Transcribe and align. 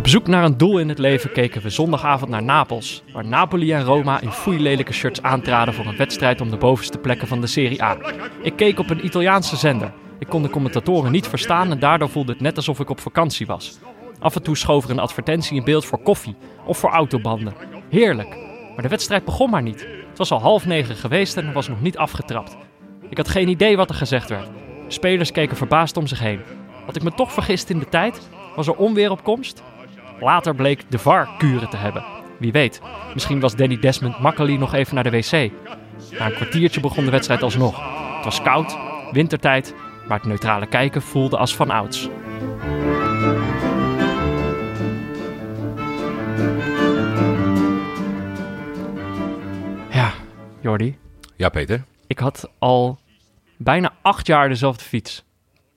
Op 0.00 0.08
zoek 0.08 0.26
naar 0.26 0.44
een 0.44 0.56
doel 0.56 0.78
in 0.78 0.88
het 0.88 0.98
leven 0.98 1.32
keken 1.32 1.62
we 1.62 1.70
zondagavond 1.70 2.30
naar 2.30 2.42
Napels, 2.42 3.02
waar 3.12 3.26
Napoli 3.26 3.72
en 3.72 3.84
Roma 3.84 4.20
in 4.20 4.30
foeilelijke 4.30 4.92
shirts 4.92 5.22
aantraden 5.22 5.74
voor 5.74 5.86
een 5.86 5.96
wedstrijd 5.96 6.40
om 6.40 6.50
de 6.50 6.56
bovenste 6.56 6.98
plekken 6.98 7.28
van 7.28 7.40
de 7.40 7.46
Serie 7.46 7.82
A. 7.82 7.96
Ik 8.42 8.56
keek 8.56 8.78
op 8.78 8.90
een 8.90 9.04
Italiaanse 9.04 9.56
zender. 9.56 9.92
Ik 10.18 10.26
kon 10.26 10.42
de 10.42 10.50
commentatoren 10.50 11.12
niet 11.12 11.26
verstaan 11.28 11.70
en 11.70 11.78
daardoor 11.78 12.08
voelde 12.08 12.32
het 12.32 12.40
net 12.40 12.56
alsof 12.56 12.80
ik 12.80 12.90
op 12.90 13.00
vakantie 13.00 13.46
was. 13.46 13.78
Af 14.18 14.34
en 14.34 14.42
toe 14.42 14.56
schoof 14.56 14.84
er 14.84 14.90
een 14.90 14.98
advertentie 14.98 15.56
in 15.56 15.64
beeld 15.64 15.84
voor 15.84 16.02
koffie 16.02 16.36
of 16.64 16.78
voor 16.78 16.90
autobanden. 16.90 17.54
Heerlijk. 17.88 18.36
Maar 18.74 18.82
de 18.82 18.88
wedstrijd 18.88 19.24
begon 19.24 19.50
maar 19.50 19.62
niet. 19.62 19.80
Het 20.08 20.18
was 20.18 20.30
al 20.30 20.40
half 20.40 20.66
negen 20.66 20.96
geweest 20.96 21.36
en 21.36 21.46
er 21.46 21.52
was 21.52 21.68
nog 21.68 21.80
niet 21.80 21.96
afgetrapt. 21.96 22.56
Ik 23.08 23.16
had 23.16 23.28
geen 23.28 23.48
idee 23.48 23.76
wat 23.76 23.88
er 23.88 23.94
gezegd 23.94 24.28
werd. 24.28 24.48
Spelers 24.88 25.32
keken 25.32 25.56
verbaasd 25.56 25.96
om 25.96 26.06
zich 26.06 26.20
heen. 26.20 26.40
Had 26.86 26.96
ik 26.96 27.02
me 27.02 27.14
toch 27.14 27.32
vergist 27.32 27.70
in 27.70 27.78
de 27.78 27.88
tijd? 27.88 28.28
Was 28.56 28.66
er 28.66 28.76
onweer 28.76 29.10
op 29.10 29.24
komst? 29.24 29.62
Later 30.20 30.54
bleek 30.54 30.84
de 30.90 30.98
VAR 30.98 31.28
kuren 31.38 31.68
te 31.70 31.76
hebben. 31.76 32.04
Wie 32.38 32.52
weet, 32.52 32.80
misschien 33.14 33.40
was 33.40 33.56
Danny 33.56 33.78
Desmond 33.78 34.18
makkelijk 34.20 34.58
nog 34.58 34.74
even 34.74 34.94
naar 34.94 35.04
de 35.04 35.10
wc. 35.10 35.32
Na 36.18 36.26
een 36.26 36.34
kwartiertje 36.34 36.80
begon 36.80 37.04
de 37.04 37.10
wedstrijd 37.10 37.42
alsnog. 37.42 37.76
Het 38.14 38.24
was 38.24 38.42
koud, 38.42 38.76
wintertijd, 39.12 39.74
maar 40.08 40.18
het 40.18 40.26
neutrale 40.26 40.66
kijken 40.66 41.02
voelde 41.02 41.36
als 41.36 41.56
van 41.56 41.70
ouds. 41.70 42.08
Ja, 49.90 50.12
Jordi, 50.60 50.98
Ja, 51.36 51.48
Peter. 51.48 51.84
ik 52.06 52.18
had 52.18 52.50
al 52.58 52.98
bijna 53.56 53.92
acht 54.02 54.26
jaar 54.26 54.48
dezelfde 54.48 54.84
fiets. 54.84 55.24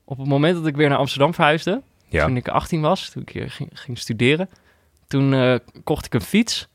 Op 0.05 0.17
het 0.17 0.27
moment 0.27 0.55
dat 0.55 0.65
ik 0.67 0.75
weer 0.75 0.89
naar 0.89 0.97
Amsterdam 0.97 1.33
verhuisde, 1.33 1.81
Ja. 2.13 2.25
toen 2.25 2.37
ik 2.37 2.47
18 2.47 2.81
was, 2.81 3.09
toen 3.09 3.21
ik 3.21 3.29
hier 3.29 3.51
ging, 3.51 3.69
ging 3.73 3.97
studeren, 3.97 4.49
toen 5.07 5.33
eh, 5.33 5.55
kocht 5.83 6.05
ik 6.05 6.13
een 6.13 6.21
fiets. 6.21 6.67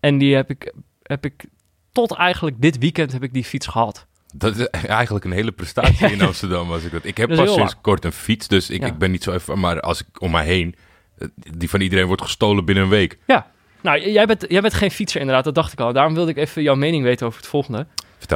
En 0.00 0.18
die 0.18 0.34
heb 0.34 0.50
ik, 0.50 0.72
heb 1.02 1.24
ik 1.24 1.44
tot 1.92 2.12
eigenlijk 2.12 2.60
dit 2.60 2.78
weekend 2.78 3.12
heb 3.12 3.22
ik 3.22 3.32
die 3.32 3.44
fiets 3.44 3.66
gehad. 3.66 4.06
Dat 4.34 4.56
is 4.56 4.66
eigenlijk 4.70 5.24
een 5.24 5.32
hele 5.32 5.52
prestatie 5.52 6.10
in 6.10 6.22
Amsterdam. 6.30 6.72
Als 6.72 6.84
ik, 6.84 6.92
dat. 6.92 7.04
ik 7.04 7.16
heb 7.16 7.28
Dat 7.28 7.44
pas 7.44 7.54
sinds 7.54 7.80
kort 7.80 8.04
een 8.04 8.12
fiets, 8.12 8.48
dus 8.48 8.70
ik, 8.70 8.80
Ja. 8.80 8.86
ik 8.86 8.98
ben 8.98 9.10
niet 9.10 9.22
zo 9.22 9.32
even... 9.32 9.58
Maar 9.58 9.80
als 9.80 10.00
ik 10.00 10.20
om 10.20 10.30
mij 10.30 10.44
heen, 10.44 10.74
eh, 11.18 11.28
die 11.56 11.70
van 11.70 11.80
iedereen 11.80 12.06
wordt 12.06 12.22
gestolen 12.22 12.64
binnen 12.64 12.84
een 12.84 12.90
week. 12.90 13.18
Ja, 13.26 13.50
nou, 13.80 14.10
jij 14.10 14.26
bent, 14.26 14.44
jij 14.48 14.60
bent 14.60 14.74
geen 14.74 14.90
fietser 14.90 15.20
inderdaad, 15.20 15.44
dat 15.44 15.54
dacht 15.54 15.72
ik 15.72 15.80
al. 15.80 15.92
Daarom 15.92 16.14
wilde 16.14 16.30
ik 16.30 16.36
even 16.36 16.62
jouw 16.62 16.74
mening 16.74 17.02
weten 17.02 17.26
over 17.26 17.40
het 17.40 17.48
volgende. 17.48 17.86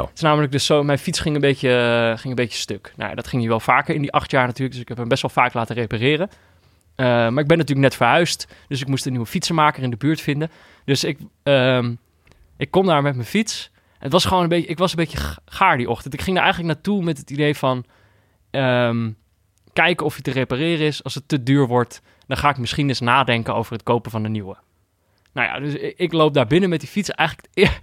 Het 0.01 0.17
is 0.17 0.21
namelijk 0.21 0.53
dus 0.53 0.67
zo, 0.67 0.83
mijn 0.83 0.99
fiets 0.99 1.21
ging 1.21 1.35
een 1.35 1.41
beetje, 1.41 1.69
eh, 1.71 2.19
ging 2.19 2.29
een 2.29 2.45
beetje 2.45 2.59
stuk. 2.59 2.93
Nou, 2.97 3.15
dat 3.15 3.27
ging 3.27 3.41
hier 3.41 3.51
wel 3.51 3.61
vaker 3.61 3.95
in 3.95 4.01
die 4.01 4.13
acht 4.13 4.31
jaar 4.31 4.47
natuurlijk, 4.47 4.73
dus 4.73 4.81
ik 4.83 4.89
heb 4.89 4.97
hem 4.99 5.09
best 5.09 5.23
wel 5.23 5.31
vaak 5.31 5.53
laten 5.55 5.75
repareren. 5.75 6.29
Eh, 6.95 7.07
maar 7.07 7.39
ik 7.39 7.47
ben 7.47 7.59
natuurlijk 7.59 7.79
net 7.89 7.95
verhuisd, 7.97 8.47
dus 8.69 8.81
ik 8.81 8.89
moest 8.89 9.05
een 9.07 9.11
nieuwe 9.13 9.27
fietsenmaker 9.27 9.83
in 9.83 9.91
de 9.91 9.97
buurt 9.97 10.21
vinden. 10.21 10.51
Dus 10.85 11.05
ik, 11.05 11.19
ehm, 11.43 11.95
ik 12.57 12.71
kom 12.71 12.87
daar 12.87 13.03
met 13.03 13.15
mijn 13.15 13.27
fiets. 13.27 13.71
Het 13.99 14.13
was 14.13 14.25
gewoon 14.25 14.43
een 14.43 14.49
beetje, 14.49 14.69
ik 14.69 14.79
was 14.79 14.91
een 14.91 14.97
beetje 14.97 15.19
ga- 15.19 15.39
gaar 15.45 15.77
die 15.77 15.91
ochtend. 15.91 16.15
Ik 16.15 16.21
ging 16.21 16.37
daar 16.37 16.45
eigenlijk 16.45 16.75
naartoe 16.75 17.03
met 17.03 17.19
het 17.19 17.31
idee 17.31 17.57
van 17.57 17.85
ehm, 18.51 19.11
kijken 19.73 20.07
of 20.07 20.13
hij 20.13 20.23
te 20.23 20.31
repareren 20.31 20.87
is. 20.87 21.05
Als 21.05 21.15
het 21.15 21.29
te 21.29 21.43
duur 21.43 21.67
wordt, 21.67 22.03
dan 22.27 22.37
ga 22.37 22.51
ik 22.51 22.59
misschien 22.59 22.89
eens 22.89 23.01
nadenken 23.01 23.55
over 23.55 23.73
het 23.73 23.83
kopen 23.83 24.11
van 24.11 24.25
een 24.25 24.33
nieuwe. 24.33 24.57
Nou 25.33 25.49
ja, 25.49 25.61
dus 25.61 25.93
ik, 25.97 26.13
loop 26.13 26.35
daar 26.35 26.47
binnen 26.47 26.69
met 26.69 26.81
die 26.81 26.89
fiets. 26.89 27.11
Eigenlijk, 27.11 27.49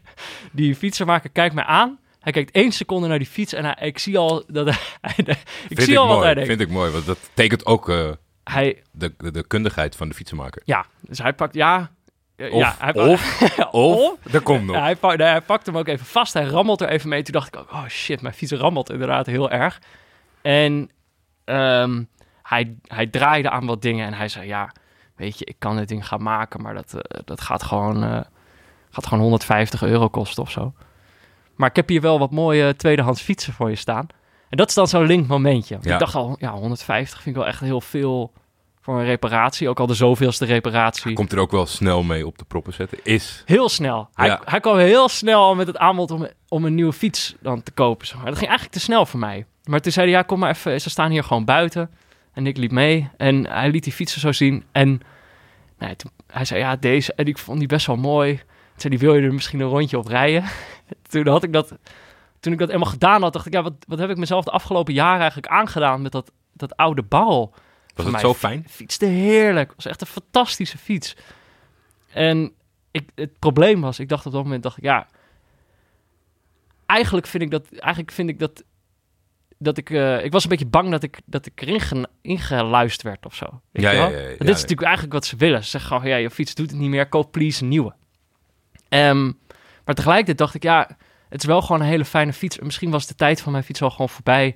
die 0.51 0.75
fietsenmaker 0.75 1.29
kijkt 1.29 1.55
mij 1.55 1.63
aan. 1.63 1.99
Hij 2.19 2.31
kijkt 2.31 2.51
één 2.51 2.71
seconde 2.71 3.07
naar 3.07 3.17
die 3.17 3.27
fiets 3.27 3.53
en 3.53 3.65
hij, 3.65 3.87
ik 3.87 3.99
zie 3.99 4.17
al 4.17 4.43
dat 4.47 4.65
hij, 4.65 5.13
ik 5.17 5.37
Vind 5.67 5.81
zie 5.81 5.93
ik 5.93 5.99
al 5.99 6.07
wat 6.07 6.23
hij 6.23 6.33
denkt. 6.33 6.49
Vind 6.49 6.61
ik 6.61 6.69
mooi, 6.69 6.91
want 6.91 7.05
dat 7.05 7.17
tekent 7.33 7.65
ook 7.65 7.89
eh, 7.89 8.09
Hij, 8.43 8.81
de, 8.91 9.13
de, 9.17 9.31
de 9.31 9.47
kundigheid 9.47 9.95
van 9.95 10.07
de 10.07 10.13
fietsenmaker. 10.13 10.61
ja, 10.65 10.85
dus 11.01 11.17
hij 11.17 11.33
pakt, 11.33 11.53
ja, 11.53 11.91
eh, 12.37 12.53
Of, 12.53 12.59
ja, 12.59 12.75
hij, 12.79 12.93
of, 13.11 13.71
of, 13.71 14.33
er 14.33 14.41
komt 14.41 14.65
nog. 14.65 14.75
Hij, 14.75 14.95
pakt, 14.95 15.17
nee, 15.17 15.27
hij 15.27 15.41
pakt 15.41 15.65
hem 15.65 15.77
ook 15.77 15.87
even 15.87 16.05
vast. 16.05 16.33
Hij 16.33 16.43
rammelt 16.43 16.81
er 16.81 16.89
even 16.89 17.09
mee. 17.09 17.23
Toen 17.23 17.33
dacht 17.33 17.47
ik 17.47 17.55
ook, 17.55 17.71
oh 17.71 17.87
shit, 17.87 18.21
mijn 18.21 18.33
fiets 18.33 18.51
rammelt 18.51 18.89
inderdaad 18.89 19.25
heel 19.25 19.51
erg. 19.51 19.81
En 20.41 20.89
ehm, 21.43 22.03
hij, 22.41 22.75
hij 22.87 23.07
draaide 23.07 23.49
aan 23.49 23.65
wat 23.65 23.81
dingen 23.81 24.05
en 24.05 24.13
hij 24.13 24.27
zei, 24.27 24.47
ja, 24.47 24.71
weet 25.17 25.39
je, 25.39 25.45
ik 25.45 25.55
kan 25.59 25.75
dit 25.77 25.87
ding 25.87 26.07
gaan 26.07 26.23
maken, 26.23 26.61
maar 26.61 26.73
dat, 26.73 26.93
eh, 26.93 27.19
dat 27.25 27.41
gaat, 27.41 27.63
gewoon, 27.63 28.03
eh, 28.03 28.19
gaat 28.89 29.07
gewoon 29.07 29.23
150 29.23 29.83
euro 29.83 30.07
kosten 30.09 30.43
of 30.43 30.51
zo. 30.51 30.73
Maar 31.55 31.69
ik 31.69 31.75
heb 31.75 31.87
hier 31.89 32.01
wel 32.01 32.19
wat 32.19 32.31
mooie 32.31 32.75
tweedehands 32.75 33.21
fietsen 33.21 33.53
voor 33.53 33.69
je 33.69 33.75
staan. 33.75 34.07
En 34.49 34.57
dat 34.57 34.67
is 34.69 34.73
dan 34.73 34.87
zo'n 34.87 35.05
link 35.05 35.27
momentje. 35.27 35.73
Want 35.73 35.85
Ja. 35.85 35.93
Ik 35.93 35.99
dacht 35.99 36.15
al, 36.15 36.35
ja, 36.39 36.51
150 36.51 37.21
vind 37.21 37.35
ik 37.35 37.41
wel 37.41 37.51
echt 37.51 37.59
heel 37.59 37.81
veel 37.81 38.31
voor 38.81 38.99
een 38.99 39.05
reparatie. 39.05 39.69
Ook 39.69 39.79
al 39.79 39.87
de 39.87 39.93
zoveelste 39.93 40.45
reparatie. 40.45 41.13
Komt 41.13 41.31
er 41.31 41.39
ook 41.39 41.51
wel 41.51 41.65
snel 41.65 42.03
mee 42.03 42.27
op 42.27 42.37
de 42.37 42.45
proppen 42.45 42.73
zetten. 42.73 42.97
Is. 43.03 43.43
Heel 43.45 43.69
snel. 43.69 44.09
Hij, 44.13 44.27
Ja. 44.27 44.41
hij 44.45 44.59
kwam 44.59 44.77
heel 44.77 45.09
snel 45.09 45.41
al 45.41 45.55
met 45.55 45.67
het 45.67 45.77
aanbod 45.77 46.11
om, 46.11 46.27
om 46.47 46.65
een 46.65 46.75
nieuwe 46.75 46.93
fiets 46.93 47.35
dan 47.41 47.63
te 47.63 47.71
kopen. 47.71 48.07
Zeg 48.07 48.15
maar. 48.17 48.25
Dat 48.25 48.37
ging 48.37 48.49
eigenlijk 48.49 48.79
te 48.79 48.83
snel 48.85 49.05
voor 49.05 49.19
mij. 49.19 49.45
Maar 49.63 49.79
toen 49.79 49.91
zei 49.91 50.05
hij, 50.09 50.15
ja, 50.15 50.21
kom 50.21 50.39
maar 50.39 50.49
even. 50.49 50.81
Ze 50.81 50.89
staan 50.89 51.11
hier 51.11 51.23
gewoon 51.23 51.45
buiten. 51.45 51.89
En 52.37 52.47
ik 52.47 52.57
liep 52.57 52.71
mee. 52.71 53.09
En 53.17 53.47
hij 53.47 53.69
liet 53.69 53.83
die 53.83 53.93
fietsen 53.93 54.21
zo 54.21 54.31
zien. 54.31 54.63
En 54.71 55.01
nee, 55.77 55.95
toen, 55.95 56.11
hij 56.27 56.45
zei, 56.45 56.59
ja, 56.59 56.75
deze. 56.75 57.13
En 57.13 57.25
ik 57.25 57.37
vond 57.37 57.59
die 57.59 57.67
best 57.67 57.87
wel 57.87 57.95
mooi. 57.95 58.35
Toen 58.35 58.45
zei 58.75 58.95
hij, 58.95 59.03
wil 59.03 59.15
je 59.15 59.21
er 59.21 59.33
misschien 59.33 59.59
een 59.59 59.67
rondje 59.67 59.97
op 59.97 60.07
rijden? 60.07 60.43
toen 61.09 61.27
had 61.27 61.43
ik 61.43 61.53
dat... 61.53 61.77
Toen 62.39 62.53
ik 62.53 62.59
dat 62.59 62.69
eenmaal 62.69 62.89
gedaan 62.89 63.21
had, 63.21 63.33
dacht 63.33 63.45
ik, 63.45 63.53
ja, 63.53 63.63
wat, 63.63 63.73
wat 63.87 63.99
heb 63.99 64.09
ik 64.09 64.17
mezelf 64.17 64.43
de 64.43 64.51
afgelopen 64.51 64.93
jaren 64.93 65.19
eigenlijk 65.19 65.51
aangedaan 65.51 66.01
met 66.01 66.11
dat, 66.11 66.31
dat 66.53 66.75
oude 66.75 67.03
barrel? 67.03 67.53
Was 67.95 68.05
het 68.05 68.19
zo 68.19 68.33
fi- 68.33 68.39
fijn? 68.39 68.65
Fietste 68.69 69.05
heerlijk. 69.05 69.73
Was 69.75 69.85
echt 69.85 70.01
een 70.01 70.07
fantastische 70.07 70.77
fiets. 70.77 71.15
En 72.11 72.53
ik, 72.91 73.09
het 73.15 73.39
probleem 73.39 73.81
was, 73.81 73.99
ik 73.99 74.09
dacht 74.09 74.25
op 74.25 74.31
dat 74.31 74.43
moment, 74.43 74.63
dacht 74.63 74.77
ik, 74.77 74.83
ja, 74.83 75.07
eigenlijk 76.85 77.27
vind 77.27 77.43
ik 77.43 77.51
dat, 77.51 77.67
eigenlijk 77.71 78.11
vind 78.11 78.29
ik 78.29 78.39
dat, 78.39 78.63
dat 79.59 79.77
ik, 79.77 79.89
eh, 79.89 80.23
ik 80.23 80.31
was 80.31 80.43
een 80.43 80.49
beetje 80.49 80.65
bang 80.65 80.91
dat 80.91 81.03
ik, 81.03 81.19
dat 81.25 81.45
ik 81.45 81.61
erin 81.61 81.79
ge- 81.79 82.07
ingeluisterd 82.21 83.01
werd 83.03 83.25
of 83.25 83.35
zo. 83.35 83.45
Weet 83.71 83.83
Ja, 83.83 83.91
je 83.91 83.97
ja, 83.97 84.09
wel? 84.09 84.11
ja, 84.19 84.23
ja, 84.23 84.27
dit 84.29 84.41
is 84.41 84.47
natuurlijk 84.47 84.81
eigenlijk 84.81 85.13
wat 85.13 85.25
ze 85.25 85.35
willen. 85.35 85.63
Ze 85.63 85.69
zeggen 85.69 85.91
gewoon, 85.91 86.09
ja, 86.11 86.15
je 86.15 86.29
fiets 86.29 86.55
doet 86.55 86.69
het 86.71 86.79
niet 86.79 86.89
meer, 86.89 87.07
koop 87.09 87.31
please 87.31 87.61
een 87.63 87.69
nieuwe. 87.69 87.93
Ehm, 88.89 89.23
maar 89.85 89.95
tegelijkertijd 89.95 90.37
dacht 90.37 90.53
ik, 90.55 90.63
ja, 90.63 90.89
het 91.29 91.39
is 91.41 91.45
wel 91.47 91.61
gewoon 91.61 91.81
een 91.81 91.87
hele 91.87 92.05
fijne 92.05 92.33
fiets. 92.33 92.59
Misschien 92.59 92.89
was 92.91 93.07
de 93.07 93.15
tijd 93.15 93.41
van 93.41 93.51
mijn 93.51 93.63
fiets 93.63 93.81
al 93.81 93.89
gewoon 93.89 94.09
voorbij 94.09 94.55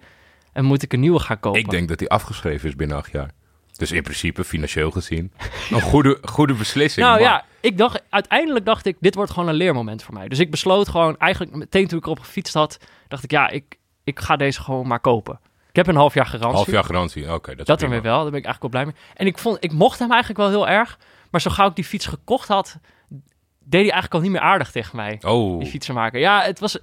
en 0.53 0.65
moet 0.65 0.83
ik 0.83 0.93
een 0.93 0.99
nieuwe 0.99 1.19
gaan 1.19 1.39
kopen. 1.39 1.59
Ik 1.59 1.69
denk 1.69 1.87
dat 1.87 1.99
hij 1.99 2.09
afgeschreven 2.09 2.69
is 2.69 2.75
binnen 2.75 2.97
acht 2.97 3.11
jaar. 3.11 3.31
Dus 3.77 3.91
in 3.91 4.03
principe, 4.03 4.43
financieel 4.43 4.91
gezien, 4.91 5.31
een 5.71 5.81
goede, 5.81 6.17
goede 6.21 6.53
beslissing. 6.53 7.05
Nou 7.05 7.19
maar- 7.21 7.29
ja, 7.29 7.45
ik 7.59 7.77
dacht, 7.77 8.03
uiteindelijk 8.09 8.65
dacht 8.65 8.85
ik, 8.85 8.97
dit 8.99 9.15
wordt 9.15 9.31
gewoon 9.31 9.49
een 9.49 9.55
leermoment 9.55 10.03
voor 10.03 10.13
mij. 10.13 10.27
Dus 10.27 10.39
ik 10.39 10.51
besloot 10.51 10.89
gewoon, 10.89 11.17
eigenlijk 11.17 11.55
meteen 11.55 11.87
toen 11.87 11.97
ik 11.97 12.03
erop 12.05 12.19
gefietst 12.19 12.53
had, 12.53 12.77
dacht 13.07 13.23
ik, 13.23 13.31
ja, 13.31 13.49
ik, 13.49 13.63
ik 14.03 14.19
ga 14.19 14.35
deze 14.35 14.61
gewoon 14.61 14.87
maar 14.87 14.99
kopen. 14.99 15.39
Ik 15.69 15.75
heb 15.75 15.87
een 15.87 15.95
half 15.95 16.13
jaar 16.13 16.25
garantie. 16.25 16.55
Half 16.55 16.71
jaar 16.71 16.83
garantie, 16.83 17.33
oké. 17.33 17.49
dat 17.49 17.59
is 17.59 17.65
dat 17.65 17.77
prima. 17.77 17.95
er 17.95 18.01
weer 18.01 18.11
wel, 18.11 18.21
daar 18.21 18.31
ben 18.31 18.39
ik 18.39 18.45
eigenlijk 18.45 18.73
wel 18.73 18.83
blij 18.83 18.93
mee. 18.93 19.03
En 19.13 19.25
ik, 19.25 19.37
vond, 19.37 19.57
ik 19.59 19.71
mocht 19.71 19.99
hem 19.99 20.11
eigenlijk 20.11 20.39
wel 20.39 20.49
heel 20.49 20.67
erg, 20.67 20.99
maar 21.29 21.41
zo 21.41 21.51
gauw 21.51 21.67
ik 21.67 21.75
die 21.75 21.83
fiets 21.83 22.05
gekocht 22.05 22.47
had, 22.47 22.77
deed 23.59 23.81
hij 23.81 23.91
eigenlijk 23.91 24.13
al 24.13 24.21
niet 24.21 24.31
meer 24.31 24.41
aardig 24.41 24.71
tegen 24.71 24.95
mij, 24.95 25.19
Oh, 25.25 25.59
die 25.59 25.67
fietsenmaker. 25.69 26.19
Ja, 26.19 26.41
het 26.41 26.59
was... 26.59 26.79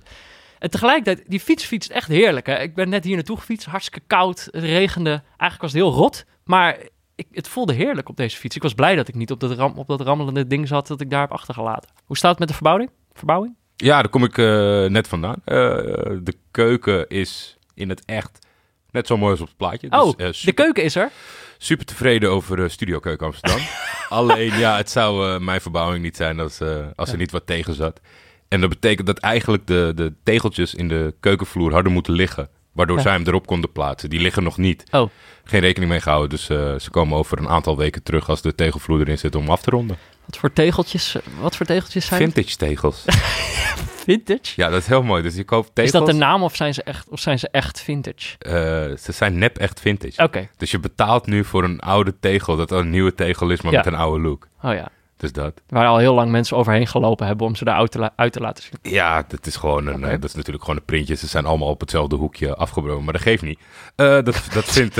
En 0.58 0.70
tegelijkertijd, 0.70 1.30
die 1.30 1.40
fiets 1.40 1.64
fietst 1.64 1.90
echt 1.90 2.08
heerlijk. 2.08 2.46
Hè? 2.46 2.58
Ik 2.58 2.74
ben 2.74 2.88
net 2.88 3.04
hier 3.04 3.14
naartoe 3.14 3.36
gefietst, 3.36 3.66
hartstikke 3.66 4.06
koud, 4.06 4.44
het 4.44 4.64
regende. 4.64 5.10
Eigenlijk 5.10 5.60
was 5.60 5.72
het 5.72 5.82
heel 5.82 5.92
rot, 5.92 6.24
maar 6.44 6.78
ik, 7.14 7.26
het 7.30 7.48
voelde 7.48 7.72
heerlijk 7.72 8.08
op 8.08 8.16
deze 8.16 8.36
fiets. 8.36 8.56
Ik 8.56 8.62
was 8.62 8.74
blij 8.74 8.94
dat 8.94 9.08
ik 9.08 9.14
niet 9.14 9.30
op 9.30 9.40
dat, 9.40 9.52
ram, 9.52 9.72
op 9.76 9.88
dat 9.88 10.00
rammelende 10.00 10.46
ding 10.46 10.68
zat 10.68 10.86
dat 10.86 11.00
ik 11.00 11.10
daar 11.10 11.20
heb 11.20 11.32
achtergelaten. 11.32 11.90
Hoe 12.04 12.16
staat 12.16 12.30
het 12.30 12.38
met 12.38 12.48
de 12.48 12.54
verbouwing? 12.54 12.90
verbouwing? 13.12 13.56
Ja, 13.84 14.00
daar 14.02 14.08
kom 14.10 14.25
ik 14.25 14.38
eh, 14.38 14.84
net 14.84 15.08
vandaan. 15.08 15.36
Eh, 15.44 15.56
de 16.22 16.34
keuken 16.50 17.08
is 17.08 17.56
in 17.75 17.88
het 17.88 18.02
echt 18.04 18.38
net 18.90 19.06
zo 19.06 19.16
mooi 19.16 19.30
als 19.30 19.40
op 19.40 19.46
het 19.46 19.56
plaatje. 19.56 19.90
oh, 19.90 20.16
Dus, 20.16 20.40
eh, 20.40 20.44
de 20.46 20.52
keuken 20.52 20.82
is 20.84 20.94
er. 20.94 21.10
super 21.58 21.84
tevreden 21.86 22.30
over 22.30 22.70
Studio 22.70 22.98
Keuken 22.98 23.26
Amsterdam. 23.26 23.60
Alleen, 24.08 24.58
ja, 24.58 24.76
het 24.76 24.90
zou 24.90 25.40
mijn 25.40 25.60
verbouwing 25.60 26.02
niet 26.02 26.16
zijn 26.16 26.40
als, 26.40 26.60
als 26.96 27.08
er 27.08 27.14
Ja. 27.14 27.16
niet 27.20 27.30
wat 27.30 27.46
tegen 27.46 27.75
zat. 27.75 28.00
En 28.48 28.60
dat 28.60 28.69
betekent 28.70 29.06
dat 29.06 29.19
eigenlijk 29.19 29.66
de, 29.66 29.92
de 29.94 30.12
tegeltjes 30.22 30.74
in 30.74 30.88
de 30.88 31.14
keukenvloer 31.20 31.72
hadden 31.72 31.92
moeten 31.92 32.12
liggen. 32.12 32.48
Waardoor 32.72 32.96
Ja. 32.96 33.02
zij 33.02 33.12
hem 33.12 33.26
erop 33.26 33.46
konden 33.46 33.72
plaatsen. 33.72 34.10
Die 34.10 34.20
liggen 34.20 34.42
nog 34.42 34.56
niet. 34.56 34.84
Oh. 34.90 35.10
Geen 35.44 35.60
rekening 35.60 35.90
mee 35.90 36.00
gehouden. 36.00 36.31
Dus 36.31 36.44
ze 36.84 36.88
komen 36.90 37.19
over 37.19 37.38
een 37.38 37.48
aantal 37.48 37.76
weken 37.76 38.02
terug 38.02 38.28
als 38.28 38.42
de 38.42 38.54
tegelvloer 38.54 39.00
erin 39.00 39.19
zit 39.19 39.34
om 39.34 39.48
af 39.48 39.62
te 39.62 39.70
ronden. 39.70 39.96
Wat 40.28 40.36
voor 40.38 40.52
tegeltjes, 40.52 41.16
wat 41.40 41.56
voor 41.56 41.66
tegeltjes 41.66 42.06
zijn 42.06 42.22
het? 42.22 42.32
Vintage 42.32 42.56
tegels. 42.56 43.04
Vintage? 44.04 44.52
ja, 44.56 44.69
dat 44.69 44.80
is 44.80 44.86
heel 44.86 45.02
mooi. 45.02 45.22
Dus 45.22 45.34
je 45.34 45.44
koopt 45.44 45.70
tegels. 45.75 45.94
Is 45.94 46.00
dat 46.00 46.06
de 46.06 46.25
naam 46.25 46.42
of 46.42 46.56
zijn 46.56 46.75
ze 46.75 46.82
echt, 46.82 47.08
of 47.08 47.20
zijn 47.20 47.38
ze 47.38 47.48
echt 47.50 47.80
vintage? 47.80 48.36
Eh, 48.38 48.52
ze 48.96 49.12
zijn 49.12 49.38
nep 49.38 49.58
echt 49.58 49.80
vintage. 49.80 50.22
Oké, 50.22 50.48
Dus 50.56 50.70
je 50.70 50.78
betaalt 50.78 51.26
nu 51.26 51.44
voor 51.44 51.64
een 51.64 51.80
oude 51.80 52.14
tegel 52.20 52.56
dat 52.56 52.70
een 52.70 52.90
nieuwe 52.90 53.14
tegel 53.14 53.50
is, 53.50 53.60
maar 53.62 53.72
Ja. 53.72 53.78
met 53.78 53.86
een 53.86 53.94
oude 53.94 54.22
look. 54.22 54.48
oh 54.62 54.72
ja. 54.75 54.88
Dus 55.16 55.32
dat. 55.32 55.60
Waar 55.69 55.86
al 55.86 55.98
heel 55.98 56.14
lang 56.14 56.31
mensen 56.31 56.56
overheen 56.56 56.86
gelopen 56.86 57.26
hebben 57.26 57.46
om 57.46 57.54
ze 57.56 57.66
eruit 57.66 57.90
te, 57.90 58.10
uit 58.16 58.32
te 58.32 58.40
laten 58.40 58.64
zien. 58.64 58.92
Ja, 58.92 59.24
dat 59.28 59.46
is 59.46 59.56
gewoon 59.56 59.86
een, 59.86 60.04
eh, 60.04 60.10
dat 60.10 60.24
is 60.24 60.34
natuurlijk 60.34 60.64
gewoon 60.64 60.78
een 60.81 60.86
printje. 60.86 61.14
Ze 61.14 61.26
zijn 61.26 61.44
allemaal 61.46 61.69
op 61.69 61.81
hetzelfde 61.81 62.16
hoekje 62.16 62.54
afgebroken, 62.54 63.04
maar 63.04 63.12
dat 63.12 63.22
geeft 63.22 63.42
niet. 63.42 63.58
Eh, 63.96 64.06
dat, 64.06 64.42
dat 64.52 64.64
vindt, 64.76 64.94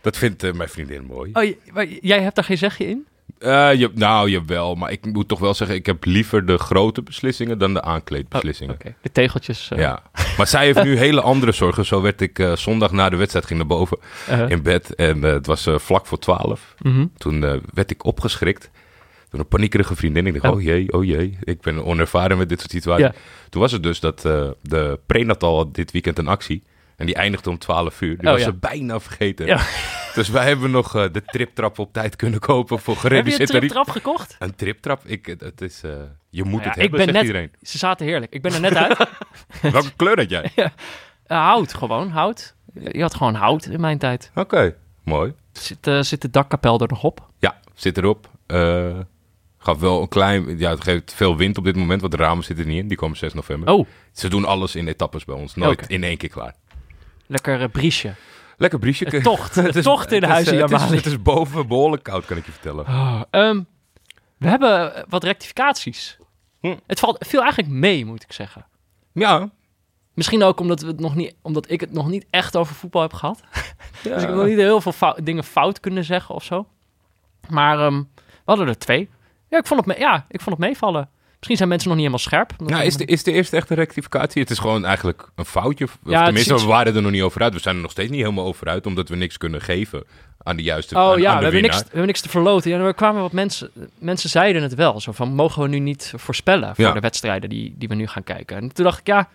dat 0.00 0.16
vindt 0.16 0.52
mijn 0.54 0.68
vriendin 0.68 1.04
mooi. 1.04 1.30
Oh, 1.32 1.72
maar 1.74 1.86
jij 1.86 2.20
hebt 2.22 2.34
daar 2.34 2.44
geen 2.44 2.58
zegje 2.58 2.86
in? 2.88 3.06
Eh, 3.44 3.74
je, 3.74 3.90
nou, 3.94 4.30
jawel. 4.30 4.74
Maar 4.74 4.90
ik 4.92 5.04
moet 5.12 5.28
toch 5.28 5.38
wel 5.38 5.54
zeggen, 5.54 5.76
ik 5.76 5.86
heb 5.86 6.04
liever 6.04 6.46
de 6.46 6.58
grote 6.58 7.02
beslissingen 7.02 7.58
dan 7.58 7.74
de 7.74 7.82
Oh, 7.82 7.88
aankleedbeslissingen. 7.88 8.74
Oké, 8.74 8.94
de 9.02 9.12
tegeltjes. 9.12 9.68
eh, 9.70 9.78
Ja, 9.78 10.02
maar 10.36 10.46
zij 10.46 10.64
heeft 10.64 10.82
nu 10.82 10.96
hele 11.06 11.20
andere 11.20 11.52
zorgen. 11.52 11.84
Zo 11.84 12.00
werd 12.00 12.20
ik 12.20 12.38
eh, 12.38 12.56
zondag 12.56 12.92
na 12.92 13.08
de 13.08 13.16
wedstrijd 13.16 13.46
ging 13.46 13.58
naar 13.58 13.68
boven 13.68 13.98
eh, 14.26 14.48
in 14.48 14.62
bed. 14.62 14.94
En 14.94 15.22
het 15.22 15.46
was 15.46 15.68
vlak 15.76 16.06
voor 16.06 16.18
twaalf. 16.18 16.74
mhm. 16.82 17.06
Toen 17.16 17.44
eh, 17.44 17.54
werd 17.74 17.90
ik 17.90 18.04
opgeschrikt 18.04 18.70
door 19.30 19.40
een 19.40 19.48
paniekerige 19.48 19.96
vriendin. 19.96 20.26
Ik 20.26 20.32
dacht, 20.32 20.44
Oh. 20.44 20.52
oh 20.54 20.62
jee, 20.62 20.92
oh 20.92 21.04
jee. 21.04 21.38
Ik 21.42 21.60
ben 21.60 21.84
onervaren 21.84 22.38
met 22.38 22.48
dit 22.48 22.58
soort 22.60 22.70
situaties. 22.72 23.06
Ja. 23.06 23.12
Toen 23.50 23.60
was 23.60 23.72
het 23.72 23.82
dus 23.82 24.00
dat 24.00 24.20
de 24.62 24.98
prenatal 25.06 25.72
dit 25.72 25.90
weekend 25.92 26.18
een 26.18 26.28
actie. 26.28 26.62
En 26.96 27.06
die 27.06 27.14
eindigde 27.14 27.50
om 27.50 27.58
12 27.58 28.00
uur. 28.00 28.16
Die 28.18 28.26
Oh, 28.26 28.32
was 28.32 28.40
ja. 28.40 28.46
ze 28.46 28.52
bijna 28.54 29.00
vergeten. 29.00 29.46
Ja. 29.46 29.60
Dus 30.14 30.28
wij 30.28 30.46
hebben 30.46 30.70
nog 30.70 30.96
eh, 30.96 31.04
de 31.12 31.22
triptrap 31.24 31.78
op 31.78 31.92
tijd 31.92 32.16
kunnen 32.16 32.40
kopen 32.40 32.78
voor 32.78 32.94
Heb 32.94 33.02
je 33.02 33.08
gereduceerd 33.08 33.50
een 33.50 33.58
triptrap 33.58 33.90
gekocht? 33.90 34.36
Een 34.38 34.54
triptrap? 34.54 35.00
Ik, 35.04 35.26
het- 35.26 35.40
het 35.40 35.60
is, 35.60 35.80
eh, 35.82 35.90
je 36.30 36.42
moet 36.44 36.50
Nou 36.52 36.62
ja, 36.62 36.68
het 36.68 36.76
ik 36.76 36.80
hebben, 36.82 36.98
ben 36.98 37.00
zegt 37.08 37.12
net- 37.12 37.22
iedereen. 37.26 37.50
Ze 37.62 37.78
zaten 37.78 38.06
heerlijk. 38.06 38.32
Ik 38.32 38.42
ben 38.42 38.52
er 38.54 38.60
net 38.60 38.74
uit. 38.76 39.08
Welke 39.72 39.92
kleur 39.96 40.16
had 40.16 40.30
jij? 40.30 40.50
Eh, 41.26 41.38
hout 41.38 41.74
gewoon, 41.74 42.08
hout. 42.08 42.54
Je 42.74 43.00
had 43.00 43.14
gewoon 43.14 43.34
hout 43.34 43.66
in 43.66 43.80
mijn 43.80 43.98
tijd. 43.98 44.30
Oké, 44.34 44.74
mooi. 45.04 45.34
Zit, 45.52 45.86
eh, 45.86 46.00
zit 46.00 46.22
de 46.22 46.30
dakkapel 46.30 46.80
er 46.80 46.88
nog 46.88 47.02
op? 47.04 47.28
Ja, 47.38 47.60
zit 47.74 47.98
erop. 47.98 48.28
Eh 48.46 48.98
gaf 49.58 49.78
wel 49.78 50.00
een 50.02 50.08
klein... 50.08 50.58
Ja, 50.58 50.70
het 50.70 50.82
geeft 50.82 51.14
veel 51.14 51.36
wind 51.36 51.58
op 51.58 51.64
dit 51.64 51.76
moment, 51.76 52.00
want 52.00 52.12
de 52.12 52.18
ramen 52.18 52.44
zitten 52.44 52.64
er 52.64 52.70
niet 52.70 52.80
in. 52.82 52.88
Die 52.88 52.96
komen 52.96 53.16
6 53.16 53.34
november. 53.34 53.72
Oh, 53.74 53.86
Ze 54.12 54.28
doen 54.28 54.44
alles 54.44 54.74
in 54.76 54.88
etappes 54.88 55.24
bij 55.24 55.34
ons. 55.34 55.54
Nooit 55.54 55.86
in 55.88 56.02
één 56.04 56.16
keer 56.16 56.28
klaar. 56.28 56.54
lekker 57.26 57.60
uh, 57.60 57.66
briesje. 57.72 58.14
Lekker 58.56 58.78
briesje. 58.78 59.04
Het 59.10 59.22
tocht. 59.22 59.54
Het 59.54 59.82
tocht 59.82 60.12
in 60.12 60.20
de 60.20 60.26
het 60.26 60.38
is, 60.38 60.50
huizen 60.50 60.54
eh, 60.54 60.60
het 60.60 60.70
is, 60.70 60.78
Jamali. 60.78 60.96
het 60.96 61.06
is 61.06 61.22
boven 61.22 61.68
behoorlijk 61.68 62.02
koud, 62.02 62.24
kan 62.24 62.36
ik 62.36 62.46
je 62.46 62.52
vertellen. 62.52 62.86
Oh, 62.86 63.20
ehm, 63.30 63.62
we 64.38 64.48
hebben 64.48 65.04
wat 65.08 65.24
rectificaties. 65.24 66.18
Hm. 66.60 66.76
Het 66.86 67.00
valt 67.00 67.24
veel 67.28 67.40
eigenlijk 67.42 67.72
mee, 67.72 68.04
moet 68.06 68.22
ik 68.22 68.32
zeggen. 68.32 68.66
Ja. 69.12 69.50
Misschien 70.14 70.42
ook 70.42 70.60
omdat, 70.60 70.80
we 70.80 70.86
het 70.86 71.00
nog 71.00 71.14
niet, 71.14 71.34
omdat 71.42 71.70
ik 71.70 71.80
het 71.80 71.92
nog 71.92 72.08
niet 72.08 72.26
echt 72.30 72.56
over 72.56 72.74
voetbal 72.74 73.02
heb 73.02 73.12
gehad. 73.12 73.42
ja. 73.50 74.14
Dus 74.14 74.22
ik 74.22 74.28
heb 74.28 74.36
nog 74.36 74.46
niet 74.46 74.56
heel 74.56 74.80
veel 74.80 75.14
dingen 75.22 75.44
fout 75.44 75.80
kunnen 75.80 76.04
zeggen 76.04 76.34
of 76.34 76.44
zo. 76.44 76.66
Maar 77.48 77.78
ehm, 77.78 77.98
we 78.24 78.42
hadden 78.44 78.66
er 78.68 78.78
twee. 78.78 79.08
Ja, 79.48 79.58
ik 79.58 79.66
vond 79.66 79.86
het, 79.86 79.88
me- 79.88 80.02
ja, 80.04 80.24
ik 80.28 80.40
vond 80.40 80.56
het 80.56 80.66
meevallen. 80.66 81.10
Misschien 81.46 81.56
zijn 81.56 81.68
mensen 81.68 81.88
nog 81.88 81.98
niet 81.98 82.06
helemaal 82.06 82.46
scherp. 82.56 82.76
Ja, 82.78 82.82
is, 82.82 82.96
de, 82.96 83.04
is 83.04 83.22
de 83.22 83.32
eerste 83.32 83.56
echte 83.56 83.74
rectificatie? 83.74 84.42
Het 84.42 84.50
is 84.50 84.58
gewoon 84.58 84.84
eigenlijk 84.84 85.28
een 85.34 85.44
foutje. 85.44 85.84
Of 85.84 85.98
Ja, 86.04 86.24
tenminste, 86.24 86.54
we 86.54 86.64
waren 86.64 86.94
er 86.96 87.02
nog 87.02 87.10
niet 87.10 87.22
over 87.22 87.42
uit. 87.42 87.52
We 87.54 87.60
zijn 87.60 87.76
er 87.76 87.82
nog 87.82 87.90
steeds 87.90 88.10
niet 88.10 88.20
helemaal 88.20 88.44
over 88.44 88.68
uit, 88.68 88.86
omdat 88.86 89.08
we 89.08 89.16
niks 89.16 89.38
kunnen 89.38 89.60
geven 89.60 90.04
aan 90.42 90.56
de 90.56 90.62
juiste 90.62 90.94
Oh 90.94 91.00
aan, 91.00 91.20
ja, 91.20 91.30
aan 91.30 91.36
we 91.38 91.42
hebben, 91.42 91.62
niks, 91.62 91.78
we 91.78 91.84
hebben 91.84 92.06
niks 92.06 92.20
te 92.20 92.28
verloten. 92.28 92.70
Ja, 92.70 92.78
er 92.78 92.94
kwamen 92.94 93.22
wat 93.22 93.32
mensen, 93.32 93.70
mensen 93.98 94.30
zeiden 94.30 94.62
het 94.62 94.74
wel. 94.74 95.00
Zo 95.00 95.12
van, 95.12 95.34
mogen 95.34 95.62
we 95.62 95.68
nu 95.68 95.78
niet 95.78 96.12
voorspellen 96.16 96.74
voor 96.74 96.84
Ja. 96.84 96.92
de 96.92 97.00
wedstrijden 97.00 97.48
die, 97.48 97.74
die 97.78 97.88
we 97.88 97.94
nu 97.94 98.06
gaan 98.06 98.24
kijken? 98.24 98.56
En 98.56 98.72
toen 98.72 98.84
dacht 98.84 98.98
ik, 98.98 99.06
ja, 99.06 99.28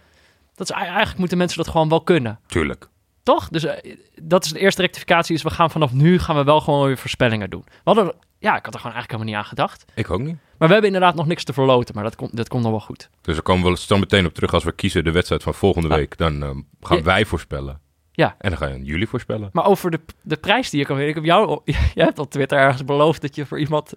dat 0.56 0.70
is, 0.70 0.76
eigenlijk 0.76 1.18
moeten 1.18 1.38
mensen 1.38 1.58
dat 1.58 1.68
gewoon 1.68 1.90
wel 1.90 2.02
kunnen. 2.02 2.40
Tuurlijk. 2.48 2.88
Toch? 3.24 3.50
Dus 3.50 3.64
eh, 3.64 3.96
dat 4.22 4.46
is 4.46 4.52
de 4.52 4.60
eerste 4.60 4.82
rectificatie. 4.82 5.36
Is 5.36 5.44
we 5.44 5.50
gaan 5.50 5.72
vanaf 5.72 5.92
nu 5.92 6.20
gaan 6.20 6.36
we 6.36 6.44
wel 6.44 6.60
gewoon 6.62 6.86
weer 6.88 6.98
voorspellingen 6.98 7.50
doen. 7.50 7.64
We 7.66 7.76
hadden, 7.84 8.14
ja, 8.40 8.58
ik 8.58 8.66
had 8.66 8.74
er 8.74 8.80
gewoon 8.80 8.96
eigenlijk 8.96 9.12
helemaal 9.12 9.26
niet 9.34 9.36
aan 9.36 9.50
gedacht. 9.50 9.86
Ik 9.96 10.10
ook 10.12 10.22
niet. 10.22 10.38
Maar 10.60 10.68
we 10.68 10.74
hebben 10.74 10.94
inderdaad 10.94 11.16
nog 11.16 11.28
niks 11.28 11.44
te 11.44 11.54
verloten. 11.54 11.96
Maar 11.96 12.04
dat 12.04 12.16
komt, 12.16 12.36
dat 12.38 12.48
komt 12.48 12.62
nog 12.64 12.72
wel 12.72 12.80
goed. 12.80 13.10
Dus 13.22 13.34
daar 13.34 13.44
komen 13.44 13.72
we 13.72 13.78
zo 13.78 13.98
meteen 13.98 14.26
op 14.26 14.34
terug 14.34 14.54
als 14.54 14.64
we 14.64 14.72
kiezen 14.72 15.04
de 15.04 15.12
wedstrijd 15.12 15.44
van 15.44 15.54
volgende 15.54 15.88
week. 15.88 16.18
Dan 16.18 16.44
ehm, 16.44 16.58
gaan 16.82 16.98
Ja. 16.98 17.04
wij 17.04 17.26
voorspellen. 17.26 17.80
Ja. 18.12 18.36
En 18.40 18.50
dan 18.50 18.58
gaan 18.60 18.84
jullie 18.84 19.08
voorspellen. 19.08 19.50
Maar 19.54 19.66
over 19.66 19.92
de, 19.92 20.00
de 20.22 20.38
prijs 20.38 20.70
die 20.70 20.80
je 20.80 20.86
kan 20.86 20.96
winnen. 20.96 21.16
Ik 21.16 21.22
heb 21.22 21.32
jou, 21.34 21.62
jij 21.96 22.06
hebt 22.06 22.20
op 22.20 22.30
Twitter 22.32 22.58
ergens 22.58 22.86
beloofd 22.86 23.22
dat 23.22 23.36
je 23.36 23.46
voor 23.46 23.60
iemand, 23.60 23.94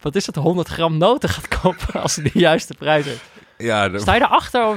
wat 0.00 0.14
is 0.14 0.26
het, 0.26 0.34
100 0.34 0.68
gram 0.68 0.98
noten 0.98 1.28
gaat 1.28 1.48
kopen 1.60 2.00
als 2.02 2.16
hij 2.16 2.30
de 2.32 2.38
juiste 2.38 2.74
prijs 2.74 3.04
heeft. 3.04 3.24
Ja, 3.58 3.88
de- 3.88 3.98
Sta 3.98 4.14
je 4.14 4.20
erachter? 4.20 4.66
Of, 4.66 4.76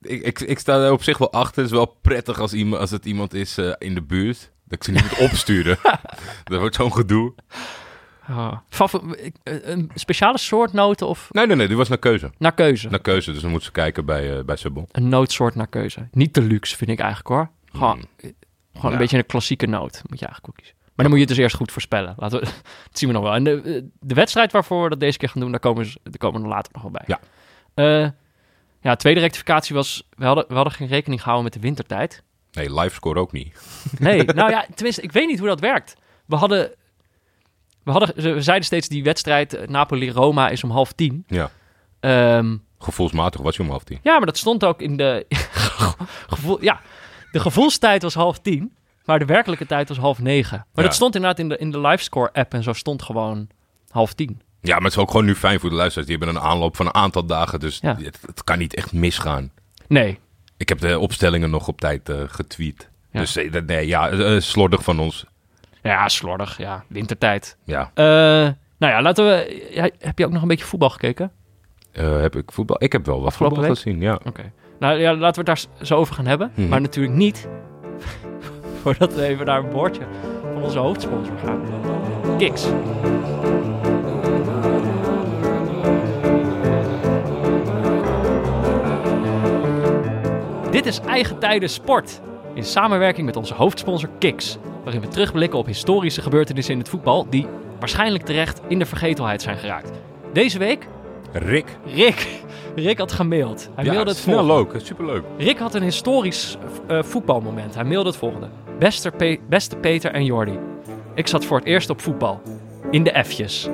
ik, 0.00 0.22
ik, 0.22 0.40
ik 0.40 0.58
sta 0.58 0.76
er 0.84 0.92
op 0.92 1.02
zich 1.02 1.18
wel 1.18 1.32
achter. 1.32 1.62
Het 1.62 1.70
is 1.70 1.76
wel 1.76 1.96
prettig 2.02 2.38
als, 2.40 2.52
iemand, 2.52 2.80
als 2.80 2.90
het 2.90 3.04
iemand 3.04 3.34
is 3.34 3.58
eh, 3.58 3.72
in 3.78 3.94
de 3.94 4.02
buurt. 4.02 4.50
Dat 4.64 4.78
ik 4.78 4.84
ze 4.84 4.90
niet 4.90 5.02
moet 5.02 5.18
opsturen. 5.30 5.78
dat 6.44 6.60
wordt 6.60 6.74
zo'n 6.74 6.92
gedoe. 6.92 7.34
Ik- 9.16 9.34
eh, 9.42 9.54
een 9.62 9.90
speciale 9.94 10.38
soort 10.38 10.72
noten 10.72 11.06
of 11.08 11.28
Nee, 11.30 11.46
nee, 11.46 11.56
nee. 11.56 11.66
Die 11.66 11.76
was 11.76 11.88
naar 11.88 11.98
keuze. 11.98 12.30
naar 12.38 12.54
keuze? 12.54 12.88
Naar 12.88 13.00
keuze. 13.00 13.32
Dus 13.32 13.40
dan 13.40 13.50
moeten 13.50 13.66
ze 13.68 13.74
kijken 13.74 14.04
bij, 14.04 14.38
eh 14.38 14.44
bij. 14.44 14.56
Een 14.92 15.08
nootsoort 15.08 15.54
naar 15.54 15.66
keuze. 15.66 16.08
Niet 16.12 16.34
de 16.34 16.42
luxe, 16.42 16.76
vind 16.76 16.90
ik 16.90 16.98
eigenlijk 16.98 17.28
hoor. 17.28 17.50
Gewoon, 17.72 17.96
Hmm. 17.96 18.06
gewoon 18.20 18.32
Ja. 18.82 18.90
een 18.90 18.98
beetje 18.98 19.18
een 19.18 19.26
klassieke 19.26 19.66
noot. 19.66 20.02
Moet 20.08 20.18
je 20.18 20.26
eigenlijk 20.26 20.48
ook 20.48 20.54
kiezen. 20.56 20.74
Maar 20.78 21.04
dan 21.06 21.08
moet 21.08 21.14
je 21.14 21.20
het 21.26 21.28
dus 21.34 21.38
eerst 21.44 21.56
goed 21.56 21.72
voorspellen. 21.72 22.14
Laten 22.18 22.38
we, 22.40 22.44
dat 22.88 22.98
zien 22.98 23.08
we 23.08 23.14
nog 23.14 23.22
wel. 23.24 23.34
En 23.34 23.44
de, 23.44 23.88
de 24.00 24.14
wedstrijd 24.14 24.52
waarvoor 24.52 24.82
we 24.82 24.88
dat 24.88 25.00
deze 25.00 25.18
keer 25.18 25.28
gaan 25.28 25.40
doen, 25.42 25.50
daar 25.50 25.60
komen, 25.60 25.86
ze, 25.86 25.98
daar 26.02 26.18
komen 26.18 26.42
we 26.42 26.48
later 26.48 26.72
nog 26.72 26.82
wel 26.82 26.90
bij. 26.90 27.04
Ja. 27.06 27.20
Eh, 27.74 28.10
ja, 28.80 28.96
tweede 28.96 29.20
rectificatie 29.20 29.74
was, 29.74 30.08
we 30.16 30.24
hadden, 30.24 30.44
we 30.48 30.54
hadden 30.54 30.72
geen 30.72 30.88
rekening 30.88 31.20
gehouden 31.22 31.44
met 31.52 31.60
de 31.62 31.66
wintertijd. 31.66 32.22
Nee, 32.52 32.74
livescore 32.80 33.20
ook 33.20 33.32
niet. 33.32 33.58
Nee, 33.98 34.24
nou 34.34 34.50
ja, 34.50 34.66
tenminste, 34.74 35.02
ik 35.02 35.12
weet 35.12 35.26
niet 35.26 35.38
hoe 35.38 35.48
dat 35.48 35.60
werkt. 35.60 35.96
We 36.26 36.36
hadden, 36.36 36.70
we 37.86 37.92
hadden, 37.92 38.34
we 38.34 38.40
zeiden 38.42 38.66
steeds 38.66 38.88
die 38.88 39.02
wedstrijd 39.02 39.54
eh, 39.54 39.68
Napoli-Roma 39.68 40.48
is 40.48 40.64
om 40.64 40.70
half 40.70 40.92
tien. 40.92 41.24
Ja. 41.26 41.50
Ehm, 42.00 42.56
Gevoelsmatig 42.78 43.40
was 43.40 43.56
je 43.56 43.62
om 43.62 43.68
half 43.70 43.84
tien. 43.84 43.98
ja, 44.02 44.16
maar 44.16 44.26
dat 44.26 44.36
stond 44.38 44.64
ook 44.64 44.80
in 44.80 44.96
de 44.96 45.26
gevoel. 46.26 46.62
Ja, 46.62 46.80
de 47.32 47.40
gevoelstijd 47.40 48.02
was 48.02 48.14
half 48.14 48.38
tien, 48.38 48.74
maar 49.04 49.18
de 49.18 49.24
werkelijke 49.24 49.66
tijd 49.66 49.88
was 49.88 49.98
half 49.98 50.18
negen. 50.20 50.56
Maar 50.58 50.66
Ja. 50.74 50.82
dat 50.82 50.94
stond 50.94 51.14
inderdaad 51.14 51.38
in 51.38 51.48
de, 51.48 51.56
in 51.58 51.70
de 51.70 51.80
livescore 51.80 52.32
app 52.32 52.54
en 52.54 52.62
zo 52.62 52.72
stond 52.72 53.02
gewoon 53.02 53.48
half 53.88 54.12
tien. 54.14 54.40
Ja, 54.60 54.74
maar 54.74 54.82
het 54.84 54.92
is 54.92 54.98
ook 54.98 55.10
gewoon 55.10 55.26
nu 55.26 55.34
fijn 55.34 55.60
voor 55.60 55.70
de 55.70 55.76
luisteraars. 55.76 56.08
Die 56.10 56.16
hebben 56.18 56.36
een 56.36 56.42
aanloop 56.42 56.76
van 56.76 56.86
een 56.86 56.94
aantal 56.94 57.26
dagen. 57.26 57.60
Dus 57.60 57.78
Ja. 57.82 57.96
het, 58.02 58.18
het 58.26 58.44
kan 58.44 58.58
niet 58.58 58.74
echt 58.74 58.92
misgaan. 58.92 59.50
Nee, 59.88 60.18
Ik 60.56 60.68
heb 60.68 60.78
de 60.78 60.98
opstellingen 60.98 61.50
nog 61.50 61.68
op 61.68 61.80
tijd 61.80 62.08
eh, 62.08 62.20
getweet. 62.26 62.88
Ja. 63.10 63.20
Dus 63.20 63.36
eh, 63.36 63.52
nee, 63.66 63.86
ja, 63.86 64.40
slordig 64.40 64.82
van 64.84 65.00
ons. 65.00 65.24
Ja, 65.86 66.08
slordig. 66.08 66.58
Ja, 66.58 66.84
wintertijd. 66.88 67.56
Ja, 67.64 67.90
Eh, 67.94 68.04
nou 68.78 68.92
ja, 68.92 69.02
laten 69.02 69.24
we. 69.26 69.68
ja, 69.74 69.90
heb 69.98 70.18
je 70.18 70.24
ook 70.26 70.32
nog 70.32 70.42
een 70.42 70.48
beetje 70.48 70.64
voetbal 70.64 70.90
gekeken? 70.90 71.30
Eh, 71.92 72.20
heb 72.20 72.36
ik 72.36 72.52
voetbal? 72.52 72.76
Ik 72.78 72.92
heb 72.92 73.06
wel 73.06 73.22
wat 73.22 73.34
voetbal 73.36 73.60
week? 73.60 73.68
gezien, 73.70 74.00
ja. 74.00 74.18
Oké. 74.24 74.52
Nou 74.78 74.98
ja, 74.98 75.14
laten 75.14 75.44
we 75.44 75.50
het 75.50 75.68
daar 75.78 75.86
zo 75.86 75.94
over 75.96 76.14
gaan 76.14 76.26
hebben. 76.26 76.50
Mhm. 76.54 76.68
Maar 76.68 76.80
natuurlijk 76.80 77.14
niet 77.14 77.48
voordat 78.82 79.14
we 79.14 79.22
even 79.22 79.46
naar 79.46 79.58
een 79.58 79.70
woordje 79.70 80.02
van 80.52 80.62
onze 80.62 80.78
hoofdsponsor 80.78 81.38
gaan. 81.44 81.60
Kiks. 82.38 82.68
Dit 90.70 90.86
is 90.86 91.00
Eigen 91.00 91.38
Tijden 91.38 91.68
Sport. 91.70 92.20
In 92.54 92.64
samenwerking 92.64 93.26
met 93.26 93.36
onze 93.36 93.54
hoofdsponsor 93.54 94.08
Kiks. 94.18 94.58
Waarin 94.86 95.04
we 95.04 95.08
terugblikken 95.10 95.58
op 95.58 95.66
historische 95.66 96.22
gebeurtenissen 96.22 96.72
in 96.72 96.78
het 96.80 96.88
voetbal. 96.88 97.26
die 97.30 97.46
waarschijnlijk 97.78 98.24
terecht 98.24 98.60
in 98.68 98.78
de 98.78 98.86
vergetelheid 98.86 99.42
zijn 99.42 99.56
geraakt. 99.56 99.90
Deze 100.32 100.58
week 100.58 100.88
Rick. 101.32 101.76
Rick. 101.94 102.26
Rick 102.74 102.98
had 102.98 103.12
gemaild. 103.12 103.70
Hij 103.74 103.84
ja, 103.84 103.92
mailde 103.92 104.10
het 104.10 104.18
snel 104.18 104.44
volgende. 104.46 104.72
leuk. 104.72 104.86
Superleuk. 104.86 105.22
Rick 105.38 105.58
had 105.58 105.74
een 105.74 105.82
historisch 105.82 106.56
eh, 106.86 107.02
voetbalmoment. 107.02 107.74
Hij 107.74 107.84
mailde 107.84 108.08
het 108.08 108.18
volgende. 108.18 108.48
Beste, 108.78 109.10
Pe- 109.10 109.38
beste 109.48 109.76
Peter 109.76 110.12
en 110.12 110.24
Jordi. 110.24 110.58
Ik 111.14 111.26
zat 111.26 111.44
voor 111.44 111.58
het 111.58 111.66
eerst 111.66 111.90
op 111.90 112.00
voetbal. 112.00 112.40
In 112.90 113.02
de 113.04 113.24
F'jes. 113.24 113.68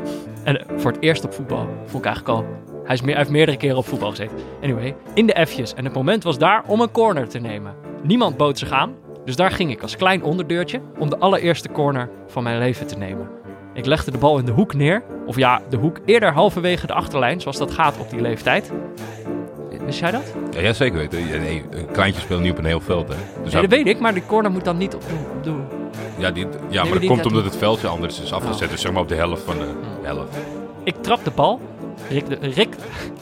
En 0.45 0.61
eh, 0.69 0.78
voor 0.78 0.90
het 0.92 1.02
eerst 1.02 1.25
op 1.25 1.33
voetbal. 1.33 1.66
Vond 1.87 2.04
ik 2.04 2.11
eigenlijk 2.11 2.38
al... 2.38 2.45
Hij, 2.85 2.95
is 2.95 3.00
meer, 3.00 3.11
hij 3.11 3.19
heeft 3.19 3.31
meerdere 3.31 3.57
keren 3.59 3.76
op 3.76 3.87
voetbal 3.87 4.11
gezeten. 4.11 4.37
Anyway, 4.62 4.95
in 5.14 5.26
de 5.26 5.47
F'jes. 5.47 5.75
En 5.75 5.85
het 5.85 5.95
moment 5.95 6.23
was 6.25 6.38
daar 6.38 6.64
om 6.66 6.81
een 6.81 6.90
corner 6.90 7.28
te 7.28 7.38
nemen. 7.38 7.75
Niemand 8.02 8.37
bood 8.37 8.59
zich 8.59 8.71
aan. 8.71 8.95
Dus 9.25 9.37
daar 9.37 9.50
ging 9.50 9.71
ik 9.71 9.83
als 9.83 9.97
klein 9.97 10.23
onderdeurtje 10.23 10.81
om 10.99 11.11
de 11.11 11.19
allereerste 11.19 11.69
corner 11.69 12.09
van 12.26 12.43
mijn 12.43 12.59
leven 12.59 12.87
te 12.87 12.97
nemen. 12.97 13.29
Ik 13.75 13.87
legde 13.87 14.11
de 14.11 14.19
bal 14.19 14.38
in 14.38 14.45
de 14.45 14.52
hoek 14.52 14.75
neer. 14.75 15.02
Of 15.26 15.37
ja, 15.37 15.62
de 15.69 15.76
hoek 15.76 15.99
eerder 16.05 16.33
halverwege 16.33 16.87
de 16.87 16.93
achterlijn, 16.93 17.41
zoals 17.41 17.59
dat 17.59 17.71
gaat 17.71 17.99
op 17.99 18.11
die 18.11 18.21
leeftijd. 18.21 18.73
Wist 19.85 19.99
jij 19.99 20.11
dat? 20.11 20.35
Ja, 20.50 20.61
ja, 20.61 20.73
zeker 20.73 20.99
weten. 20.99 21.41
Nee, 21.41 21.64
een 21.71 21.91
kleintje 21.93 22.21
speelt 22.21 22.41
niet 22.41 22.50
op 22.50 22.59
een 22.59 22.64
heel 22.64 22.81
veld, 22.81 23.09
hè. 23.09 23.14
Dus 23.43 23.52
Nee, 23.52 23.62
dat 23.62 23.71
weet 23.71 23.87
ik, 23.87 24.00
maar 24.00 24.14
die 24.14 24.26
corner 24.26 24.50
moet 24.50 24.64
dan 24.64 24.76
niet 24.76 24.95
op 24.95 25.00
de... 25.00 25.14
Op 25.37 25.45
de... 25.45 25.55
Ja, 26.19 26.31
die, 26.31 26.47
ja 26.69 26.85
maar 26.85 26.93
dat 26.93 27.05
komt 27.05 27.26
omdat 27.26 27.45
het 27.45 27.57
veldje 27.57 27.87
anders 27.88 28.23
is 28.23 28.33
afgezet. 28.33 28.62
Oh. 28.62 28.71
Dus 28.71 28.81
zeg 28.81 28.93
maar 28.93 29.02
op 29.02 29.09
de 29.09 29.14
helft 29.14 29.43
van 29.43 29.59
de 29.59 29.73
helft. 30.02 30.37
Ik 30.85 30.95
trap 31.03 31.25
de 31.25 31.31
bal. 31.31 31.61
Rick, 32.09 32.29
de, 32.29 32.35
Rick, 32.35 32.75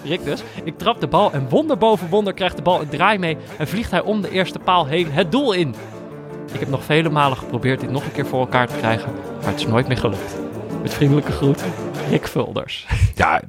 Rick 0.05 0.25
dus. 0.25 0.43
Ik 0.65 0.79
trap 0.79 1.01
de 1.01 1.07
bal 1.07 1.33
en 1.33 1.49
wonder 1.49 1.79
boven 1.79 2.09
wonder 2.09 2.33
krijgt 2.35 2.57
de 2.57 2.63
bal 2.63 2.81
een 2.81 2.89
draai 2.89 3.19
mee 3.19 3.37
en 3.59 3.69
vliegt 3.69 3.91
hij 3.91 4.01
om 4.01 4.21
de 4.21 4.31
eerste 4.31 4.59
paal 4.59 4.87
heen 4.87 5.11
het 5.13 5.33
doel 5.33 5.53
in. 5.53 5.75
Ik 6.53 6.61
heb 6.61 6.69
nog 6.69 6.85
vele 6.85 7.11
malen 7.11 7.37
geprobeerd 7.37 7.81
dit 7.81 7.91
nog 7.91 8.05
een 8.05 8.13
keer 8.13 8.27
voor 8.27 8.41
elkaar 8.41 8.67
te 8.69 8.77
krijgen, 8.77 9.13
maar 9.15 9.51
het 9.51 9.61
is 9.61 9.67
nooit 9.67 9.89
meer 9.89 9.97
gelukt. 9.97 10.37
Met 10.83 10.95
vriendelijke 10.95 11.33
groet, 11.33 11.65
Rick 12.11 12.27
Vulders. 12.27 12.87
Ja, 13.15 13.43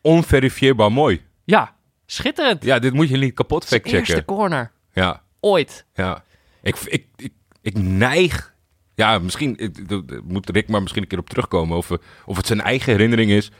onverifieerbaar 0.00 0.92
mooi. 0.92 1.22
Ja, 1.44 1.74
schitterend. 2.06 2.64
Ja, 2.64 2.78
dit 2.78 2.92
moet 2.92 3.08
je 3.08 3.16
niet 3.16 3.34
kapot 3.34 3.64
Zijn 3.64 3.80
eerste 3.82 3.96
factchecken. 3.98 4.34
corner. 4.36 4.70
Ja, 4.92 5.22
Ooit. 5.40 5.84
ja. 5.94 6.22
Ik, 6.62 6.76
ik, 6.76 7.06
ik, 7.16 7.32
ik 7.62 7.78
neig 7.78 8.54
Ja, 8.98 9.18
misschien 9.18 9.72
moet 10.24 10.50
Rick 10.50 10.68
maar 10.68 10.80
misschien 10.82 11.02
een 11.02 11.08
keer 11.08 11.18
op 11.18 11.28
terugkomen. 11.28 11.76
Of, 11.76 11.88
we- 11.88 12.00
of 12.24 12.36
het 12.36 12.46
zijn 12.46 12.60
eigen 12.60 12.92
herinnering 12.92 13.30
is. 13.30 13.50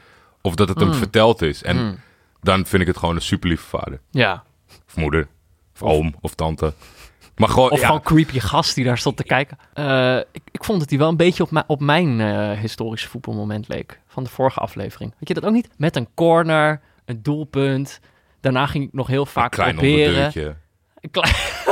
Of 0.42 0.54
dat 0.54 0.68
het 0.68 0.78
hem 0.80 0.88
Mm. 0.88 0.95
verteld 0.95 1.42
is. 1.42 1.62
En 1.62 1.76
Mm. 1.76 1.99
dan 2.42 2.66
vind 2.66 2.83
ik 2.83 2.88
het 2.88 2.97
gewoon 2.97 3.14
een 3.14 3.23
super 3.23 3.49
lieve 3.49 3.66
vader. 3.66 4.00
Ja. 4.11 4.42
Of 4.87 4.97
moeder. 4.97 5.28
Of 5.75 5.83
oom. 5.83 6.14
Of 6.21 6.35
tante. 6.35 6.73
Maar 7.37 7.49
gewoon, 7.49 7.71
Of 7.71 7.80
ja, 7.80 7.87
gewoon 7.87 8.02
creepy 8.02 8.38
gast 8.40 8.75
die 8.75 8.85
daar 8.85 8.99
stond 8.99 9.16
te 9.16 9.25
kijken. 9.25 9.59
Eh, 9.75 10.16
ik, 10.33 10.42
ik 10.50 10.64
vond 10.64 10.80
dat 10.80 10.90
hij 10.90 10.99
wel 10.99 11.09
een 11.09 11.16
beetje 11.16 11.42
op, 11.42 11.50
mijn- 11.50 11.64
op 11.68 11.80
mijn 11.80 12.21
eh, 12.21 12.59
historische 12.61 13.09
voetbalmoment 13.09 13.68
leek. 13.68 14.00
Van 14.07 14.25
de 14.25 14.30
vorige 14.30 14.61
aflevering. 14.61 15.14
Had 15.18 15.28
je 15.28 15.35
dat 15.35 15.45
ook 15.45 15.52
niet? 15.52 15.68
Met 15.76 15.97
een 15.97 16.09
corner, 16.14 16.80
een 17.04 17.23
doelpunt. 17.23 18.00
Daarna 18.40 18.66
ging 18.66 18.85
ik 18.85 18.92
nog 18.92 19.07
heel 19.07 19.21
een 19.21 19.26
vaak 19.26 19.50
klein 19.52 19.75
proberen. 19.75 20.25
Een 21.00 21.11
klein- 21.11 21.35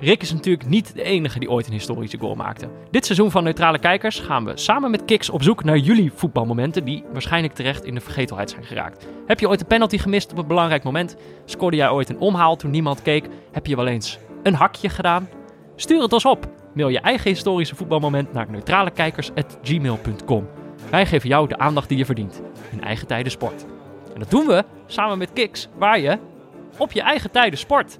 Rick 0.00 0.22
is 0.22 0.32
natuurlijk 0.32 0.68
niet 0.68 0.94
de 0.94 1.02
enige 1.02 1.38
die 1.38 1.50
ooit 1.50 1.66
een 1.66 1.72
historische 1.72 2.18
goal 2.18 2.34
maakte. 2.34 2.68
Dit 2.90 3.04
seizoen 3.04 3.30
van 3.30 3.44
Neutrale 3.44 3.78
Kijkers 3.78 4.20
gaan 4.20 4.44
we 4.44 4.52
samen 4.54 4.90
met 4.90 5.04
Kiks 5.04 5.30
op 5.30 5.42
zoek 5.42 5.64
naar 5.64 5.76
jullie 5.76 6.12
voetbalmomenten 6.14 6.84
die 6.84 7.04
waarschijnlijk 7.12 7.54
terecht 7.54 7.84
in 7.84 7.94
de 7.94 8.00
vergetelheid 8.00 8.50
zijn 8.50 8.64
geraakt. 8.64 9.06
Heb 9.26 9.40
je 9.40 9.48
ooit 9.48 9.60
een 9.60 9.66
penalty 9.66 9.98
gemist 9.98 10.32
op 10.32 10.38
een 10.38 10.46
belangrijk 10.46 10.82
moment? 10.82 11.16
Scoorde 11.44 11.76
jij 11.76 11.90
ooit 11.90 12.08
een 12.08 12.18
omhaal 12.18 12.56
toen 12.56 12.70
niemand 12.70 13.02
keek? 13.02 13.28
Heb 13.52 13.66
je 13.66 13.76
wel 13.76 13.86
eens 13.86 14.18
een 14.42 14.54
hakje 14.54 14.88
gedaan? 14.88 15.28
Stuur 15.76 16.02
het 16.02 16.12
ons 16.12 16.24
op. 16.24 16.48
Mail 16.74 16.88
je 16.88 17.00
eigen 17.00 17.30
historische 17.30 17.74
voetbalmoment 17.74 18.32
naar 18.32 18.50
neutralekijkers.gmail.com. 18.50 20.48
Wij 20.90 21.06
geven 21.06 21.28
jou 21.28 21.48
de 21.48 21.58
aandacht 21.58 21.88
die 21.88 21.98
je 21.98 22.04
verdient. 22.04 22.42
In 22.70 22.82
eigen 22.82 23.06
tijden 23.06 23.32
sport. 23.32 23.66
En 24.14 24.20
dat 24.20 24.30
doen 24.30 24.46
we 24.46 24.64
samen 24.86 25.18
met 25.18 25.32
Kiks, 25.32 25.68
waar 25.78 26.00
je 26.00 26.18
op 26.76 26.92
je 26.92 27.02
eigen 27.02 27.30
tijden 27.30 27.58
sport. 27.58 27.98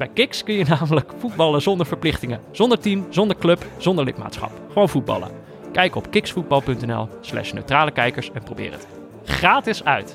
Bij 0.00 0.08
Kiks 0.08 0.42
kun 0.44 0.54
je 0.54 0.64
namelijk 0.78 1.12
voetballen 1.18 1.62
zonder 1.62 1.86
verplichtingen. 1.86 2.40
Zonder 2.50 2.78
team, 2.80 3.06
zonder 3.10 3.36
club, 3.36 3.66
zonder 3.78 4.04
lidmaatschap. 4.04 4.50
Gewoon 4.68 4.88
voetballen. 4.88 5.30
Kijk 5.72 5.94
op 5.94 6.10
kiksvoetbal.nl 6.10 7.08
slash 7.20 7.52
neutrale 7.52 7.90
kijkers 7.90 8.30
en 8.32 8.42
probeer 8.42 8.72
het. 8.72 8.86
Gratis 9.24 9.84
uit. 9.84 10.14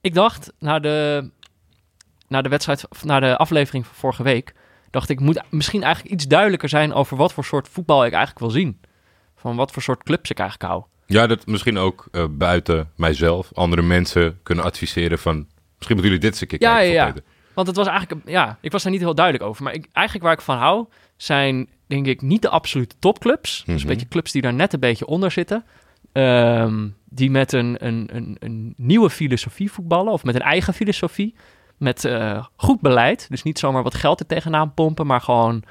Ik 0.00 0.14
dacht, 0.14 0.52
na 0.58 0.78
de, 0.78 1.30
na 2.28 2.42
de 2.42 2.48
wedstrijd, 2.48 2.88
of 2.88 3.04
na 3.04 3.20
de 3.20 3.36
aflevering 3.36 3.86
van 3.86 3.94
vorige 3.94 4.22
week, 4.22 4.54
dacht 4.90 5.08
ik, 5.08 5.20
moet 5.20 5.42
misschien 5.50 5.82
eigenlijk 5.82 6.14
iets 6.14 6.26
duidelijker 6.26 6.68
zijn 6.68 6.92
over 6.92 7.16
wat 7.16 7.32
voor 7.32 7.44
soort 7.44 7.68
voetbal 7.68 8.04
ik 8.04 8.12
eigenlijk 8.12 8.38
wil 8.40 8.50
zien. 8.50 8.80
Van 9.36 9.56
wat 9.56 9.72
voor 9.72 9.82
soort 9.82 10.02
clubs 10.02 10.30
ik 10.30 10.38
eigenlijk 10.38 10.70
hou. 10.70 10.84
Ja, 11.06 11.26
dat 11.26 11.46
misschien 11.46 11.78
ook 11.78 12.08
eh, 12.12 12.24
buiten 12.30 12.90
mijzelf. 12.96 13.50
Andere 13.54 13.82
mensen 13.82 14.38
kunnen 14.42 14.64
adviseren 14.64 15.18
van... 15.18 15.34
Misschien 15.76 15.96
moeten 15.96 16.04
jullie 16.04 16.18
dit 16.18 16.30
eens 16.30 16.40
een 16.40 16.46
keer 16.46 16.60
Ja, 16.60 16.74
kijken. 16.76 16.94
ja, 16.94 17.06
ja. 17.06 17.14
Want 17.56 17.66
het 17.68 17.76
was 17.76 17.86
eigenlijk, 17.86 18.28
ja, 18.28 18.58
ik 18.60 18.72
was 18.72 18.82
daar 18.82 18.92
niet 18.92 19.00
heel 19.00 19.14
duidelijk 19.14 19.44
over. 19.44 19.62
Maar 19.64 19.72
ik, 19.74 19.86
eigenlijk 19.92 20.26
waar 20.26 20.34
ik 20.34 20.40
van 20.40 20.56
hou, 20.56 20.86
zijn 21.16 21.68
denk 21.86 22.06
ik 22.06 22.22
niet 22.22 22.42
de 22.42 22.48
absolute 22.48 22.94
topclubs. 22.98 23.56
Dus 23.66 23.74
Mhm. 23.74 23.82
een 23.82 23.86
beetje 23.92 24.08
clubs 24.08 24.32
die 24.32 24.42
daar 24.42 24.54
net 24.54 24.72
een 24.72 24.80
beetje 24.80 25.06
onder 25.06 25.30
zitten. 25.30 25.64
Ehm, 26.12 26.88
die 27.04 27.30
met 27.30 27.52
een, 27.52 27.76
een, 27.86 28.08
een, 28.12 28.36
een 28.38 28.74
nieuwe 28.76 29.10
filosofie 29.10 29.72
voetballen, 29.72 30.12
of 30.12 30.24
met 30.24 30.34
een 30.34 30.40
eigen 30.40 30.74
filosofie. 30.74 31.34
Met 31.76 32.04
eh, 32.04 32.44
goed 32.56 32.80
beleid. 32.80 33.26
Dus 33.30 33.42
niet 33.42 33.58
zomaar 33.58 33.82
wat 33.82 33.94
geld 33.94 34.20
er 34.20 34.26
tegenaan 34.26 34.74
pompen, 34.74 35.06
maar 35.06 35.20
gewoon 35.20 35.62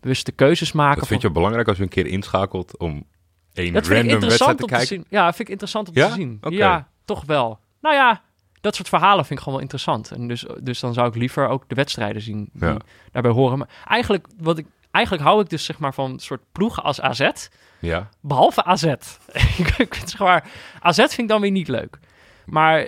bewuste 0.00 0.32
keuzes 0.32 0.72
maken. 0.72 0.98
Dat 0.98 1.08
vind 1.08 1.22
je 1.22 1.30
belangrijk 1.30 1.68
als 1.68 1.76
je 1.76 1.82
een 1.82 1.88
keer 1.88 2.06
inschakelt 2.06 2.78
om 2.78 3.04
dat 3.52 3.64
ik 3.64 3.92
random 3.92 4.20
wedstrijd 4.20 4.56
te 4.56 4.64
te 4.64 4.68
kijken? 4.68 4.86
zien. 4.86 5.04
Ja, 5.08 5.26
vind 5.28 5.40
ik 5.40 5.48
interessant 5.48 5.88
om 5.88 5.94
Ja? 5.94 6.06
te 6.08 6.12
zien. 6.12 6.40
Ja, 6.48 6.88
toch 7.04 7.24
wel. 7.26 7.58
Nou 7.80 7.94
ja, 7.94 8.22
dat 8.60 8.74
soort 8.74 8.88
verhalen 8.88 9.24
vind 9.24 9.38
ik 9.38 9.44
gewoon 9.44 9.54
wel 9.54 9.62
interessant. 9.62 10.10
En 10.10 10.28
dus, 10.28 10.44
dus 10.62 10.80
dan 10.80 10.92
zou 10.94 11.08
ik 11.08 11.14
liever 11.14 11.48
ook 11.48 11.68
de 11.68 11.74
wedstrijden 11.74 12.22
zien 12.22 12.48
die 12.52 12.68
Ja. 12.68 12.76
daarbij 13.12 13.32
horen. 13.32 13.58
Maar 13.58 13.68
eigenlijk, 13.86 14.26
wat 14.38 14.58
ik, 14.58 14.66
eigenlijk 14.90 15.24
hou 15.24 15.40
ik 15.40 15.48
dus 15.50 15.64
zeg 15.64 15.78
maar 15.78 15.94
van 15.94 16.10
een 16.10 16.18
soort 16.18 16.40
ploegen 16.52 16.82
als 16.82 17.00
AZ. 17.00 17.30
Ja, 17.78 18.08
Behalve 18.20 18.64
AZ. 18.64 18.84
ik 19.78 19.94
vind 19.94 20.10
zeg 20.10 20.18
maar, 20.18 20.50
AZ 20.80 20.96
vind 20.96 21.18
ik 21.18 21.28
dan 21.28 21.40
weer 21.40 21.50
niet 21.50 21.68
leuk. 21.68 21.98
Maar 22.46 22.86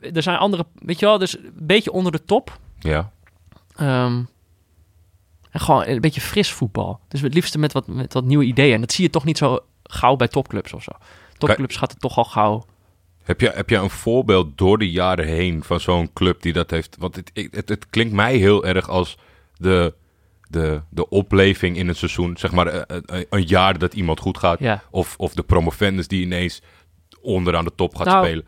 er 0.00 0.22
zijn 0.22 0.36
andere, 0.38 0.66
weet 0.74 0.98
je 0.98 1.06
wel, 1.06 1.18
dus 1.18 1.38
een 1.38 1.52
beetje 1.54 1.92
onder 1.92 2.12
de 2.12 2.24
top. 2.24 2.58
ja. 2.78 3.10
Ehm, 3.76 4.22
en 5.50 5.60
gewoon 5.60 5.86
een 5.86 6.00
beetje 6.00 6.20
fris 6.20 6.52
voetbal. 6.52 7.00
Dus 7.08 7.20
het 7.20 7.34
liefste 7.34 7.58
met 7.58 7.72
wat, 7.72 7.86
met 7.86 8.12
wat 8.12 8.24
nieuwe 8.24 8.44
ideeën. 8.44 8.74
En 8.74 8.80
dat 8.80 8.92
zie 8.92 9.04
je 9.04 9.10
toch 9.10 9.24
niet 9.24 9.38
zo 9.38 9.58
gauw 9.82 10.16
bij 10.16 10.28
topclubs 10.28 10.72
of 10.72 10.82
zo. 10.82 10.90
Topclubs 11.38 11.76
gaat 11.76 11.90
het 11.90 12.00
toch 12.00 12.16
al 12.16 12.24
gauw. 12.24 12.64
Heb 13.26 13.40
je, 13.40 13.50
heb 13.54 13.70
je 13.70 13.76
een 13.76 13.90
voorbeeld 13.90 14.58
door 14.58 14.78
de 14.78 14.90
jaren 14.90 15.26
heen 15.26 15.62
van 15.64 15.80
zo'n 15.80 16.10
club 16.12 16.42
die 16.42 16.52
dat 16.52 16.70
heeft? 16.70 16.96
Want 16.98 17.16
het, 17.16 17.30
het, 17.50 17.68
het 17.68 17.86
klinkt 17.90 18.12
mij 18.12 18.36
heel 18.36 18.64
erg 18.66 18.88
als 18.88 19.16
de, 19.56 19.94
de, 20.48 20.80
de 20.90 21.08
opleving 21.08 21.76
in 21.76 21.88
een 21.88 21.94
seizoen. 21.94 22.36
Zeg 22.36 22.52
maar 22.52 22.66
eh, 22.66 22.96
eh, 23.06 23.24
een 23.30 23.42
jaar 23.44 23.78
dat 23.78 23.94
iemand 23.94 24.20
goed 24.20 24.38
gaat. 24.38 24.58
Ja. 24.58 24.82
Of, 24.90 25.14
of 25.18 25.34
de 25.34 25.42
promovendus 25.42 26.08
die 26.08 26.22
ineens 26.24 26.62
onderaan 27.20 27.64
de 27.64 27.72
top 27.76 27.94
gaat 27.96 28.06
Nou, 28.06 28.24
spelen. 28.26 28.46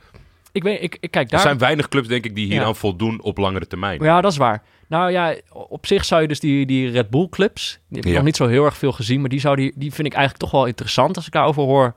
Ik 0.52 0.62
weet, 0.62 0.82
ik, 0.82 0.96
ik 1.00 1.10
kijk 1.10 1.24
Er 1.24 1.30
daar. 1.30 1.40
zijn 1.40 1.58
weinig 1.58 1.88
clubs, 1.88 2.08
denk 2.08 2.24
ik, 2.24 2.34
die 2.34 2.46
hier 2.46 2.54
Ja. 2.60 2.64
aan 2.64 2.76
voldoen 2.76 3.22
op 3.22 3.38
langere 3.38 3.66
termijn. 3.66 4.02
Ja, 4.02 4.20
dat 4.20 4.32
is 4.32 4.38
waar. 4.38 4.62
Nou 4.88 5.10
ja, 5.10 5.36
op 5.52 5.86
zich 5.86 6.04
zou 6.04 6.22
je 6.22 6.28
dus 6.28 6.40
die, 6.40 6.66
die 6.66 6.90
Red 6.90 7.10
Bull 7.10 7.28
clubs, 7.28 7.70
die 7.88 7.96
heb 7.96 8.04
ik 8.04 8.10
Ja. 8.10 8.16
nog 8.16 8.24
niet 8.24 8.36
zo 8.36 8.46
heel 8.46 8.64
erg 8.64 8.76
veel 8.76 8.92
gezien, 8.92 9.20
maar 9.20 9.28
die, 9.28 9.40
zou 9.40 9.56
die, 9.56 9.72
die 9.76 9.92
vind 9.92 10.06
ik 10.06 10.12
eigenlijk 10.14 10.42
toch 10.44 10.52
wel 10.60 10.66
interessant 10.66 11.16
als 11.16 11.26
ik 11.26 11.32
daarover 11.32 11.62
hoor. 11.62 11.94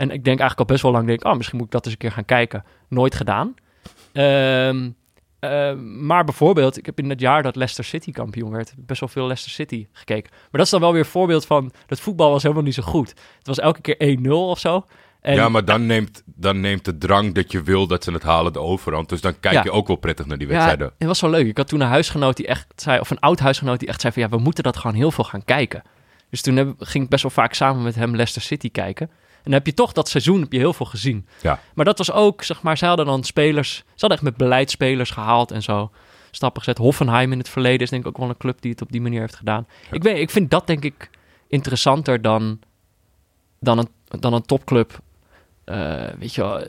En 0.00 0.10
ik 0.10 0.24
denk 0.24 0.38
eigenlijk 0.40 0.58
al 0.58 0.64
best 0.64 0.82
wel 0.82 0.92
lang, 0.92 1.06
denk, 1.06 1.24
oh, 1.24 1.36
misschien 1.36 1.56
moet 1.56 1.66
ik 1.66 1.72
dat 1.72 1.84
eens 1.84 1.92
een 1.92 1.98
keer 2.00 2.12
gaan 2.12 2.24
kijken. 2.24 2.64
Nooit 2.88 3.14
gedaan. 3.14 3.54
Ehm, 4.12 4.90
ehm, 5.40 6.06
maar 6.06 6.24
bijvoorbeeld, 6.24 6.76
ik 6.78 6.86
heb 6.86 6.98
in 6.98 7.10
het 7.10 7.20
jaar 7.20 7.42
dat 7.42 7.56
Leicester 7.56 7.84
City 7.84 8.10
kampioen 8.12 8.50
werd, 8.50 8.74
best 8.76 9.00
wel 9.00 9.08
veel 9.08 9.22
Leicester 9.26 9.52
City 9.52 9.86
gekeken. 9.92 10.30
Maar 10.30 10.48
dat 10.50 10.60
is 10.64 10.70
dan 10.70 10.80
wel 10.80 10.92
weer 10.92 11.00
een 11.00 11.06
voorbeeld 11.06 11.46
van, 11.46 11.72
dat 11.86 12.00
voetbal 12.00 12.30
was 12.30 12.42
helemaal 12.42 12.62
niet 12.64 12.74
zo 12.74 12.82
goed. 12.82 13.08
Het 13.38 13.46
was 13.46 13.58
elke 13.58 13.80
keer 13.80 14.18
1-0 14.18 14.30
of 14.30 14.58
zo. 14.58 14.86
En, 15.20 15.34
ja, 15.34 15.48
maar 15.48 15.64
dan 15.64 15.86
neemt, 15.86 16.22
dan 16.26 16.60
neemt 16.60 16.84
de 16.84 16.98
drang 16.98 17.34
dat 17.34 17.52
je 17.52 17.62
wil 17.62 17.86
dat 17.86 18.04
ze 18.04 18.12
het 18.12 18.22
halen 18.22 18.52
de 18.52 18.60
overhand. 18.60 19.08
Dus 19.08 19.20
dan 19.20 19.40
kijk 19.40 19.54
Ja. 19.54 19.62
je 19.62 19.70
ook 19.70 19.86
wel 19.86 19.96
prettig 19.96 20.26
naar 20.26 20.38
die 20.38 20.46
Ja, 20.46 20.52
wedstrijden. 20.52 20.92
het 20.98 21.06
was 21.08 21.18
zo 21.18 21.30
leuk. 21.30 21.46
Ik 21.46 21.56
had 21.56 21.68
toen 21.68 21.80
een 21.80 21.88
huisgenoot 21.88 22.36
die 22.36 22.46
echt 22.46 22.66
zei, 22.76 23.00
of 23.00 23.10
een 23.10 23.20
oud 23.20 23.38
huisgenoot 23.38 23.78
die 23.78 23.88
echt 23.88 24.00
zei 24.00 24.12
van 24.12 24.22
ja, 24.22 24.28
we 24.28 24.38
moeten 24.38 24.64
dat 24.64 24.76
gewoon 24.76 24.96
heel 24.96 25.10
veel 25.10 25.24
gaan 25.24 25.44
kijken. 25.44 25.82
Dus 26.30 26.42
toen 26.42 26.56
heb, 26.56 26.74
ging 26.78 27.04
ik 27.04 27.10
best 27.10 27.22
wel 27.22 27.30
vaak 27.30 27.54
samen 27.54 27.82
met 27.82 27.94
hem 27.94 28.10
Leicester 28.10 28.42
City 28.42 28.70
kijken. 28.70 29.10
En 29.42 29.50
dan 29.50 29.52
heb 29.52 29.66
je 29.66 29.74
toch 29.74 29.92
dat 29.92 30.08
seizoen 30.08 30.40
heb 30.40 30.52
je 30.52 30.58
heel 30.58 30.72
veel 30.72 30.86
gezien. 30.86 31.26
Ja. 31.42 31.60
Maar 31.74 31.84
dat 31.84 31.98
was 31.98 32.12
ook, 32.12 32.42
zeg 32.42 32.62
maar, 32.62 32.76
zij 32.76 32.88
hadden 32.88 33.06
dan 33.06 33.24
spelers, 33.24 33.76
ze 33.76 33.82
hadden 33.96 34.18
echt 34.18 34.22
met 34.22 34.36
beleidsspelers 34.36 35.10
gehaald 35.10 35.50
en 35.50 35.62
zo 35.62 35.90
stappen 36.30 36.62
gezet. 36.62 36.78
Hoffenheim 36.78 37.32
in 37.32 37.38
het 37.38 37.48
verleden 37.48 37.80
is 37.80 37.90
denk 37.90 38.02
ik 38.02 38.08
ook 38.08 38.18
wel 38.18 38.28
een 38.28 38.36
club 38.36 38.60
die 38.60 38.70
het 38.70 38.82
op 38.82 38.92
die 38.92 39.00
manier 39.00 39.20
heeft 39.20 39.36
gedaan. 39.36 39.66
Ik, 39.90 40.02
weet, 40.02 40.18
ik 40.18 40.30
vind 40.30 40.50
dat 40.50 40.66
denk 40.66 40.84
ik 40.84 41.10
interessanter 41.48 42.22
dan, 42.22 42.58
dan, 43.60 43.78
een, 43.78 43.88
dan 44.20 44.32
een 44.32 44.42
topclub. 44.42 44.98
Eh, 45.64 46.04
weet 46.18 46.34
je 46.34 46.40
wel, 46.40 46.62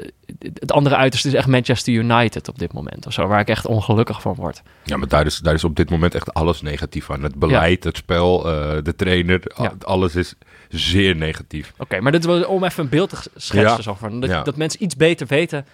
het 0.53 0.71
andere 0.71 0.95
uiterste 0.95 1.27
is 1.27 1.33
echt 1.33 1.47
Manchester 1.47 1.93
United 1.93 2.47
op 2.47 2.59
dit 2.59 2.73
moment 2.73 3.05
of 3.05 3.13
zo, 3.13 3.27
waar 3.27 3.39
ik 3.39 3.47
echt 3.47 3.65
ongelukkig 3.65 4.21
van 4.21 4.35
word. 4.35 4.61
Ja, 4.83 4.97
maar 4.97 5.07
daar 5.07 5.25
is, 5.25 5.37
daar 5.37 5.53
is 5.53 5.63
op 5.63 5.75
dit 5.75 5.89
moment 5.89 6.15
echt 6.15 6.33
alles 6.33 6.61
negatief 6.61 7.11
aan. 7.11 7.23
Het 7.23 7.35
beleid, 7.35 7.83
het 7.83 7.97
spel, 7.97 8.47
eh, 8.49 8.77
de 8.83 8.95
trainer, 8.95 9.41
Ja. 9.57 9.73
alles 9.81 10.15
is 10.15 10.33
zeer 10.69 11.15
negatief. 11.15 11.73
Oké, 11.77 11.99
maar 11.99 12.11
dit 12.11 12.25
was 12.25 12.45
om 12.45 12.63
even 12.63 12.83
een 12.83 12.89
beeld 12.89 13.09
te 13.09 13.15
schetsen. 13.35 13.61
Ja. 13.61 13.81
Zo 13.81 13.93
van, 13.93 14.19
dat, 14.19 14.45
dat 14.45 14.55
mensen 14.55 14.83
iets 14.83 14.95
beter 14.95 15.27
weten. 15.27 15.65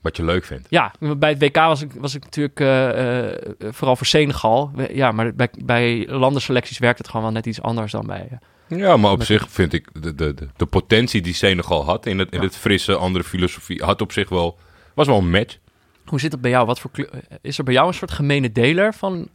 Wat 0.00 0.16
je 0.16 0.24
leuk 0.24 0.44
vindt. 0.44 0.66
Ja, 0.70 0.92
bij 1.16 1.30
het 1.30 1.38
WK 1.42 1.56
was 1.56 1.82
ik, 1.82 1.92
was 1.92 2.14
ik 2.14 2.22
natuurlijk 2.22 2.60
eh, 2.60 3.72
vooral 3.72 3.96
voor 3.96 4.06
Senegal. 4.06 4.70
Ja, 4.92 5.12
maar 5.12 5.34
bij, 5.34 5.48
bij 5.64 6.06
landenselecties 6.08 6.78
werkt 6.78 6.98
het 6.98 7.06
gewoon 7.08 7.22
wel 7.22 7.32
net 7.34 7.46
iets 7.46 7.62
anders 7.62 7.92
dan 7.92 8.06
bij... 8.06 8.38
Ja, 8.68 8.96
maar 8.96 9.10
op 9.10 9.18
Met- 9.18 9.26
zich 9.26 9.50
vind 9.50 9.72
ik 9.72 9.88
de, 10.02 10.14
de, 10.14 10.34
de, 10.34 10.48
de 10.56 10.66
potentie 10.66 11.22
die 11.22 11.34
Senegal 11.34 11.84
had 11.84 12.06
in 12.06 12.18
het, 12.18 12.30
in 12.30 12.38
Ja. 12.38 12.44
het 12.44 12.56
frisse, 12.56 12.96
andere 12.96 13.24
filosofie, 13.24 13.82
had 13.84 14.00
op 14.00 14.12
zich 14.12 14.28
wel, 14.28 14.58
was 14.94 15.06
wel 15.06 15.18
een 15.18 15.30
match. 15.30 15.58
Hoe 16.04 16.20
zit 16.20 16.32
het 16.32 16.40
bij 16.40 16.50
jou? 16.50 16.66
Wat 16.66 16.80
voor 16.80 16.90
kleur, 16.90 17.10
is 17.40 17.58
er 17.58 17.64
bij 17.64 17.74
jou 17.74 17.88
een 17.88 17.94
soort 17.94 18.10
gemene 18.12 18.52
deler 18.52 18.94
van... 18.94 19.28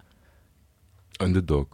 Underdog. 1.21 1.67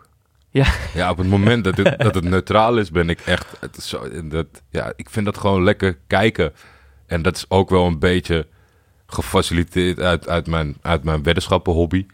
Ja. 0.50 0.66
Ja, 0.94 1.10
op 1.10 1.18
het 1.18 1.28
moment 1.28 1.64
dat 1.64 1.78
het, 1.78 2.00
dat 2.06 2.16
het 2.16 2.24
neutraal 2.24 2.78
is, 2.78 2.92
ben 2.92 3.10
ik 3.10 3.20
echt... 3.20 3.48
Het 3.60 3.78
is 3.78 3.90
zo, 3.90 4.28
dat, 4.28 4.48
ja, 4.70 4.94
ik 4.96 5.10
vind 5.10 5.26
dat 5.26 5.38
gewoon 5.38 5.64
lekker 5.64 5.98
kijken. 6.08 6.54
En 7.06 7.22
dat 7.22 7.36
is 7.36 7.46
ook 7.50 7.70
wel 7.70 7.86
een 7.86 8.00
beetje 8.00 8.48
gefaciliteerd 9.08 10.00
uit, 10.00 10.28
uit, 10.28 10.48
mijn, 10.48 10.78
uit 10.82 11.04
mijn 11.04 11.24
weddenschappenhobby. 11.24 12.06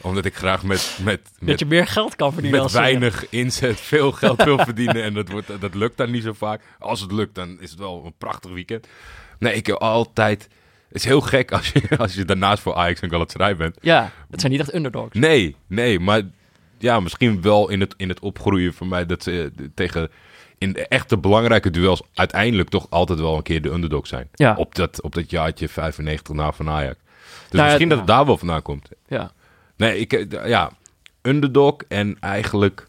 Omdat 0.00 0.24
ik 0.24 0.34
graag 0.34 0.62
met, 0.62 0.98
met, 1.02 1.20
dat 1.38 1.48
met, 1.48 1.58
je 1.58 1.66
meer 1.66 1.86
geld 1.86 2.16
kan 2.16 2.32
verdienen. 2.32 2.62
met 2.62 2.72
weinig 2.72 3.28
inzet 3.28 3.80
veel 3.80 4.12
geld 4.12 4.44
wil 4.44 4.58
verdienen. 4.58 5.02
En 5.02 5.14
dat, 5.14 5.28
wordt, 5.28 5.60
dat 5.60 5.74
lukt 5.74 5.96
dan 5.96 6.10
niet 6.10 6.22
zo 6.22 6.32
vaak. 6.32 6.62
Als 6.78 7.00
het 7.00 7.12
lukt, 7.12 7.34
dan 7.34 7.60
is 7.60 7.70
het 7.70 7.78
wel 7.78 8.02
een 8.04 8.14
prachtig 8.18 8.50
weekend. 8.50 8.86
Nee, 9.38 9.54
ik 9.54 9.66
heb 9.66 9.76
altijd... 9.76 10.48
Het 10.88 10.98
is 10.98 11.04
heel 11.04 11.20
gek 11.20 11.52
als 11.52 11.68
je, 11.68 11.98
als 11.98 12.14
je 12.14 12.24
daarnaast 12.24 12.62
voor 12.62 12.74
Ajax 12.74 13.00
en 13.00 13.10
Galatasaray 13.10 13.56
bent. 13.56 13.76
Ja, 13.80 14.12
dat 14.28 14.40
zijn 14.40 14.52
niet 14.52 14.60
echt 14.60 14.74
underdogs. 14.74 15.18
Nee, 15.18 15.56
nee, 15.66 16.00
maar 16.00 16.22
ja, 16.78 17.00
misschien 17.00 17.42
wel 17.42 17.68
in 17.68 17.80
het, 17.80 17.94
in 17.96 18.08
het 18.08 18.20
opgroeien 18.20 18.74
van 18.74 18.88
mij 18.88 19.06
dat 19.06 19.22
ze 19.22 19.52
eh, 19.56 19.64
tegen 19.74 20.10
in 20.58 20.72
de 20.72 20.86
echte 20.88 21.18
belangrijke 21.18 21.70
duels 21.70 22.02
uiteindelijk 22.14 22.68
toch 22.68 22.86
altijd 22.90 23.18
wel 23.18 23.36
een 23.36 23.42
keer 23.42 23.62
de 23.62 23.70
underdog 23.70 24.06
zijn. 24.06 24.28
Ja. 24.34 24.54
Op, 24.56 24.74
dat, 24.74 25.02
op 25.02 25.14
dat 25.14 25.30
jaartje 25.30 25.68
95 25.68 26.34
na 26.34 26.52
van 26.52 26.68
Ajax. 26.68 26.96
Dus 26.96 27.50
Nou 27.50 27.62
ja, 27.62 27.64
misschien 27.64 27.88
dat 27.88 27.98
het 27.98 28.06
daar 28.06 28.26
wel 28.26 28.38
vandaan 28.38 28.62
komt. 28.62 28.88
Ja. 29.08 29.32
Nee, 29.80 29.98
ik, 29.98 30.12
eh, 30.12 30.48
ja, 30.48 30.70
underdog 31.22 31.76
en 31.88 32.16
eigenlijk 32.20 32.86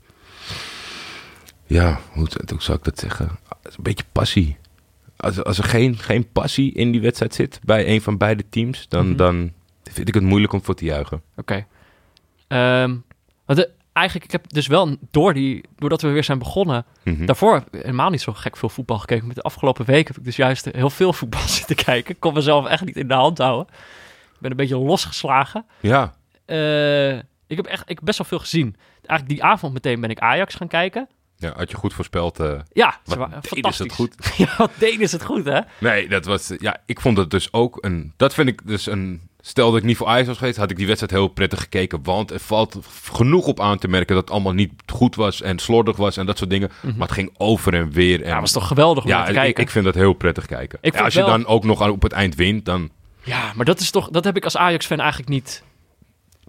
ja, 1.66 2.00
hoe, 2.12 2.28
hoe 2.50 2.62
zou 2.62 2.78
ik 2.78 2.84
dat 2.84 3.00
zeggen? 3.00 3.30
Een 3.64 3.72
beetje 3.84 4.04
passie. 4.12 4.58
Als, 5.18 5.44
als 5.44 5.58
er 5.58 5.64
geen, 5.64 5.98
geen 5.98 6.32
passie 6.32 6.74
in 6.74 6.92
die 6.92 7.02
wedstrijd 7.02 7.36
zit 7.36 7.60
bij 7.64 7.88
een 7.88 8.02
van 8.02 8.18
beide 8.18 8.50
teams, 8.50 8.88
dan, 8.90 9.08
Mhm. 9.08 9.16
dan 9.16 9.52
vind 9.84 10.08
ik 10.08 10.14
het 10.14 10.24
moeilijk 10.24 10.54
om 10.54 10.64
voor 10.64 10.76
te 10.76 10.86
juichen. 10.86 11.22
Oké. 11.38 11.66
Ehm, 12.48 12.96
want 13.46 13.60
de- 13.60 13.70
eigenlijk, 13.94 14.26
ik 14.26 14.32
heb 14.32 14.50
dus 14.54 14.68
wel 14.68 14.96
door 15.12 15.34
die, 15.34 15.64
doordat 15.78 16.02
we 16.02 16.10
weer 16.10 16.24
zijn 16.24 16.40
begonnen, 16.40 16.86
Mhm. 17.04 17.26
daarvoor 17.26 17.64
helemaal 17.72 18.10
niet 18.10 18.22
zo 18.22 18.34
gek 18.34 18.58
veel 18.58 18.70
voetbal 18.70 18.98
gekeken. 19.00 19.28
Met 19.28 19.36
de 19.36 19.42
afgelopen 19.42 19.86
week 19.86 20.08
heb 20.08 20.18
ik 20.18 20.24
dus 20.24 20.36
juist 20.36 20.66
heel 20.72 20.90
veel 20.90 21.14
voetbal 21.14 21.48
zitten 21.60 21.76
kijken. 21.76 22.14
Ik 22.14 22.20
kon 22.20 22.34
mezelf 22.34 22.66
echt 22.68 22.86
niet 22.86 22.98
in 22.98 23.08
de 23.08 23.14
hand 23.14 23.38
houden. 23.38 23.74
Ik 24.34 24.40
ben 24.40 24.52
een 24.52 24.58
beetje 24.58 24.78
losgeslagen. 24.78 25.66
Ja, 25.80 26.14
Eh, 26.52 27.18
ik 27.48 27.58
heb 27.58 27.66
echt 27.66 27.82
ik 27.82 27.96
heb 27.96 28.06
best 28.06 28.18
wel 28.18 28.28
veel 28.28 28.40
gezien. 28.40 28.76
Eigenlijk 29.06 29.40
die 29.40 29.44
avond 29.52 29.74
meteen 29.74 30.02
ben 30.02 30.10
ik 30.10 30.20
Ajax 30.20 30.56
gaan 30.56 30.68
kijken. 30.68 31.08
ja, 31.38 31.54
had 31.56 31.70
je 31.72 31.78
goed 31.78 31.94
voorspeld. 31.94 32.40
eh, 32.40 32.60
Ja, 32.74 32.98
ze 33.08 33.18
Wat 33.18 33.30
fantastisch. 33.42 33.78
het 33.78 33.94
goed. 33.94 34.16
ja, 34.38 34.48
wat 34.58 34.72
deden 34.78 35.10
ze 35.10 35.16
het 35.16 35.26
goed, 35.26 35.46
hè? 35.46 35.60
Nee, 35.80 36.10
dat 36.10 36.26
was. 36.26 36.52
Ja, 36.58 36.78
ik 36.86 37.00
vond 37.02 37.18
het 37.18 37.30
dus 37.30 37.54
ook 37.54 37.78
een. 37.86 38.14
Dat 38.18 38.34
vind 38.34 38.48
ik 38.48 38.68
dus 38.68 38.86
een. 38.86 39.30
Stel 39.44 39.70
dat 39.72 39.80
ik 39.80 39.86
niet 39.86 39.98
voor 39.98 40.08
Ajax 40.08 40.28
was 40.28 40.38
geweest, 40.38 40.58
had 40.58 40.72
ik 40.72 40.78
die 40.78 40.86
wedstrijd 40.86 41.14
heel 41.14 41.28
prettig 41.28 41.60
gekeken. 41.60 42.04
Want 42.04 42.32
er 42.32 42.40
valt 42.40 42.78
genoeg 43.12 43.46
op 43.48 43.60
aan 43.60 43.78
te 43.78 43.88
merken 43.88 44.16
dat 44.16 44.24
het 44.24 44.34
allemaal 44.34 44.54
niet 44.54 44.72
goed 44.94 45.16
was 45.16 45.42
en 45.42 45.60
slordig 45.60 45.96
was 45.98 46.18
en 46.18 46.26
dat 46.26 46.38
soort 46.38 46.50
dingen. 46.50 46.72
Maar 46.82 47.08
het 47.08 47.12
ging 47.12 47.34
over 47.38 47.74
en 47.74 47.92
weer. 47.92 48.14
En, 48.14 48.20
Mhm. 48.20 48.28
Ja, 48.28 48.32
het 48.34 48.42
was 48.42 48.52
toch 48.52 48.68
geweldig 48.68 49.04
om 49.04 49.10
ja, 49.10 49.24
te 49.26 49.32
kijken. 49.34 49.64
ik 49.64 49.70
vind 49.70 49.86
dat 49.86 49.96
heel 49.96 50.14
prettig 50.14 50.46
kijken. 50.46 50.80
Ja, 50.82 51.00
als 51.04 51.14
je 51.14 51.20
wel- 51.20 51.30
dan 51.30 51.46
ook 51.46 51.64
nog 51.64 51.82
aan- 51.82 51.90
op 51.92 52.02
het 52.02 52.12
eind 52.12 52.36
wint, 52.36 52.66
dan. 52.66 52.90
Ja, 53.24 53.52
maar 53.56 53.66
dat 53.66 53.80
is 53.80 53.92
toch, 53.92 54.10
dat 54.10 54.24
heb 54.24 54.36
ik 54.38 54.44
als 54.44 54.58
Ajax-fan 54.58 55.00
eigenlijk 55.00 55.30
niet, 55.30 55.64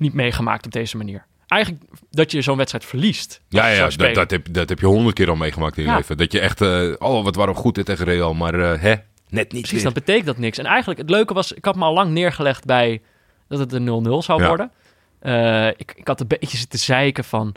niet 0.03 0.15
meegemaakt 0.15 0.67
op 0.67 0.73
deze 0.73 0.97
manier. 0.97 1.25
Eigenlijk 1.47 1.85
dat 2.11 2.31
je 2.33 2.43
zo'n 2.43 2.57
wedstrijd 2.57 2.85
verliest. 2.85 3.41
Ja, 3.49 3.67
ja 3.69 3.89
dat, 3.89 4.15
dat, 4.15 4.31
heb, 4.31 4.47
dat 4.51 4.69
heb 4.69 4.79
je 4.81 4.87
honderd 4.87 5.15
keer 5.15 5.29
al 5.29 5.37
meegemaakt 5.37 5.77
in 5.77 5.83
je 5.83 5.89
Ja. 5.89 5.97
leven. 5.97 6.17
Dat 6.17 6.33
je 6.33 6.41
echt. 6.41 6.61
eh, 6.61 6.93
oh, 6.99 7.25
wat 7.25 7.35
waren 7.37 7.55
we 7.55 7.61
goed 7.61 7.75
dit 7.75 7.87
tegen 7.87 8.05
Real, 8.05 8.35
maar 8.35 8.55
eh, 8.55 8.81
hè, 8.81 8.95
net 9.29 9.53
niet. 9.53 9.63
Precies, 9.63 9.83
dan 9.83 9.93
betekent 9.93 10.27
dat 10.27 10.39
niks. 10.39 10.59
En 10.59 10.65
eigenlijk 10.67 11.01
het 11.01 11.11
leuke 11.11 11.35
was, 11.35 11.53
ik 11.53 11.65
had 11.65 11.77
me 11.77 11.85
al 11.85 11.93
lang 11.95 12.11
neergelegd 12.11 12.65
bij 12.65 13.03
dat 13.49 13.59
het 13.59 13.73
een 13.73 14.05
0-0 14.07 14.19
zou 14.25 14.41
Ja. 14.43 14.49
worden. 14.49 14.71
Eh, 15.19 15.67
ik, 15.69 15.93
ik 15.97 16.09
had 16.09 16.21
een 16.21 16.27
beetje 16.27 16.57
zitten 16.57 16.79
zeiken 16.79 17.25
van... 17.25 17.55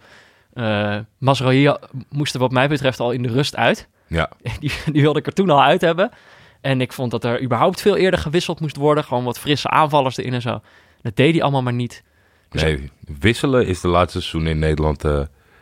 eh 0.53 0.97
Masraoui 1.17 1.75
moest 2.09 2.33
er 2.33 2.39
wat 2.39 2.51
mij 2.51 2.67
betreft 2.67 2.99
al 2.99 3.11
in 3.11 3.21
de 3.21 3.29
rust 3.29 3.55
uit. 3.55 3.87
Ja, 4.07 4.29
Die, 4.59 4.71
die 4.91 5.01
wilde 5.01 5.19
ik 5.19 5.25
er 5.25 5.33
toen 5.33 5.49
al 5.49 5.63
uit 5.63 5.81
hebben. 5.81 6.11
En 6.61 6.81
ik 6.81 6.93
vond 6.93 7.11
dat 7.11 7.23
er 7.23 7.41
überhaupt 7.41 7.81
veel 7.81 7.95
eerder 7.97 8.19
gewisseld 8.19 8.59
moest 8.59 8.75
worden. 8.75 9.03
Gewoon 9.03 9.23
wat 9.23 9.39
frisse 9.39 9.69
aanvallers 9.69 10.17
erin 10.17 10.33
en 10.33 10.41
zo. 10.41 10.61
Dat 11.01 11.15
deed 11.15 11.33
hij 11.33 11.41
allemaal 11.41 11.61
maar 11.63 11.73
niet. 11.73 12.03
Dus- 12.55 12.79
nee, 12.79 12.91
wisselen 13.19 13.67
is 13.67 13.81
de 13.81 13.87
laatste 13.87 14.21
seizoen 14.21 14.47
in 14.47 14.59
Nederland. 14.59 15.03
eh, 15.03 15.21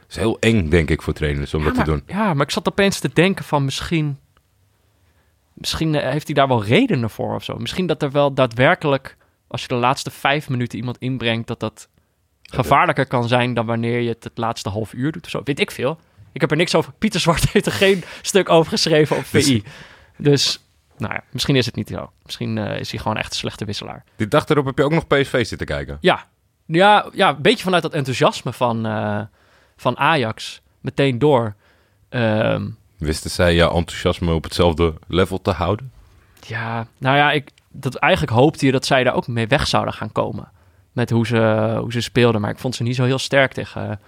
is 0.09 0.15
heel 0.15 0.39
eng, 0.39 0.69
denk 0.69 0.89
ik, 0.89 1.01
voor 1.01 1.13
trainers 1.13 1.53
om 1.53 1.59
ja, 1.59 1.65
dat 1.65 1.75
maar, 1.75 1.85
te 1.85 1.91
doen. 1.91 2.03
Ja, 2.07 2.33
maar 2.33 2.45
ik 2.45 2.51
zat 2.51 2.67
opeens 2.67 2.99
te 2.99 3.09
denken 3.13 3.45
van 3.45 3.65
misschien... 3.65 4.17
Misschien 5.53 5.95
eh, 5.95 6.11
heeft 6.11 6.25
hij 6.25 6.35
daar 6.35 6.47
wel 6.47 6.63
redenen 6.63 7.09
voor 7.09 7.35
of 7.35 7.43
zo. 7.43 7.57
Misschien 7.57 7.87
dat 7.87 8.01
er 8.01 8.11
wel 8.11 8.33
daadwerkelijk... 8.33 9.17
Als 9.47 9.61
je 9.61 9.67
de 9.67 9.75
laatste 9.75 10.11
vijf 10.11 10.49
minuten 10.49 10.77
iemand 10.77 10.97
inbrengt... 10.97 11.47
dat 11.47 11.59
dat 11.59 11.87
gevaarlijker 12.41 13.05
kan 13.05 13.27
zijn 13.27 13.53
dan 13.53 13.65
wanneer 13.65 13.99
je 13.99 14.09
het 14.09 14.23
het 14.23 14.37
laatste 14.37 14.69
half 14.69 14.93
uur 14.93 15.11
doet 15.11 15.23
of 15.23 15.29
zo. 15.29 15.41
Weet 15.43 15.59
ik 15.59 15.71
veel. 15.71 15.99
Ik 16.31 16.41
heb 16.41 16.51
er 16.51 16.57
niks 16.57 16.75
over. 16.75 16.93
Pieter 16.97 17.19
Zwart 17.19 17.49
heeft 17.51 17.65
er 17.65 17.71
geen 17.71 18.03
stuk 18.21 18.49
over 18.49 18.71
geschreven 18.71 19.17
op 19.17 19.25
VI. 19.25 19.63
Dus, 20.17 20.65
nou 20.97 21.13
ja, 21.13 21.23
misschien 21.31 21.55
is 21.55 21.65
het 21.65 21.75
niet 21.75 21.89
zo. 21.89 22.11
Misschien 22.23 22.57
eh, 22.57 22.79
is 22.79 22.91
hij 22.91 22.99
gewoon 22.99 23.17
echt 23.17 23.31
een 23.31 23.37
slechte 23.37 23.65
wisselaar. 23.65 24.03
Die 24.15 24.27
dag 24.27 24.47
erop 24.47 24.65
heb 24.65 24.77
je 24.77 24.83
ook 24.83 24.91
nog 24.91 25.07
PSV 25.07 25.45
zitten 25.45 25.67
kijken. 25.67 25.97
Ja, 26.01 26.27
ja, 26.65 27.05
ja 27.13 27.29
een 27.29 27.41
beetje 27.41 27.63
vanuit 27.63 27.83
dat 27.83 27.93
enthousiasme 27.93 28.53
van, 28.53 28.85
eh, 28.85 29.19
van 29.77 29.97
Ajax. 29.97 30.61
Meteen 30.81 31.19
door. 31.19 31.55
Ehm, 32.09 32.69
Wisten 32.97 33.29
zij 33.29 33.53
je 33.53 33.69
enthousiasme 33.69 34.33
op 34.33 34.43
hetzelfde 34.43 34.93
level 35.07 35.41
te 35.41 35.51
houden? 35.51 35.91
ja, 36.47 36.87
nou 36.97 37.17
ja, 37.17 37.31
ik, 37.31 37.49
dat, 37.71 37.95
eigenlijk 37.95 38.33
hoopte 38.33 38.65
je 38.65 38.71
dat 38.71 38.85
zij 38.85 39.03
daar 39.03 39.15
ook 39.15 39.27
mee 39.27 39.47
weg 39.47 39.67
zouden 39.67 39.93
gaan 39.93 40.11
komen. 40.11 40.51
Met 40.91 41.09
hoe 41.09 41.25
ze, 41.27 41.75
hoe 41.79 41.91
ze 41.91 42.01
speelden. 42.01 42.41
Maar 42.41 42.49
ik 42.49 42.57
vond 42.59 42.75
ze 42.75 42.83
niet 42.83 42.95
zo 42.95 43.03
heel 43.03 43.19
sterk 43.19 43.53
tegen, 43.53 43.99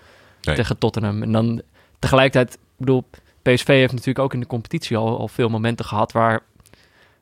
Nee. 0.42 0.56
tegen 0.56 0.78
Tottenham. 0.78 1.22
En 1.22 1.32
dan 1.32 1.62
tegelijkertijd, 2.00 2.54
ik 2.54 2.60
bedoel, 2.78 3.10
PSV 3.42 3.68
heeft 3.68 3.92
natuurlijk 3.92 4.20
ook 4.20 4.34
in 4.34 4.40
de 4.40 4.46
competitie 4.48 4.98
al, 4.98 5.20
al 5.20 5.28
veel 5.28 5.50
momenten 5.50 5.86
gehad 5.86 6.12
waar, 6.12 6.42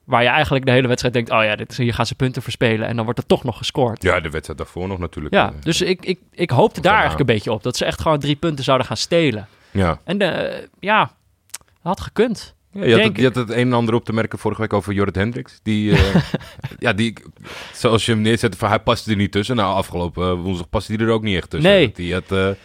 waar 0.03 0.23
je 0.23 0.29
eigenlijk 0.29 0.65
de 0.65 0.71
hele 0.71 0.87
wedstrijd 0.87 1.13
denkt, 1.13 1.31
oh 1.31 1.43
ja, 1.43 1.55
dit 1.55 1.71
is, 1.71 1.77
hier 1.77 1.93
gaan 1.93 2.05
ze 2.05 2.15
punten 2.15 2.41
verspelen. 2.41 2.87
En 2.87 2.95
dan 2.95 3.05
wordt 3.05 3.19
er 3.19 3.25
toch 3.25 3.43
nog 3.43 3.57
gescoord. 3.57 4.03
Ja, 4.03 4.19
de 4.19 4.29
wedstrijd 4.29 4.59
daarvoor 4.59 4.87
nog 4.87 4.99
natuurlijk. 4.99 5.33
Ja, 5.33 5.47
Eh, 5.47 5.61
dus 5.61 5.81
ik, 5.81 6.05
ik, 6.05 6.19
ik 6.31 6.49
hoopte 6.49 6.81
daar 6.81 6.91
eigenlijk 6.99 7.29
een 7.29 7.35
beetje 7.35 7.51
op. 7.51 7.63
Dat 7.63 7.77
ze 7.77 7.85
echt 7.85 8.01
gewoon 8.01 8.19
drie 8.19 8.35
punten 8.35 8.63
zouden 8.63 8.87
gaan 8.87 8.97
stelen. 8.97 9.47
ja. 9.71 9.99
En 10.03 10.19
eh, 10.19 10.65
ja, 10.79 11.11
had 11.81 12.01
gekund. 12.01 12.55
Ja, 12.71 12.85
je, 12.85 12.91
had 12.95 13.03
het, 13.03 13.17
je 13.17 13.23
had 13.23 13.35
het 13.35 13.49
een 13.49 13.55
en 13.57 13.73
ander 13.73 13.93
op 13.93 14.05
te 14.05 14.13
merken 14.13 14.39
vorige 14.39 14.61
week 14.61 14.73
over 14.73 14.93
Jorrit 14.93 15.15
Hendricks. 15.15 15.59
Die, 15.63 15.91
eh, 15.91 16.15
ja, 16.79 16.93
die, 16.93 17.13
zoals 17.73 18.05
je 18.05 18.11
hem 18.11 18.21
neerzette, 18.21 18.57
van 18.57 18.69
hij 18.69 18.79
paste 18.79 19.11
er 19.11 19.17
niet 19.17 19.31
tussen. 19.31 19.55
Nou, 19.55 19.75
afgelopen 19.75 20.35
woensdag 20.37 20.69
paste 20.69 20.93
hij 20.93 21.05
er 21.05 21.11
ook 21.11 21.23
niet 21.23 21.37
echt 21.37 21.49
tussen. 21.49 21.71
Nee. 21.71 21.91
Die 21.93 22.13
had, 22.13 22.55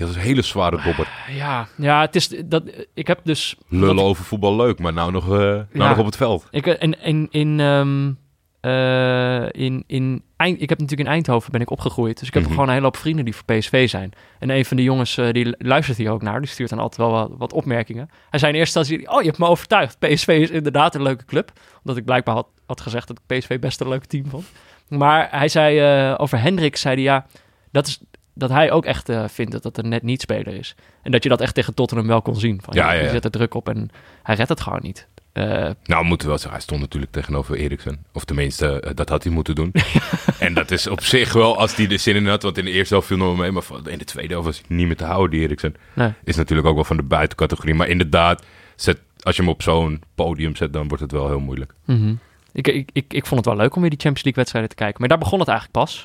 eh, 0.00 0.06
die 0.06 0.14
had 0.16 0.16
een 0.24 0.30
hele 0.30 0.42
zware 0.42 0.80
dobber. 0.84 1.08
Ja, 1.36 1.66
ja 1.76 2.00
het 2.00 2.16
is 2.16 2.28
dat, 2.44 2.62
ik 2.94 3.06
heb 3.06 3.20
dus... 3.24 3.56
Lullen 3.68 3.96
dat- 3.96 4.04
over 4.04 4.24
voetbal 4.24 4.56
leuk, 4.56 4.78
maar 4.78 4.92
nou 4.92 5.12
nog, 5.12 5.24
eh, 5.24 5.38
nou 5.38 5.64
Ja. 5.72 5.88
nog 5.88 5.98
op 5.98 6.04
het 6.06 6.16
veld. 6.16 6.46
Ik, 6.50 6.66
eh, 6.66 6.74
in, 6.78 7.02
in, 7.02 7.28
in, 7.30 7.60
ehm, 7.60 8.12
eh, 8.60 9.46
in, 9.50 9.84
in 9.86 10.22
Eind, 10.36 10.62
ik 10.62 10.68
heb 10.68 10.78
natuurlijk 10.78 11.08
in 11.08 11.14
Eindhoven 11.14 11.52
ben 11.52 11.60
ik 11.60 11.70
opgegroeid. 11.70 12.18
Dus 12.18 12.28
ik 12.28 12.34
heb 12.34 12.42
Mhm. 12.42 12.52
gewoon 12.52 12.66
een 12.66 12.72
hele 12.74 12.84
hoop 12.84 12.96
vrienden 12.96 13.24
die 13.24 13.34
voor 13.34 13.44
PSV 13.44 13.88
zijn. 13.88 14.12
En 14.38 14.50
een 14.50 14.64
van 14.64 14.76
de 14.76 14.82
jongens, 14.82 15.14
die 15.32 15.54
luistert 15.58 15.98
hier 15.98 16.10
ook 16.10 16.22
naar. 16.22 16.40
Die 16.40 16.48
stuurt 16.48 16.70
dan 16.70 16.78
altijd 16.78 17.00
wel 17.08 17.10
wat, 17.10 17.30
wat 17.38 17.52
opmerkingen. 17.52 18.10
Hij 18.30 18.38
zei 18.38 18.52
in 18.52 18.58
eerste 18.58 18.78
instantie, 18.78 19.10
oh, 19.10 19.20
je 19.20 19.26
hebt 19.26 19.38
me 19.38 19.46
overtuigd. 19.46 19.98
PSV 19.98 20.28
is 20.28 20.50
inderdaad 20.50 20.94
een 20.94 21.02
leuke 21.02 21.24
club. 21.24 21.52
Omdat 21.78 21.96
ik 21.96 22.04
blijkbaar 22.04 22.34
had, 22.34 22.46
had 22.66 22.80
gezegd 22.80 23.08
dat 23.08 23.20
ik 23.26 23.38
PSV 23.38 23.58
best 23.58 23.80
een 23.80 23.88
leuk 23.88 24.04
team 24.04 24.26
vond. 24.28 24.44
Maar 24.88 25.28
hij 25.30 25.48
zei 25.48 26.14
over 26.16 26.40
Hendrik, 26.40 26.76
zei 26.76 26.94
hij 26.94 27.02
ja, 27.04 27.26
dat 27.70 27.86
is... 27.86 28.00
Dat 28.40 28.50
hij 28.50 28.70
ook 28.70 28.84
echt 28.84 29.08
eh, 29.08 29.24
vindt 29.28 29.52
dat 29.52 29.62
dat 29.62 29.78
een 29.78 29.88
net 29.88 30.02
niet 30.02 30.20
speler 30.20 30.54
is. 30.54 30.74
En 31.02 31.10
dat 31.10 31.22
je 31.22 31.28
dat 31.28 31.40
echt 31.40 31.54
tegen 31.54 31.74
Tottenham 31.74 32.06
wel 32.06 32.22
kon 32.22 32.36
zien. 32.36 32.60
Van, 32.62 32.74
Ja, 32.74 32.84
ja, 32.84 32.92
ja, 32.92 32.96
Die 32.96 33.06
ja. 33.06 33.12
zet 33.12 33.24
er 33.24 33.30
druk 33.30 33.54
op 33.54 33.68
en 33.68 33.90
hij 34.22 34.34
redt 34.34 34.48
het 34.48 34.60
gewoon 34.60 34.80
niet. 34.82 35.08
Eh, 35.32 35.70
Nou, 35.84 36.04
moeten 36.04 36.26
we 36.26 36.32
wel 36.32 36.38
zeggen, 36.38 36.50
hij 36.50 36.60
stond 36.60 36.80
natuurlijk 36.80 37.12
tegenover 37.12 37.56
Eriksen. 37.56 38.04
Of 38.12 38.24
tenminste, 38.24 38.80
eh, 38.80 38.94
dat 38.94 39.08
had 39.08 39.22
hij 39.24 39.32
moeten 39.32 39.54
doen. 39.54 39.72
en 40.38 40.54
dat 40.54 40.70
is 40.70 40.86
op 40.86 41.00
zich 41.02 41.32
wel, 41.32 41.58
als 41.58 41.76
hij 41.76 41.88
er 41.88 41.98
zin 41.98 42.16
in 42.16 42.26
had. 42.26 42.42
Want 42.42 42.58
in 42.58 42.64
de 42.64 42.70
eerste 42.70 42.94
helft 42.94 43.08
viel 43.08 43.16
nog 43.16 43.36
mee. 43.36 43.50
Maar 43.50 43.64
in 43.84 43.98
de 43.98 44.04
tweede 44.04 44.32
helft 44.32 44.46
was 44.46 44.62
hij 44.66 44.76
niet 44.76 44.86
meer 44.86 44.96
te 44.96 45.04
houden, 45.04 45.30
die 45.30 45.40
Eriksen. 45.40 45.74
nee. 45.94 46.12
Is 46.24 46.36
natuurlijk 46.36 46.68
ook 46.68 46.74
wel 46.74 46.84
van 46.84 46.96
de 46.96 47.02
buitencategorie. 47.02 47.74
Maar 47.74 47.88
inderdaad, 47.88 48.44
zet, 48.76 48.98
als 49.20 49.36
je 49.36 49.42
hem 49.42 49.50
op 49.50 49.62
zo'n 49.62 50.02
podium 50.14 50.56
zet, 50.56 50.72
dan 50.72 50.88
wordt 50.88 51.02
het 51.02 51.12
wel 51.12 51.28
heel 51.28 51.40
moeilijk. 51.40 51.74
Mhm. 51.84 52.14
ik, 52.52 52.68
ik, 52.68 52.90
ik, 52.92 53.12
ik 53.14 53.26
vond 53.26 53.44
het 53.44 53.54
wel 53.54 53.64
leuk 53.64 53.74
om 53.74 53.80
weer 53.80 53.90
die 53.90 54.00
Champions 54.00 54.22
League 54.24 54.42
wedstrijden 54.42 54.70
te 54.70 54.76
kijken. 54.76 55.00
Maar 55.00 55.08
daar 55.08 55.18
begon 55.18 55.38
het 55.38 55.48
eigenlijk 55.48 55.78
pas. 55.78 56.04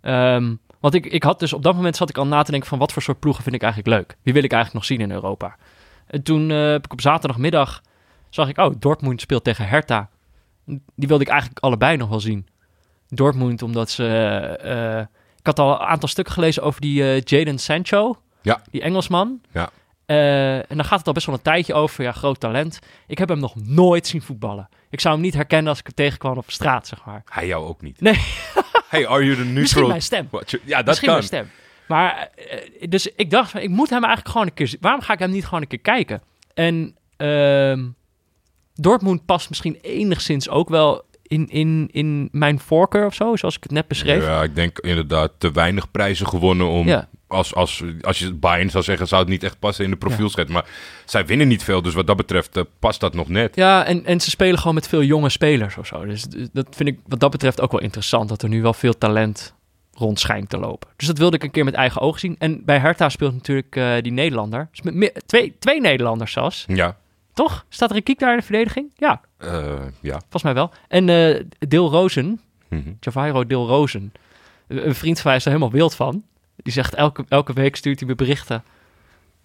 Ehm, 0.00 0.54
want 0.80 0.94
ik, 0.94 1.06
ik 1.06 1.22
had 1.22 1.38
dus 1.38 1.52
op 1.52 1.62
dat 1.62 1.74
moment 1.74 1.96
zat 1.96 2.08
ik 2.08 2.18
al 2.18 2.26
na 2.26 2.42
te 2.42 2.50
denken 2.50 2.68
van 2.68 2.78
wat 2.78 2.92
voor 2.92 3.02
soort 3.02 3.20
ploegen 3.20 3.42
vind 3.42 3.54
ik 3.54 3.62
eigenlijk 3.62 3.96
leuk? 3.96 4.16
Wie 4.22 4.32
wil 4.32 4.42
ik 4.42 4.52
eigenlijk 4.52 4.72
nog 4.88 4.98
zien 4.98 5.08
in 5.08 5.14
Europa? 5.14 5.56
En 6.06 6.22
toen 6.22 6.50
eh, 6.50 6.70
heb 6.70 6.84
ik 6.84 6.92
op 6.92 7.00
zaterdagmiddag 7.00 7.82
zag 8.30 8.48
ik, 8.48 8.58
oh, 8.58 8.74
Dortmund 8.78 9.20
speelt 9.20 9.44
tegen 9.44 9.68
Hertha. 9.68 10.08
Die 10.94 11.08
wilde 11.08 11.24
ik 11.24 11.30
eigenlijk 11.30 11.60
allebei 11.60 11.96
nog 11.96 12.08
wel 12.08 12.20
zien. 12.20 12.46
Dortmund, 13.08 13.62
omdat 13.62 13.90
ze... 13.90 14.06
eh, 14.62 14.98
ik 15.38 15.46
had 15.46 15.58
al 15.58 15.70
een 15.70 15.86
aantal 15.86 16.08
stukken 16.08 16.34
gelezen 16.34 16.62
over 16.62 16.80
die 16.80 17.02
eh, 17.02 17.20
Jadon 17.20 17.58
Sancho. 17.58 18.20
Ja. 18.42 18.62
Die 18.70 18.82
Engelsman. 18.82 19.40
Ja. 19.52 19.70
En 20.06 20.76
dan 20.76 20.84
gaat 20.84 20.98
het 20.98 21.06
al 21.06 21.12
best 21.12 21.26
wel 21.26 21.34
een 21.34 21.42
tijdje 21.42 21.74
over. 21.74 22.04
Ja, 22.04 22.12
groot 22.12 22.40
talent. 22.40 22.78
Ik 23.06 23.18
heb 23.18 23.28
hem 23.28 23.38
nog 23.38 23.54
nooit 23.54 24.06
zien 24.06 24.22
voetballen. 24.22 24.68
Ik 24.90 25.00
zou 25.00 25.14
hem 25.14 25.22
niet 25.22 25.34
herkennen 25.34 25.68
als 25.68 25.78
ik 25.78 25.86
hem 25.86 25.94
tegenkwam 25.94 26.36
op 26.36 26.50
straat, 26.50 26.86
zeg 26.86 27.04
maar. 27.04 27.22
Hij 27.30 27.46
jou 27.46 27.66
ook 27.66 27.82
niet. 27.82 28.00
Nee. 28.00 28.20
Hey, 28.88 29.06
are 29.06 29.24
you 29.24 29.36
the 29.36 29.42
Misschien 29.42 29.54
neutral? 29.54 29.88
mijn 29.88 30.02
stem. 30.02 30.28
Ja, 30.64 30.76
dat 30.76 30.86
Misschien 30.86 31.08
kan. 31.08 31.16
mijn 31.16 31.26
stem. 31.26 31.50
Maar, 31.88 32.30
eh, 32.34 32.88
dus 32.88 33.06
ik 33.16 33.30
dacht, 33.30 33.50
van, 33.50 33.60
ik 33.60 33.68
moet 33.68 33.90
hem 33.90 34.02
eigenlijk 34.04 34.32
gewoon 34.32 34.46
een 34.46 34.54
keer 34.54 34.68
zien. 34.68 34.78
Waarom 34.80 35.00
ga 35.00 35.12
ik 35.12 35.18
hem 35.18 35.30
niet 35.30 35.44
gewoon 35.44 35.60
een 35.60 35.68
keer 35.68 35.78
kijken? 35.78 36.22
En 36.54 36.96
ehm 37.16 37.84
Dortmund 38.74 39.24
past 39.26 39.48
misschien 39.48 39.78
enigszins 39.82 40.48
ook 40.48 40.68
wel 40.68 41.04
in, 41.22 41.48
in, 41.48 41.88
in 41.92 42.28
mijn 42.32 42.58
voorkeur 42.60 43.06
of 43.06 43.14
zo, 43.14 43.36
zoals 43.36 43.56
ik 43.56 43.62
het 43.62 43.72
net 43.72 43.88
beschreef. 43.88 44.24
Ja, 44.24 44.42
ik 44.42 44.54
denk 44.54 44.78
inderdaad 44.78 45.32
te 45.38 45.52
weinig 45.52 45.90
prijzen 45.90 46.26
gewonnen 46.26 46.66
om... 46.68 46.86
Ja. 46.86 47.08
Als, 47.28 47.54
als, 47.54 47.82
als 48.00 48.18
je 48.18 48.32
Bayern 48.34 48.70
zou 48.70 48.84
zeggen, 48.84 49.08
zou 49.08 49.20
het 49.20 49.30
niet 49.30 49.42
echt 49.42 49.58
passen 49.58 49.84
in 49.84 49.90
de 49.90 49.96
profielschets. 49.96 50.50
Maar 50.52 50.64
zij 51.04 51.26
winnen 51.26 51.48
niet 51.48 51.62
veel, 51.62 51.82
dus 51.82 51.94
wat 51.94 52.06
dat 52.06 52.16
betreft 52.16 52.56
eh, 52.56 52.62
past 52.78 53.00
dat 53.00 53.14
nog 53.14 53.28
net. 53.28 53.56
Ja, 53.56 53.84
en, 53.84 54.04
en 54.04 54.20
ze 54.20 54.30
spelen 54.30 54.58
gewoon 54.58 54.74
met 54.74 54.88
veel 54.88 55.02
jonge 55.02 55.28
spelers 55.28 55.76
of 55.76 55.86
zo. 55.86 56.04
Dus, 56.04 56.22
dus 56.22 56.48
dat 56.52 56.66
vind 56.70 56.88
ik 56.88 56.98
wat 57.06 57.20
dat 57.20 57.30
betreft 57.30 57.60
ook 57.60 57.70
wel 57.70 57.80
interessant, 57.80 58.28
dat 58.28 58.42
er 58.42 58.48
nu 58.48 58.62
wel 58.62 58.72
veel 58.74 58.98
talent 58.98 59.54
rond 59.92 60.20
schijnt 60.20 60.48
te 60.48 60.58
lopen. 60.58 60.88
Dus 60.96 61.06
dat 61.06 61.18
wilde 61.18 61.36
ik 61.36 61.42
een 61.42 61.50
keer 61.50 61.64
met 61.64 61.74
eigen 61.74 62.00
ogen 62.00 62.20
zien. 62.20 62.36
En 62.38 62.64
bij 62.64 62.78
Hertha 62.78 63.08
speelt 63.08 63.32
natuurlijk 63.32 63.76
eh, 63.76 63.92
die 64.00 64.12
Nederlander. 64.12 64.68
Dus 64.70 64.92
met 64.92 65.22
twee, 65.26 65.56
twee 65.58 65.80
Nederlanders 65.80 66.32
zelfs. 66.32 66.64
Ja, 66.66 66.96
Toch? 67.34 67.64
Staat 67.68 67.90
er 67.90 67.96
een 67.96 68.02
kiek 68.02 68.18
daar 68.18 68.32
in 68.32 68.38
de 68.38 68.44
verdediging? 68.44 68.92
Ja, 68.96 69.20
eh, 69.38 69.50
ja. 70.00 70.18
volgens 70.20 70.42
mij 70.42 70.54
wel. 70.54 70.70
En 70.88 71.08
eh 71.08 71.44
Deel 71.58 71.90
Rozen, 71.90 72.40
Mhm. 72.68 72.92
Javairo 73.00 73.46
Deel 73.46 73.66
Rozen, 73.66 74.12
een 74.68 74.94
vriend 74.94 75.16
van 75.20 75.26
mij 75.26 75.36
is 75.36 75.44
er 75.44 75.50
helemaal 75.50 75.72
wild 75.72 75.94
van. 75.94 76.22
Die 76.66 76.74
zegt 76.74 76.94
elke, 76.94 77.24
elke 77.28 77.52
week 77.52 77.76
stuurt 77.76 77.98
hij 78.00 78.08
me 78.08 78.14
berichten. 78.14 78.62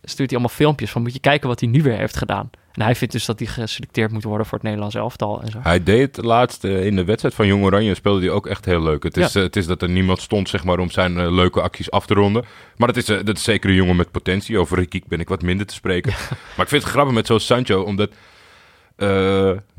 stuurt 0.03 0.29
hij 0.29 0.39
allemaal 0.39 0.57
filmpjes 0.57 0.91
van 0.91 1.01
moet 1.01 1.13
je 1.13 1.19
kijken 1.19 1.47
wat 1.47 1.59
hij 1.59 1.69
nu 1.69 1.81
weer 1.81 1.97
heeft 1.97 2.17
gedaan. 2.17 2.49
En 2.71 2.81
hij 2.81 2.95
vindt 2.95 3.13
dus 3.13 3.25
dat 3.25 3.39
hij 3.39 3.47
geselecteerd 3.47 4.11
moet 4.11 4.23
worden 4.23 4.45
voor 4.45 4.53
het 4.57 4.63
Nederlands 4.63 4.95
elftal 4.95 5.41
en 5.41 5.51
zo. 5.51 5.59
Hij 5.61 5.83
deed 5.83 6.15
het 6.15 6.25
laatst 6.25 6.63
eh, 6.63 6.85
in 6.85 6.95
de 6.95 7.03
wedstrijd 7.05 7.35
van 7.35 7.47
Jong 7.47 7.63
Oranje 7.63 7.95
speelde 7.95 8.19
hij 8.25 8.29
ook 8.29 8.47
echt 8.47 8.65
heel 8.65 8.81
leuk. 8.83 9.03
Het 9.03 9.17
is, 9.17 9.35
eh, 9.35 9.43
het 9.43 9.55
is 9.55 9.65
dat 9.65 9.81
er 9.81 9.89
niemand 9.89 10.21
stond 10.21 10.49
zeg 10.49 10.63
maar, 10.63 10.79
om 10.79 10.89
zijn 10.89 11.17
eh, 11.17 11.31
leuke 11.31 11.61
acties 11.61 11.91
af 11.91 12.05
te 12.05 12.13
ronden. 12.13 12.45
Maar 12.77 12.87
dat 12.87 12.97
is, 12.97 13.05
dat 13.05 13.29
is 13.37 13.43
zeker 13.43 13.69
een 13.69 13.75
jongen 13.75 13.95
met 13.95 14.11
potentie. 14.11 14.57
Over 14.59 14.77
Rikiek 14.77 15.07
ben 15.07 15.19
ik 15.19 15.29
wat 15.29 15.41
minder 15.41 15.65
te 15.65 15.73
spreken. 15.73 16.11
Maar 16.55 16.65
ik 16.65 16.67
vind 16.71 16.83
het 16.83 16.91
grappig 16.91 17.13
met 17.13 17.27
zo'n 17.27 17.39
Sancho, 17.39 17.81
omdat 17.81 18.11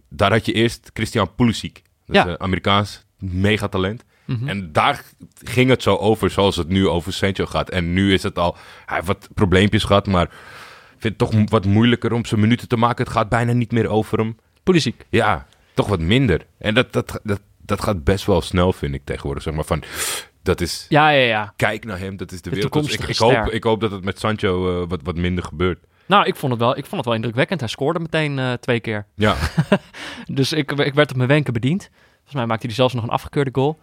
daar 0.09 0.31
had 0.33 0.47
je 0.47 0.53
eerst 0.53 0.91
Christian 0.95 1.35
Pulisic. 1.35 1.83
Dat 2.07 2.17
Ja. 2.17 2.27
is 2.29 2.39
Amerikaans 2.39 3.05
megatalent. 3.19 4.05
Mhm. 4.25 4.49
En 4.49 4.73
daar 4.73 5.05
ging 5.43 5.71
het 5.71 5.83
zo 5.83 5.97
over 5.97 6.31
zoals 6.31 6.57
het 6.57 6.69
nu 6.69 6.89
over 6.89 7.13
Sancho 7.13 7.47
gaat. 7.47 7.71
En 7.71 7.93
nu 7.93 8.13
is 8.13 8.23
het 8.23 8.39
al... 8.39 8.57
Hij 8.87 8.97
heeft 8.97 9.07
wat 9.07 9.29
probleempjes 9.35 9.85
gehad, 9.85 10.07
maar... 10.07 10.31
Vind 10.99 11.21
het 11.21 11.31
toch 11.31 11.51
wat 11.51 11.65
moeilijker 11.65 12.13
om 12.13 12.25
zijn 12.25 12.41
minuten 12.41 12.69
te 12.69 12.77
maken. 12.77 13.05
Het 13.05 13.13
gaat 13.13 13.29
bijna 13.29 13.53
niet 13.53 13.73
meer 13.73 13.89
over 13.89 14.19
hem. 14.19 14.37
Politiek. 14.63 15.07
Ja, 15.11 15.47
toch 15.75 15.87
wat 15.87 16.01
minder. 16.01 16.47
En 16.59 16.75
dat, 16.75 16.93
dat, 16.93 17.21
dat, 17.23 17.41
dat 17.59 17.83
gaat 17.83 18.05
best 18.05 18.27
wel 18.27 18.41
snel, 18.41 18.73
vind 18.73 18.95
ik 18.95 19.05
tegenwoordig. 19.05 19.43
Zeg 19.43 19.55
maar 19.55 19.65
van, 19.65 19.83
dat 20.43 20.61
is, 20.61 20.87
Ja, 20.89 21.09
ja, 21.09 21.27
ja. 21.27 21.53
kijk 21.57 21.85
naar 21.85 21.99
hem, 21.99 22.17
dat 22.17 22.33
is 22.33 22.43
de, 22.43 22.51
De 22.51 22.57
wereld. 22.57 22.73
Dus 22.73 22.97
ik, 23.09 23.17
hoop, 23.17 23.47
ik 23.51 23.65
hoop 23.65 23.81
dat 23.81 23.91
het 23.91 24.05
met 24.05 24.19
Sancho 24.19 24.83
eh, 24.83 24.89
wat, 24.89 25.01
wat 25.03 25.17
minder 25.17 25.45
gebeurt. 25.45 25.79
Nou, 26.07 26.27
ik 26.27 26.37
vond 26.37 26.53
het 26.53 26.61
wel, 26.61 26.71
ik 26.71 26.85
vond 26.85 26.97
het 26.97 27.05
wel 27.05 27.15
indrukwekkend. 27.15 27.61
Hij 27.61 27.69
scoorde 27.69 27.99
meteen 27.99 28.39
eh, 28.39 28.53
twee 28.53 28.81
keer. 28.81 29.07
Ja, 29.15 29.37
Dus 30.27 30.53
ik, 30.53 30.73
ik 30.73 30.95
werd 30.95 31.11
op 31.11 31.17
mijn 31.17 31.29
wenken 31.29 31.53
bediend. 31.53 31.91
Volgens 32.15 32.35
mij 32.35 32.47
maakte 32.47 32.67
hij 32.67 32.75
zelfs 32.75 32.95
nog 32.95 33.03
een 33.03 33.11
afgekeurde 33.11 33.51
goal. 33.53 33.79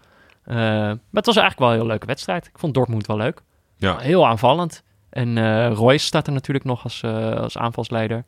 Eh, 0.49 0.57
maar 0.57 0.99
het 1.12 1.25
was 1.25 1.35
eigenlijk 1.35 1.59
wel 1.59 1.69
een 1.69 1.75
heel 1.75 1.85
leuke 1.85 2.05
wedstrijd. 2.05 2.45
Ik 2.45 2.59
vond 2.59 2.73
Dortmund 2.73 3.07
wel 3.07 3.17
leuk. 3.17 3.41
ja. 3.77 3.97
Heel 3.97 4.27
aanvallend. 4.27 4.83
En 5.09 5.38
eh 5.38 5.71
Royce 5.73 6.05
staat 6.05 6.27
er 6.27 6.33
natuurlijk 6.33 6.65
nog 6.65 6.83
als, 6.83 7.03
eh, 7.03 7.35
als 7.35 7.57
aanvalsleider. 7.57 8.25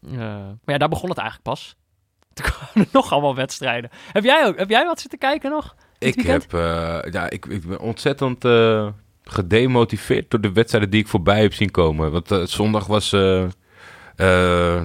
Maar 0.00 0.56
ja, 0.64 0.78
daar 0.78 0.88
begon 0.88 1.08
het 1.08 1.18
eigenlijk 1.18 1.48
pas. 1.48 1.76
Toen 2.34 2.46
kwamen 2.46 2.74
er 2.74 2.86
nog 2.92 3.12
allemaal 3.12 3.34
wedstrijden. 3.34 3.90
Heb 4.12 4.24
jij 4.24 4.46
ook? 4.46 4.58
Heb 4.58 4.70
jij 4.70 4.84
wat 4.84 5.00
zitten 5.00 5.18
kijken 5.18 5.50
nog? 5.50 5.74
Ik, 5.98 6.20
heb, 6.20 6.50
ja, 7.10 7.30
ik, 7.30 7.46
ik 7.46 7.66
ben 7.66 7.80
ontzettend 7.80 8.44
gedemotiveerd 9.22 10.30
door 10.30 10.40
de 10.40 10.52
wedstrijden 10.52 10.90
die 10.90 11.00
ik 11.00 11.08
voorbij 11.08 11.40
heb 11.40 11.54
zien 11.54 11.70
komen. 11.70 12.10
Want 12.10 12.50
zondag 12.50 12.86
was... 12.86 13.10
eh, 14.16 14.26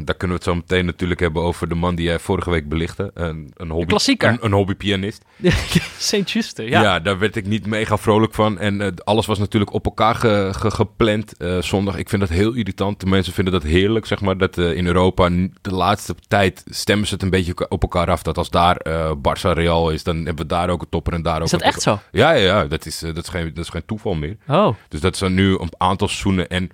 daar 0.04 0.15
kunnen 0.15 0.28
we 0.28 0.34
het 0.34 0.44
zo 0.44 0.56
meteen 0.56 0.86
natuurlijk 0.86 1.20
hebben 1.20 1.42
over 1.42 1.70
de 1.70 1.76
man 1.76 1.96
die 1.96 2.06
jij 2.06 2.20
vorige 2.20 2.50
week 2.50 2.70
belichtte. 2.70 3.12
Een, 3.13 3.52
een 3.56 3.70
hobby. 3.70 3.94
Een, 4.18 4.38
een 4.42 4.52
hobbypianist. 4.52 5.24
Saint 5.98 6.32
Juste, 6.32 6.63
Ja. 6.63 6.82
ja. 6.82 7.00
daar 7.00 7.20
werd 7.20 7.36
ik 7.36 7.46
niet 7.48 7.65
mega 7.65 7.98
vrolijk 7.98 8.34
van. 8.34 8.60
En 8.60 8.82
eh, 8.82 8.88
alles 9.04 9.26
was 9.26 9.39
natuurlijk 9.39 9.74
op 9.74 9.86
elkaar 9.86 10.15
ge- 10.15 10.50
ge- 10.56 10.72
gepland 10.72 11.38
eh, 11.38 11.62
zondag. 11.62 11.98
Ik 11.98 12.10
vind 12.10 12.22
dat 12.22 12.30
heel 12.32 12.54
irritant. 12.54 13.00
De 13.00 13.06
mensen 13.06 13.34
vinden 13.34 13.54
dat 13.54 13.63
heerlijk, 13.63 14.06
zeg 14.06 14.22
maar. 14.22 14.38
Dat 14.38 14.58
in 14.58 14.86
Europa 14.88 15.30
de 15.62 15.72
laatste 15.74 16.15
tijd 16.28 16.63
stemmen 16.70 17.08
ze 17.08 17.13
het 17.13 17.24
een 17.24 17.30
beetje 17.30 17.70
op 17.70 17.82
elkaar 17.82 18.10
af. 18.10 18.22
Dat 18.24 18.38
als 18.38 18.50
daar 18.50 18.82
Barça 19.18 19.50
Real 19.54 19.89
is, 19.92 20.04
dan 20.04 20.15
hebben 20.15 20.36
we 20.36 20.46
daar 20.46 20.70
ook 20.70 20.82
een 20.82 20.89
topper 20.89 21.13
en 21.13 21.22
daar 21.22 21.38
ook 21.38 21.44
Is 21.44 21.52
dat 21.52 21.62
een 21.62 21.68
echt 21.68 21.82
zo? 21.82 22.00
Ja, 22.12 22.32
ja, 22.32 22.44
ja. 22.46 22.65
Dat 22.65 22.86
is, 22.86 23.00
dat, 23.00 23.18
is 23.18 23.28
geen, 23.30 23.54
dat 23.54 23.63
is 23.63 23.70
geen 23.70 23.86
toeval 23.86 24.13
meer. 24.13 24.38
Oh, 24.48 24.76
Dus 24.88 25.00
dat 25.02 25.18
dan 25.20 25.34
nu 25.34 25.58
een 25.60 25.72
aantal 25.78 26.08
seizoenen. 26.08 26.50
En 26.50 26.70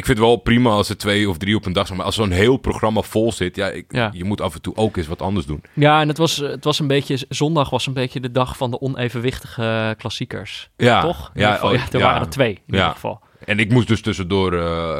ik 0.00 0.06
vind 0.06 0.18
het 0.18 0.26
wel 0.26 0.36
prima 0.36 0.70
als 0.70 0.88
er 0.88 0.96
twee 0.96 1.28
of 1.28 1.38
drie 1.38 1.56
op 1.56 1.66
een 1.66 1.72
dag 1.72 1.86
zijn. 1.86 1.96
Maar 1.98 2.06
als 2.06 2.14
zo'n 2.14 2.30
heel 2.30 2.56
programma 2.56 3.00
vol 3.00 3.32
zit, 3.32 3.56
ja, 3.56 3.66
ik, 3.68 3.84
Ja. 3.88 4.10
je 4.12 4.24
moet 4.24 4.40
af 4.40 4.54
en 4.54 4.60
toe 4.62 4.76
ook 4.76 4.96
eens 4.96 5.06
wat 5.06 5.22
anders 5.22 5.46
doen. 5.46 5.62
ja, 5.74 6.00
en 6.00 6.08
het 6.08 6.18
was, 6.18 6.36
het 6.36 6.64
was 6.64 6.78
een 6.78 6.86
beetje, 6.86 7.26
zondag 7.28 7.70
was 7.70 7.86
een 7.86 7.92
beetje 7.92 8.20
de 8.20 8.30
dag 8.30 8.56
van 8.56 8.70
de 8.70 8.80
onevenwichtige 8.80 9.94
klassiekers. 9.98 10.70
Ja, 10.76 11.00
Toch? 11.00 11.30
In 11.34 11.40
ja, 11.40 11.52
geval, 11.52 11.68
oh, 11.70 11.74
ja, 11.76 11.82
er 11.92 11.98
ja. 11.98 12.04
waren 12.04 12.20
er 12.22 12.28
twee, 12.30 12.52
in 12.66 12.74
ieder 12.74 12.90
geval. 12.90 13.20
En 13.44 13.58
ik 13.58 13.72
moest 13.72 13.88
dus 13.88 14.00
tussendoor 14.02 14.52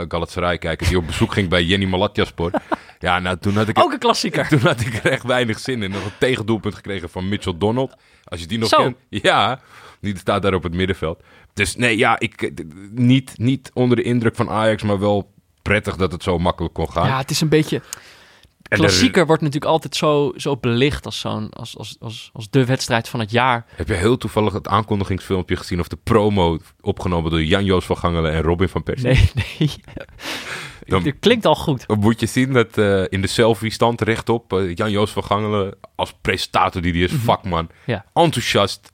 Galatasaray 0.09 0.59
kijken, 0.59 0.87
die 0.89 0.97
op 0.99 1.07
bezoek 1.07 1.33
ging 1.33 1.49
bij 1.49 1.65
Jenny 1.65 1.87
Malatyaspor. 1.87 2.51
Ja, 2.99 3.19
nou, 3.19 3.37
toen 3.39 3.57
had 3.57 3.69
ik... 3.69 3.79
Ook 3.79 3.93
een 3.93 3.99
klassieker. 3.99 4.49
Toen 4.49 4.61
had 4.61 4.81
ik 4.81 4.95
er 5.05 5.11
echt 5.11 5.23
weinig 5.23 5.59
zin 5.59 5.83
in. 5.83 5.91
Nog 5.91 6.05
een 6.05 6.11
tegendoelpunt 6.19 6.75
gekregen 6.75 7.11
van 7.11 7.29
Mitchell 7.29 7.55
Donald. 7.59 7.95
Als 8.25 8.41
je 8.41 8.47
die 8.47 8.59
nog 8.59 8.69
Zo. 8.69 8.77
kent. 8.77 8.97
Ja, 9.09 9.61
die 10.01 10.19
staat 10.19 10.43
daar 10.43 10.55
op 10.55 10.63
het 10.63 10.75
middenveld. 10.75 11.23
Dus 11.61 11.77
nee, 11.77 11.97
ja, 11.99 12.19
ik, 12.19 12.43
eh, 12.43 12.51
niet, 12.91 13.33
niet 13.39 13.71
onder 13.75 13.97
de 13.97 14.03
indruk 14.03 14.35
van 14.37 14.51
Ajax, 14.51 14.83
maar 14.83 14.99
wel 14.99 15.33
prettig 15.63 15.97
dat 15.97 16.13
het 16.13 16.23
zo 16.23 16.39
makkelijk 16.39 16.75
kon 16.75 16.91
gaan. 16.93 17.07
Ja, 17.07 17.19
het 17.19 17.31
is 17.31 17.41
een 17.41 17.49
beetje... 17.49 17.83
Klassieker 18.69 19.27
wordt 19.27 19.43
natuurlijk 19.43 19.71
altijd 19.73 19.97
zo, 19.97 20.33
zo 20.37 20.57
belicht 20.57 21.05
als, 21.07 21.21
zo'n, 21.21 21.51
als, 21.51 21.77
als, 21.79 21.97
als, 22.01 22.31
als 22.33 22.51
de 22.51 22.65
wedstrijd 22.65 23.09
van 23.09 23.21
het 23.21 23.31
jaar. 23.31 23.67
Heb 23.75 23.89
je 23.89 23.95
heel 23.95 24.17
toevallig 24.17 24.53
het 24.53 24.69
aankondigingsfilmpje 24.69 25.57
gezien 25.57 25.81
of 25.81 25.89
de 25.89 25.99
promo 26.03 26.59
opgenomen 26.81 27.31
door 27.31 27.43
Jan-Joos 27.43 27.85
van 27.85 27.97
Gangelen 27.97 28.33
en 28.33 28.43
Robin 28.43 28.69
van 28.69 28.83
Persie? 28.83 29.07
Nee, 29.09 29.31
nee. 29.59 29.71
Dan- 30.87 31.03
Het 31.05 31.17
klinkt 31.21 31.47
al 31.47 31.55
goed. 31.55 31.89
Moet 31.89 32.21
je 32.21 32.27
zien 32.27 32.53
dat 32.53 32.79
eh, 32.79 33.03
in 33.09 33.21
de 33.21 33.27
selfie-stand 33.27 34.01
rechtop 34.01 34.53
eh, 34.53 34.75
Jan-Joos 34.75 35.11
van 35.11 35.25
Gangelen 35.25 35.75
als 35.95 36.15
presentator 36.21 36.83
die 36.83 36.93
die 36.93 37.05
is, 37.05 37.13
vakman, 37.13 37.65
Mhm. 37.65 37.91
Ja. 37.91 38.05
enthousiast, 38.15 38.90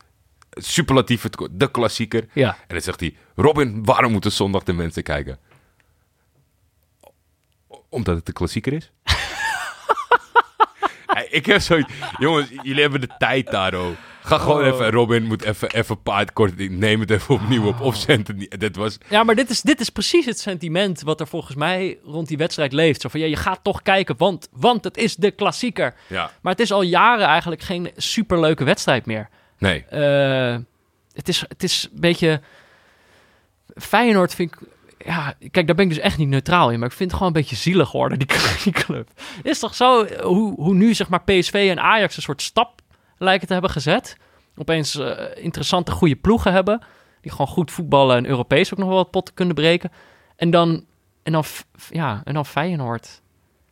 superlatief, 0.57 1.23
het- 1.23 1.49
de 1.51 1.71
klassieker. 1.71 2.27
Ja. 2.33 2.49
En 2.49 2.57
dan 2.75 2.81
zegt 2.81 3.01
hij, 3.01 3.17
Robin, 3.35 3.85
waarom 3.85 4.13
moeten 4.13 4.33
zondag 4.33 4.63
de 4.63 4.73
mensen 4.73 5.03
kijken? 5.03 5.39
Omdat 7.89 8.17
het 8.17 8.27
de 8.27 8.33
klassieker 8.33 8.73
is. 8.73 8.91
Ik 11.31 11.47
heb 11.47 11.61
zoiets... 11.61 11.93
Jongens, 12.19 12.49
jullie 12.63 12.81
hebben 12.83 13.01
de 13.01 13.09
tijd 13.19 13.51
daar, 13.51 13.75
oh. 13.75 13.87
Ga 14.23 14.39
gewoon 14.39 14.61
Oh. 14.61 14.67
even... 14.67 14.91
Robin 14.91 15.23
moet 15.25 15.43
even, 15.43 15.71
even 15.71 16.03
paardkort... 16.03 16.71
Neem 16.71 17.01
het 17.01 17.11
even 17.11 17.35
opnieuw 17.35 17.67
op. 17.67 17.81
Of 17.81 17.97
zend 17.97 18.29
het. 18.29 18.61
Dat 18.61 18.77
was... 18.77 18.99
Ja, 19.09 19.23
maar 19.25 19.35
dit 19.35 19.51
is, 19.51 19.61
dit 19.61 19.81
is 19.81 19.91
precies 19.91 20.27
het 20.27 20.39
sentiment 20.39 21.01
wat 21.03 21.21
er 21.21 21.27
volgens 21.27 21.55
mij 21.57 21.99
rond 22.05 22.29
die 22.29 22.37
wedstrijd 22.37 22.73
leeft. 22.73 23.01
Zo 23.01 23.09
van, 23.09 23.21
ja, 23.21 23.27
je 23.27 23.37
gaat 23.37 23.61
toch 23.63 23.83
kijken, 23.83 24.15
want, 24.19 24.49
want 24.53 24.85
het 24.85 24.97
is 24.97 25.17
de 25.17 25.31
klassieker. 25.31 25.95
Ja. 26.07 26.31
Maar 26.43 26.53
het 26.53 26.61
is 26.61 26.73
al 26.73 26.83
jaren 26.83 27.27
eigenlijk 27.27 27.63
geen 27.63 27.91
superleuke 27.97 28.65
wedstrijd 28.65 29.07
meer. 29.07 29.29
Nee. 29.59 29.85
Eh, 29.85 30.57
het, 31.13 31.29
is, 31.29 31.45
het 31.49 31.63
is 31.63 31.89
een 31.93 32.01
beetje... 32.01 32.41
Feyenoord 33.75 34.35
vind 34.35 34.53
ik... 34.53 34.59
Ja, 35.07 35.35
kijk, 35.51 35.67
daar 35.67 35.77
ben 35.77 35.85
ik 35.85 35.95
dus 35.95 36.03
echt 36.03 36.19
niet 36.19 36.29
neutraal 36.29 36.71
in. 36.71 36.79
Maar 36.79 36.89
ik 36.89 36.95
vind 36.95 37.11
het 37.11 37.19
gewoon 37.19 37.35
een 37.35 37.41
beetje 37.41 37.57
zielig 37.57 37.93
worden, 37.93 38.19
die, 38.19 38.29
die 38.65 38.73
club. 38.73 39.09
Is 39.43 39.59
toch 39.59 39.75
zo 39.75 40.07
hoe, 40.23 40.55
hoe 40.55 40.75
nu 40.75 40.95
zeg 40.95 41.09
maar 41.09 41.23
PSV 41.23 41.69
en 41.71 41.81
Ajax 41.81 42.17
een 42.17 42.23
soort 42.23 42.43
stap 42.43 42.81
lijken 43.19 43.47
te 43.47 43.53
hebben 43.53 43.71
gezet. 43.71 44.17
Opeens 44.57 44.99
eh, 44.99 45.45
interessante, 45.45 45.91
goede 45.91 46.17
ploegen 46.17 46.53
hebben. 46.53 46.83
Die 47.21 47.31
gewoon 47.31 47.47
goed 47.47 47.71
voetballen 47.71 48.17
en 48.17 48.27
Europees 48.27 48.73
ook 48.73 48.79
nog 48.79 48.89
wel 48.89 48.97
wat 48.97 49.11
potten 49.11 49.35
kunnen 49.35 49.55
breken. 49.55 49.91
En 50.37 50.51
dan, 50.51 50.85
en 51.23 51.33
dan, 51.33 51.45
ja, 51.91 52.21
en 52.25 52.35
dan 52.35 52.47
Feyenoord. 52.47 53.23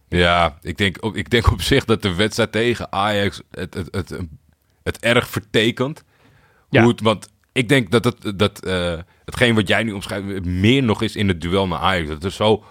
Ja, 0.09 0.59
ik 0.63 0.77
denk, 0.77 0.97
ik 0.97 1.31
denk 1.31 1.51
op 1.51 1.63
zich 1.63 1.85
dat 1.85 2.03
de 2.03 2.15
wedstrijd 2.15 2.53
tegen 2.53 2.93
Ajax 2.93 3.43
het, 3.51 3.75
het, 3.75 3.89
het, 3.91 4.19
het 4.85 4.99
erg 4.99 5.29
vertekent. 5.29 6.05
Ja. 6.71 6.81
Hoe 6.83 6.91
het, 6.91 7.01
want 7.01 7.29
ik 7.53 7.69
denk 7.69 7.91
dat, 7.91 8.05
het, 8.05 8.39
dat 8.39 8.65
eh, 8.65 8.99
hetgeen 9.25 9.55
wat 9.55 9.69
jij 9.69 9.83
nu 9.83 9.93
omschrijft 9.93 10.45
meer 10.45 10.83
nog 10.83 11.03
is 11.03 11.17
in 11.17 11.29
het 11.29 11.41
duel 11.41 11.67
naar 11.67 11.79
Ajax. 11.79 12.09
Dat 12.09 12.25
er 12.25 12.33
zo 12.33 12.65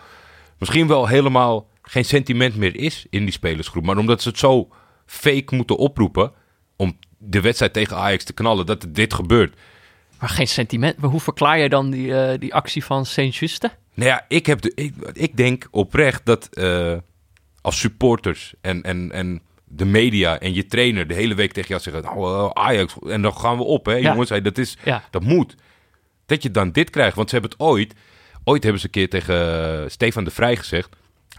misschien 0.58 0.88
wel 0.88 1.08
helemaal 1.08 1.70
geen 1.82 2.06
sentiment 2.06 2.56
meer 2.56 2.76
is 2.76 3.06
in 3.10 3.24
die 3.24 3.34
spelersgroep. 3.34 3.86
Maar 3.86 3.98
omdat 3.98 4.22
ze 4.22 4.30
het 4.30 4.38
zo 4.38 4.70
fake 5.06 5.56
moeten 5.56 5.78
oproepen 5.78 6.32
om 6.76 6.98
de 7.18 7.42
wedstrijd 7.42 7.74
tegen 7.74 7.98
Ajax 7.98 8.24
te 8.24 8.34
knallen, 8.34 8.66
dat 8.66 8.86
dit 8.90 9.14
gebeurt. 9.14 9.58
Maar 10.20 10.30
geen 10.30 10.48
sentiment. 10.48 10.98
Maar 10.98 11.10
hoe 11.10 11.20
verklaar 11.20 11.58
jij 11.58 11.70
dan 11.70 11.90
die, 11.90 12.16
eh, 12.16 12.40
die 12.40 12.54
actie 12.54 12.84
van 12.84 13.06
Saint-Juste? 13.06 13.72
Nou 13.94 14.10
ja, 14.10 14.26
ik, 14.28 14.46
heb 14.46 14.62
de, 14.62 14.72
ik, 14.76 14.94
ik 15.14 15.38
denk 15.38 15.68
oprecht 15.72 16.26
dat 16.26 16.48
eh, 16.52 16.98
als 17.62 17.80
supporters 17.80 18.54
en, 18.62 18.82
en, 18.82 19.12
en 19.12 19.42
de 19.76 19.86
media 19.86 20.40
en 20.40 20.54
je 20.54 20.66
trainer 20.66 21.08
de 21.08 21.14
hele 21.14 21.36
week 21.36 21.52
tegen 21.52 21.70
jou 21.70 21.82
zeggen: 21.82 22.04
nou, 22.04 22.26
eh, 22.36 22.50
Ajax, 22.64 22.94
en 23.08 23.22
dan 23.22 23.34
gaan 23.38 23.58
we 23.58 23.64
op, 23.64 23.86
hè, 23.86 23.94
Ja. 23.96 24.10
jongens. 24.12 24.30
Hey, 24.30 24.42
dat, 24.42 24.58
is, 24.58 24.78
Ja. 24.84 25.04
dat 25.12 25.24
moet. 25.24 25.56
Dat 26.26 26.44
je 26.44 26.52
dan 26.52 26.72
dit 26.72 26.90
krijgt, 26.90 27.16
want 27.16 27.30
ze 27.30 27.36
hebben 27.36 27.52
het 27.58 27.68
ooit, 27.68 27.94
ooit 28.44 28.64
hebben 28.64 28.82
ze 28.82 28.86
een 28.88 28.92
keer 28.92 29.10
tegen 29.10 29.36
eh, 29.84 29.90
Stefan 29.90 30.24
de 30.24 30.32
Vrij 30.32 30.56
gezegd: 30.56 30.90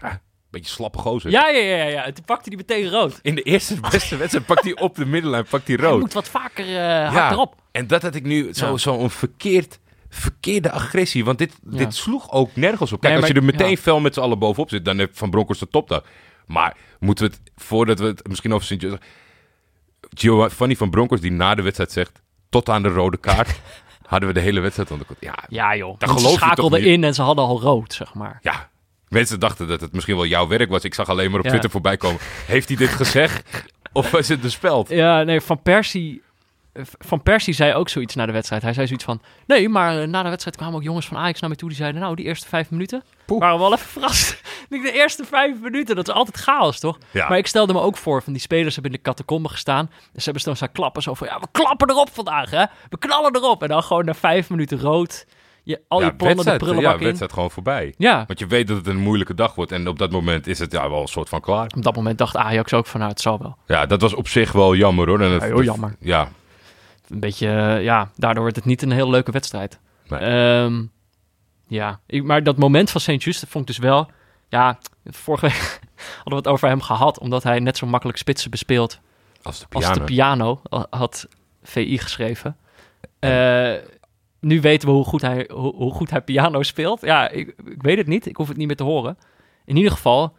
ah, 0.01 0.13
beetje 0.51 0.71
slappe 0.71 0.97
gozer. 0.97 1.31
Ja, 1.31 1.47
ja, 1.49 1.75
ja, 1.75 1.83
ja. 1.83 2.03
Toen 2.11 2.25
pakte 2.25 2.49
hij 2.49 2.57
meteen 2.57 2.89
rood. 2.89 3.19
In 3.21 3.35
de 3.35 3.41
eerste 3.41 3.75
beste 3.91 4.17
wedstrijd 4.17 4.45
pakt 4.45 4.63
hij 4.63 4.75
op 4.79 4.95
de 4.95 5.05
middenlijn, 5.05 5.45
pakt 5.49 5.67
hij 5.67 5.75
Hij 5.79 5.85
rood. 5.89 5.99
moet 5.99 6.13
wat 6.13 6.29
vaker 6.29 6.77
eh 6.77 7.13
hard 7.13 7.31
erop. 7.31 7.55
En 7.71 7.87
dat 7.87 8.01
had 8.01 8.15
ik 8.15 8.23
nu 8.23 8.53
zo, 8.53 8.71
Ja. 8.71 8.77
zo'n 8.77 9.09
verkeerd, 9.09 9.79
verkeerde 10.09 10.71
agressie. 10.71 11.25
Want 11.25 11.37
dit, 11.37 11.53
Ja. 11.69 11.77
dit 11.77 11.95
sloeg 11.95 12.31
ook 12.31 12.55
nergens 12.55 12.91
op. 12.91 12.99
Kijk, 13.01 13.13
Nee, 13.13 13.21
als 13.21 13.31
je 13.31 13.37
er 13.37 13.43
meteen 13.45 13.69
ja. 13.69 13.75
fel 13.75 13.99
met 13.99 14.13
z'n 14.13 14.19
allen 14.19 14.39
bovenop 14.39 14.69
zit, 14.69 14.85
dan 14.85 14.97
heeft 14.97 15.17
Van 15.17 15.29
Bronckhorst 15.29 15.61
de 15.61 15.67
topdag. 15.67 16.03
Maar 16.47 16.77
moeten 16.99 17.25
we 17.25 17.31
het, 17.31 17.51
voordat 17.55 17.99
we 17.99 18.05
het 18.05 18.27
misschien 18.27 18.53
over 18.53 18.65
Sint 18.67 18.85
Giovanni 20.13 20.75
van 20.75 20.89
Bronckhorst 20.89 21.23
die 21.23 21.31
na 21.31 21.55
de 21.55 21.61
wedstrijd 21.61 21.91
zegt, 21.91 22.21
tot 22.49 22.69
aan 22.69 22.83
de 22.83 22.89
rode 22.89 23.17
kaart, 23.17 23.59
hadden 24.07 24.27
we 24.29 24.33
de 24.35 24.39
hele 24.41 24.59
wedstrijd 24.59 24.91
onder 24.91 25.07
controle. 25.07 25.33
Ja, 25.37 25.43
Ja, 25.49 25.75
joh. 25.75 25.99
Dat 25.99 26.09
geloof 26.09 26.23
ze 26.23 26.27
toch 26.29 26.37
schakelden 26.37 26.83
in 26.83 27.03
en 27.03 27.13
ze 27.13 27.21
hadden 27.21 27.45
al 27.45 27.61
rood, 27.61 27.93
zeg 27.93 28.13
maar. 28.13 28.39
ja. 28.41 28.69
Mensen 29.07 29.39
dachten 29.39 29.67
dat 29.67 29.81
het 29.81 29.93
misschien 29.93 30.15
wel 30.15 30.25
jouw 30.25 30.47
werk 30.47 30.69
was. 30.69 30.83
Ik 30.83 30.93
zag 30.93 31.09
alleen 31.09 31.29
maar 31.29 31.39
op 31.39 31.43
Ja. 31.45 31.49
Twitter 31.51 31.69
voorbij 31.71 31.97
komen. 31.97 32.19
Heeft 32.45 32.67
hij 32.67 32.77
dit 32.77 32.89
gezegd? 32.89 33.43
Of 33.93 34.11
was 34.11 34.27
het 34.27 34.41
de 34.41 34.49
speld? 34.49 34.89
Ja, 34.89 35.23
nee, 35.23 35.41
Van 35.41 35.61
Persie... 35.61 36.21
Van 36.83 37.23
Persie 37.23 37.53
zei 37.53 37.73
ook 37.73 37.89
zoiets 37.89 38.15
na 38.15 38.25
de 38.25 38.31
wedstrijd. 38.31 38.61
Hij 38.61 38.73
zei 38.73 38.87
zoiets 38.87 39.05
van... 39.05 39.21
Nee, 39.47 39.69
maar 39.69 40.01
eh, 40.01 40.07
na 40.07 40.23
de 40.23 40.29
wedstrijd 40.29 40.57
kwamen 40.57 40.75
ook 40.75 40.83
jongens 40.83 41.07
van 41.07 41.17
Ajax 41.17 41.39
naar 41.39 41.49
me 41.49 41.55
toe. 41.55 41.69
Die 41.69 41.77
zeiden, 41.77 42.01
nou, 42.01 42.15
die 42.15 42.25
eerste 42.25 42.47
vijf 42.47 42.69
minuten 42.69 43.03
Poeh. 43.25 43.39
waren 43.39 43.55
we 43.57 43.61
wel 43.63 43.73
even 43.73 43.85
verrast. 43.87 44.41
De 44.69 44.91
eerste 44.91 45.25
vijf 45.25 45.59
minuten, 45.61 45.95
dat 45.95 46.07
is 46.07 46.13
altijd 46.13 46.37
chaos, 46.37 46.79
toch? 46.79 46.97
Ja. 47.11 47.27
Maar 47.29 47.37
ik 47.37 47.47
stelde 47.47 47.73
me 47.73 47.79
ook 47.79 47.97
voor, 47.97 48.23
van 48.23 48.33
die 48.33 48.41
spelers 48.41 48.73
hebben 48.73 48.91
in 48.91 48.97
de 48.97 49.03
catacombe 49.03 49.49
gestaan. 49.49 49.85
Dus 49.85 49.97
ze 50.13 50.23
hebben 50.23 50.41
staan 50.41 50.55
staan 50.55 50.71
klappen 50.71 51.01
zo 51.01 51.13
van... 51.13 51.27
Ja, 51.27 51.39
we 51.39 51.47
klappen 51.51 51.89
erop 51.89 52.09
vandaag, 52.13 52.49
hè? 52.49 52.65
We 52.89 52.97
knallen 52.97 53.35
erop. 53.35 53.61
En 53.63 53.67
dan 53.67 53.83
gewoon 53.83 54.05
na 54.05 54.13
vijf 54.13 54.49
minuten 54.49 54.79
rood. 54.79 55.25
Je, 55.63 55.81
al 55.87 55.99
ja, 55.99 56.05
je 56.05 56.15
plannen 56.15 56.45
de 56.45 56.55
prullenbak 56.55 56.93
ja, 56.93 56.99
in. 56.99 57.03
wedstrijd 57.03 57.33
gewoon 57.33 57.51
voorbij. 57.51 57.93
Ja, 57.97 58.23
Want 58.27 58.39
je 58.39 58.47
weet 58.47 58.67
dat 58.67 58.77
het 58.77 58.87
een 58.87 58.97
moeilijke 58.97 59.33
dag 59.33 59.55
wordt. 59.55 59.71
En 59.71 59.87
op 59.87 59.99
dat 59.99 60.11
moment 60.11 60.47
is 60.47 60.59
het 60.59 60.71
ja, 60.71 60.89
wel 60.89 61.01
een 61.01 61.07
soort 61.07 61.29
van 61.29 61.41
klaar. 61.41 61.71
op 61.75 61.83
dat 61.83 61.95
moment 61.95 62.17
dacht 62.17 62.35
Ajax 62.35 62.73
ook 62.73 62.85
van, 62.85 62.99
nou, 62.99 63.11
het 63.11 63.21
zal 63.21 63.39
wel. 63.39 63.57
Ja, 63.67 63.85
dat 63.85 64.01
was 64.01 64.13
op 64.13 64.27
zich 64.27 64.51
wel 64.51 64.75
jammer 64.75 65.07
hoor. 65.07 65.21
En 65.21 65.31
het, 65.31 65.41
Ja, 65.41 65.47
heel 65.47 65.63
jammer. 65.63 65.95
Ja, 65.99 66.27
Een 67.09 67.19
beetje, 67.19 67.47
eh, 67.47 67.83
ja, 67.83 68.11
daardoor 68.15 68.41
wordt 68.41 68.55
het 68.57 68.65
niet 68.65 68.81
een 68.81 68.91
heel 68.91 69.09
leuke 69.09 69.31
wedstrijd. 69.31 69.79
Nee. 70.07 70.19
Ehm, 70.19 70.83
ja, 71.67 71.99
ik, 72.05 72.23
maar 72.23 72.43
dat 72.43 72.57
moment 72.57 72.91
van 72.91 73.01
St. 73.01 73.23
Just 73.23 73.39
vond 73.47 73.69
ik 73.69 73.75
dus 73.75 73.85
wel... 73.85 74.09
Ja, 74.49 74.77
vorige 75.05 75.45
week 75.45 75.79
hadden 76.15 76.29
we 76.29 76.35
het 76.35 76.47
over 76.47 76.67
hem 76.67 76.81
gehad... 76.81 77.19
omdat 77.19 77.43
hij 77.43 77.59
net 77.59 77.77
zo 77.77 77.87
makkelijk 77.87 78.17
spitsen 78.17 78.51
bespeelt 78.51 78.99
als 79.43 79.59
de 79.59 79.65
als 79.71 79.83
piano. 79.83 79.99
de 79.99 80.05
piano, 80.05 80.61
al- 80.69 80.87
had 80.89 81.27
VI 81.63 81.97
geschreven. 81.97 82.57
Eh, 83.19 83.73
nu 84.39 84.61
weten 84.61 84.87
we 84.87 84.93
hoe 84.93 85.05
goed, 85.05 85.21
hij, 85.21 85.49
hoe, 85.53 85.75
hoe 85.75 85.93
goed 85.93 86.09
hij 86.09 86.21
piano 86.21 86.63
speelt. 86.63 87.01
Ja, 87.01 87.29
ik, 87.29 87.47
ik 87.65 87.81
weet 87.81 87.97
het 87.97 88.07
niet. 88.07 88.25
Ik 88.25 88.35
hoef 88.35 88.47
het 88.47 88.57
niet 88.57 88.67
meer 88.67 88.75
te 88.75 88.83
horen. 88.83 89.17
In 89.65 89.75
ieder 89.75 89.91
geval, 89.91 90.35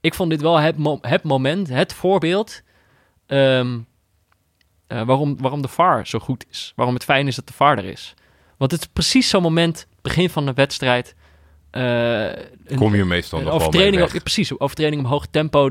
ik 0.00 0.14
vond 0.14 0.30
dit 0.30 0.40
wel 0.40 0.56
het, 0.56 0.76
mo- 0.76 0.98
het 1.00 1.22
moment, 1.22 1.68
het 1.68 1.94
voorbeeld... 1.94 2.62
ehm, 3.26 3.78
eh, 4.88 5.02
waarom, 5.02 5.36
waarom 5.40 5.62
de 5.62 5.68
VAR 5.68 6.06
zo 6.06 6.18
goed 6.18 6.44
is. 6.50 6.72
Waarom 6.76 6.94
het 6.94 7.04
fijn 7.04 7.26
is 7.26 7.36
dat 7.36 7.46
de 7.46 7.52
VAR 7.52 7.78
er 7.78 7.84
is. 7.84 8.14
Want 8.56 8.70
het 8.70 8.80
is 8.80 8.86
precies 8.92 9.28
zo'n 9.28 9.42
moment, 9.42 9.86
begin 10.02 10.30
van 10.30 10.46
de 10.46 10.52
wedstrijd... 10.52 11.14
eh, 11.70 12.24
een- 12.26 12.76
Kom 12.76 12.94
je 12.94 13.04
meestal 13.04 13.38
nog 13.40 13.52
overtreding, 13.52 14.22
precies, 14.22 14.58
overtreding 14.60 15.02
op 15.04 15.08
hoog 15.10 15.26
tempo. 15.30 15.70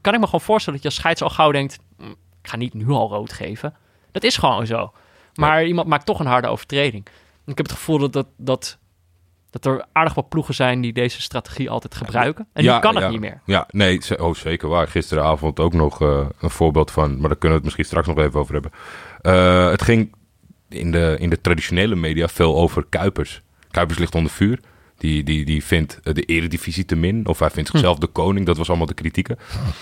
Kan 0.00 0.14
ik 0.14 0.20
me 0.20 0.24
gewoon 0.26 0.40
voorstellen 0.40 0.80
dat 0.80 0.82
je 0.82 0.94
als 0.94 0.98
scheids 0.98 1.22
al 1.22 1.30
gauw 1.30 1.50
denkt... 1.52 1.78
"Mm, 1.98 2.10
ik 2.42 2.48
ga 2.50 2.56
niet 2.56 2.74
nu 2.74 2.88
al 2.88 3.08
rood 3.08 3.32
geven. 3.32 3.74
Dat 4.12 4.22
is 4.22 4.36
gewoon 4.36 4.66
zo. 4.66 4.92
Maar 5.34 5.64
iemand 5.64 5.88
maakt 5.88 6.06
toch 6.06 6.20
een 6.20 6.26
harde 6.26 6.48
overtreding. 6.48 7.06
Ik 7.46 7.56
heb 7.56 7.66
het 7.66 7.72
gevoel 7.76 7.98
dat, 7.98 8.12
dat, 8.12 8.26
dat, 8.36 8.78
dat 9.60 9.72
er 9.74 9.84
aardig 9.92 10.14
wat 10.14 10.28
ploegen 10.28 10.54
zijn 10.54 10.80
die 10.80 10.92
deze 10.92 11.22
strategie 11.22 11.70
altijd 11.70 11.94
gebruiken. 11.94 12.46
En 12.52 12.62
Ja, 12.64 12.74
nu 12.74 12.80
kan 12.80 12.94
het 12.94 13.04
ja. 13.04 13.10
niet 13.10 13.20
meer. 13.20 13.40
Ja, 13.44 13.68
nee, 13.70 14.00
oh, 14.18 14.34
zeker 14.34 14.68
waar. 14.68 14.88
Gisteravond 14.88 15.60
ook 15.60 15.72
nog 15.72 16.02
eh, 16.02 16.26
een 16.40 16.50
voorbeeld 16.50 16.90
van, 16.90 17.10
maar 17.18 17.28
daar 17.28 17.38
kunnen 17.38 17.48
we 17.48 17.54
het 17.54 17.62
misschien 17.64 17.84
straks 17.84 18.06
nog 18.06 18.18
even 18.18 18.40
over 18.40 18.52
hebben. 18.52 18.72
Eh, 19.20 19.70
het 19.70 19.82
ging 19.82 20.12
in 20.68 20.90
de, 20.90 21.16
in 21.18 21.30
de 21.30 21.40
traditionele 21.40 21.94
media 21.94 22.28
veel 22.28 22.56
over 22.56 22.86
Kuipers. 22.88 23.42
Kuipers 23.70 23.98
ligt 23.98 24.14
onder 24.14 24.32
vuur. 24.32 24.60
Die, 24.98 25.22
die, 25.22 25.44
die 25.44 25.64
vindt 25.64 26.00
de 26.02 26.22
eredivisie 26.22 26.84
te 26.84 26.96
min. 26.96 27.26
Of 27.26 27.38
hij 27.38 27.50
vindt 27.50 27.68
Hm. 27.70 27.76
zichzelf 27.76 27.98
de 27.98 28.06
koning. 28.06 28.46
Dat 28.46 28.56
was 28.56 28.68
allemaal 28.68 28.86
de 28.86 28.94
kritieken. 28.94 29.38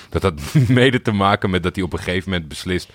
Dat 0.09 0.23
had 0.23 0.41
mede 0.69 1.03
te 1.03 1.13
maken 1.13 1.51
met 1.51 1.63
dat 1.63 1.75
hij 1.75 1.85
op 1.85 1.93
een 1.93 1.99
gegeven 1.99 2.31
moment 2.31 2.49
beslist... 2.49 2.91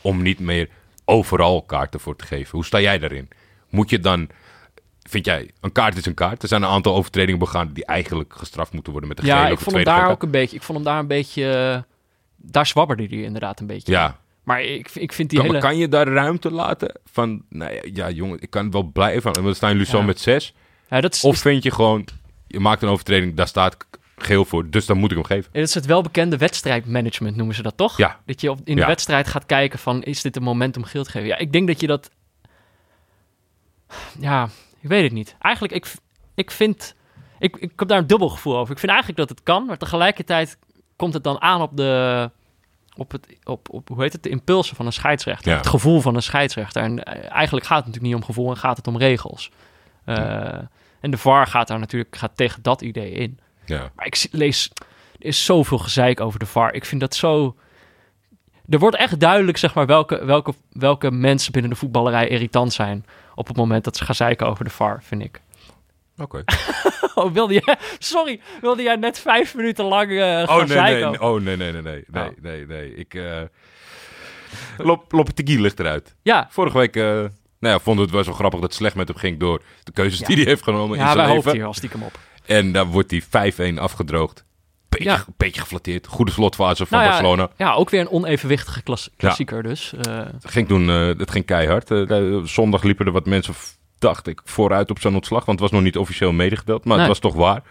om 0.00 0.22
niet 0.22 0.38
meer 0.38 0.68
overal 1.04 1.62
kaarten 1.62 2.00
voor 2.00 2.16
te 2.16 2.26
geven. 2.26 2.50
Hoe 2.50 2.64
sta 2.64 2.80
jij 2.80 2.98
daarin? 2.98 3.28
Moet 3.70 3.90
je 3.90 4.00
dan... 4.00 4.28
Vind 5.02 5.24
jij, 5.24 5.50
een 5.60 5.72
kaart 5.72 5.96
is 5.96 6.06
een 6.06 6.14
kaart. 6.14 6.42
Er 6.42 6.48
zijn 6.48 6.62
een 6.62 6.68
aantal 6.68 6.94
overtredingen 6.94 7.38
begaan... 7.38 7.70
die 7.72 7.84
eigenlijk 7.84 8.34
gestraft 8.36 8.72
moeten 8.72 8.92
worden 8.92 9.10
met 9.10 9.18
de 9.20 9.26
Ja, 9.26 9.36
gele 9.36 9.46
ik 9.46 9.52
of 9.52 9.58
de 9.58 9.64
vond 9.64 9.76
hem 9.76 9.84
daar 9.84 10.10
ook 10.10 10.22
een 10.22 10.30
beetje... 10.30 10.56
Ik 10.56 10.62
vond 10.62 10.78
hem 10.78 10.86
daar 10.86 10.98
een 10.98 11.06
beetje... 11.06 11.50
eh, 11.52 11.82
daar 12.36 12.66
zwabberde 12.66 13.06
hij 13.06 13.18
inderdaad 13.22 13.60
een 13.60 13.66
beetje. 13.66 13.92
Ja, 13.92 14.18
Maar 14.42 14.62
ik, 14.62 14.90
ik 14.94 15.12
vind 15.12 15.30
die 15.30 15.38
kan, 15.38 15.48
hele... 15.48 15.60
kan 15.60 15.76
je 15.76 15.88
daar 15.88 16.08
ruimte 16.08 16.50
laten? 16.50 16.92
Van, 17.04 17.42
nou 17.48 17.72
ja, 17.72 17.80
ja, 17.92 18.10
jongen, 18.10 18.40
ik 18.40 18.50
kan 18.50 18.70
wel 18.70 18.82
blijven. 18.82 19.32
En 19.32 19.42
dan 19.42 19.54
staan 19.54 19.70
jullie 19.72 19.86
zo 19.86 19.98
Ja. 19.98 20.04
met 20.04 20.20
zes. 20.20 20.54
ja, 20.90 21.00
dat 21.00 21.14
is, 21.14 21.24
Of 21.24 21.38
vind 21.38 21.62
je 21.62 21.70
gewoon, 21.70 22.04
je 22.46 22.60
maakt 22.60 22.82
een 22.82 22.88
overtreding, 22.88 23.34
daar 23.34 23.48
staat 23.48 23.76
geel 24.16 24.44
voor. 24.44 24.70
Dus 24.70 24.86
dan 24.86 24.98
moet 24.98 25.10
ik 25.10 25.16
hem 25.16 25.26
geven. 25.26 25.50
Het 25.52 25.68
is 25.68 25.74
het 25.74 25.86
welbekende 25.86 26.36
wedstrijdmanagement, 26.36 27.36
noemen 27.36 27.54
ze 27.54 27.62
dat 27.62 27.76
toch? 27.76 27.96
Ja. 27.96 28.20
Dat 28.26 28.40
je 28.40 28.50
op, 28.50 28.58
in 28.64 28.74
de 28.74 28.80
Ja. 28.80 28.86
wedstrijd 28.86 29.28
gaat 29.28 29.46
kijken 29.46 29.78
van, 29.78 30.02
is 30.02 30.22
dit 30.22 30.36
een 30.36 30.42
moment 30.42 30.76
om 30.76 30.84
geel 30.84 31.04
te 31.04 31.10
geven? 31.10 31.28
Ja, 31.28 31.36
ik 31.38 31.52
denk 31.52 31.66
dat 31.66 31.80
je 31.80 31.86
dat... 31.86 32.10
Ja, 34.20 34.48
ik 34.82 34.88
weet 34.88 35.02
het 35.02 35.12
niet. 35.12 35.36
Eigenlijk, 35.38 35.74
ik, 35.74 35.94
ik 36.34 36.50
vind... 36.50 36.94
Ik, 37.38 37.56
ik 37.56 37.72
heb 37.76 37.88
daar 37.88 37.98
een 37.98 38.06
dubbel 38.06 38.28
gevoel 38.28 38.56
over. 38.56 38.72
Ik 38.72 38.78
vind 38.78 38.90
eigenlijk 38.92 39.20
dat 39.20 39.28
het 39.28 39.42
kan, 39.42 39.66
maar 39.66 39.78
tegelijkertijd 39.78 40.58
komt 40.96 41.14
het 41.14 41.24
dan 41.24 41.40
aan 41.40 41.60
op 41.60 41.76
de... 41.76 42.30
Op, 42.96 43.12
het, 43.12 43.26
op, 43.44 43.70
op 43.70 43.88
hoe 43.88 44.02
heet 44.02 44.12
het? 44.12 44.22
De 44.22 44.28
impulsen 44.28 44.76
van 44.76 44.86
een 44.86 44.92
scheidsrechter. 44.92 45.50
Ja. 45.50 45.56
Het 45.56 45.66
gevoel 45.66 46.00
van 46.00 46.14
een 46.14 46.22
scheidsrechter. 46.22 46.82
En 46.82 47.04
eh, 47.04 47.30
eigenlijk 47.30 47.66
gaat 47.66 47.76
het 47.76 47.86
natuurlijk 47.86 48.14
niet 48.14 48.22
om 48.22 48.24
gevoel 48.28 48.50
en 48.50 48.56
gaat 48.56 48.76
het 48.76 48.86
om 48.86 48.96
regels. 48.98 49.50
Eh, 50.04 50.58
En 51.00 51.10
de 51.10 51.16
VAR 51.18 51.46
gaat 51.46 51.68
daar 51.68 51.78
natuurlijk 51.78 52.16
gaat 52.16 52.36
tegen 52.36 52.62
dat 52.62 52.82
idee 52.82 53.10
in. 53.10 53.38
Ja. 53.64 53.90
Maar 53.94 54.06
ik 54.06 54.26
lees, 54.30 54.70
er 55.18 55.26
is 55.26 55.44
zoveel 55.44 55.78
gezeik 55.78 56.20
over 56.20 56.38
de 56.38 56.46
VAR. 56.46 56.74
Ik 56.74 56.84
vind 56.84 57.00
dat 57.00 57.14
zo... 57.14 57.56
Er 58.72 58.78
wordt 58.78 58.96
echt 58.96 59.20
duidelijk, 59.20 59.56
zeg 59.58 59.74
maar, 59.74 59.86
welke, 59.86 60.24
welke, 60.24 60.54
welke 60.72 61.10
mensen 61.10 61.52
binnen 61.52 61.70
de 61.70 61.76
voetballerij 61.76 62.28
irritant 62.28 62.72
zijn 62.72 63.04
op 63.34 63.46
het 63.46 63.56
moment 63.56 63.84
dat 63.84 63.96
ze 63.96 64.04
gaan 64.04 64.14
zeiken 64.14 64.46
over 64.46 64.64
de 64.64 64.70
VAR, 64.70 65.02
vind 65.02 65.22
ik. 65.22 65.40
Oké. 66.24 66.44
Oh, 67.14 67.32
wilde 67.32 67.52
jij... 67.64 67.76
Sorry, 67.98 68.40
wilde 68.60 68.82
jij 68.82 68.96
net 68.96 69.18
vijf 69.18 69.54
minuten 69.54 69.84
lang 69.84 70.10
eh 70.10 70.18
gaan 70.18 70.48
Oh, 70.48 70.56
nee, 70.56 70.66
zeiken? 70.66 71.10
nee, 71.10 71.20
oh, 71.20 71.40
nee, 71.40 71.56
nee, 71.56 71.72
nee, 71.72 71.82
nee, 71.82 72.04
nee, 72.06 72.24
Oh. 72.28 72.30
nee, 72.42 72.66
nee. 72.66 72.94
Ik, 72.94 73.14
eh 73.14 73.40
Lop, 74.76 75.12
Lopetegui 75.12 75.60
ligt 75.60 75.80
eruit. 75.80 76.14
Ja, 76.22 76.46
Vorige 76.50 76.78
week, 76.78 76.96
eh 76.96 77.02
nou 77.02 77.74
ja, 77.74 77.78
vonden 77.78 77.94
we 77.96 78.00
het 78.02 78.10
wel 78.10 78.24
zo 78.24 78.32
grappig 78.32 78.60
dat 78.60 78.74
slecht 78.74 78.94
met 78.96 79.08
hem 79.08 79.16
ging 79.16 79.38
door 79.40 79.62
de 79.82 79.92
keuzes 79.92 80.18
Ja. 80.18 80.26
die 80.26 80.36
hij 80.36 80.44
heeft 80.44 80.62
genomen 80.62 80.98
in 80.98 81.04
ja 81.04 81.14
wij 81.14 81.24
zijn 81.24 81.36
leven. 81.36 81.52
hier 81.52 81.64
al 81.64 81.74
stiekem 81.74 82.02
op. 82.02 82.18
En 82.46 82.72
dan 82.72 82.88
wordt 82.90 83.10
hij 83.30 83.72
5-1 83.74 83.78
afgedroogd. 83.78 84.44
Beetje, 84.98 85.10
Ja. 85.10 85.24
beetje 85.36 85.60
geflatteerd. 85.60 86.06
Goede 86.06 86.30
slotfase 86.32 86.86
van 86.86 86.98
Nou 86.98 87.10
ja, 87.10 87.16
Barcelona. 87.20 87.50
Ja, 87.56 87.72
ook 87.72 87.90
weer 87.90 88.00
een 88.00 88.10
onevenwichtige 88.10 88.82
klas- 88.82 89.10
klassieker 89.16 89.62
dus. 89.62 89.92
Eh, 90.00 90.16
Het 90.16 90.50
ging 90.50 90.68
toen, 90.68 90.88
het 90.88 91.30
ging 91.30 91.44
keihard. 91.44 91.90
Eh, 91.90 92.36
zondag 92.44 92.82
liepen 92.82 93.06
er 93.06 93.12
wat 93.12 93.26
mensen, 93.26 93.54
dacht 93.98 94.26
ik, 94.26 94.40
vooruit 94.44 94.90
op 94.90 95.00
zijn 95.00 95.14
ontslag. 95.14 95.44
Want 95.44 95.60
het 95.60 95.70
was 95.70 95.78
nog 95.78 95.86
niet 95.86 95.98
officieel 95.98 96.32
medegedeeld, 96.32 96.84
maar 96.84 96.96
Nee. 96.96 97.06
het 97.08 97.20
was 97.20 97.32
toch 97.32 97.40
waar. 97.40 97.62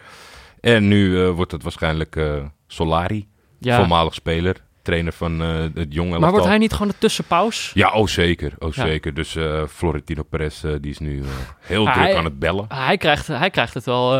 En 0.60 0.88
nu 0.88 1.20
wordt 1.26 1.52
het 1.52 1.62
waarschijnlijk 1.62 2.20
Solari, 2.66 3.28
voormalig 3.60 4.14
speler, 4.14 4.56
trainer 4.82 5.12
van 5.12 5.40
het 5.74 5.92
jonge 5.94 6.18
Maar 6.18 6.30
wordt 6.30 6.46
hij 6.46 6.58
niet 6.58 6.72
gewoon 6.72 6.88
de 6.88 6.94
tussenpaus? 6.98 7.70
Ja, 7.74 7.92
oh 7.92 8.06
zeker, 8.06 8.52
oh 8.58 8.72
Ja. 8.74 8.84
zeker. 8.86 9.14
Dus 9.14 9.36
eh, 9.36 9.62
Florentino 9.68 10.22
Perez, 10.22 10.60
die 10.80 10.90
is 10.90 10.98
nu 10.98 11.22
heel 11.60 11.86
Ah, 11.86 11.92
druk 11.94 12.06
hij- 12.06 12.16
aan 12.16 12.24
het 12.24 12.38
bellen. 12.38 12.64
Hij 12.68 12.96
krijgt, 12.96 13.26
hij 13.26 13.50
krijgt 13.50 13.74
het 13.74 13.84
wel... 13.84 14.12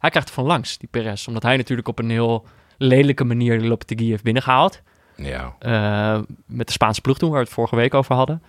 hij 0.00 0.10
krijgt 0.10 0.28
het 0.28 0.36
van 0.38 0.46
langs, 0.46 0.78
die 0.78 0.88
Perez. 0.90 1.26
Omdat 1.26 1.42
hij 1.42 1.56
natuurlijk 1.56 1.88
op 1.88 1.98
een 1.98 2.10
heel 2.10 2.46
lelijke 2.78 3.24
manier 3.24 3.58
de 3.58 3.66
Lopetegui 3.66 4.10
heeft 4.10 4.22
binnengehaald. 4.22 4.82
Ja, 5.16 5.54
Eh, 5.58 6.20
met 6.46 6.66
de 6.66 6.72
Spaanse 6.72 7.00
ploeg 7.00 7.18
toen, 7.18 7.28
waar 7.30 7.38
we 7.38 7.44
het 7.44 7.54
vorige 7.54 7.76
week 7.76 7.94
over 7.94 8.14
hadden. 8.14 8.42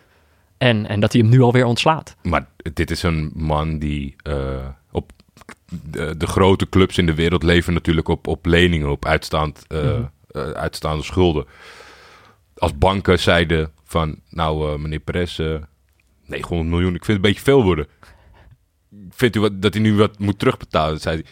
En, 0.58 0.88
en 0.88 1.00
dat 1.00 1.12
hij 1.14 1.22
hem 1.22 1.30
nu 1.30 1.42
alweer 1.42 1.66
ontslaat. 1.66 2.16
maar 2.22 2.46
dit 2.74 2.92
is 2.92 3.04
een 3.04 3.32
man 3.36 3.80
die 3.80 4.16
eh, 4.24 4.66
op 4.92 5.12
de, 5.84 6.18
de 6.18 6.28
grote 6.28 6.70
clubs 6.70 6.98
in 6.98 7.06
de 7.06 7.14
wereld 7.16 7.44
leven 7.44 7.74
natuurlijk 7.74 8.08
op, 8.08 8.28
op 8.28 8.46
leningen, 8.46 8.90
op 8.90 9.06
uitstaand, 9.06 9.66
eh, 9.68 9.84
Mhm. 9.84 10.04
uitstaande 10.54 11.04
schulden. 11.04 11.46
Als 12.58 12.78
banken 12.78 13.20
zeiden 13.20 13.72
van, 13.84 14.20
nou 14.30 14.80
meneer 14.80 15.00
Perez, 15.00 15.40
eh 15.40 15.56
900 16.26 16.70
miljoen, 16.70 16.96
ik 16.96 17.06
vind 17.06 17.18
het 17.18 17.26
een 17.26 17.32
beetje 17.32 17.52
veel 17.52 17.64
worden. 17.64 17.88
Vindt 19.10 19.36
u 19.36 19.40
wat, 19.40 19.62
dat 19.62 19.74
hij 19.74 19.84
nu 19.84 19.96
wat 19.96 20.20
moet 20.20 20.40
terugbetalen? 20.40 21.00
Zei 21.00 21.16
hij, 21.16 21.26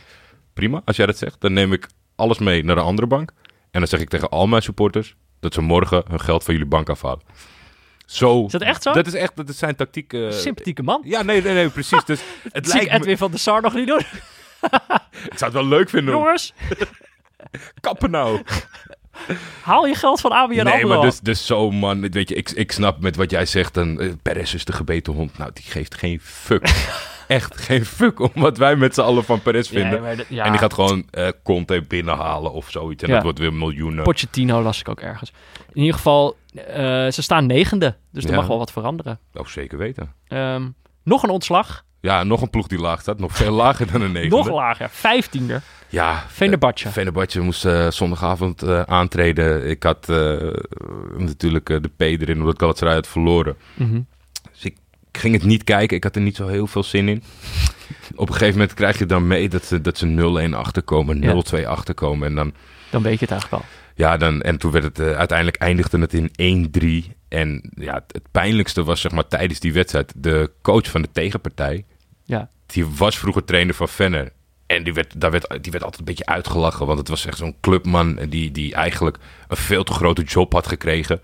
prima, 0.54 0.82
als 0.86 0.96
jij 0.96 1.06
dat 1.06 1.18
zegt, 1.18 1.42
dan 1.42 1.54
neem 1.54 1.74
ik 1.74 1.88
alles 2.16 2.38
mee 2.38 2.64
naar 2.64 2.76
de 2.76 2.82
andere 2.82 3.08
bank. 3.08 3.32
En 3.72 3.80
dan 3.80 3.88
zeg 3.88 4.00
ik 4.00 4.10
tegen 4.10 4.30
al 4.30 4.48
mijn 4.48 4.62
supporters 4.62 5.16
dat 5.40 5.54
ze 5.54 5.62
morgen 5.62 6.04
hun 6.08 6.22
geld 6.22 6.44
van 6.44 6.54
jullie 6.54 6.70
bank 6.70 6.90
afhalen. 6.90 7.22
Zo. 8.06 8.46
Is 8.46 8.52
dat 8.52 8.62
echt 8.62 8.84
zo? 8.84 8.94
Dat 8.94 9.08
is 9.08 9.14
echt, 9.14 9.36
dat 9.36 9.50
is 9.50 9.58
zijn 9.58 9.76
tactiek. 9.76 10.18
Sympathieke 10.30 10.84
man. 10.84 11.02
ja, 11.04 11.22
nee, 11.22 11.42
nee, 11.42 11.54
nee, 11.54 11.70
precies. 11.70 12.06
Dus 12.06 12.22
het 12.52 12.68
ik 12.68 12.74
lijkt 12.74 12.92
me, 12.92 12.98
Edwin 12.98 13.18
van 13.18 13.32
der 13.32 13.40
Sar 13.40 13.62
nog 13.62 13.74
niet 13.74 13.88
doen. 13.88 14.00
ik 15.32 15.38
zou 15.38 15.52
het 15.52 15.54
wel 15.54 15.66
leuk 15.66 15.90
vinden. 15.90 16.14
Jongens, 16.14 16.54
Kappen 17.82 18.12
nou. 18.12 18.42
haal 19.62 19.88
je 19.88 19.96
geld 19.96 20.22
van 20.22 20.32
ABN 20.32 20.64
Nee, 20.64 20.86
maar 20.86 21.02
dus, 21.02 21.20
dus 21.20 21.46
zo, 21.46 21.72
man. 21.72 22.10
Weet 22.10 22.30
je, 22.30 22.36
ik, 22.36 22.50
ik 22.50 22.72
snap 22.72 23.00
met 23.00 23.16
wat 23.16 23.32
jij 23.32 23.46
zegt. 23.46 23.74
Dan, 23.74 24.00
eh, 24.00 24.12
Perez 24.22 24.54
is 24.54 24.66
de 24.66 24.74
gebeten 24.74 25.14
hond. 25.14 25.38
Nou, 25.38 25.52
die 25.54 25.64
geeft 25.64 25.96
geen 25.96 26.20
fuck. 26.22 26.68
Echt 27.30 27.58
geen 27.58 27.86
fuck 27.86 28.20
om 28.20 28.30
wat 28.34 28.58
wij 28.58 28.76
met 28.76 28.94
z'n 28.94 29.02
allen 29.02 29.24
van 29.24 29.42
Perez 29.42 29.70
vinden. 29.70 30.26
ja. 30.30 30.44
En 30.46 30.52
die 30.52 30.60
gaat 30.60 30.74
gewoon 30.74 31.06
eh 31.12 31.28
Conte 31.44 31.84
binnenhalen 31.88 32.52
of 32.52 32.70
zoiets. 32.72 33.04
En 33.04 33.08
Ja. 33.10 33.14
dat 33.16 33.24
wordt 33.24 33.40
weer 33.40 33.54
miljoenen. 33.54 34.04
Pochettino 34.04 34.62
las 34.62 34.80
ik 34.80 34.90
ook 34.90 35.00
ergens. 35.00 35.32
In 35.74 35.80
ieder 35.82 35.96
geval, 35.96 36.38
eh, 36.54 36.64
ze 37.10 37.22
staan 37.22 37.46
negende. 37.46 37.96
Dus 38.12 38.24
er 38.26 38.36
mag 38.36 38.48
wel 38.48 38.58
wat 38.58 38.72
veranderen. 38.72 39.20
Oh, 39.34 39.46
zeker 39.46 39.78
weten. 39.78 40.14
Ehm, 40.28 40.68
nog 41.04 41.24
een 41.24 41.30
ontslag. 41.30 41.86
Ja, 42.02 42.24
nog 42.24 42.42
een 42.42 42.50
ploeg 42.50 42.68
die 42.68 42.80
laag 42.80 43.02
staat. 43.02 43.20
Nog 43.20 43.32
veel 43.36 43.52
lager 43.54 43.92
dan 43.92 44.02
een 44.02 44.12
negende. 44.12 44.36
Nog 44.36 44.50
lager, 44.50 44.90
vijftiende. 44.90 45.62
Ja. 45.90 46.24
Fenerbahce 46.28 47.40
moest 47.42 47.66
eh, 47.66 47.90
zondagavond 47.92 48.62
eh, 48.62 48.82
aantreden. 48.82 49.70
Ik 49.70 49.84
had 49.84 50.08
natuurlijk 51.18 51.66
de 51.66 51.90
P 51.98 52.02
erin 52.02 52.40
omdat 52.40 52.60
Galatasaray 52.60 52.94
had 52.96 53.08
verloren. 53.08 53.56
Dus 53.76 53.88
ik 55.12 55.18
ging 55.20 55.34
het 55.34 55.44
niet 55.44 55.64
kijken. 55.64 55.98
Ik 55.98 56.04
had 56.04 56.16
er 56.16 56.22
niet 56.22 56.36
zo 56.36 56.48
heel 56.48 56.68
veel 56.68 56.84
zin 56.84 57.08
in. 57.08 57.24
Op 58.16 58.28
een 58.28 58.34
gegeven 58.34 58.60
moment 58.60 58.74
krijg 58.74 58.98
je 59.00 59.06
dan 59.06 59.28
mee 59.28 59.50
dat 59.50 59.66
ze, 59.66 59.82
dat 59.82 59.98
ze 59.98 60.48
0-1 60.52 60.54
achterkomen, 60.56 61.44
0-2 61.56 61.66
achterkomen. 61.66 62.28
En 62.28 62.36
dan, 62.36 62.54
Dan 62.90 63.02
weet 63.02 63.20
je 63.20 63.26
het 63.26 63.32
eigenlijk 63.32 63.64
wel. 63.64 63.72
ja, 64.08 64.18
dan, 64.18 64.42
en 64.42 64.58
toen 64.58 64.72
werd 64.72 64.84
het 64.84 65.00
eh, 65.00 65.12
uiteindelijk 65.12 65.58
eindigde 65.58 66.00
het 66.00 66.14
in 66.38 66.70
1-3. 67.10 67.12
En 67.28 67.70
ja, 67.76 67.94
het, 67.94 68.04
het 68.08 68.32
pijnlijkste 68.32 68.84
was 68.84 69.02
zeg 69.02 69.12
maar 69.12 69.28
tijdens 69.28 69.60
die 69.60 69.74
wedstrijd. 69.74 70.14
De 70.16 70.52
coach 70.62 70.90
van 70.90 71.02
de 71.02 71.10
tegenpartij, 71.12 71.86
Ja. 72.24 72.50
die 72.66 72.86
was 72.88 73.18
vroeger 73.18 73.44
trainer 73.46 73.74
van 73.76 73.88
Venner. 73.90 74.32
En 74.66 74.84
die 74.84 74.94
werd, 74.94 75.22
daar 75.22 75.32
werd, 75.32 75.48
die 75.62 75.72
werd 75.72 75.84
altijd 75.84 76.00
een 76.00 76.06
beetje 76.06 76.26
uitgelachen. 76.26 76.86
Want 76.86 77.00
het 77.00 77.08
was 77.08 77.26
echt 77.26 77.38
zo'n 77.38 77.56
clubman 77.62 78.20
die, 78.30 78.52
die 78.52 78.74
eigenlijk 78.74 79.18
een 79.48 79.58
veel 79.58 79.84
te 79.84 79.94
grote 79.94 80.24
job 80.24 80.54
had 80.54 80.68
gekregen. 80.68 81.22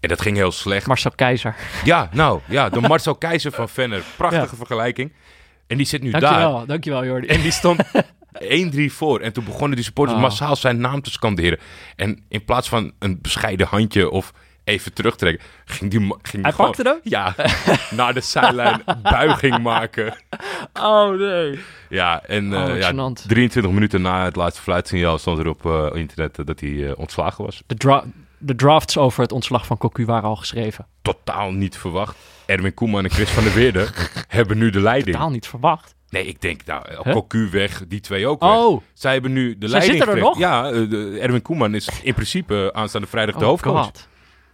En 0.00 0.08
dat 0.08 0.20
ging 0.20 0.36
heel 0.36 0.52
slecht. 0.52 0.86
Marcel 0.86 1.10
Keizer. 1.10 1.54
Ja, 1.84 2.08
nou, 2.12 2.40
ja, 2.48 2.68
de 2.68 2.80
Marcel 2.88 3.14
Keizer 3.14 3.52
van 3.52 3.68
Venner. 3.68 4.02
Prachtige 4.16 4.56
vergelijking. 4.56 5.12
En 5.66 5.76
die 5.76 5.86
zit 5.86 6.02
nu 6.02 6.10
daar. 6.10 6.20
Dankjewel, 6.20 6.66
dankjewel 6.66 7.04
Jordi. 7.04 7.26
En 7.26 7.40
die 7.40 7.50
stond 7.50 7.82
1-3 8.76 8.84
voor. 8.86 9.20
En 9.20 9.32
toen 9.32 9.44
begonnen 9.44 9.76
die 9.76 9.84
supporters 9.84 10.16
Oh. 10.16 10.22
massaal 10.24 10.56
zijn 10.56 10.80
naam 10.80 11.02
te 11.02 11.10
scanderen. 11.10 11.58
En 11.96 12.24
in 12.28 12.44
plaats 12.44 12.68
van 12.68 12.92
een 12.98 13.18
bescheiden 13.22 13.66
handje 13.66 14.10
of 14.10 14.32
even 14.64 14.92
terugtrekken, 14.92 15.46
ging 15.64 15.90
die, 15.90 16.00
ging 16.22 16.42
Hij 16.42 16.52
gewoon- 16.52 16.70
pakte 16.70 16.88
hem? 16.88 16.98
Ja, 17.02 17.34
naar 17.96 18.14
de 18.14 18.20
zijlijn 18.20 18.82
buiging 19.02 19.58
maken. 19.62 20.14
Oh 20.80 21.18
nee. 21.18 21.58
Ja, 21.88 22.22
en 22.22 22.54
Oh, 22.56 22.68
eh, 22.70 22.78
ja, 22.80 22.92
gênant. 22.92 23.26
23 23.26 23.72
minuten 23.72 24.02
na 24.02 24.24
het 24.24 24.36
laatste 24.36 24.62
fluitsignaal 24.62 25.18
stond 25.18 25.38
er 25.38 25.48
op 25.48 25.66
eh, 25.66 25.86
internet 25.94 26.38
eh, 26.38 26.44
dat 26.46 26.60
hij 26.60 26.94
ontslagen 26.96 27.44
was. 27.44 27.62
De, 27.66 28.02
de 28.38 28.54
drafts 28.54 28.98
over 28.98 29.22
het 29.22 29.32
ontslag 29.32 29.66
van 29.66 29.78
Cocu 29.78 30.04
waren 30.04 30.28
al 30.28 30.36
geschreven. 30.36 30.86
Totaal 31.02 31.50
niet 31.52 31.76
verwacht. 31.76 32.16
Erwin 32.46 32.74
Koeman 32.74 33.04
en 33.04 33.10
Chris 33.10 33.30
van 33.30 33.44
der 33.44 33.54
Weerde 33.54 33.88
hebben 34.28 34.58
nu 34.58 34.70
de 34.70 34.80
leiding. 34.80 35.16
Totaal 35.16 35.30
niet 35.30 35.46
verwacht. 35.46 35.94
Nee, 36.10 36.26
ik 36.26 36.40
denk, 36.40 36.64
nou, 36.64 36.84
Huh? 37.02 37.12
Cocu 37.12 37.48
weg, 37.50 37.82
die 37.88 38.00
twee 38.00 38.26
ook 38.26 38.40
weg. 38.40 38.50
Oh, 38.50 38.82
Zij 38.92 39.12
hebben 39.12 39.32
nu 39.32 39.58
de 39.58 39.68
Zij 39.68 39.78
leiding 39.78 39.98
zitten 39.98 40.16
er 40.16 40.22
nog? 40.22 40.38
Ja, 40.38 40.66
eh, 40.70 40.90
de- 40.90 41.18
Erwin 41.20 41.42
Koeman 41.42 41.74
is 41.74 41.88
in 42.02 42.14
principe 42.14 42.70
aanstaande 42.72 43.06
vrijdag 43.06 43.34
de 43.34 43.40
oh 43.44 43.46
hoofdcoach. 43.48 43.90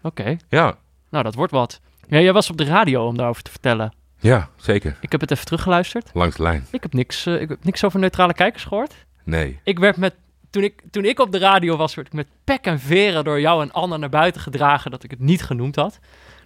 Oké, 0.03 0.37
Ja. 0.49 0.75
nou 1.11 1.25
dat 1.25 1.35
wordt 1.35 1.53
wat. 1.53 1.81
Ja, 2.09 2.21
jij 2.21 2.33
was 2.33 2.51
op 2.51 2.57
de 2.57 2.65
radio 2.65 3.07
om 3.07 3.17
daarover 3.17 3.43
te 3.43 3.51
vertellen. 3.51 3.95
ja, 4.21 4.49
zeker. 4.57 4.97
Ik 5.01 5.13
heb 5.13 5.21
het 5.21 5.31
even 5.31 5.45
teruggeluisterd. 5.45 6.11
Langs 6.13 6.37
de 6.37 6.43
lijn. 6.43 6.67
Ik 6.71 6.83
heb 6.83 6.93
niks, 6.93 7.27
eh, 7.27 7.41
ik 7.41 7.49
heb 7.49 7.65
niks 7.65 7.85
over 7.85 8.01
neutrale 8.01 8.35
kijkers 8.35 8.65
gehoord. 8.65 8.95
Nee. 9.25 9.61
Ik 9.65 9.79
werd 9.79 9.97
met, 9.97 10.15
toen 10.55 10.63
ik, 10.63 10.83
toen 10.91 11.05
ik 11.05 11.19
op 11.19 11.33
de 11.33 11.39
radio 11.39 11.77
was, 11.77 11.95
werd 11.95 12.07
ik 12.07 12.13
met 12.13 12.27
pek 12.45 12.65
en 12.65 12.81
veren 12.81 13.25
door 13.25 13.41
jou 13.41 13.63
en 13.63 13.73
Anne 13.73 13.99
naar 13.99 14.09
buiten 14.09 14.41
gedragen 14.41 14.91
dat 14.91 15.03
ik 15.03 15.11
het 15.11 15.21
niet 15.21 15.43
genoemd 15.43 15.77
had. 15.77 15.99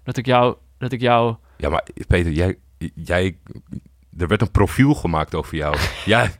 Dat 0.02 0.16
ik 0.16 0.26
jou, 0.26 0.56
dat 0.78 0.92
ik 0.92 1.00
jou, 1.00 1.36
Ja, 1.56 1.68
maar 1.68 1.86
Peter, 2.06 2.32
jij, 2.32 2.58
jij, 2.94 3.36
er 4.18 4.28
werd 4.28 4.40
een 4.40 4.50
profiel 4.50 4.94
gemaakt 4.94 5.34
over 5.34 5.56
jou. 5.56 5.76
jij, 6.04 6.30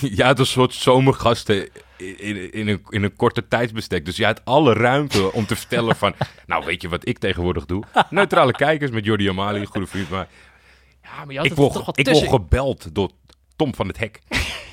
jij 0.00 0.26
had 0.26 0.38
een 0.38 0.46
soort 0.46 0.74
zomergasten 0.74 1.68
in, 1.96 2.18
in, 2.18 2.52
in, 2.52 2.68
een, 2.68 2.82
in 2.88 3.02
een 3.02 3.16
korte 3.16 3.48
tijdsbestek. 3.48 4.04
Dus 4.04 4.16
jij 4.16 4.26
had 4.26 4.44
alle 4.44 4.72
ruimte 4.72 5.32
om 5.32 5.46
te 5.46 5.56
vertellen 5.56 5.96
van... 5.96 6.14
nou, 6.46 6.64
weet 6.64 6.82
je 6.82 6.88
wat 6.88 7.08
ik 7.08 7.18
tegenwoordig 7.18 7.66
doe? 7.66 7.82
Neutrale 8.10 8.52
kijkers 8.52 8.90
met 8.90 9.04
Jordi 9.04 9.28
Amali, 9.28 9.64
goede 9.64 9.86
vriend. 9.86 10.10
Maar 10.10 10.28
ja, 11.02 11.24
maar 11.24 11.32
je 11.32 11.36
had 11.36 11.44
ik 11.44 11.50
het 11.50 11.60
word, 11.60 11.72
toch 11.72 11.86
wat 11.86 11.98
ik 11.98 12.08
word 12.08 12.28
gebeld 12.28 12.94
door 12.94 13.10
Tom 13.56 13.74
van 13.74 13.88
het 13.88 13.98
Hek. 13.98 14.20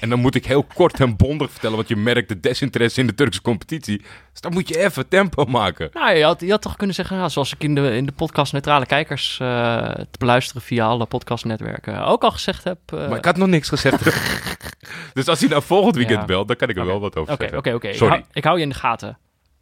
En 0.04 0.10
dan 0.10 0.20
moet 0.20 0.36
ik 0.36 0.46
heel 0.46 0.64
kort 0.64 1.00
en 1.00 1.16
bondig 1.16 1.52
vertellen... 1.52 1.76
want 1.76 1.88
je 1.88 1.96
merkt 1.96 2.30
de 2.30 2.40
desinteresse 2.40 3.00
in 3.00 3.08
de 3.08 3.14
Turkse 3.14 3.42
competitie. 3.42 3.98
Dus 4.32 4.42
dan 4.42 4.54
moet 4.54 4.68
je 4.68 4.80
even 4.80 5.08
tempo 5.08 5.46
maken. 5.46 5.90
Nou, 5.94 6.16
je 6.16 6.24
had, 6.24 6.42
je 6.42 6.50
had 6.52 6.62
toch 6.62 6.76
kunnen 6.76 6.96
zeggen, 6.96 7.32
zoals 7.32 7.54
ik 7.54 7.64
in 7.64 7.76
de, 7.76 7.96
in 7.96 8.06
de 8.06 8.12
podcast 8.12 8.54
Neutrale 8.54 8.86
Kijkers 8.86 9.40
eh, 9.40 9.48
te 9.92 10.18
beluisteren 10.18 10.62
via 10.62 10.86
alle 10.86 11.06
podcastnetwerken 11.06 12.06
ook 12.06 12.24
al 12.24 12.32
gezegd 12.32 12.64
heb. 12.64 12.78
eh, 12.86 13.08
Maar 13.08 13.18
ik 13.18 13.26
had 13.26 13.38
nog 13.38 13.48
niks 13.48 13.70
gezegd. 13.70 14.04
dus 15.14 15.28
als 15.28 15.40
hij 15.40 15.50
nou 15.50 15.62
volgend 15.64 15.96
weekend 15.96 16.20
Ja. 16.20 16.26
belt, 16.26 16.48
dan 16.48 16.56
kan 16.58 16.70
ik 16.70 16.78
er 16.78 16.86
wel 16.86 17.00
wat 17.00 17.16
over 17.16 17.34
Oké, 17.34 17.42
zeggen. 17.42 17.58
oké, 17.60 17.74
oké. 17.74 17.88
Ik 17.88 17.96
Sorry. 17.96 18.14
hou- 18.14 18.26
Ik 18.32 18.44
hou 18.44 18.58
je 18.58 18.64
in 18.64 18.70
de 18.70 18.76
gaten. 18.76 19.18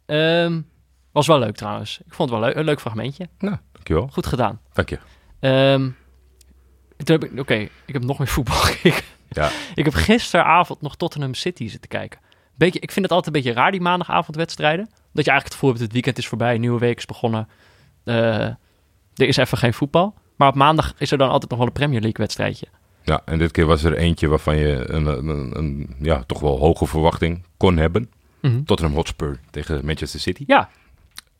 Ehm, 0.06 0.60
was 1.12 1.26
wel 1.26 1.38
leuk 1.38 1.56
trouwens. 1.56 2.00
Ik 2.06 2.14
vond 2.14 2.30
het 2.30 2.38
wel 2.38 2.48
leuk, 2.48 2.56
een 2.58 2.64
leuk 2.64 2.80
fragmentje. 2.80 3.28
Nou, 3.38 3.56
dankjewel. 3.72 4.08
Goed 4.12 4.26
gedaan. 4.26 4.60
Dank 4.72 4.88
je. 4.88 4.98
Ehm, 5.40 5.90
oké, 7.38 7.54
ik 7.86 7.92
heb 7.92 8.04
nog 8.04 8.18
meer 8.18 8.28
voetbal 8.28 8.56
gekeken. 8.66 9.02
Ja. 9.32 9.50
Ik 9.74 9.84
heb 9.84 9.94
gisteravond 9.94 10.80
nog 10.80 10.96
Tottenham 10.96 11.34
City 11.34 11.68
zitten 11.68 11.88
kijken. 11.90 12.20
Beetje, 12.54 12.80
ik 12.80 12.90
vind 12.92 13.04
het 13.04 13.14
altijd 13.14 13.34
een 13.36 13.42
beetje 13.42 13.60
raar, 13.60 13.70
die 13.70 13.80
maandagavondwedstrijden. 13.80 14.84
Dat 14.84 15.24
je 15.24 15.30
eigenlijk 15.30 15.44
het 15.44 15.52
gevoel 15.54 15.70
hebt, 15.70 15.82
het 15.82 15.92
weekend 15.92 16.18
is 16.18 16.26
voorbij, 16.28 16.58
nieuwe 16.58 16.78
week 16.78 16.96
is 16.96 17.06
begonnen. 17.06 17.48
Eh, 18.04 18.14
er 19.14 19.28
is 19.28 19.36
even 19.36 19.58
geen 19.58 19.74
voetbal. 19.74 20.14
Maar 20.36 20.48
op 20.48 20.54
maandag 20.54 20.94
is 20.98 21.10
er 21.12 21.18
dan 21.18 21.30
altijd 21.30 21.50
nog 21.50 21.58
wel 21.58 21.68
een 21.68 21.74
Premier 21.74 22.00
League 22.00 22.18
wedstrijdje. 22.18 22.66
Ja, 23.04 23.22
en 23.24 23.38
dit 23.38 23.50
keer 23.50 23.66
was 23.66 23.84
er 23.84 23.96
eentje 23.96 24.28
waarvan 24.28 24.56
je 24.56 24.90
een, 24.90 25.06
een, 25.06 25.58
een 25.58 25.96
ja, 26.00 26.22
toch 26.26 26.40
wel 26.40 26.58
hoge 26.58 26.86
verwachting 26.86 27.44
kon 27.56 27.76
hebben. 27.76 28.10
Tottenham 28.64 28.96
Hotspur 28.96 29.38
tegen 29.50 29.84
Manchester 29.84 30.20
City. 30.20 30.44
Ja, 30.46 30.68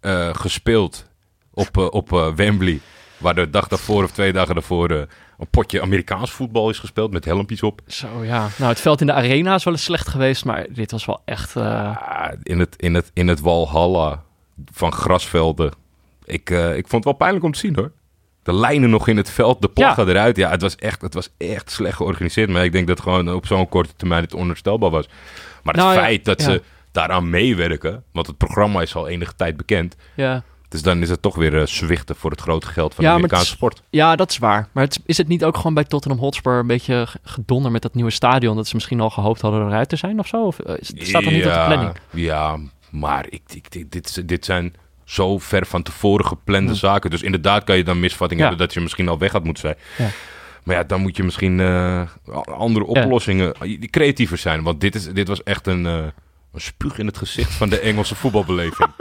Eh, 0.01 0.35
gespeeld 0.35 1.07
op, 1.55 1.77
eh, 1.79 1.87
op 1.91 2.33
Wembley, 2.37 2.81
waar 3.17 3.35
de 3.35 3.51
dag 3.51 3.69
daarvoor 3.69 4.05
of 4.05 4.11
twee 4.13 4.33
dagen 4.33 4.55
daarvoor 4.55 5.07
een 5.43 5.49
potje 5.51 5.83
Amerikaans 5.83 6.31
voetbal 6.31 6.71
is 6.71 6.79
gespeeld 6.79 7.13
met 7.13 7.25
helmpjes 7.25 7.63
op. 7.63 7.81
zo 7.87 8.25
ja. 8.25 8.49
Nou, 8.59 8.71
het 8.71 8.81
veld 8.81 9.01
in 9.01 9.07
de 9.07 9.13
arena 9.13 9.55
is 9.55 9.65
wel 9.65 9.73
eens 9.73 9.85
slecht 9.85 10.09
geweest, 10.09 10.45
maar 10.45 10.67
dit 10.71 10.91
was 10.91 11.05
wel 11.05 11.23
echt... 11.25 11.57
eh, 11.57 11.97
Ah, 12.09 12.33
in, 12.43 12.59
het, 12.59 12.77
in, 12.77 12.95
het, 12.95 13.11
in 13.15 13.29
het 13.29 13.41
Walhalla 13.41 14.23
van 14.73 14.93
grasvelden. 14.93 15.73
Ik, 16.25 16.51
eh, 16.51 16.69
ik 16.77 16.89
vond 16.89 16.93
het 16.93 17.05
wel 17.05 17.13
pijnlijk 17.13 17.45
om 17.45 17.53
te 17.53 17.59
zien 17.59 17.75
hoor. 17.77 17.93
De 18.43 18.55
lijnen 18.55 18.91
nog 18.91 19.09
in 19.09 19.17
het 19.17 19.31
veld, 19.31 19.63
de 19.63 19.69
plaggen 19.69 20.09
eruit. 20.09 20.37
Ja, 20.37 20.51
het 20.51 20.63
was, 20.63 20.77
echt, 20.77 21.03
het 21.03 21.15
was 21.15 21.29
echt 21.39 21.71
slecht 21.71 21.97
georganiseerd. 21.97 22.51
Maar 22.51 22.65
ik 22.65 22.73
denk 22.73 22.87
dat 22.87 23.01
gewoon 23.01 23.35
op 23.35 23.47
zo'n 23.47 23.69
korte 23.69 23.95
termijn 23.97 24.23
het 24.23 24.35
onherstelbaar 24.35 24.91
was. 24.91 25.07
Maar 25.63 25.75
het 25.75 25.83
Nou 25.83 25.95
ja, 25.95 26.01
feit 26.01 26.25
dat 26.25 26.43
ze 26.43 26.63
daaraan 26.93 27.31
meewerken, 27.31 28.05
want 28.13 28.27
het 28.27 28.37
programma 28.37 28.83
is 28.83 28.95
al 28.95 29.09
enige 29.09 29.35
tijd 29.37 29.57
bekend. 29.57 29.97
ja. 30.15 30.43
Dus 30.73 30.83
dan 30.83 31.03
is 31.03 31.09
het 31.11 31.23
toch 31.23 31.35
weer 31.35 31.61
eh, 31.61 31.67
zwichten 31.67 32.17
voor 32.17 32.31
het 32.31 32.41
grote 32.41 32.67
geld 32.67 32.95
van 32.95 33.05
Ja, 33.05 33.11
de 33.11 33.17
Amerikaanse 33.17 33.51
sport. 33.51 33.83
ja, 33.91 34.17
dat 34.17 34.31
is 34.31 34.39
waar. 34.39 34.69
Maar 34.73 34.85
het, 34.85 35.01
is 35.07 35.17
het 35.19 35.29
niet 35.29 35.45
ook 35.45 35.57
gewoon 35.57 35.75
bij 35.75 35.85
Tottenham 35.85 36.21
Hotspur 36.21 36.53
een 36.53 36.67
beetje 36.67 37.07
gedonder 37.23 37.71
met 37.71 37.83
dat 37.83 37.95
nieuwe 37.95 38.11
stadion... 38.11 38.57
dat 38.57 38.67
ze 38.69 38.75
misschien 38.75 39.01
al 39.01 39.11
gehoopt 39.11 39.41
hadden 39.41 39.67
eruit 39.67 39.89
te 39.89 39.97
zijn 39.97 40.19
of 40.19 40.27
zo? 40.27 40.47
Of 40.47 40.59
eh, 40.59 40.75
is- 40.79 40.93
staat 41.09 41.23
dat 41.25 41.33
niet 41.33 41.47
op 41.47 41.53
de 41.53 41.63
planning? 41.67 41.93
Ja, 42.11 42.57
maar 42.91 43.27
ik, 43.29 43.43
ik, 43.49 43.91
dit, 43.93 44.29
dit 44.29 44.45
zijn 44.45 44.75
zo 45.05 45.39
ver 45.39 45.67
van 45.67 45.83
tevoren 45.83 46.27
geplande 46.27 46.75
zaken. 46.75 47.11
Dus 47.11 47.23
inderdaad 47.23 47.65
kan 47.65 47.77
je 47.77 47.85
dan 47.85 48.01
misvatting 48.01 48.41
Ja. 48.41 48.47
hebben 48.49 48.67
dat 48.67 48.75
je 48.75 48.81
misschien 48.81 49.09
al 49.09 49.19
weg 49.19 49.33
had 49.33 49.45
moeten 49.45 49.63
zijn. 49.63 49.77
Ja. 50.09 50.15
Maar 50.65 50.77
ja, 50.77 50.83
dan 50.85 51.01
moet 51.01 51.17
je 51.17 51.23
misschien 51.23 51.61
eh, 51.61 52.03
andere 52.45 52.85
oplossingen, 52.85 53.55
die 53.61 53.91
creatiever 53.91 54.39
zijn. 54.39 54.63
Want 54.63 54.81
dit, 54.81 54.95
is, 54.95 55.13
dit 55.13 55.29
was 55.29 55.43
echt 55.43 55.67
een, 55.67 56.13
een 56.53 56.61
spuug 56.61 56.99
in 56.99 57.07
het 57.07 57.19
gezicht 57.19 57.53
van 57.53 57.69
de 57.69 57.79
Engelse 57.81 58.15
voetbalbeleving. 58.15 58.91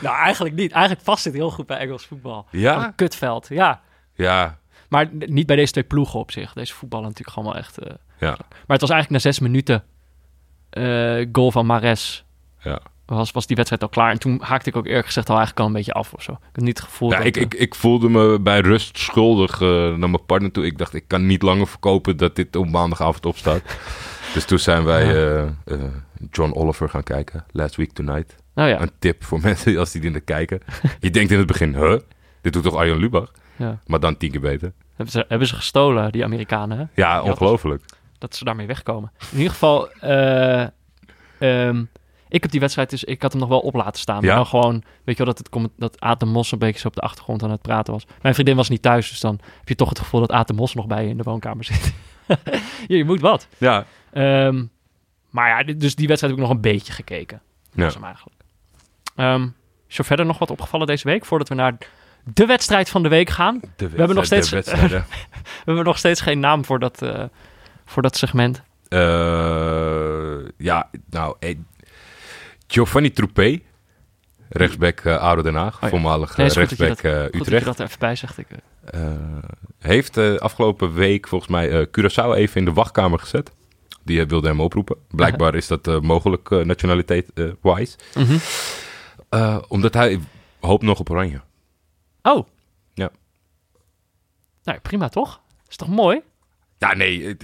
Nou, 0.00 0.16
eigenlijk 0.16 0.54
niet. 0.54 0.72
Eigenlijk 0.72 1.04
past 1.04 1.24
het 1.24 1.34
heel 1.34 1.50
goed 1.50 1.66
bij 1.66 1.78
Engels 1.78 2.06
voetbal. 2.06 2.46
Ja? 2.50 2.84
Een 2.84 2.94
kutveld, 2.94 3.46
ja. 3.48 3.80
ja, 4.14 4.58
Maar 4.88 5.08
niet 5.12 5.46
bij 5.46 5.56
deze 5.56 5.72
twee 5.72 5.84
ploegen 5.84 6.18
op 6.20 6.30
zich. 6.30 6.52
Deze 6.52 6.74
voetballen 6.74 7.06
natuurlijk 7.08 7.36
gewoon 7.36 7.52
wel 7.52 7.60
echt... 7.62 7.78
eh, 7.78 7.94
ja, 8.18 8.28
Maar 8.28 8.66
het 8.66 8.80
was 8.80 8.90
eigenlijk 8.90 9.10
na 9.10 9.30
zes 9.30 9.38
minuten 9.38 9.84
eh, 10.70 11.26
goal 11.32 11.50
van 11.50 11.66
Mares. 11.66 12.24
ja. 12.62 12.80
Was, 13.06 13.30
was 13.30 13.46
die 13.46 13.56
wedstrijd 13.56 13.82
al 13.82 13.88
klaar. 13.88 14.10
En 14.10 14.18
toen 14.18 14.40
haakte 14.42 14.68
ik 14.68 14.76
ook 14.76 14.86
eerlijk 14.86 15.06
gezegd 15.06 15.28
al 15.28 15.36
eigenlijk 15.36 15.60
al 15.66 15.66
een 15.66 15.78
beetje 15.78 15.92
af 15.92 16.12
of 16.12 16.22
zo. 16.22 16.32
Ik 16.32 16.38
heb 16.52 16.64
niet 16.64 16.78
het 16.78 16.86
gevoel 16.88 17.10
ja 17.10 17.16
dat... 17.16 17.26
ik, 17.26 17.36
eh, 17.36 17.42
ik, 17.42 17.54
ik 17.54 17.74
voelde 17.74 18.08
me 18.08 18.40
bij 18.40 18.60
rust 18.60 18.98
schuldig 18.98 19.60
naar 19.60 19.98
mijn 20.10 20.26
partner 20.26 20.50
toe. 20.52 20.66
Ik 20.66 20.78
dacht, 20.78 20.94
ik 20.94 21.04
kan 21.06 21.26
niet 21.26 21.42
langer 21.42 21.66
verkopen 21.66 22.16
dat 22.16 22.36
dit 22.36 22.56
op 22.56 22.68
maandagavond 22.70 23.26
opstaat. 23.26 23.62
Dus 24.34 24.44
toen 24.44 24.58
zijn 24.58 24.84
wij 24.84 25.04
Ja. 25.06 25.12
eh, 25.12 25.74
eh, 25.74 25.80
John 26.30 26.52
Oliver 26.54 26.88
gaan 26.88 27.02
kijken. 27.02 27.44
Last 27.50 27.76
Week 27.76 27.92
Tonight. 27.92 28.36
nou 28.54 28.68
ja, 28.68 28.80
Een 28.80 28.90
tip 28.98 29.24
voor 29.24 29.40
mensen 29.48 29.78
als 29.78 29.90
die 29.92 30.00
dit 30.00 30.12
naar 30.12 30.20
kijken. 30.20 30.60
Je 31.00 31.10
denkt 31.10 31.30
in 31.30 31.38
het 31.38 31.46
begin, 31.46 31.74
huh? 31.74 31.96
Dit 32.40 32.52
doet 32.52 32.62
toch 32.62 32.74
Arjen 32.76 32.96
Lubach? 32.96 33.32
ja. 33.56 33.78
Maar 33.86 34.00
dan 34.00 34.16
tien 34.16 34.30
keer 34.30 34.40
beter. 34.40 34.72
Hebben, 34.96 35.12
ze, 35.12 35.24
hebben 35.28 35.48
ze 35.48 35.54
gestolen, 35.54 36.12
die 36.12 36.24
Amerikanen, 36.24 36.78
hè? 36.78 36.84
Ja, 36.94 37.22
ongelooflijk. 37.22 37.84
dat 38.18 38.34
ze 38.36 38.44
daarmee 38.44 38.66
wegkomen. 38.66 39.12
In 39.30 39.36
ieder 39.36 39.52
geval, 39.52 39.90
eh, 39.92 40.66
ehm, 41.38 41.84
ik 42.28 42.42
heb 42.42 42.50
die 42.50 42.60
wedstrijd 42.60 42.90
dus, 42.90 43.04
ik 43.04 43.22
had 43.22 43.32
hem 43.32 43.40
nog 43.40 43.50
wel 43.50 43.60
op 43.60 43.74
laten 43.74 44.00
staan. 44.00 44.20
Ja? 44.20 44.26
Maar 44.26 44.36
dan 44.36 44.46
gewoon, 44.46 44.82
weet 45.04 45.16
je 45.16 45.24
wel, 45.24 45.34
dat, 45.34 45.38
het, 45.38 45.68
dat 45.76 46.00
Aad 46.00 46.20
de 46.20 46.26
Mos 46.26 46.52
een 46.52 46.58
beetje 46.58 46.80
zo 46.80 46.88
op 46.88 46.94
de 46.94 47.00
achtergrond 47.00 47.42
aan 47.42 47.50
het 47.50 47.62
praten 47.62 47.92
was. 47.92 48.06
Mijn 48.22 48.34
vriendin 48.34 48.56
was 48.56 48.68
niet 48.68 48.82
thuis, 48.82 49.08
dus 49.08 49.20
dan 49.20 49.38
heb 49.58 49.68
je 49.68 49.74
toch 49.74 49.88
het 49.88 49.98
gevoel 49.98 50.20
dat 50.20 50.32
Aad 50.32 50.46
de 50.48 50.54
Mos 50.54 50.74
nog 50.74 50.86
bij 50.86 51.02
je 51.04 51.08
in 51.10 51.16
de 51.16 51.22
woonkamer 51.22 51.64
zit. 51.64 51.92
je, 52.88 52.96
je 52.96 53.04
moet 53.04 53.20
wat. 53.20 53.46
Ja. 53.58 53.84
Ehm, 54.12 54.64
maar 55.30 55.48
ja, 55.48 55.72
dus 55.72 55.94
die 55.94 56.06
wedstrijd 56.06 56.20
heb 56.20 56.42
ik 56.42 56.48
nog 56.48 56.50
een 56.50 56.60
beetje 56.60 56.92
gekeken. 56.92 57.40
Dat 57.74 57.84
was 57.84 57.94
hem 57.94 58.04
eigenlijk. 58.04 58.36
Ehm, 59.16 59.48
is 59.88 59.98
er 59.98 60.04
verder 60.04 60.26
nog 60.26 60.38
wat 60.38 60.50
opgevallen 60.50 60.86
deze 60.86 61.08
week, 61.08 61.24
voordat 61.24 61.48
we 61.48 61.54
naar 61.54 61.76
de 62.24 62.46
wedstrijd 62.46 62.88
van 62.88 63.02
de 63.02 63.08
week 63.08 63.30
gaan. 63.30 63.60
De 63.76 63.88
We 63.88 63.96
hebben 63.96 64.16
nog 64.16 64.24
steeds-. 64.24 64.50
We 64.50 65.02
hebben 65.64 65.84
nog 65.84 65.98
steeds 65.98 66.20
geen 66.20 66.40
naam 66.40 66.64
voor 66.64 66.78
dat, 66.78 67.02
eh, 67.02 67.24
voor 67.84 68.02
dat 68.02 68.16
segment. 68.16 68.62
Eh, 68.92 70.48
ja, 70.56 70.90
nou, 71.10 71.36
eh, 71.38 71.56
Giovanni 72.66 73.10
Troepé, 73.10 73.60
rechtsback 74.48 75.06
ADO 75.06 75.42
Den 75.42 75.54
Haag, 75.54 75.74
Oh 75.74 75.80
ja. 75.80 75.88
voormalig 75.88 76.36
Nee, 76.36 76.46
dat 76.46 76.56
rechtsback 76.56 76.98
eh, 76.98 77.12
Goed 77.12 77.22
dat 77.22 77.32
je 77.32 77.38
Utrecht. 77.38 77.64
dat 77.64 77.78
er 77.78 77.86
even 77.86 77.98
bij 77.98 78.16
zegt. 78.16 78.38
Ik, 78.38 78.46
heeft 79.78 80.18
afgelopen 80.40 80.94
week 80.94 81.28
volgens 81.28 81.50
mij 81.50 81.86
Curaçao 81.86 82.34
even 82.34 82.56
in 82.56 82.64
de 82.64 82.72
wachtkamer 82.72 83.18
gezet. 83.18 83.52
Die 84.04 84.20
eh, 84.20 84.28
wilde 84.28 84.48
hem 84.48 84.60
oproepen. 84.60 84.96
Blijkbaar 85.10 85.54
is 85.54 85.66
dat 85.66 85.86
eh, 85.88 86.00
mogelijk 86.00 86.50
uh, 86.50 86.64
nationaliteit-wise. 86.64 87.96
mhm. 88.14 88.36
Eh, 89.28 89.58
omdat 89.68 89.94
hij 89.94 90.20
hoopt 90.60 90.82
nog 90.82 90.98
op 90.98 91.10
Oranje. 91.10 91.40
Oh. 92.22 92.46
Ja. 92.94 93.10
Nou, 94.62 94.78
prima 94.78 95.08
toch? 95.08 95.40
Is 95.68 95.76
toch 95.76 95.88
mooi? 95.88 96.20
Ja, 96.78 96.94
nee. 96.94 97.36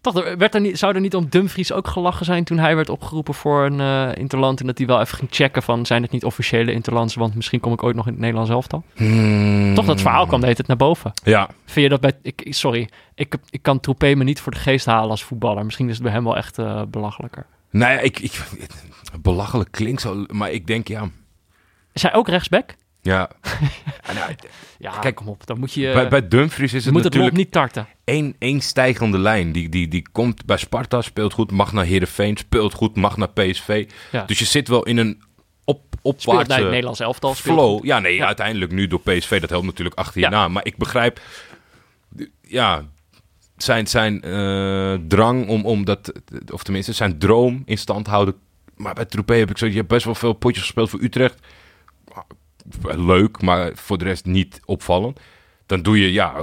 Toch, 0.00 0.24
er 0.24 0.38
werd 0.38 0.54
er 0.54 0.60
niet, 0.60 0.78
zou 0.78 0.94
er 0.94 1.00
niet 1.00 1.14
om 1.14 1.28
Dumfries 1.28 1.72
ook 1.72 1.88
gelachen 1.88 2.24
zijn 2.24 2.44
toen 2.44 2.58
hij 2.58 2.76
werd 2.76 2.88
opgeroepen 2.88 3.34
voor 3.34 3.64
een 3.64 3.80
eh, 3.80 4.20
interland 4.20 4.60
en 4.60 4.66
dat 4.66 4.78
hij 4.78 4.86
wel 4.86 5.00
even 5.00 5.16
ging 5.16 5.30
checken 5.32 5.62
van 5.62 5.86
zijn 5.86 6.02
het 6.02 6.10
niet 6.10 6.24
officiële 6.24 6.72
interlands, 6.72 7.14
want 7.14 7.34
misschien 7.34 7.60
kom 7.60 7.72
ik 7.72 7.82
ooit 7.82 7.96
nog 7.96 8.06
in 8.06 8.12
het 8.12 8.20
Nederlands 8.20 8.50
elftal. 8.50 8.84
Hmm. 8.94 9.74
Toch 9.74 9.86
dat 9.86 10.00
verhaal 10.00 10.26
kwam 10.26 10.40
de 10.40 10.46
tijd 10.46 10.66
naar 10.66 10.76
boven. 10.76 11.12
Ja, 11.24 11.48
Vind 11.64 11.84
je 11.84 11.88
dat 11.88 12.00
bij... 12.00 12.12
Ik, 12.22 12.46
sorry, 12.48 12.88
ik, 13.14 13.36
ik 13.50 13.62
kan 13.62 13.80
Troepé 13.80 14.14
me 14.14 14.24
niet 14.24 14.40
voor 14.40 14.52
de 14.52 14.58
geest 14.58 14.86
halen 14.86 15.10
als 15.10 15.24
voetballer. 15.24 15.64
Misschien 15.64 15.88
is 15.88 15.94
het 15.94 16.02
bij 16.02 16.12
hem 16.12 16.24
wel 16.24 16.36
echt 16.36 16.58
eh, 16.58 16.82
belachelijker. 16.88 17.46
nou 17.70 17.92
ja, 17.92 17.98
ik, 17.98 18.18
ik, 18.18 18.42
belachelijk 19.20 19.70
klinkt 19.70 20.00
zo, 20.00 20.24
maar 20.28 20.50
ik 20.50 20.66
denk 20.66 20.88
ja. 20.88 21.08
Is 21.92 22.02
hij 22.02 22.14
ook 22.14 22.28
rechtsback? 22.28 22.74
Ja, 23.02 23.30
nou, 24.14 24.34
Ja, 24.78 24.98
Kijk, 24.98 25.14
kom 25.14 25.28
op. 25.28 25.46
Dan 25.46 25.58
moet 25.58 25.72
je... 25.72 25.92
bij, 25.92 26.08
bij 26.08 26.28
Dumfries 26.28 26.72
is 26.72 26.84
het 26.84 26.92
moet 26.94 27.04
het 27.04 27.12
natuurlijk 27.12 27.38
niet 27.38 27.52
tarten. 27.52 27.86
één, 28.04 28.34
één 28.38 28.60
stijgende 28.60 29.18
lijn. 29.18 29.52
Die, 29.52 29.68
die, 29.68 29.88
die 29.88 30.06
komt 30.12 30.44
bij 30.46 30.56
Sparta, 30.56 31.02
speelt 31.02 31.32
goed, 31.32 31.50
mag 31.50 31.72
naar 31.72 31.84
Heerenveen, 31.84 32.36
speelt 32.36 32.74
goed, 32.74 32.96
mag 32.96 33.16
naar 33.16 33.28
PSV. 33.30 33.88
Ja. 34.12 34.24
Dus 34.24 34.38
je 34.38 34.44
zit 34.44 34.68
wel 34.68 34.82
in 34.82 34.96
een 34.96 35.22
op, 35.64 35.80
Speelt 36.00 36.26
opwaartse 36.26 36.52
het 36.60 36.68
Nederlands 36.70 37.00
elftal. 37.00 37.34
speelt 37.34 37.56
flow. 37.58 37.76
goed. 37.78 37.86
Ja, 37.86 37.98
nee, 37.98 38.14
Ja. 38.14 38.26
uiteindelijk 38.26 38.72
nu 38.72 38.86
door 38.86 39.00
PSV, 39.00 39.40
dat 39.40 39.50
helpt 39.50 39.66
natuurlijk 39.66 39.98
achter 39.98 40.20
je 40.20 40.26
Ja. 40.26 40.30
na. 40.32 40.48
Maar 40.48 40.64
ik 40.64 40.76
begrijp, 40.76 41.20
ja, 42.42 42.84
zijn, 43.56 43.86
zijn 43.86 44.22
eh, 44.22 44.94
drang 45.08 45.48
om, 45.48 45.64
om 45.64 45.84
dat, 45.84 46.12
of 46.52 46.62
tenminste 46.62 46.92
zijn 46.92 47.18
droom 47.18 47.62
in 47.64 47.78
stand 47.78 48.06
houden. 48.06 48.34
Maar 48.76 48.94
bij 48.94 49.04
Troepé 49.04 49.34
heb 49.34 49.50
ik 49.50 49.58
zo, 49.58 49.66
je 49.66 49.74
hebt 49.74 49.88
best 49.88 50.04
wel 50.04 50.14
veel 50.14 50.32
potjes 50.32 50.62
gespeeld 50.62 50.90
voor 50.90 51.02
Utrecht. 51.02 51.38
Leuk, 52.82 53.42
maar 53.42 53.70
voor 53.74 53.98
de 53.98 54.04
rest 54.04 54.24
niet 54.24 54.60
opvallend. 54.64 55.20
Dan 55.66 55.82
doe 55.82 56.00
je, 56.00 56.12
ja, 56.12 56.34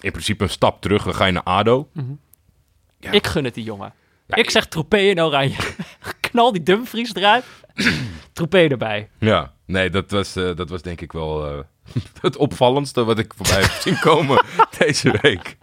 in 0.00 0.10
principe 0.10 0.42
een 0.42 0.50
stap 0.50 0.80
terug. 0.80 1.04
Dan 1.04 1.14
ga 1.14 1.24
je 1.24 1.32
naar 1.32 1.42
ADO. 1.42 1.88
Ja. 3.00 3.10
Ik 3.10 3.26
gun 3.26 3.44
het 3.44 3.54
die 3.54 3.64
jongen. 3.64 3.92
Ja, 4.26 4.36
ik 4.36 4.50
zeg 4.50 4.66
Troepé 4.66 4.98
in 4.98 5.22
oranje. 5.22 5.56
Knal 6.20 6.52
die 6.52 6.62
Dumfries 6.62 7.14
eruit. 7.14 7.44
Troepé 8.32 8.68
erbij. 8.68 9.08
Ja, 9.18 9.52
nee, 9.64 9.90
dat 9.90 10.10
was, 10.10 10.36
eh, 10.36 10.56
dat 10.56 10.68
was 10.68 10.82
denk 10.82 11.00
ik 11.00 11.12
wel 11.12 11.46
eh, 11.46 11.58
het 12.20 12.36
opvallendste 12.36 13.04
wat 13.04 13.18
ik 13.18 13.34
voorbij 13.36 13.60
heb 13.60 13.70
zien 13.70 13.98
komen 13.98 14.44
deze 14.78 15.18
week. 15.22 15.56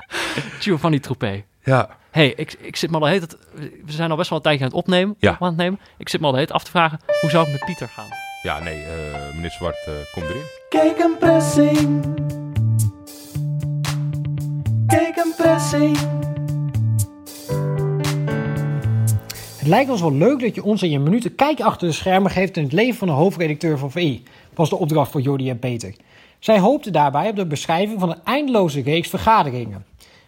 Giovanni 0.60 0.99
Troepé. 0.99 1.43
Ja. 1.64 1.97
hey, 2.12 2.34
ik, 2.36 2.53
ik 2.53 2.76
zit 2.76 2.89
me 2.89 2.95
al 2.95 3.03
de 3.03 3.10
hele 3.10 3.28
tijd... 3.28 3.41
We 3.86 3.91
zijn 3.91 4.12
al 4.12 4.18
best 4.18 4.30
wel 4.30 4.38
een 4.38 4.43
tijdje 4.43 4.64
aan 4.64 4.70
het 4.70 4.78
opnemen. 4.78 5.16
Ja. 5.20 5.38
aan 5.39 5.47
het 5.47 5.58
nemen. 5.58 5.80
Ik 5.97 6.10
zit 6.10 6.20
me 6.20 6.26
al 6.26 6.32
de 6.32 6.38
hele 6.38 6.51
tijd 6.51 6.60
af 6.62 6.66
te 6.66 6.78
vragen... 6.78 6.99
Hoe 7.22 7.30
zou 7.30 7.43
het 7.43 7.51
met 7.51 7.66
Pieter 7.66 7.88
gaan? 7.88 8.25
Ja, 8.46 8.60
nee, 8.60 8.84
eh, 8.84 9.34
meneer 9.34 9.52
Zwart, 9.52 9.86
eh 9.86 9.93
kom 10.14 10.24
erin. 10.24 10.43
Kijk 10.70 11.00
een 11.00 11.18
pressing. 11.18 12.02
Kijk 14.88 15.16
een 15.16 15.34
pressing. 15.38 15.98
Het 19.58 19.68
lijkt 19.68 19.89
ons 19.89 20.02
wel 20.02 20.14
leuk 20.14 20.39
dat 20.39 20.56
je 20.56 20.64
ons 20.64 20.84
in 20.84 20.89
je 20.89 21.00
minuten 21.00 21.36
kijk 21.36 21.62
achter 21.62 21.88
de 21.88 21.93
schermen 21.93 22.32
geeft 22.32 22.58
in 22.58 22.64
het 22.64 22.72
leven 22.72 22.98
van 22.98 23.08
de 23.08 23.14
hoofdredacteur 23.14 23.78
van 23.78 23.91
VI, 23.91 24.24
was 24.54 24.70
de 24.70 24.76
opdracht 24.76 25.12
voor 25.12 25.22
Jordi 25.22 25.50
en 25.50 25.60
Peter. 25.60 25.96
Zij 26.39 26.60
hoopten 26.60 26.93
daarbij 26.93 27.30
op 27.30 27.36
de 27.36 27.46
beschrijving 27.46 28.00
van 28.00 28.10
een 28.10 28.24
eindeloze 28.24 28.82
reeks 28.82 29.10
vergaderingen. 29.10 29.86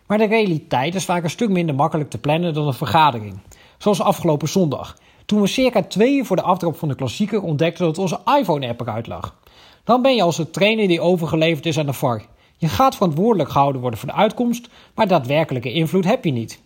Maar 0.07 0.18
de 0.18 0.28
realiteit 0.28 0.95
is 0.95 1.05
vaak 1.05 1.24
een 1.24 1.30
stuk 1.30 1.49
minder 1.49 1.76
makkelijk 1.76 2.09
te 2.09 2.18
plannen 2.18 2.53
dan 2.53 2.68
een 2.68 2.74
vergadering. 2.74 3.39
Zoals 3.78 4.01
afgelopen 4.01 4.47
zondag, 4.47 4.97
toen 5.28 5.41
we 5.41 5.47
circa 5.47 5.84
twee 5.84 6.15
uur 6.15 6.25
voor 6.25 6.36
de 6.36 6.41
aftrap 6.41 6.78
van 6.78 6.88
de 6.88 6.95
klassieker 6.95 7.41
ontdekten 7.41 7.86
dat 7.86 7.97
onze 7.97 8.19
iPhone-app 8.39 8.82
eruit 8.82 9.07
lag. 9.07 9.36
Dan 9.84 10.01
ben 10.01 10.15
je 10.15 10.21
als 10.21 10.38
de 10.38 10.49
trainer 10.49 10.88
die 10.88 11.01
overgeleverd 11.01 11.65
is 11.65 11.80
aan 11.80 11.86
de 11.86 11.93
VAR. 11.93 12.25
Je 12.57 12.67
gaat 12.67 12.95
verantwoordelijk 12.95 13.49
gehouden 13.49 13.82
worden 13.82 13.99
voor 13.99 14.09
de 14.09 14.15
uitkomst, 14.15 14.69
maar 14.95 15.07
daadwerkelijke 15.07 15.71
invloed 15.71 16.05
heb 16.05 16.25
je 16.25 16.32
niet. 16.32 16.59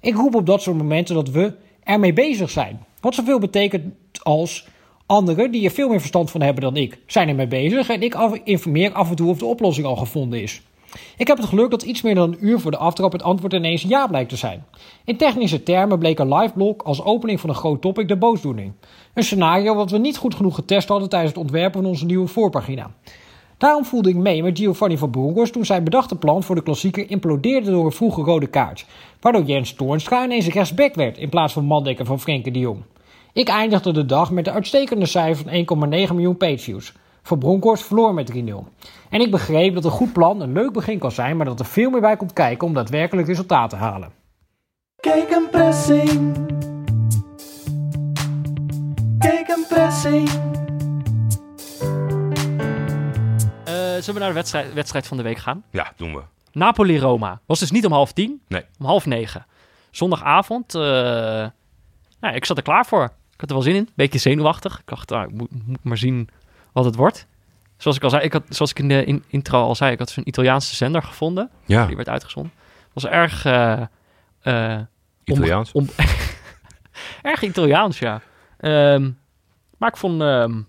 Ik 0.00 0.14
roep 0.14 0.34
op 0.34 0.46
dat 0.46 0.62
soort 0.62 0.76
momenten 0.76 1.14
dat 1.14 1.30
we 1.30 1.52
ermee 1.82 2.12
bezig 2.12 2.50
zijn. 2.50 2.84
Wat 3.00 3.14
zoveel 3.14 3.38
betekent 3.38 3.94
als 4.22 4.68
anderen 5.06 5.50
die 5.50 5.64
er 5.64 5.70
veel 5.70 5.88
meer 5.88 6.00
verstand 6.00 6.30
van 6.30 6.40
hebben 6.40 6.62
dan 6.62 6.76
ik, 6.76 6.98
zijn 7.06 7.28
ermee 7.28 7.46
bezig 7.46 7.88
en 7.88 8.02
ik 8.02 8.14
informeer 8.44 8.92
af 8.92 9.10
en 9.10 9.16
toe 9.16 9.30
of 9.30 9.38
de 9.38 9.44
oplossing 9.44 9.86
al 9.86 9.96
gevonden 9.96 10.42
is. 10.42 10.62
Ik 11.16 11.26
heb 11.26 11.36
het 11.36 11.46
geluk 11.46 11.70
dat 11.70 11.82
iets 11.82 12.02
meer 12.02 12.14
dan 12.14 12.32
een 12.32 12.46
uur 12.46 12.60
voor 12.60 12.70
de 12.70 12.76
aftrap 12.76 13.12
het 13.12 13.22
antwoord 13.22 13.52
ineens 13.52 13.82
ja 13.82 14.06
blijkt 14.06 14.28
te 14.28 14.36
zijn. 14.36 14.64
In 15.04 15.16
technische 15.16 15.62
termen 15.62 15.98
bleek 15.98 16.18
een 16.18 16.34
live 16.34 16.52
blog 16.54 16.76
als 16.84 17.02
opening 17.02 17.40
van 17.40 17.48
een 17.48 17.54
groot 17.54 17.80
topic 17.80 18.08
de 18.08 18.16
boosdoening. 18.16 18.72
Een 19.14 19.22
scenario 19.22 19.74
wat 19.74 19.90
we 19.90 19.98
niet 19.98 20.16
goed 20.16 20.34
genoeg 20.34 20.54
getest 20.54 20.88
hadden 20.88 21.08
tijdens 21.08 21.32
het 21.32 21.40
ontwerpen 21.40 21.80
van 21.80 21.90
onze 21.90 22.04
nieuwe 22.04 22.26
voorpagina. 22.26 22.90
Daarom 23.58 23.84
voelde 23.84 24.08
ik 24.08 24.16
mee 24.16 24.42
met 24.42 24.58
Giovanni 24.58 24.98
van 24.98 25.10
Bronckhorst 25.10 25.52
toen 25.52 25.64
zijn 25.64 25.84
bedachte 25.84 26.16
plan 26.16 26.42
voor 26.42 26.54
de 26.54 26.62
klassieker 26.62 27.10
implodeerde 27.10 27.70
door 27.70 27.84
een 27.84 27.92
vroege 27.92 28.22
rode 28.22 28.46
kaart. 28.46 28.86
Waardoor 29.20 29.42
Jens 29.42 29.74
Toornstra 29.74 30.24
ineens 30.24 30.46
rechtsback 30.46 30.94
werd 30.94 31.18
in 31.18 31.28
plaats 31.28 31.52
van 31.52 31.64
Mandekker 31.64 32.04
van 32.04 32.20
Frenkie 32.20 32.52
de 32.52 32.58
Jong. 32.58 32.82
Ik 33.32 33.48
eindigde 33.48 33.92
de 33.92 34.06
dag 34.06 34.30
met 34.30 34.44
de 34.44 34.50
uitstekende 34.50 35.06
cijfer 35.06 35.66
van 35.66 35.88
1,9 35.88 36.14
miljoen 36.14 36.36
pageviews. 36.36 36.92
Van 37.26 37.38
Bronkhorst 37.38 37.84
verloor 37.84 38.14
met 38.14 38.32
3-0. 38.32 38.36
En 39.10 39.20
ik 39.20 39.30
begreep 39.30 39.74
dat 39.74 39.84
een 39.84 39.90
goed 39.90 40.12
plan 40.12 40.40
een 40.40 40.52
leuk 40.52 40.72
begin 40.72 40.98
kan 40.98 41.12
zijn, 41.12 41.36
maar 41.36 41.46
dat 41.46 41.60
er 41.60 41.66
veel 41.66 41.90
meer 41.90 42.00
bij 42.00 42.16
komt 42.16 42.32
kijken 42.32 42.66
om 42.66 42.74
daadwerkelijk 42.74 43.26
resultaat 43.28 43.70
te 43.70 43.76
halen. 43.76 44.12
Kijk 45.00 45.30
een 45.30 45.48
pressing. 45.50 46.36
Kijk 49.18 49.48
een 49.48 49.64
pressing. 49.68 50.28
Eh, 53.64 53.74
zullen 53.74 54.14
we 54.14 54.18
naar 54.18 54.28
de 54.28 54.34
wedstrijd, 54.34 54.72
wedstrijd 54.72 55.06
van 55.06 55.16
de 55.16 55.22
week 55.22 55.38
gaan? 55.38 55.64
Ja, 55.70 55.92
doen 55.96 56.14
we. 56.14 56.20
Napoli-Roma. 56.52 57.40
Was 57.46 57.58
dus 57.60 57.70
niet 57.70 57.86
om 57.86 57.92
half 57.92 58.12
tien, 58.12 58.40
Nee. 58.48 58.64
om 58.78 58.86
half 58.86 59.06
negen. 59.06 59.46
Zondagavond. 59.90 60.74
eh, 60.74 60.82
nou, 62.20 62.34
ik 62.34 62.44
zat 62.44 62.56
er 62.56 62.62
klaar 62.62 62.86
voor. 62.86 63.04
Ik 63.04 63.40
had 63.40 63.48
er 63.48 63.54
wel 63.54 63.64
zin 63.64 63.74
in. 63.74 63.88
Beetje 63.94 64.18
zenuwachtig. 64.18 64.78
Ik 64.78 64.86
dacht, 64.86 65.10
nou, 65.10 65.24
ik 65.28 65.32
moet, 65.34 65.50
moet 65.66 65.84
maar 65.84 65.96
zien 65.98 66.28
wat 66.74 66.84
het 66.84 66.94
wordt. 66.96 67.26
Zoals 67.76 67.96
ik 67.96 68.02
al 68.02 68.10
zei, 68.10 68.22
ik 68.22 68.32
had, 68.32 68.42
zoals 68.48 68.70
ik 68.70 68.78
in 68.78 68.88
de 68.88 69.04
in- 69.04 69.24
intro 69.28 69.62
al 69.62 69.74
zei, 69.74 69.92
ik 69.92 69.98
had 69.98 70.10
zo'n 70.10 70.28
Italiaanse 70.28 70.74
zender 70.74 71.02
gevonden. 71.02 71.50
Ja, 71.66 71.86
Die 71.86 71.96
werd 71.96 72.08
uitgezonden. 72.08 72.52
was 72.92 73.06
erg... 73.06 73.44
om- 73.46 74.88
Italiaans. 75.24 75.72
om- 75.72 75.88
erg 77.22 77.42
Italiaans, 77.42 77.98
ja. 77.98 78.20
Ehm, 78.58 79.10
maar 79.78 79.88
ik 79.88 79.96
vond... 79.96 80.20
ehm, 80.22 80.60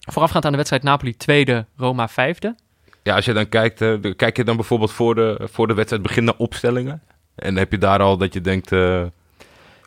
voorafgaand 0.00 0.44
aan 0.44 0.50
de 0.50 0.56
wedstrijd 0.56 0.82
Napoli 0.82 1.16
tweede, 1.16 1.66
Roma 1.76 2.08
vijfde. 2.08 2.54
Ja, 3.02 3.14
als 3.14 3.24
je 3.24 3.32
dan 3.32 3.48
kijkt, 3.48 3.78
de- 3.78 4.14
kijk 4.16 4.36
je 4.36 4.44
dan 4.44 4.56
bijvoorbeeld 4.56 4.92
voor 4.92 5.14
de, 5.14 5.48
voor 5.50 5.66
de 5.66 5.74
wedstrijd 5.74 6.02
begin 6.02 6.24
naar 6.24 6.34
opstellingen? 6.36 7.02
En 7.34 7.56
heb 7.56 7.70
je 7.72 7.78
daar 7.78 8.00
al 8.00 8.16
dat 8.16 8.32
je 8.34 8.40
denkt, 8.40 8.72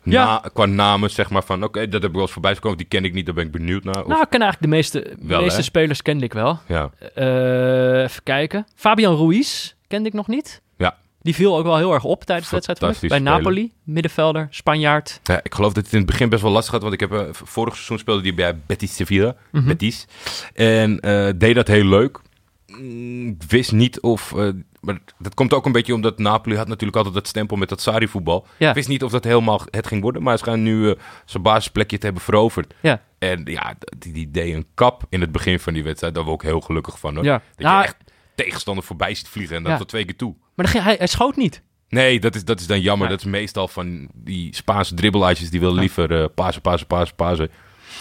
Ja. 0.04 0.24
na, 0.24 0.50
qua 0.52 0.66
namen 0.66 1.10
zeg 1.10 1.30
maar 1.30 1.42
van, 1.44 1.62
oké, 1.64 1.88
dat 1.88 1.92
heb 1.92 2.04
ik 2.10 2.12
wel 2.12 2.22
eens 2.22 2.32
voorbij 2.32 2.54
gekomen, 2.54 2.78
die 2.78 2.86
ken 2.86 3.04
ik 3.04 3.12
niet, 3.14 3.26
daar 3.26 3.34
ben 3.34 3.44
ik 3.46 3.52
benieuwd 3.52 3.84
naar. 3.84 4.02
Of, 4.02 4.06
Nou, 4.08 4.22
ik 4.22 4.30
ken 4.30 4.40
eigenlijk 4.40 4.70
de 4.72 4.76
meeste, 4.76 5.16
Wel, 5.20 5.40
meeste 5.40 5.56
hè? 5.58 5.62
spelers 5.64 6.02
kende 6.02 6.24
ik 6.24 6.32
wel. 6.32 6.58
ja. 6.68 6.90
Eh, 7.14 8.02
even 8.02 8.22
kijken. 8.22 8.66
Fabian 8.74 9.16
Ruiz 9.16 9.72
kende 9.86 10.08
ik 10.08 10.14
nog 10.14 10.26
niet. 10.28 10.62
Ja. 10.78 10.96
Die 11.20 11.34
viel 11.34 11.56
ook 11.56 11.64
wel 11.64 11.76
heel 11.76 11.92
erg 11.92 12.04
op 12.04 12.24
tijdens 12.24 12.48
de 12.50 12.60
wedstrijd 12.64 13.00
bij 13.08 13.18
Napoli. 13.18 13.72
Middenvelder, 13.82 14.46
Spanjaard. 14.50 15.20
ja, 15.22 15.40
ik 15.42 15.54
geloof 15.54 15.72
dat 15.72 15.84
het 15.84 15.92
in 15.92 15.98
het 15.98 16.06
begin 16.08 16.28
best 16.28 16.42
wel 16.42 16.50
lastig 16.52 16.72
had, 16.72 16.82
want 16.82 16.94
ik 16.94 17.00
heb 17.00 17.12
eh, 17.12 17.22
vorig 17.32 17.74
seizoen 17.74 17.98
speelde 17.98 18.22
die 18.22 18.34
bij 18.34 18.56
Betis 18.66 18.96
Sevilla, 18.96 19.34
Mhm. 19.50 19.66
Betis, 19.66 20.06
en 20.54 21.00
eh, 21.00 21.28
deed 21.36 21.54
dat 21.54 21.68
heel 21.68 21.84
leuk. 21.84 22.20
Mm, 22.66 23.28
Ik 23.28 23.42
wist 23.48 23.72
niet 23.72 24.00
of, 24.00 24.34
maar 24.82 24.98
dat 25.18 25.34
komt 25.34 25.52
ook 25.52 25.66
een 25.66 25.72
beetje 25.72 25.94
omdat 25.94 26.18
Napoli 26.18 26.56
had 26.56 26.68
natuurlijk 26.68 26.96
altijd 26.96 27.14
dat 27.14 27.28
stempel 27.28 27.56
met 27.56 27.68
dat 27.68 27.80
Sarri-voetbal. 27.80 28.46
Ja. 28.56 28.68
Ik 28.68 28.74
wist 28.74 28.88
niet 28.88 29.02
of 29.02 29.10
dat 29.10 29.24
helemaal 29.24 29.60
het 29.70 29.86
ging 29.86 30.02
worden, 30.02 30.22
maar 30.22 30.38
ze 30.38 30.44
gaan 30.44 30.62
nu 30.62 30.90
eh, 30.90 30.98
zijn 31.24 31.42
basisplekje 31.42 31.98
te 31.98 32.04
hebben 32.04 32.22
veroverd. 32.22 32.74
Ja. 32.80 33.02
En 33.18 33.42
ja, 33.44 33.74
die, 33.98 34.12
die 34.12 34.30
deed 34.30 34.54
een 34.54 34.66
kap 34.74 35.02
in 35.08 35.20
het 35.20 35.32
begin 35.32 35.60
van 35.60 35.72
die 35.72 35.84
wedstrijd. 35.84 36.14
Daar 36.14 36.24
waren 36.24 36.38
we 36.38 36.44
ook 36.44 36.50
heel 36.52 36.60
gelukkig 36.60 36.98
van. 36.98 37.14
Hoor. 37.14 37.24
Ja. 37.24 37.42
Dat 37.54 37.64
Nou, 37.64 37.78
je 37.78 37.84
echt 37.84 37.96
tegenstander 38.34 38.84
voorbij 38.84 39.14
ziet 39.14 39.28
vliegen 39.28 39.56
en 39.56 39.62
dat 39.62 39.78
tot 39.78 39.88
twee 39.88 40.04
keer 40.04 40.16
toe. 40.16 40.34
Maar 40.54 40.72
dan 40.72 40.82
hij, 40.82 40.94
hij 40.98 41.06
schoot 41.06 41.36
niet. 41.36 41.62
Nee, 41.88 42.20
dat 42.20 42.34
is, 42.34 42.44
dat 42.44 42.60
is 42.60 42.66
dan 42.66 42.80
jammer. 42.80 43.06
Ja. 43.06 43.12
Dat 43.12 43.24
is 43.24 43.30
meestal 43.30 43.68
van 43.68 44.08
die 44.14 44.54
Spaanse 44.54 44.94
dribbelaartjes 44.94 45.50
die 45.50 45.60
willen 45.60 45.78
liever 45.78 46.22
eh 46.22 46.24
pasen, 46.34 46.60
pasen, 46.60 46.86
pasen, 46.86 47.14
pasen. 47.14 47.50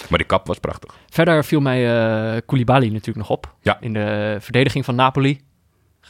Maar 0.09 0.17
die 0.17 0.27
kap 0.27 0.47
was 0.47 0.59
prachtig. 0.59 0.95
Verder 1.09 1.45
viel 1.45 1.59
mij 1.59 1.85
eh 2.35 2.41
Koulibaly 2.45 2.85
natuurlijk 2.85 3.17
nog 3.17 3.29
op. 3.29 3.55
Ja. 3.61 3.77
In 3.79 3.93
de 3.93 4.37
verdediging 4.39 4.85
van 4.85 4.95
Napoli. 4.95 5.41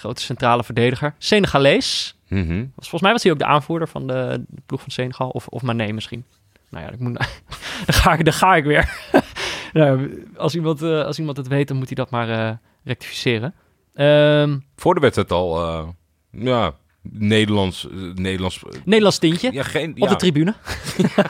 Grote 0.02 0.22
centrale 0.22 0.64
verdediger. 0.64 1.16
Senegalees. 1.18 2.16
Mhm. 2.28 2.66
Volgens 2.76 3.02
mij 3.02 3.12
was 3.12 3.24
hij 3.24 3.32
ook 3.32 3.40
de 3.40 3.46
aanvoerder 3.46 3.88
van 3.88 4.08
de, 4.08 4.46
de 4.48 4.62
ploeg 4.66 4.82
van 4.82 4.92
Senegal. 4.92 5.30
Of, 5.30 5.48
of 5.48 5.62
Mané 5.62 5.92
misschien. 5.92 6.26
Nou 6.70 6.86
ja, 6.86 6.92
ik 6.92 7.00
moet, 7.00 7.14
dan, 7.86 7.96
ga 7.96 8.14
ik, 8.14 8.26
dan 8.26 8.34
ga 8.34 8.56
ik 8.56 8.64
weer. 8.64 8.90
nou, 9.74 10.24
als, 10.36 10.56
iemand, 10.56 10.82
eh, 10.82 11.04
als 11.04 11.20
iemand 11.20 11.38
het 11.38 11.48
weet, 11.48 11.68
dan 11.68 11.78
moet 11.78 11.86
hij 11.86 11.96
dat 11.96 12.10
maar 12.10 12.30
eh, 12.30 12.56
rectificeren. 12.84 13.54
Ehm, 13.94 14.58
Voor 14.76 14.94
de 14.94 15.00
wedstrijd 15.00 15.32
al, 15.32 15.64
eh, 15.64 15.88
ja, 16.32 16.76
Nederlands, 17.02 17.88
Nederlands, 18.16 18.64
Nederlands 18.86 19.18
tintje 19.18 19.52
ja, 19.54 19.64
geen, 19.64 19.92
op 19.92 19.98
ja, 19.98 20.08
de 20.08 20.16
tribune. 20.16 20.54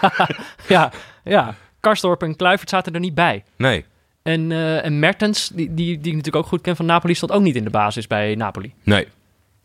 ja, 0.67 0.91
ja. 1.23 1.55
Karsdorp 1.79 2.23
en 2.23 2.35
Kluivert 2.35 2.69
zaten 2.69 2.93
er 2.93 2.99
niet 2.99 3.15
bij. 3.15 3.43
nee, 3.57 3.85
En, 4.23 4.51
eh, 4.51 4.85
en 4.85 4.99
Mertens, 4.99 5.47
die, 5.53 5.67
die, 5.73 5.75
die 5.75 6.11
ik 6.11 6.17
natuurlijk 6.17 6.35
ook 6.35 6.45
goed 6.45 6.61
ken 6.61 6.75
van 6.75 6.85
Napoli, 6.85 7.13
stond 7.13 7.31
ook 7.31 7.41
niet 7.41 7.55
in 7.55 7.63
de 7.63 7.69
basis 7.69 8.07
bij 8.07 8.35
Napoli. 8.35 8.73
nee. 8.83 9.07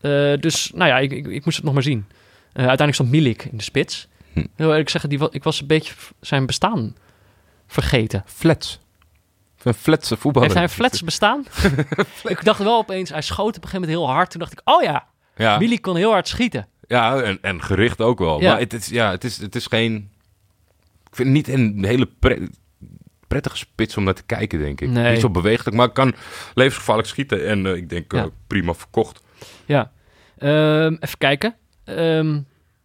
Eh, 0.01 0.33
dus 0.41 0.71
nou 0.75 0.89
ja, 0.91 0.99
ik, 0.99 1.13
ik, 1.13 1.27
ik 1.27 1.45
moest 1.45 1.57
het 1.57 1.65
nog 1.65 1.75
maar 1.75 1.83
zien. 1.83 2.05
Eh, 2.09 2.53
uiteindelijk 2.53 2.95
stond 2.95 3.11
Milik 3.11 3.45
in 3.45 3.57
de 3.57 3.63
spits. 3.63 4.09
Hm. 4.33 4.39
Heel 4.57 4.71
eerlijk 4.71 4.89
zeggen, 4.89 5.11
die, 5.11 5.29
ik 5.31 5.45
was 5.45 5.61
een 5.61 5.67
beetje 5.67 5.95
zijn 6.21 6.47
bestaan 6.47 6.97
vergeten. 7.67 8.23
Flats. 8.27 8.81
Een 9.63 9.75
flatse 9.75 10.17
voetballer. 10.17 10.49
Heeft 10.49 10.55
hij 10.61 10.63
een 10.69 10.75
flats 10.75 11.03
bestaan? 11.03 11.45
ik 12.25 12.45
dacht 12.45 12.63
wel 12.63 12.77
opeens, 12.79 13.11
hij 13.11 13.23
schoot 13.23 13.57
op 13.57 13.63
een 13.63 13.69
gegeven 13.69 13.81
moment 13.81 13.99
heel 13.99 14.15
hard. 14.15 14.31
Toen 14.31 14.41
dacht 14.41 14.53
ik, 14.53 14.61
oh 14.65 14.83
ja, 14.83 15.07
Ja, 15.37 15.59
Milik 15.59 15.83
kon 15.83 15.97
heel 15.97 16.11
hard 16.11 16.29
schieten. 16.29 16.67
ja 16.89 17.21
en, 17.21 17.39
en 17.43 17.63
gericht 17.63 18.01
ook 18.01 18.19
wel. 18.19 18.41
Ja. 18.41 18.51
Maar 18.51 18.61
het 18.61 18.73
is, 18.73 18.87
ja, 18.87 19.11
het 19.11 19.25
is, 19.25 19.37
het 19.37 19.55
is 19.55 19.67
geen... 19.67 20.11
Ik 21.11 21.17
vind 21.17 21.29
het 21.29 21.37
niet 21.37 21.49
een 21.49 21.85
hele 21.85 22.07
pre- 22.19 22.49
prettige 23.27 23.57
spits 23.57 23.97
om 23.97 24.05
naar 24.05 24.15
te 24.15 24.23
kijken, 24.23 24.59
denk 24.59 24.81
ik. 24.81 24.89
Nee. 24.89 25.13
Niet 25.13 25.21
zo 25.21 25.31
bewegelijk, 25.31 25.77
maar 25.77 25.89
kan 25.89 26.15
levensgevaarlijk 26.55 27.09
schieten. 27.09 27.47
En 27.47 27.67
eh, 27.67 27.75
ik 27.75 27.89
denk, 27.89 28.13
eh, 28.13 28.25
prima 28.47 28.75
verkocht. 28.75 29.21
Ja. 29.65 29.91
Ehm, 30.39 30.97
even 31.01 31.19
kijken. 31.19 31.55
Ehm, 31.85 32.41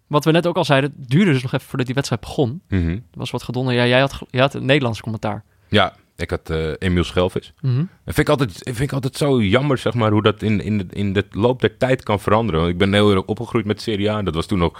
wat 0.08 0.26
we 0.26 0.32
net 0.32 0.48
ook 0.48 0.58
al 0.58 0.66
zeiden, 0.66 0.94
het 0.98 1.10
duurde 1.10 1.32
dus 1.32 1.42
nog 1.42 1.54
even 1.54 1.68
voordat 1.68 1.86
die 1.86 1.96
wedstrijd 1.96 2.22
begon. 2.22 2.62
Mhm. 2.68 2.90
Er 2.90 3.02
was 3.12 3.32
wat 3.32 3.44
gedonder. 3.44 3.74
Ja, 3.74 3.86
jij 3.86 4.00
had, 4.00 4.22
jij 4.30 4.42
had 4.42 4.54
een 4.54 4.66
Nederlands 4.66 5.02
commentaar. 5.02 5.44
Ja, 5.68 5.96
ik 6.16 6.30
had 6.30 6.50
eh 6.50 6.72
Emiel 6.78 7.04
Schelvis. 7.04 7.54
Dat 7.62 7.74
vind 8.06 8.18
ik 8.18 8.30
altijd, 8.30 8.52
vind 8.64 8.80
ik 8.80 8.92
altijd 8.92 9.18
zo 9.18 9.42
jammer, 9.42 9.78
zeg 9.78 9.94
maar, 9.94 10.12
hoe 10.12 10.22
dat 10.22 10.42
in, 10.42 10.62
in, 10.62 10.78
de, 10.78 10.86
in 10.90 11.14
de 11.14 11.26
loop 11.32 11.62
der 11.62 11.78
tijd 11.78 12.04
kan 12.04 12.20
veranderen. 12.20 12.60
Want 12.60 12.72
ik 12.72 12.78
ben 12.78 12.94
heel 12.94 13.12
erg 13.12 13.26
opgegroeid 13.26 13.66
met 13.66 13.82
Serie 13.82 14.12
A. 14.12 14.18
En 14.18 14.26
dat 14.26 14.36
was 14.36 14.46
toen 14.46 14.64
ook, 14.64 14.80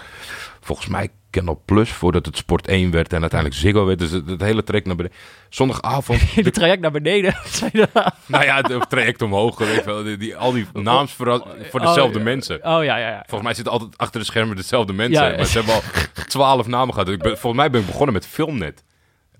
volgens 0.62 0.88
mij, 0.88 1.08
Canal 1.30 1.62
Plus, 1.64 1.90
voordat 1.90 2.26
het 2.26 2.36
Sport 2.36 2.66
1 2.66 2.90
werd 2.90 3.12
en 3.12 3.20
uiteindelijk 3.20 3.60
Ziggo 3.60 3.84
werd. 3.84 3.98
Dus 3.98 4.10
het, 4.10 4.28
het 4.28 4.40
hele 4.40 4.64
traject 4.64 4.86
naar 4.86 4.96
beneden. 4.96 5.16
Zondagavond, 5.48 6.20
De 6.44 6.50
traject 6.50 6.80
naar 6.80 6.90
beneden. 6.90 7.34
nou? 8.26 8.44
ja, 8.44 8.60
het 8.60 8.90
traject 8.90 9.22
omhoog, 9.22 9.58
weet 9.58 9.74
je 9.74 9.84
wel. 9.84 10.02
Die, 10.02 10.16
die, 10.16 10.36
al 10.36 10.52
die 10.52 10.66
naams 10.72 11.12
voor, 11.12 11.46
voor 11.70 11.80
dezelfde 11.80 12.18
Oh, 12.18 12.24
mensen. 12.24 12.56
Oh 12.56 12.84
ja, 12.84 12.96
ja, 12.96 13.08
ja. 13.08 13.22
Volgens 13.26 13.42
mij 13.42 13.54
zitten 13.54 13.72
altijd 13.72 13.98
achter 13.98 14.20
de 14.20 14.26
schermen 14.26 14.56
dezelfde 14.56 14.92
mensen. 14.92 15.22
Ja, 15.24 15.30
ja. 15.30 15.36
Maar 15.36 15.46
ze 15.46 15.58
hebben 15.58 15.74
al 15.74 15.82
twaalf 16.26 16.66
namen 16.66 16.94
gehad. 16.94 17.08
Ik 17.08 17.22
ben, 17.22 17.38
volgens 17.38 17.62
mij 17.62 17.70
ben 17.70 17.80
ik 17.80 17.86
begonnen 17.86 18.12
met 18.12 18.26
Filmnet. 18.26 18.84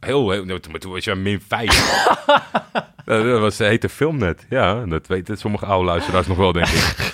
Heel, 0.01 0.31
heel 0.31 0.45
maar 0.45 0.81
toen 0.81 0.93
was 0.93 1.05
je 1.05 1.15
min 1.15 1.43
5. 1.49 2.25
dat 3.05 3.25
dat 3.25 3.41
was, 3.41 3.59
heette 3.59 3.89
Filmnet. 3.89 4.47
Ja, 4.49 4.85
dat 4.87 5.07
weten 5.07 5.39
sommige 5.39 5.67
oude 5.67 5.85
luisteraars 5.87 6.27
nog 6.27 6.37
wel, 6.37 6.53
denk 6.53 6.67
ik. 6.67 7.13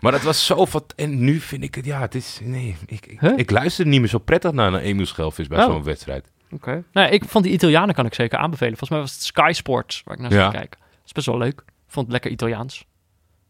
Maar 0.00 0.12
dat 0.12 0.22
was 0.22 0.46
zo 0.46 0.66
wat. 0.70 0.92
En 0.96 1.24
nu 1.24 1.40
vind 1.40 1.62
ik 1.64 1.74
het, 1.74 1.84
ja, 1.84 2.00
het 2.00 2.14
is. 2.14 2.40
Nee, 2.42 2.76
ik, 2.86 3.06
ik, 3.06 3.20
Huh? 3.20 3.32
ik 3.38 3.50
luister 3.50 3.86
niet 3.86 4.00
meer 4.00 4.08
zo 4.08 4.18
prettig 4.18 4.52
naar 4.52 4.72
een 4.72 4.80
Emiel 4.80 5.06
Schelvis 5.06 5.46
bij 5.48 5.58
Oh. 5.58 5.64
zo'n 5.64 5.82
wedstrijd. 5.82 6.30
Oké. 6.50 6.84
Nou, 6.92 7.08
ik 7.12 7.24
vond 7.24 7.44
die 7.44 7.52
Italianen 7.52 7.94
kan 7.94 8.06
ik 8.06 8.14
zeker 8.14 8.38
aanbevelen. 8.38 8.70
Volgens 8.76 8.90
mij 8.90 9.00
was 9.00 9.12
het 9.12 9.22
Sky 9.22 9.50
Sports 9.54 10.02
waar 10.04 10.14
ik 10.14 10.20
naar 10.22 10.32
Ja. 10.32 10.50
kijken. 10.50 10.78
Dat 10.80 11.06
is 11.06 11.12
best 11.12 11.26
wel 11.26 11.38
leuk. 11.38 11.60
Ik 11.66 11.94
vond 11.94 12.04
het 12.04 12.12
lekker 12.12 12.30
Italiaans. 12.30 12.84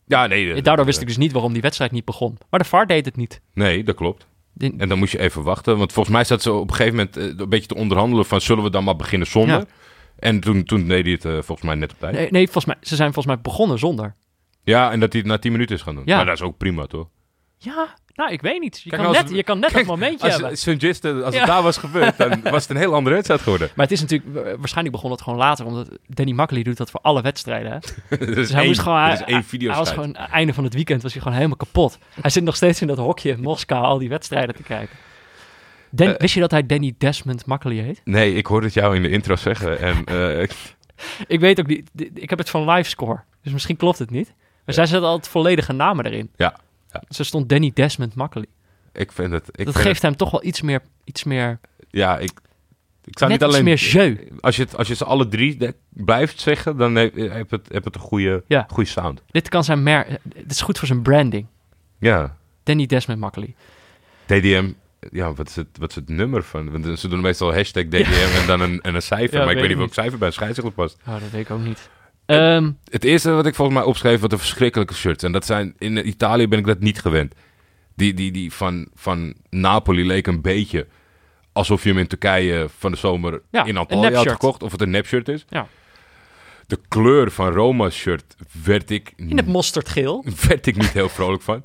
Ja, 0.04 0.26
nee. 0.26 0.54
En 0.54 0.62
Daardoor 0.62 0.84
wist 0.84 1.00
ik 1.00 1.06
dus 1.06 1.16
niet 1.16 1.32
waarom 1.32 1.52
die 1.52 1.62
wedstrijd 1.62 1.90
niet 1.90 2.04
begon. 2.04 2.38
Maar 2.50 2.60
de 2.60 2.66
VAR 2.66 2.86
deed 2.86 3.04
het 3.04 3.16
niet. 3.16 3.40
Nee, 3.54 3.84
dat 3.84 3.94
klopt. 3.94 4.26
Die- 4.54 4.74
En 4.78 4.88
dan 4.88 4.98
moest 4.98 5.12
je 5.12 5.18
even 5.18 5.42
wachten. 5.42 5.78
Want 5.78 5.92
volgens 5.92 6.14
mij 6.14 6.24
zat 6.24 6.42
ze 6.42 6.52
op 6.52 6.70
een 6.70 6.74
gegeven 6.76 6.96
moment 6.96 7.16
eh, 7.16 7.24
een 7.24 7.48
beetje 7.48 7.66
te 7.66 7.74
onderhandelen 7.74 8.24
van 8.26 8.40
zullen 8.40 8.64
we 8.64 8.70
dan 8.70 8.84
maar 8.84 8.96
beginnen 8.96 9.28
zonder. 9.28 9.56
Ja. 9.58 9.64
En 10.18 10.40
toen, 10.40 10.64
toen 10.64 10.88
deed 10.88 11.02
hij 11.04 11.12
het 11.12 11.24
eh, 11.24 11.32
volgens 11.32 11.62
mij 11.62 11.74
net 11.74 11.92
op 11.92 11.98
tijd. 11.98 12.12
Nee, 12.14 12.30
nee 12.30 12.44
volgens 12.44 12.64
mij, 12.64 12.76
ze 12.80 12.96
zijn 12.96 13.12
volgens 13.12 13.34
mij 13.34 13.42
begonnen 13.42 13.78
zonder. 13.78 14.14
Ja, 14.68 14.90
en 14.92 15.00
dat 15.00 15.12
hij 15.12 15.20
het 15.20 15.30
na 15.30 15.38
10 15.38 15.52
minuten 15.52 15.76
is 15.76 15.82
gaan 15.82 15.94
doen. 15.94 16.02
Ja. 16.06 16.16
Maar 16.16 16.24
dat 16.26 16.34
is 16.34 16.42
ook 16.42 16.56
prima, 16.56 16.86
toch? 16.86 17.08
Ja, 17.58 17.94
nou, 18.14 18.32
ik 18.32 18.40
weet 18.40 18.60
niet. 18.60 18.80
Je, 18.82 18.90
Kijk, 18.90 19.02
kan, 19.02 19.12
net, 19.12 19.20
het- 19.20 19.30
je 19.36 19.42
kan 19.42 19.58
net 19.58 19.70
kijk, 19.72 19.86
dat 19.86 19.96
momentje 19.96 20.24
Als, 20.24 20.32
hebben. 20.32 21.24
Als 21.24 21.34
Ja. 21.34 21.38
het 21.40 21.48
daar 21.48 21.62
was 21.62 21.76
gebeurd, 21.76 22.16
dan 22.16 22.40
was 22.50 22.62
het 22.62 22.70
een 22.70 22.76
heel 22.76 22.94
andere 22.94 23.14
wedstrijd 23.14 23.40
geworden. 23.42 23.68
Maar 23.74 23.84
het 23.86 23.94
is 23.94 24.00
natuurlijk, 24.00 24.34
wa- 24.34 24.56
waarschijnlijk 24.56 24.94
begon 24.96 25.10
het 25.10 25.22
gewoon 25.22 25.38
later, 25.38 25.66
omdat 25.66 25.88
Danny 26.06 26.32
Makkely 26.32 26.62
doet 26.62 26.76
dat 26.76 26.90
voor 26.90 27.00
alle 27.00 27.22
wedstrijden. 27.22 27.80
Hè? 28.08 28.16
Dus 28.34 28.52
hij 28.52 28.66
moest 28.66 28.80
gewoon, 28.80 28.98
hij, 29.00 29.12
is 29.12 29.22
één 29.22 29.44
video 29.44 29.68
hij 29.70 29.78
was 29.78 29.90
gewoon, 29.90 30.14
einde 30.14 30.52
van 30.54 30.64
het 30.64 30.74
weekend 30.74 31.02
was 31.02 31.12
hij 31.12 31.20
gewoon 31.20 31.36
helemaal 31.36 31.56
kapot. 31.56 31.98
Hij 32.20 32.30
zit 32.30 32.42
nog 32.44 32.56
steeds 32.56 32.80
in 32.80 32.86
dat 32.86 32.98
hokje 32.98 33.30
in 33.30 33.40
Moskou 33.40 33.84
al 33.84 33.98
die 33.98 34.08
wedstrijden 34.08 34.54
te 34.54 34.62
kijken. 34.62 34.96
Dan- 35.90 36.08
Eh. 36.08 36.16
wist 36.18 36.34
je 36.34 36.40
dat 36.40 36.50
hij 36.50 36.66
Danny 36.66 36.94
Desmond 36.98 37.46
Makkely 37.46 37.78
heet? 37.78 38.00
Nee, 38.04 38.34
ik 38.34 38.46
hoorde 38.46 38.66
het 38.66 38.74
jou 38.74 38.96
in 38.96 39.02
de 39.02 39.08
intro 39.08 39.36
zeggen. 39.36 39.78
En 39.80 40.04
eh, 40.04 40.42
ik- 41.26 41.40
weet 41.40 41.60
ook 41.60 41.66
niet, 41.66 41.90
ik 42.14 42.30
heb 42.30 42.38
het 42.38 42.50
van 42.50 42.70
Livescore, 42.70 43.20
dus 43.42 43.52
misschien 43.52 43.76
klopt 43.76 43.98
het 43.98 44.10
niet. 44.10 44.34
Maar 44.68 44.76
zij 44.76 44.86
zetten 44.86 45.08
altijd 45.08 45.32
volledige 45.32 45.72
namen 45.72 46.04
erin. 46.06 46.30
Ja, 46.36 46.56
ja. 46.92 47.02
Ze 47.08 47.24
stond 47.24 47.48
Danny 47.48 47.70
Desmond 47.74 48.14
Makkely. 48.14 48.46
ik 48.92 49.12
vind 49.12 49.32
het... 49.32 49.48
Ik 49.52 49.64
Dat 49.64 49.76
geeft 49.76 50.02
hem 50.02 50.16
toch 50.16 50.30
wel 50.30 50.44
iets 50.44 50.62
meer, 50.62 50.80
iets 51.04 51.24
meer, 51.24 51.60
ja, 51.90 52.18
ik... 52.18 52.30
Ik 53.04 53.18
zou 53.18 53.30
net 53.30 53.40
niet 53.40 53.48
alleen... 53.48 53.66
iets 53.66 53.92
meer 53.94 54.04
jeu. 54.04 54.28
Als 54.40 54.56
je, 54.56 54.62
het, 54.62 54.76
als 54.76 54.88
je 54.88 54.94
ze 54.94 55.04
alle 55.04 55.28
drie 55.28 55.74
blijft 55.88 56.40
zeggen, 56.40 56.76
dan 56.76 56.94
heb, 56.94 57.14
heb 57.16 57.50
het, 57.50 57.68
heb 57.72 57.84
het 57.84 57.94
een 57.94 58.00
goede, 58.00 58.44
Ja. 58.46 58.66
goede 58.70 58.88
sound. 58.90 59.22
Dit 59.30 59.48
kan 59.48 59.64
zijn 59.64 59.82
mer, 59.82 60.18
dit 60.22 60.50
is 60.50 60.60
goed 60.60 60.78
voor 60.78 60.86
zijn 60.86 61.02
branding. 61.02 61.46
Ja, 61.98 62.36
Danny 62.62 62.86
Desmond 62.86 63.18
Makkely. 63.18 63.54
DDM... 64.26 64.70
Ja, 65.10 65.32
wat 65.32 65.48
is, 65.48 65.56
het, 65.56 65.66
wat 65.78 65.88
is 65.90 65.94
het 65.94 66.08
nummer 66.08 66.42
van? 66.42 66.70
Want 66.82 66.98
ze 66.98 67.08
doen 67.08 67.20
meestal 67.20 67.54
hashtag 67.54 67.84
DDM 67.84 68.40
en 68.40 68.46
dan 68.46 68.60
een, 68.60 68.80
en 68.80 68.94
een 68.94 69.02
cijfer. 69.02 69.38
Ja, 69.38 69.44
maar 69.44 69.54
ik 69.54 69.58
weet 69.60 69.68
niet 69.68 69.78
welk 69.78 69.92
cijfer 69.94 70.18
bij 70.18 70.26
een 70.28 70.34
scheidsrechter 70.34 70.74
past. 70.74 70.98
Oh, 71.06 71.12
dat 71.20 71.30
weet 71.30 71.40
ik 71.44 71.50
ook 71.50 71.60
niet. 71.62 71.88
Ehm, 72.28 72.70
Het 72.84 73.04
eerste 73.04 73.30
wat 73.30 73.46
ik 73.46 73.54
volgens 73.54 73.78
mij 73.78 73.86
opschreef, 73.86 74.20
wat 74.20 74.32
een 74.32 74.38
verschrikkelijke 74.38 74.94
shirts. 74.94 75.24
En 75.24 75.32
dat 75.32 75.46
zijn, 75.46 75.74
in 75.78 76.08
Italië 76.08 76.48
ben 76.48 76.58
ik 76.58 76.66
dat 76.66 76.80
niet 76.80 77.00
gewend. 77.00 77.34
Die, 77.96 78.14
die, 78.14 78.32
die 78.32 78.52
van, 78.52 78.88
van 78.94 79.34
Napoli 79.50 80.06
leek 80.06 80.26
een 80.26 80.40
beetje 80.40 80.86
alsof 81.52 81.82
je 81.82 81.88
hem 81.88 81.98
in 81.98 82.06
Turkije 82.06 82.66
van 82.78 82.90
de 82.90 82.96
zomer 82.96 83.42
Ja, 83.50 83.64
in 83.64 83.76
Antalya 83.76 84.12
had 84.12 84.28
gekocht. 84.28 84.62
Of 84.62 84.72
het 84.72 84.80
een 84.80 84.90
nepshirt 84.90 85.28
is. 85.28 85.44
Ja. 85.48 85.66
De 86.66 86.78
kleur 86.88 87.30
van 87.30 87.52
Roma's 87.52 87.94
shirt 87.94 88.36
werd 88.64 88.90
ik, 88.90 89.12
in 89.16 89.36
het 89.36 89.46
mosterdgeel. 89.46 90.24
werd 90.48 90.66
ik 90.66 90.76
niet 90.76 90.92
heel 90.92 91.08
vrolijk 91.08 91.42
van. 91.42 91.62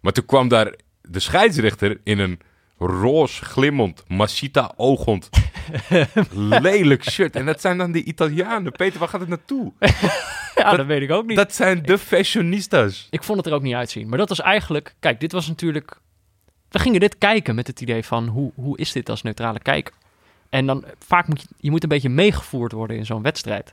Maar 0.00 0.12
toen 0.12 0.26
kwam 0.26 0.48
daar 0.48 0.74
de 1.02 1.20
scheidsrechter 1.20 2.00
in 2.04 2.18
een 2.18 2.40
roze, 2.78 3.44
glimmend, 3.44 4.04
Masita 4.08 4.72
oogend, 4.76 5.30
lelijk 6.60 7.10
shirt. 7.10 7.36
En 7.36 7.46
dat 7.46 7.60
zijn 7.60 7.78
dan 7.78 7.92
die 7.92 8.04
Italianen. 8.04 8.72
Peter, 8.72 8.98
waar 8.98 9.08
gaat 9.08 9.20
het 9.20 9.28
naartoe? 9.28 9.72
Ja, 10.54 10.76
dat, 10.76 10.86
weet 10.86 11.02
ik 11.02 11.10
ook 11.10 11.26
niet. 11.26 11.36
Dat 11.36 11.54
zijn 11.54 11.82
de 11.82 11.98
fashionistas. 11.98 13.06
Ik 13.10 13.22
vond 13.22 13.38
het 13.38 13.46
er 13.46 13.52
ook 13.52 13.62
niet 13.62 13.74
uitzien. 13.74 14.08
Maar 14.08 14.18
dat 14.18 14.28
was 14.28 14.40
eigenlijk... 14.40 14.94
Kijk, 15.00 15.20
dit 15.20 15.32
was 15.32 15.48
natuurlijk... 15.48 16.00
We 16.68 16.78
gingen 16.78 17.00
dit 17.00 17.18
kijken 17.18 17.54
met 17.54 17.66
het 17.66 17.80
idee 17.80 18.04
van... 18.04 18.26
Hoe, 18.28 18.52
hoe 18.54 18.78
is 18.78 18.92
dit 18.92 19.08
als 19.08 19.22
neutrale 19.22 19.58
kijker? 19.58 19.94
En 20.50 20.66
dan 20.66 20.84
vaak 20.98 21.28
moet 21.28 21.40
je... 21.40 21.46
Je 21.56 21.70
moet 21.70 21.82
een 21.82 21.88
beetje 21.88 22.08
meegevoerd 22.08 22.72
worden 22.72 22.96
in 22.96 23.06
zo'n 23.06 23.22
wedstrijd. 23.22 23.72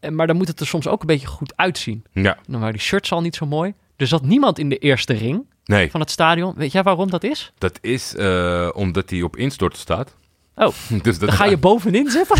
En, 0.00 0.14
maar 0.14 0.26
dan 0.26 0.36
moet 0.36 0.48
het 0.48 0.60
er 0.60 0.66
soms 0.66 0.86
ook 0.86 1.00
een 1.00 1.06
beetje 1.06 1.26
goed 1.26 1.56
uitzien. 1.56 2.04
Ja, 2.12 2.38
Dan 2.46 2.60
waren 2.60 2.74
die 2.74 2.82
shirts 2.82 3.12
al 3.12 3.20
niet 3.20 3.36
zo 3.36 3.46
mooi. 3.46 3.74
Er 3.96 4.06
zat 4.06 4.22
niemand 4.22 4.58
in 4.58 4.68
de 4.68 4.78
eerste 4.78 5.12
ring 5.12 5.46
nee. 5.64 5.90
van 5.90 6.00
het 6.00 6.10
stadion. 6.10 6.54
Weet 6.54 6.72
jij 6.72 6.82
waarom 6.82 7.10
dat 7.10 7.24
is? 7.24 7.52
Dat 7.58 7.78
is 7.80 8.14
eh, 8.16 8.68
omdat 8.72 9.10
hij 9.10 9.22
op 9.22 9.36
instorten 9.36 9.78
staat. 9.78 10.16
Oh, 10.54 10.74
dus 11.02 11.18
dat 11.18 11.28
Dan 11.28 11.38
ga 11.38 11.44
je 11.44 11.56
bovenin 11.56 12.10
zitten? 12.10 12.36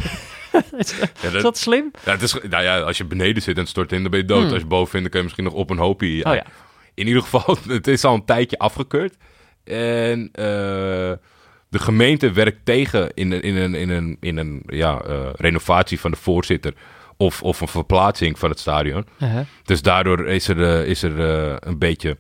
is, 0.79 0.95
Ja, 0.99 1.27
is 1.27 1.33
dat, 1.33 1.43
dat 1.43 1.59
slim? 1.59 1.91
ja, 2.05 2.11
het 2.13 2.23
is, 2.23 2.33
nou 2.33 2.63
ja, 2.63 2.81
als 2.81 2.97
je 2.97 3.05
beneden 3.05 3.43
zit 3.43 3.59
en 3.59 3.67
stort 3.67 3.93
in, 3.93 4.03
dan 4.03 4.11
ben 4.11 4.21
je 4.21 4.27
dood. 4.27 4.43
Hmm. 4.43 4.53
Als 4.53 4.61
je 4.61 4.67
boven 4.67 5.01
dan 5.01 5.11
kun 5.11 5.19
je 5.19 5.25
misschien 5.25 5.45
nog 5.45 5.55
op 5.55 5.71
een 5.71 5.79
hoopje. 5.79 6.17
Ja. 6.17 6.31
Oh 6.31 6.35
ja. 6.35 6.45
In 6.95 7.07
ieder 7.07 7.23
geval, 7.23 7.57
het 7.69 7.87
is 7.87 8.05
al 8.05 8.15
een 8.15 8.25
tijdje 8.25 8.59
afgekeurd. 8.59 9.17
En 9.65 10.29
eh, 10.33 11.13
de 11.69 11.79
gemeente 11.79 12.33
werkt 12.33 12.65
tegen 12.65 13.11
in 13.15 13.33
een, 13.33 13.43
in 13.43 13.57
een, 13.57 13.75
in 13.75 13.91
een, 13.91 14.17
in 14.21 14.37
een 14.37 14.63
ja, 14.67 15.01
eh, 15.01 15.29
renovatie 15.33 16.01
van 16.01 16.11
de 16.11 16.17
voorzitter. 16.17 16.75
Of, 17.17 17.43
of 17.43 17.61
een 17.61 17.69
verplaatsing 17.69 18.39
van 18.39 18.51
het 18.51 18.59
stadion. 18.59 19.07
Uh-huh. 19.23 19.41
Dus 19.65 19.83
daardoor 19.83 20.27
is 20.27 20.49
er, 20.49 20.63
eh, 20.63 20.89
is 20.89 21.03
er 21.03 21.19
een 21.69 21.79
beetje 21.79 22.17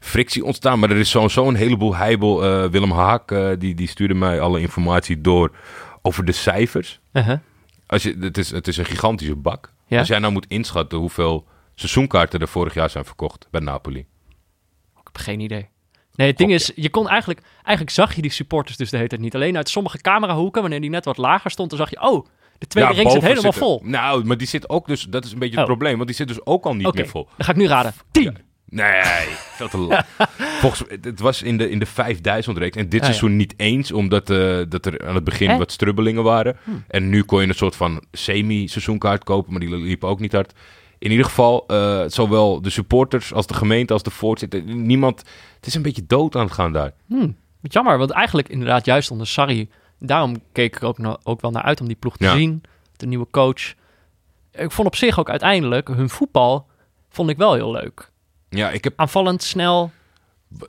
frictie 0.00 0.44
ontstaan. 0.44 0.78
Maar 0.78 0.90
er 0.90 0.96
is 0.96 1.10
sowieso 1.10 1.48
een 1.48 1.54
heleboel 1.54 1.94
heibel. 1.96 2.44
Eh, 2.44 2.70
Willem 2.70 2.90
Haak, 2.90 3.30
eh, 3.30 3.48
die, 3.58 3.74
die 3.74 3.88
stuurde 3.88 4.14
mij 4.14 4.40
alle 4.40 4.60
informatie 4.60 5.20
door 5.20 5.50
over 6.02 6.24
de 6.24 6.32
cijfers. 6.32 7.00
Uh-huh. 7.12 7.38
Als 7.86 8.02
je, 8.02 8.16
het, 8.20 8.38
is, 8.38 8.50
het 8.50 8.68
is 8.68 8.76
een 8.76 8.84
gigantische 8.84 9.36
bak. 9.36 9.72
Ja? 9.86 9.98
Als 9.98 10.08
jij 10.08 10.18
nou 10.18 10.32
moet 10.32 10.46
inschatten 10.48 10.98
hoeveel 10.98 11.46
seizoenkaarten 11.74 12.40
er 12.40 12.48
vorig 12.48 12.74
jaar 12.74 12.90
zijn 12.90 13.04
verkocht 13.04 13.48
bij 13.50 13.60
Napoli. 13.60 13.98
Ik 13.98 14.06
heb 15.12 15.16
geen 15.16 15.40
idee. 15.40 15.68
Nee, 16.14 16.28
het 16.28 16.38
ding 16.38 16.52
is, 16.52 16.72
je 16.74 16.90
kon 16.90 17.08
eigenlijk, 17.08 17.40
eigenlijk 17.62 17.90
zag 17.90 18.14
je 18.14 18.22
die 18.22 18.30
supporters 18.30 18.76
dus 18.76 18.90
de 18.90 18.96
hele 18.96 19.08
tijd 19.08 19.20
niet. 19.20 19.34
Alleen 19.34 19.56
uit 19.56 19.68
sommige 19.68 19.98
camerahoeken, 20.00 20.60
wanneer 20.60 20.80
die 20.80 20.90
net 20.90 21.04
wat 21.04 21.16
lager 21.16 21.50
stond, 21.50 21.70
dan 21.70 21.78
zag 21.78 21.90
je, 21.90 22.00
oh, 22.00 22.26
de 22.58 22.66
tweede 22.66 22.90
Ja, 22.90 22.96
ring 22.96 23.10
zit 23.10 23.22
helemaal 23.22 23.52
vol. 23.52 23.80
Nou, 23.84 24.24
maar 24.24 24.36
die 24.36 24.46
zit 24.46 24.68
ook 24.68 24.86
dus, 24.86 25.02
dat 25.02 25.24
is 25.24 25.32
een 25.32 25.38
beetje 25.38 25.54
het 25.54 25.64
Oh. 25.64 25.70
probleem, 25.70 25.94
want 25.94 26.06
die 26.06 26.16
zit 26.16 26.28
dus 26.28 26.46
ook 26.46 26.64
al 26.64 26.74
niet 26.74 26.94
meer 26.94 27.08
vol. 27.08 27.24
dan 27.36 27.44
ga 27.46 27.50
ik 27.52 27.58
nu 27.58 27.66
raden. 27.66 27.92
10. 28.10 28.36
Nee, 28.70 29.02
veel 29.54 29.68
te 29.68 29.78
lang. 29.78 30.04
Volgens 30.60 30.82
het- 31.02 31.20
was 31.20 31.42
in 31.42 31.56
de, 31.56 31.70
in 31.70 31.78
de 31.78 31.86
5000 31.86 32.58
reeks. 32.58 32.76
En 32.76 32.88
dit 32.88 33.00
Ah, 33.00 33.06
ja. 33.06 33.12
seizoen 33.12 33.36
niet 33.36 33.54
eens, 33.56 33.92
omdat 33.92 34.30
eh, 34.30 34.60
dat 34.68 34.86
er 34.86 35.06
aan 35.06 35.14
het 35.14 35.24
begin 35.24 35.46
Hè? 35.46 35.52
Hm. 35.52 35.58
wat 35.58 35.72
strubbelingen 35.72 36.22
waren. 36.22 36.56
En 36.88 37.08
nu 37.08 37.22
kon 37.22 37.40
je 37.42 37.48
een 37.48 37.54
soort 37.54 37.76
van 37.76 38.02
semi-seizoenkaart 38.12 39.24
kopen, 39.24 39.50
maar 39.52 39.60
die 39.60 39.76
liepen 39.76 40.08
ook 40.08 40.20
niet 40.20 40.32
hard. 40.32 40.52
In 40.98 41.10
ieder 41.10 41.24
geval, 41.26 41.64
eh, 41.66 42.02
zowel 42.06 42.62
de 42.62 42.70
supporters 42.70 43.32
als 43.32 43.46
de 43.46 43.54
gemeente 43.54 43.92
als 43.92 44.02
de 44.02 44.10
voorzitter, 44.10 44.62
niemand... 44.62 45.18
Het 45.56 45.66
is 45.66 45.74
een 45.74 45.82
beetje 45.82 46.06
dood 46.06 46.36
aan 46.36 46.44
het 46.44 46.52
gaan 46.52 46.72
daar. 46.72 46.92
Wat 47.60 47.72
jammer, 47.72 47.98
want 47.98 48.10
eigenlijk 48.10 48.48
inderdaad 48.48 48.84
juist 48.84 49.10
onder 49.10 49.26
Sarri. 49.26 49.70
Daarom 49.98 50.36
keek 50.52 50.76
ik 50.76 50.82
ook, 50.82 50.98
na- 50.98 51.18
ook 51.22 51.40
wel 51.40 51.50
naar 51.50 51.62
uit 51.62 51.80
om 51.80 51.86
die 51.86 51.96
ploeg 51.96 52.16
te 52.16 52.24
Ja. 52.24 52.34
zien. 52.36 52.62
De 52.96 53.06
nieuwe 53.06 53.26
coach. 53.30 53.74
Ik 54.52 54.70
vond 54.70 54.86
op 54.88 54.96
zich 54.96 55.18
ook 55.18 55.30
uiteindelijk 55.30 55.88
hun 55.88 56.08
voetbal 56.08 56.66
vond 57.10 57.30
ik 57.30 57.36
wel 57.36 57.54
heel 57.54 57.70
leuk. 57.72 58.09
Ja, 58.50 58.70
ik 58.70 58.84
heb... 58.84 58.92
Aanvallend, 58.96 59.42
snel, 59.42 59.90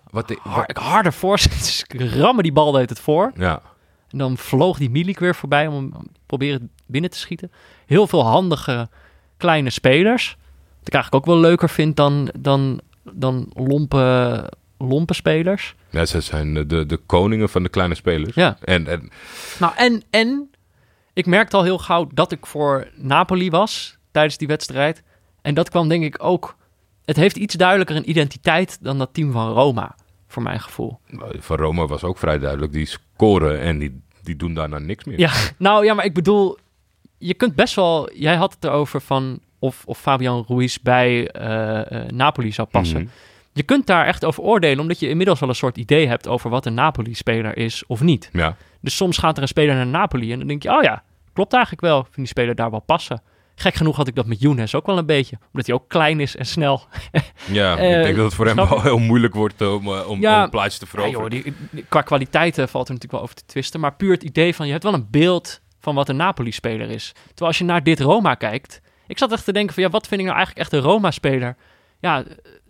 Wat, 0.09 0.29
ik- 0.29 0.39
har- 0.41 0.69
harder 0.73 1.13
voorzet. 1.13 1.85
rammen 2.19 2.43
die 2.43 2.51
bal 2.53 2.71
deed 2.71 2.89
het 2.89 2.99
voor. 2.99 3.31
ja, 3.35 3.61
En 4.09 4.17
dan 4.17 4.37
vloog 4.37 4.77
die 4.77 4.89
Milik 4.89 5.19
weer 5.19 5.35
voorbij 5.35 5.67
om 5.67 5.73
hem 5.73 5.91
te 5.91 6.19
proberen 6.25 6.69
binnen 6.85 7.09
te 7.11 7.17
schieten. 7.17 7.51
Heel 7.85 8.07
veel 8.07 8.25
handige 8.25 8.89
kleine 9.37 9.69
spelers. 9.69 10.37
Wat 10.79 10.87
ik 10.87 10.93
eigenlijk 10.93 11.25
ook 11.27 11.33
wel 11.33 11.41
leuker 11.41 11.69
vind 11.69 11.95
dan, 11.95 12.29
dan, 12.39 12.81
dan 13.11 13.51
lompe, 13.53 14.49
lompe 14.77 15.13
spelers. 15.13 15.75
ja, 15.89 16.05
ze 16.05 16.21
zijn 16.21 16.53
de, 16.53 16.65
de, 16.65 16.85
de 16.85 16.97
koningen 16.97 17.49
van 17.49 17.63
de 17.63 17.69
kleine 17.69 17.95
spelers. 17.95 18.35
Ja. 18.35 18.57
En, 18.63 18.87
en 18.87 19.09
Nou, 19.59 19.73
en, 19.75 20.03
en 20.09 20.49
ik 21.13 21.25
merkte 21.25 21.57
al 21.57 21.63
heel 21.63 21.77
gauw 21.77 22.09
dat 22.13 22.31
ik 22.31 22.45
voor 22.45 22.87
Napoli 22.95 23.49
was 23.49 23.97
tijdens 24.11 24.37
die 24.37 24.47
wedstrijd. 24.47 25.03
En 25.41 25.53
dat 25.53 25.69
kwam 25.69 25.87
denk 25.89 26.03
ik 26.03 26.15
ook... 26.23 26.55
Het 27.05 27.15
heeft 27.15 27.37
iets 27.37 27.55
duidelijker 27.55 27.95
een 27.95 28.09
identiteit 28.09 28.77
dan 28.81 28.97
dat 28.97 29.13
team 29.13 29.31
van 29.31 29.51
Roma, 29.53 29.95
voor 30.27 30.43
mijn 30.43 30.59
gevoel. 30.59 30.99
van 31.39 31.57
Roma 31.57 31.85
was 31.85 32.03
ook 32.03 32.17
vrij 32.17 32.39
duidelijk. 32.39 32.71
Die 32.71 32.85
scoren 32.85 33.59
en 33.59 33.77
die, 33.77 34.01
die 34.23 34.35
doen 34.35 34.53
daarna 34.53 34.79
niks 34.79 35.03
meer. 35.03 35.19
Ja, 35.19 35.31
nou 35.57 35.85
ja, 35.85 35.93
maar 35.93 36.05
ik 36.05 36.13
bedoel, 36.13 36.57
je 37.17 37.33
kunt 37.33 37.55
best 37.55 37.75
wel... 37.75 38.13
Jij 38.13 38.35
had 38.35 38.53
het 38.53 38.63
erover 38.63 39.01
van 39.01 39.39
of, 39.59 39.83
of 39.85 39.99
Fabian 39.99 40.45
Ruiz 40.47 40.77
bij 40.77 41.27
eh, 41.27 41.91
eh, 41.91 42.09
Napoli 42.09 42.51
zou 42.51 42.67
passen. 42.67 43.01
Mhm. 43.01 43.09
Je 43.53 43.63
kunt 43.63 43.87
daar 43.87 44.05
echt 44.05 44.25
over 44.25 44.43
oordelen, 44.43 44.79
omdat 44.79 44.99
je 44.99 45.09
inmiddels 45.09 45.39
wel 45.39 45.49
een 45.49 45.55
soort 45.55 45.77
idee 45.77 46.07
hebt 46.07 46.27
over 46.27 46.49
wat 46.49 46.65
een 46.65 46.73
Napoli-speler 46.73 47.57
is 47.57 47.83
of 47.87 48.01
niet. 48.01 48.29
Ja. 48.33 48.55
Dus 48.79 48.95
soms 48.95 49.17
gaat 49.17 49.35
er 49.35 49.41
een 49.41 49.47
speler 49.47 49.75
naar 49.75 49.87
Napoli 49.87 50.31
en 50.31 50.37
dan 50.39 50.47
denk 50.47 50.63
je, 50.63 50.71
oh 50.77 50.83
ja, 50.83 51.03
klopt 51.33 51.53
eigenlijk 51.53 51.83
wel. 51.83 51.99
Ik 51.99 52.05
vind 52.05 52.15
die 52.15 52.25
speler 52.25 52.55
daar 52.55 52.71
wel 52.71 52.79
passen. 52.79 53.21
Gek 53.61 53.73
genoeg 53.75 53.95
had 53.95 54.07
ik 54.07 54.15
dat 54.15 54.25
met 54.25 54.39
Younes 54.41 54.75
ook 54.75 54.85
wel 54.85 54.97
een 54.97 55.05
beetje. 55.05 55.37
Omdat 55.51 55.65
hij 55.65 55.75
ook 55.75 55.87
klein 55.89 56.19
is 56.19 56.35
en 56.35 56.45
snel. 56.45 56.81
Ja, 57.51 57.77
Eh, 57.77 57.97
ik 57.97 58.03
denk 58.03 58.15
dat 58.15 58.25
het 58.25 58.33
voor 58.33 58.45
hem 58.45 58.55
wel 58.55 58.81
heel 58.81 58.97
moeilijk 58.97 59.33
wordt 59.33 59.61
om, 59.61 59.87
eh, 59.87 60.07
om, 60.09 60.21
Ja. 60.21 60.37
om 60.37 60.43
een 60.43 60.49
plaatsje 60.49 60.79
te 60.79 60.85
Ja, 60.85 60.91
veroveren. 60.91 61.21
joh, 61.21 61.43
die, 61.43 61.53
die- 61.71 61.85
qua 61.89 62.01
kwaliteiten 62.01 62.69
valt 62.69 62.87
er 62.87 62.93
natuurlijk 62.93 63.11
wel 63.11 63.21
over 63.21 63.35
te 63.35 63.45
twisten. 63.45 63.79
Maar 63.79 63.95
puur 63.95 64.11
het 64.11 64.23
idee 64.23 64.55
van, 64.55 64.65
je 64.65 64.71
hebt 64.71 64.83
wel 64.83 64.93
een 64.93 65.07
beeld 65.11 65.61
van 65.79 65.95
wat 65.95 66.09
een 66.09 66.15
Napoli-speler 66.15 66.89
is. 66.89 67.11
Terwijl 67.13 67.47
als 67.47 67.57
je 67.57 67.63
naar 67.63 67.83
dit 67.83 67.99
Roma 67.99 68.35
kijkt... 68.35 68.81
Ik 69.07 69.17
zat 69.17 69.31
echt 69.31 69.45
te 69.45 69.53
denken 69.53 69.73
van, 69.73 69.83
ja, 69.83 69.89
wat 69.89 70.07
vind 70.07 70.19
ik 70.21 70.25
nou 70.25 70.37
eigenlijk 70.37 70.67
echt 70.67 70.83
een 70.83 70.89
Roma-speler? 70.91 71.55
Ja, 71.99 72.23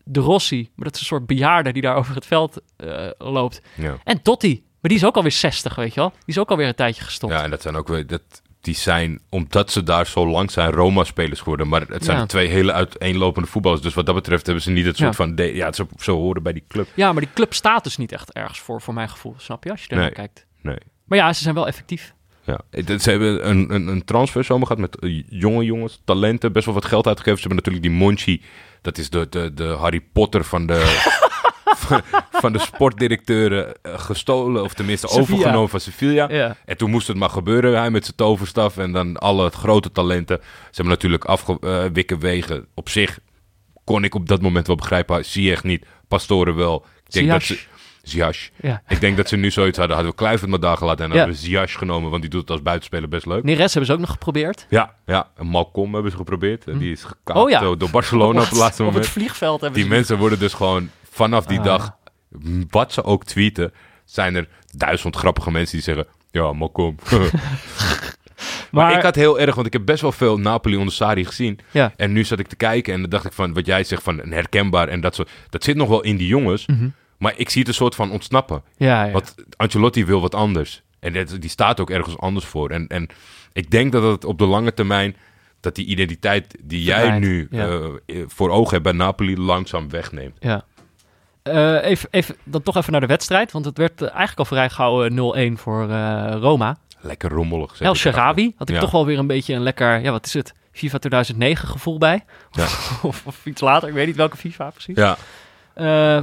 de 0.03 0.19
Rossi, 0.19 0.71
maar 0.75 0.85
dat 0.85 0.93
is 0.95 0.99
een 1.01 1.05
soort 1.07 1.25
bejaarde 1.25 1.71
die 1.71 1.81
daar 1.81 1.95
over 1.95 2.15
het 2.15 2.25
veld 2.25 2.61
eh, 2.77 3.07
loopt. 3.17 3.61
Ja. 3.75 3.97
En 4.03 4.21
Totti, 4.21 4.53
maar 4.81 4.89
die 4.91 4.95
is 4.99 5.05
ook 5.05 5.15
alweer 5.15 5.31
60, 5.31 5.75
weet 5.75 5.93
je 5.93 5.99
wel? 5.99 6.09
Die 6.09 6.19
is 6.25 6.37
ook 6.37 6.49
alweer 6.49 6.67
een 6.67 6.75
tijdje 6.75 7.03
gestopt. 7.03 7.33
ja, 7.33 7.43
en 7.43 7.49
dat 7.49 7.61
zijn 7.61 7.75
ook 7.75 7.87
weer... 7.87 8.07
Dat, 8.07 8.40
die 8.61 8.75
zijn, 8.75 9.19
omdat 9.29 9.71
ze 9.71 9.83
daar 9.83 10.07
zo 10.07 10.27
lang 10.27 10.51
zijn, 10.51 10.71
Roma-spelers 10.71 11.39
geworden. 11.39 11.67
Maar 11.67 11.81
het 11.87 12.03
zijn 12.05 12.17
Ja. 12.17 12.25
twee 12.25 12.47
hele 12.47 12.73
uiteenlopende 12.73 13.47
voetballers. 13.49 13.81
Dus 13.81 13.93
wat 13.93 14.05
dat 14.05 14.15
betreft 14.15 14.45
hebben 14.45 14.63
ze 14.63 14.71
niet 14.71 14.85
het 14.85 14.97
soort 14.97 15.09
Ja. 15.09 15.15
van... 15.15 15.35
de- 15.35 15.55
ja, 15.55 15.71
ze, 15.73 15.85
ze 15.99 16.11
horen 16.11 16.43
bij 16.43 16.53
die 16.53 16.63
club. 16.67 16.87
Ja, 16.95 17.11
maar 17.13 17.21
die 17.21 17.33
club 17.33 17.53
staat 17.53 17.83
dus 17.83 17.97
niet 17.97 18.11
echt 18.11 18.33
ergens 18.33 18.59
voor, 18.59 18.81
voor 18.81 18.93
mijn 18.93 19.09
gevoel. 19.09 19.35
Snap 19.37 19.63
je, 19.63 19.71
als 19.71 19.81
je 19.81 19.87
er 19.89 19.95
Nee. 19.95 20.03
naar 20.05 20.13
kijkt. 20.13 20.45
Nee. 20.61 20.77
Maar 21.05 21.17
ja, 21.17 21.33
ze 21.33 21.41
zijn 21.43 21.55
wel 21.55 21.67
effectief. 21.67 22.13
Ja. 22.43 22.59
Het- 22.71 23.01
Ze 23.01 23.09
hebben 23.09 23.49
een, 23.49 23.73
een, 23.73 23.87
een 23.87 24.05
transferzomer 24.05 24.67
gehad 24.67 24.81
met 24.81 24.99
eh, 24.99 25.23
jonge 25.29 25.63
jongens, 25.65 26.01
talenten. 26.05 26.51
Best 26.51 26.65
wel 26.65 26.73
wat 26.75 26.85
geld 26.85 27.07
uitgegeven. 27.07 27.41
Ze 27.41 27.47
hebben 27.47 27.63
natuurlijk 27.65 27.93
die 27.93 28.05
Monchi. 28.07 28.41
Dat 28.81 28.97
is 28.97 29.09
de, 29.09 29.27
de, 29.29 29.53
de 29.53 29.63
Harry 29.63 30.01
Potter 30.13 30.43
van 30.43 30.65
de... 30.65 30.73
van, 31.75 32.01
van 32.41 32.53
de 32.53 32.59
sportdirecteuren 32.59 33.73
eh, 33.81 33.99
gestolen, 33.99 34.63
of 34.63 34.73
tenminste 34.73 35.07
Sevilla. 35.07 35.33
overgenomen 35.35 35.69
van 35.69 35.79
Sevilla. 35.79 36.27
Ja. 36.29 36.55
En 36.65 36.77
toen 36.77 36.89
moest 36.89 37.07
het 37.07 37.17
maar 37.17 37.29
gebeuren, 37.29 37.77
hij 37.79 37.89
met 37.91 38.03
zijn 38.03 38.15
toverstaf 38.17 38.77
en 38.77 38.91
dan 38.91 39.17
alle 39.17 39.49
grote 39.49 39.91
talenten. 39.91 40.37
Ze 40.41 40.67
hebben 40.71 40.93
natuurlijk 40.93 41.25
afgewikken 41.25 42.19
wegen. 42.19 42.65
Op 42.73 42.89
zich 42.89 43.19
kon 43.83 44.03
ik 44.03 44.15
op 44.15 44.27
dat 44.27 44.41
moment 44.41 44.67
wel 44.67 44.75
begrijpen, 44.75 45.25
Ziyech 45.25 45.63
niet, 45.63 45.85
Pastoren 46.07 46.55
wel. 46.55 46.85
Ik 47.05 47.11
denk 47.11 47.29
dat 47.29 47.43
ze... 47.43 47.59
Ziyech. 48.03 48.49
Ja. 48.61 48.81
Ik 48.87 48.99
denk 48.99 49.17
dat 49.17 49.29
ze 49.29 49.35
nu 49.37 49.51
zoiets 49.51 49.77
hadden, 49.77 49.95
hadden 49.95 50.13
we 50.15 50.21
Kluivert 50.21 50.49
maar 50.49 50.59
daar 50.59 50.77
gelaten 50.77 51.03
en 51.03 51.09
dan 51.09 51.19
Ja. 51.19 51.25
hebben 51.25 51.61
we 51.61 51.67
genomen, 51.67 52.09
want 52.09 52.21
die 52.21 52.31
doet 52.31 52.41
het 52.41 52.49
als 52.49 52.61
buitenspeler 52.61 53.09
best 53.09 53.25
leuk. 53.25 53.43
Neres 53.43 53.73
hebben 53.73 53.85
ze 53.85 53.93
ook 53.93 53.99
nog 53.99 54.09
geprobeerd. 54.09 54.65
Ja, 54.69 54.95
ja. 55.05 55.29
En 55.35 55.47
Malcolm 55.47 55.93
hebben 55.93 56.11
ze 56.11 56.17
geprobeerd. 56.17 56.67
En 56.67 56.77
Die 56.77 56.91
is 56.91 57.03
gekaapt 57.03 57.39
Oh 57.39 57.49
ja. 57.49 57.59
door- 57.59 57.77
door 57.77 57.89
Barcelona 57.89 58.39
op 58.41 58.49
het 58.49 58.57
laatste 58.57 58.81
Op 58.81 58.87
moment. 58.87 59.05
het 59.05 59.13
vliegveld 59.13 59.61
hebben 59.61 59.79
Die 59.79 59.89
ze... 59.89 59.95
mensen 59.95 60.17
worden 60.17 60.39
dus 60.39 60.53
gewoon 60.53 60.89
vanaf 61.11 61.45
die 61.45 61.57
Ah. 61.59 61.63
dag, 61.63 61.95
wat 62.69 62.93
ze 62.93 63.03
ook 63.03 63.25
tweeten, 63.25 63.73
zijn 64.05 64.35
er 64.35 64.47
duizend 64.75 65.15
grappige 65.15 65.51
mensen 65.51 65.75
die 65.75 65.83
zeggen, 65.83 66.07
ja, 66.31 66.53
maar, 66.53 66.69
Maar, 68.71 68.97
ik 68.97 69.03
had 69.03 69.15
heel 69.15 69.39
erg, 69.39 69.55
want 69.55 69.67
ik 69.67 69.73
heb 69.73 69.85
best 69.85 70.01
wel 70.01 70.11
veel 70.11 70.37
Napoli 70.37 70.75
onder 70.75 70.93
Sarri 70.93 71.25
gezien. 71.25 71.59
Ja. 71.71 71.93
En 71.95 72.11
nu 72.11 72.23
zat 72.23 72.39
ik 72.39 72.47
te 72.47 72.55
kijken 72.55 72.93
en 72.93 73.01
dan 73.01 73.09
dacht 73.09 73.25
ik 73.25 73.33
van, 73.33 73.53
wat 73.53 73.65
jij 73.65 73.83
zegt 73.83 74.03
van 74.03 74.19
een 74.19 74.31
herkenbaar 74.31 74.87
en 74.87 75.01
dat 75.01 75.15
soort, 75.15 75.29
dat 75.49 75.63
zit 75.63 75.75
nog 75.75 75.89
wel 75.89 76.01
in 76.01 76.17
die 76.17 76.27
jongens. 76.27 76.65
Mhm. 76.65 76.89
Maar 77.17 77.33
ik 77.35 77.49
zie 77.49 77.59
het 77.59 77.69
een 77.69 77.75
soort 77.75 77.95
van 77.95 78.11
ontsnappen. 78.11 78.63
Ja, 78.77 79.03
ja. 79.05 79.11
Want 79.11 79.35
Ancelotti 79.57 80.05
wil 80.05 80.21
wat 80.21 80.35
anders. 80.35 80.81
En 80.99 81.25
die 81.39 81.49
staat 81.49 81.79
ook 81.79 81.89
ergens 81.89 82.17
anders 82.17 82.45
voor. 82.45 82.69
En, 82.69 82.87
en 82.87 83.07
ik 83.53 83.71
denk 83.71 83.91
dat 83.91 84.03
het 84.03 84.25
op 84.25 84.37
de 84.37 84.45
lange 84.45 84.73
termijn... 84.73 85.15
dat 85.59 85.75
die 85.75 85.85
identiteit 85.85 86.57
die 86.63 86.83
jij 86.83 87.19
nu 87.19 87.47
eh, 87.51 87.85
voor 88.27 88.49
ogen 88.49 88.71
hebt 88.71 88.83
bij 88.83 88.93
Napoli... 88.93 89.37
langzaam 89.37 89.89
wegneemt. 89.89 90.37
Ja. 90.39 90.65
Eh, 91.43 91.83
even, 91.83 92.07
even, 92.11 92.35
dan 92.43 92.61
toch 92.61 92.75
even 92.75 92.91
naar 92.91 93.01
de 93.01 93.07
wedstrijd. 93.07 93.51
Want 93.51 93.65
het 93.65 93.77
werd 93.77 94.01
eh, 94.01 94.07
eigenlijk 94.07 94.39
al 94.39 94.45
vrij 94.45 94.69
gauw 94.69 95.03
eh, 95.05 95.49
0-1 95.51 95.59
voor 95.59 95.89
eh, 95.89 96.33
Roma. 96.39 96.77
Lekker 96.99 97.29
rommelig. 97.29 97.75
zeg 97.75 97.87
El 97.87 97.95
Sharawi 97.95 98.53
had 98.57 98.69
ik 98.69 98.75
Ja. 98.75 98.81
toch 98.81 98.91
wel 98.91 99.05
weer 99.05 99.19
een 99.19 99.27
beetje 99.27 99.53
een 99.53 99.61
lekker... 99.61 99.99
Ja, 100.01 100.11
wat 100.11 100.25
is 100.25 100.33
het? 100.33 100.53
FIFA 100.71 100.97
2009 100.97 101.67
gevoel 101.67 101.97
bij. 101.97 102.23
Ja. 102.51 102.63
of, 103.09 103.25
of 103.25 103.45
iets 103.45 103.61
later. 103.61 103.87
Ik 103.87 103.93
weet 103.93 104.05
niet 104.07 104.15
welke 104.15 104.37
FIFA 104.37 104.69
precies. 104.69 104.95
Ja, 104.95 105.17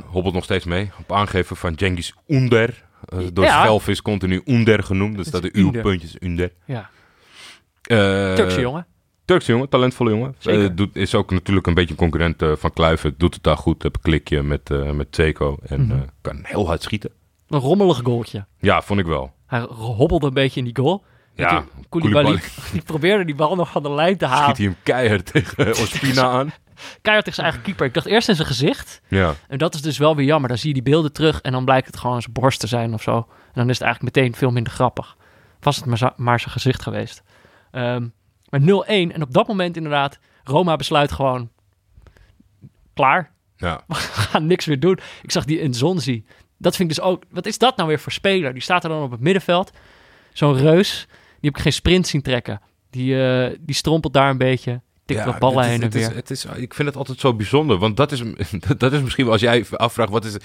hobbelt 0.07 0.35
nog 0.35 0.45
steeds 0.45 0.65
mee. 0.65 0.91
Op 0.99 1.13
aangeven 1.13 1.57
van 1.57 1.73
Cengiz 1.77 2.13
Under. 2.27 2.85
Door 3.33 3.45
Ja. 3.45 3.61
Schelvis 3.63 4.03
continu 4.03 4.43
Under 4.47 4.83
genoemd. 4.83 5.17
Dus 5.17 5.31
dat 5.31 5.45
is 5.45 5.51
de 5.53 5.59
uw 5.59 5.71
puntjes 5.71 6.17
Under. 6.21 6.53
ja. 6.65 6.91
Turkse 8.35 8.61
jongen. 8.61 8.87
Turkse 9.29 9.53
jongen, 9.53 9.69
talentvolle 9.69 10.11
jongen. 10.11 10.35
Eh, 10.43 10.67
doet, 10.73 10.97
is 10.97 11.15
ook 11.15 11.31
natuurlijk 11.31 11.67
een 11.67 11.75
beetje 11.75 11.91
een 11.91 11.97
concurrent 11.97 12.43
eh, 12.43 12.53
van 12.57 12.73
Kluivert. 12.73 13.19
Doet 13.21 13.35
het 13.35 13.43
daar 13.43 13.57
goed. 13.57 13.83
Heb 13.83 13.95
een 13.95 14.01
klikje 14.01 14.43
met, 14.43 14.71
eh 14.71 14.91
met 14.91 15.07
Zeko. 15.11 15.57
En 15.67 15.81
Mhm. 15.87 15.99
kan 16.21 16.39
heel 16.43 16.67
hard 16.67 16.83
schieten. 16.83 17.11
Een 17.49 17.59
rommelig 17.61 18.01
goaltje. 18.05 18.47
Ja, 18.59 18.83
vond 18.83 19.01
ik 19.01 19.07
wel. 19.07 19.33
Hij 19.47 19.61
hobbelde 19.71 20.27
een 20.27 20.35
beetje 20.35 20.59
in 20.61 20.65
die 20.67 20.77
goal. 20.77 21.05
Ja, 21.35 21.65
Koulibaly, 21.89 22.41
die 22.73 22.83
probeerde 22.83 23.25
die 23.25 23.35
bal 23.35 23.55
nog 23.57 23.71
van 23.71 23.83
de 23.83 23.91
lijn 23.91 24.17
te 24.17 24.27
halen. 24.27 24.45
schiet 24.45 24.57
hij 24.57 24.67
hem 24.67 24.77
keihard 24.83 25.27
tegen 25.33 25.69
Ospina 25.71 26.23
aan. 26.23 26.53
Keihard 27.03 27.25
tegen 27.25 27.33
zijn 27.33 27.47
eigen 27.47 27.63
keeper. 27.63 27.87
Ik 27.87 27.95
dacht 27.95 28.07
eerst 28.07 28.29
in 28.29 28.35
zijn 28.35 28.49
gezicht. 28.49 29.01
Ja, 29.09 29.35
En 29.49 29.59
dat 29.59 29.75
is 29.75 29.83
dus 29.83 29.99
wel 29.99 30.17
weer 30.17 30.27
jammer. 30.27 30.49
Dan 30.49 30.59
zie 30.59 30.69
je 30.69 30.75
die 30.75 30.83
beelden 30.93 31.13
terug 31.13 31.41
en 31.41 31.53
dan 31.53 31.65
blijkt 31.65 31.87
het 31.87 31.97
gewoon 31.97 32.21
zijn 32.23 32.33
borst 32.33 32.61
te 32.61 32.67
zijn 32.67 32.95
of 32.95 33.03
zo. 33.03 33.17
En 33.17 33.53
dan 33.55 33.69
is 33.69 33.79
het 33.79 33.87
eigenlijk 33.87 34.17
meteen 34.17 34.35
veel 34.35 34.51
minder 34.51 34.73
grappig. 34.73 35.17
Was 35.61 35.77
het 35.77 35.87
maar 36.17 36.41
zijn 36.41 36.53
gezicht 36.53 36.83
geweest. 36.83 37.23
Ehm, 37.71 38.07
maar 38.51 38.61
0-1 38.61 38.65
en 38.87 39.23
op 39.23 39.33
dat 39.33 39.47
moment 39.49 39.77
inderdaad, 39.77 40.19
Roma 40.45 40.77
besluit 40.77 41.13
gewoon, 41.13 41.51
klaar, 42.95 43.33
ja. 43.57 43.83
we 43.89 43.95
gaan 43.95 44.47
niks 44.47 44.67
meer 44.67 44.81
doen. 44.81 44.99
Ik 45.23 45.31
zag 45.31 45.45
die 45.45 45.61
in 45.61 45.75
Zonzi. 45.75 46.25
Dat 46.57 46.77
vind 46.77 46.91
ik 46.91 46.97
dus 46.97 47.05
ook, 47.05 47.23
wat 47.31 47.47
is 47.47 47.59
dat 47.59 47.77
nou 47.77 47.89
weer 47.89 47.99
voor 48.01 48.13
speler? 48.13 48.53
Die 48.53 48.63
staat 48.63 48.85
er 48.85 48.91
dan 48.91 49.03
op 49.03 49.11
het 49.11 49.21
middenveld. 49.21 49.71
Zo'n 50.33 50.57
reus, 50.57 51.07
die 51.09 51.51
heb 51.51 51.57
ik 51.57 51.63
geen 51.63 51.73
sprint 51.73 52.07
zien 52.07 52.23
trekken. 52.23 52.61
Die, 52.91 53.23
eh, 53.27 53.57
die 53.61 53.75
strompelt 53.75 54.13
daar 54.13 54.31
een 54.31 54.39
beetje, 54.39 54.81
tikt 55.05 55.21
Ja, 55.21 55.27
wat 55.27 55.39
ballen 55.39 55.65
heen 55.65 55.75
en 55.75 55.83
het 55.83 55.95
is- 55.95 56.07
weer. 56.07 56.17
het 56.17 56.31
is, 56.31 56.45
ik 56.45 56.75
vind 56.75 56.89
het 56.89 56.97
altijd 56.97 57.21
zo 57.21 57.35
bijzonder. 57.35 57.79
Want 57.79 57.97
dat 57.97 58.13
is, 58.13 58.23
dat 58.79 58.93
is 58.93 59.01
misschien 59.03 59.25
wel 59.25 59.33
als 59.33 59.43
jij 59.43 59.65
afvraagt... 59.71 60.11
Wat, 60.11 60.25
is, 60.25 60.37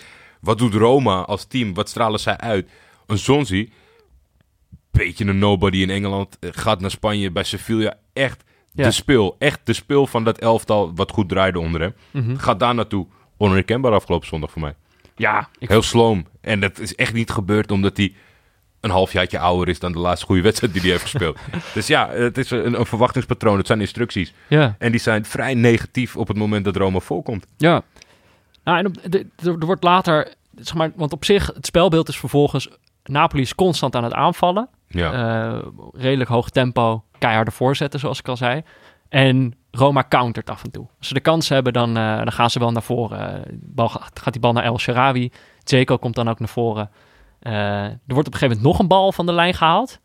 wat 0.42 0.58
doet 0.58 0.74
Roma 0.74 1.22
als 1.22 1.46
team? 1.46 1.74
Wat 1.74 1.90
stralen 1.90 2.20
zij 2.20 2.38
uit? 2.38 2.70
Een 3.08 3.18
Zonzi, 3.18 3.72
beetje 4.98 5.26
een 5.26 5.38
nobody 5.40 5.78
in 5.78 5.90
Engeland... 5.90 6.38
eh, 6.40 6.50
gaat 6.54 6.82
naar 6.82 6.92
Spanje 6.92 7.32
bij 7.32 7.44
Sevilla. 7.44 7.94
Echt 8.14 8.44
Ja. 8.72 8.84
de 8.84 8.92
speel. 8.92 9.36
Echt 9.40 9.60
de 9.64 9.74
speel 9.74 10.08
van 10.08 10.24
dat 10.24 10.38
elftal 10.38 10.96
wat 10.96 11.12
goed 11.12 11.30
draaide 11.30 11.60
onder 11.60 11.82
hem. 11.82 11.94
Mhm. 12.12 12.36
Gaat 12.36 12.60
daar 12.60 12.76
naartoe. 12.76 13.08
Onherkenbaar 13.38 13.92
afgelopen 13.94 14.28
zondag 14.28 14.52
voor 14.52 14.62
mij. 14.62 14.76
Ja, 15.16 15.50
ik, 15.60 15.70
Heel 15.70 15.82
sloom. 15.82 16.28
En 16.42 16.60
dat 16.60 16.80
is 16.80 16.96
echt 16.96 17.14
niet 17.14 17.30
gebeurd 17.32 17.72
omdat 17.72 17.98
hij 17.98 18.14
een 18.80 18.90
halfjaartje 18.90 19.40
ouder 19.40 19.68
is 19.70 19.80
dan 19.80 19.92
de 19.92 20.00
laatste 20.00 20.26
goede 20.26 20.42
wedstrijd 20.42 20.74
die 20.74 20.82
hij 20.82 20.92
heeft 20.92 21.04
gespeeld. 21.04 21.38
dus 21.74 21.88
ja, 21.88 22.10
het 22.10 22.38
is 22.38 22.52
een, 22.52 22.80
een 22.80 22.86
verwachtingspatroon. 22.86 23.58
Het 23.58 23.68
zijn 23.68 23.80
instructies. 23.80 24.34
ja. 24.48 24.76
En 24.80 24.92
die 24.92 25.00
zijn 25.00 25.26
vrij 25.26 25.54
negatief 25.54 26.18
op 26.18 26.28
het 26.28 26.38
moment 26.38 26.66
dat 26.66 26.76
Roma 26.76 27.00
voorkomt. 27.00 27.46
Ja. 27.58 27.82
Nou, 28.64 28.78
en 28.78 28.86
op, 28.86 28.94
de, 29.12 29.28
de- 29.36 29.56
er 29.60 29.66
wordt 29.66 29.84
later, 29.84 30.34
zeg 30.56 30.74
maar, 30.76 30.92
want 30.96 31.14
op 31.14 31.26
zich, 31.26 31.46
het 31.54 31.66
spelbeeld 31.66 32.08
is 32.10 32.18
vervolgens, 32.20 32.70
Napoli 33.04 33.42
is 33.42 33.56
constant 33.56 33.96
aan 33.96 34.04
het 34.04 34.14
aanvallen. 34.14 34.70
Ja. 34.94 35.12
Eh, 35.14 35.68
redelijk 35.92 36.30
hoog 36.30 36.50
tempo, 36.50 37.04
keiharde 37.18 37.52
voorzetten, 37.52 38.00
zoals 38.00 38.20
ik 38.20 38.28
al 38.28 38.38
zei. 38.38 38.62
En 39.10 39.54
Roma 39.72 40.06
countert 40.10 40.50
af 40.50 40.64
en 40.64 40.72
toe. 40.72 40.88
Als 40.98 41.08
ze 41.08 41.14
de 41.14 41.20
kans 41.20 41.50
hebben, 41.50 41.74
dan, 41.74 41.98
eh, 41.98 42.18
dan 42.18 42.32
gaan 42.32 42.50
ze 42.50 42.60
wel 42.60 42.72
naar 42.72 42.84
voren. 42.84 43.46
Eh, 43.46 43.54
bal, 43.62 43.88
gaat 43.90 44.32
die 44.32 44.42
bal 44.42 44.54
naar 44.54 44.64
El 44.64 44.80
Sharawi. 44.80 45.32
Zeko 45.64 45.98
komt 45.98 46.16
dan 46.16 46.30
ook 46.30 46.40
naar 46.40 46.50
voren. 46.50 46.90
Er 47.40 48.00
wordt 48.06 48.28
op 48.28 48.34
een 48.34 48.40
gegeven 48.40 48.48
moment 48.48 48.62
nog 48.62 48.80
een 48.80 48.88
bal 48.88 49.12
van 49.12 49.26
de 49.26 49.34
lijn 49.34 49.54
gehaald. 49.54 50.00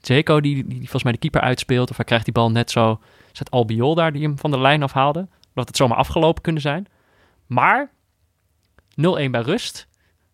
Zeko, 0.00 0.40
die, 0.40 0.66
die, 0.66 0.78
volgens 0.78 1.02
mij 1.02 1.12
de 1.12 1.18
keeper 1.18 1.40
uitspeelt. 1.40 1.90
Of 1.90 1.96
hij 1.96 2.04
krijgt 2.04 2.24
die 2.24 2.34
bal 2.34 2.50
net 2.50 2.70
zo. 2.70 3.00
Is 3.32 3.38
het 3.38 3.50
Albiol 3.50 3.94
daar 3.94 4.12
die 4.12 4.22
hem 4.22 4.38
van 4.38 4.50
de 4.50 4.60
lijn 4.60 4.82
afhaalde? 4.82 5.28
Dat 5.54 5.68
het 5.68 5.76
zomaar 5.76 5.98
afgelopen 5.98 6.42
kunnen 6.42 6.62
zijn. 6.62 6.86
Maar 7.46 7.90
0-1 8.94 9.30
bij 9.30 9.40
rust. 9.40 9.88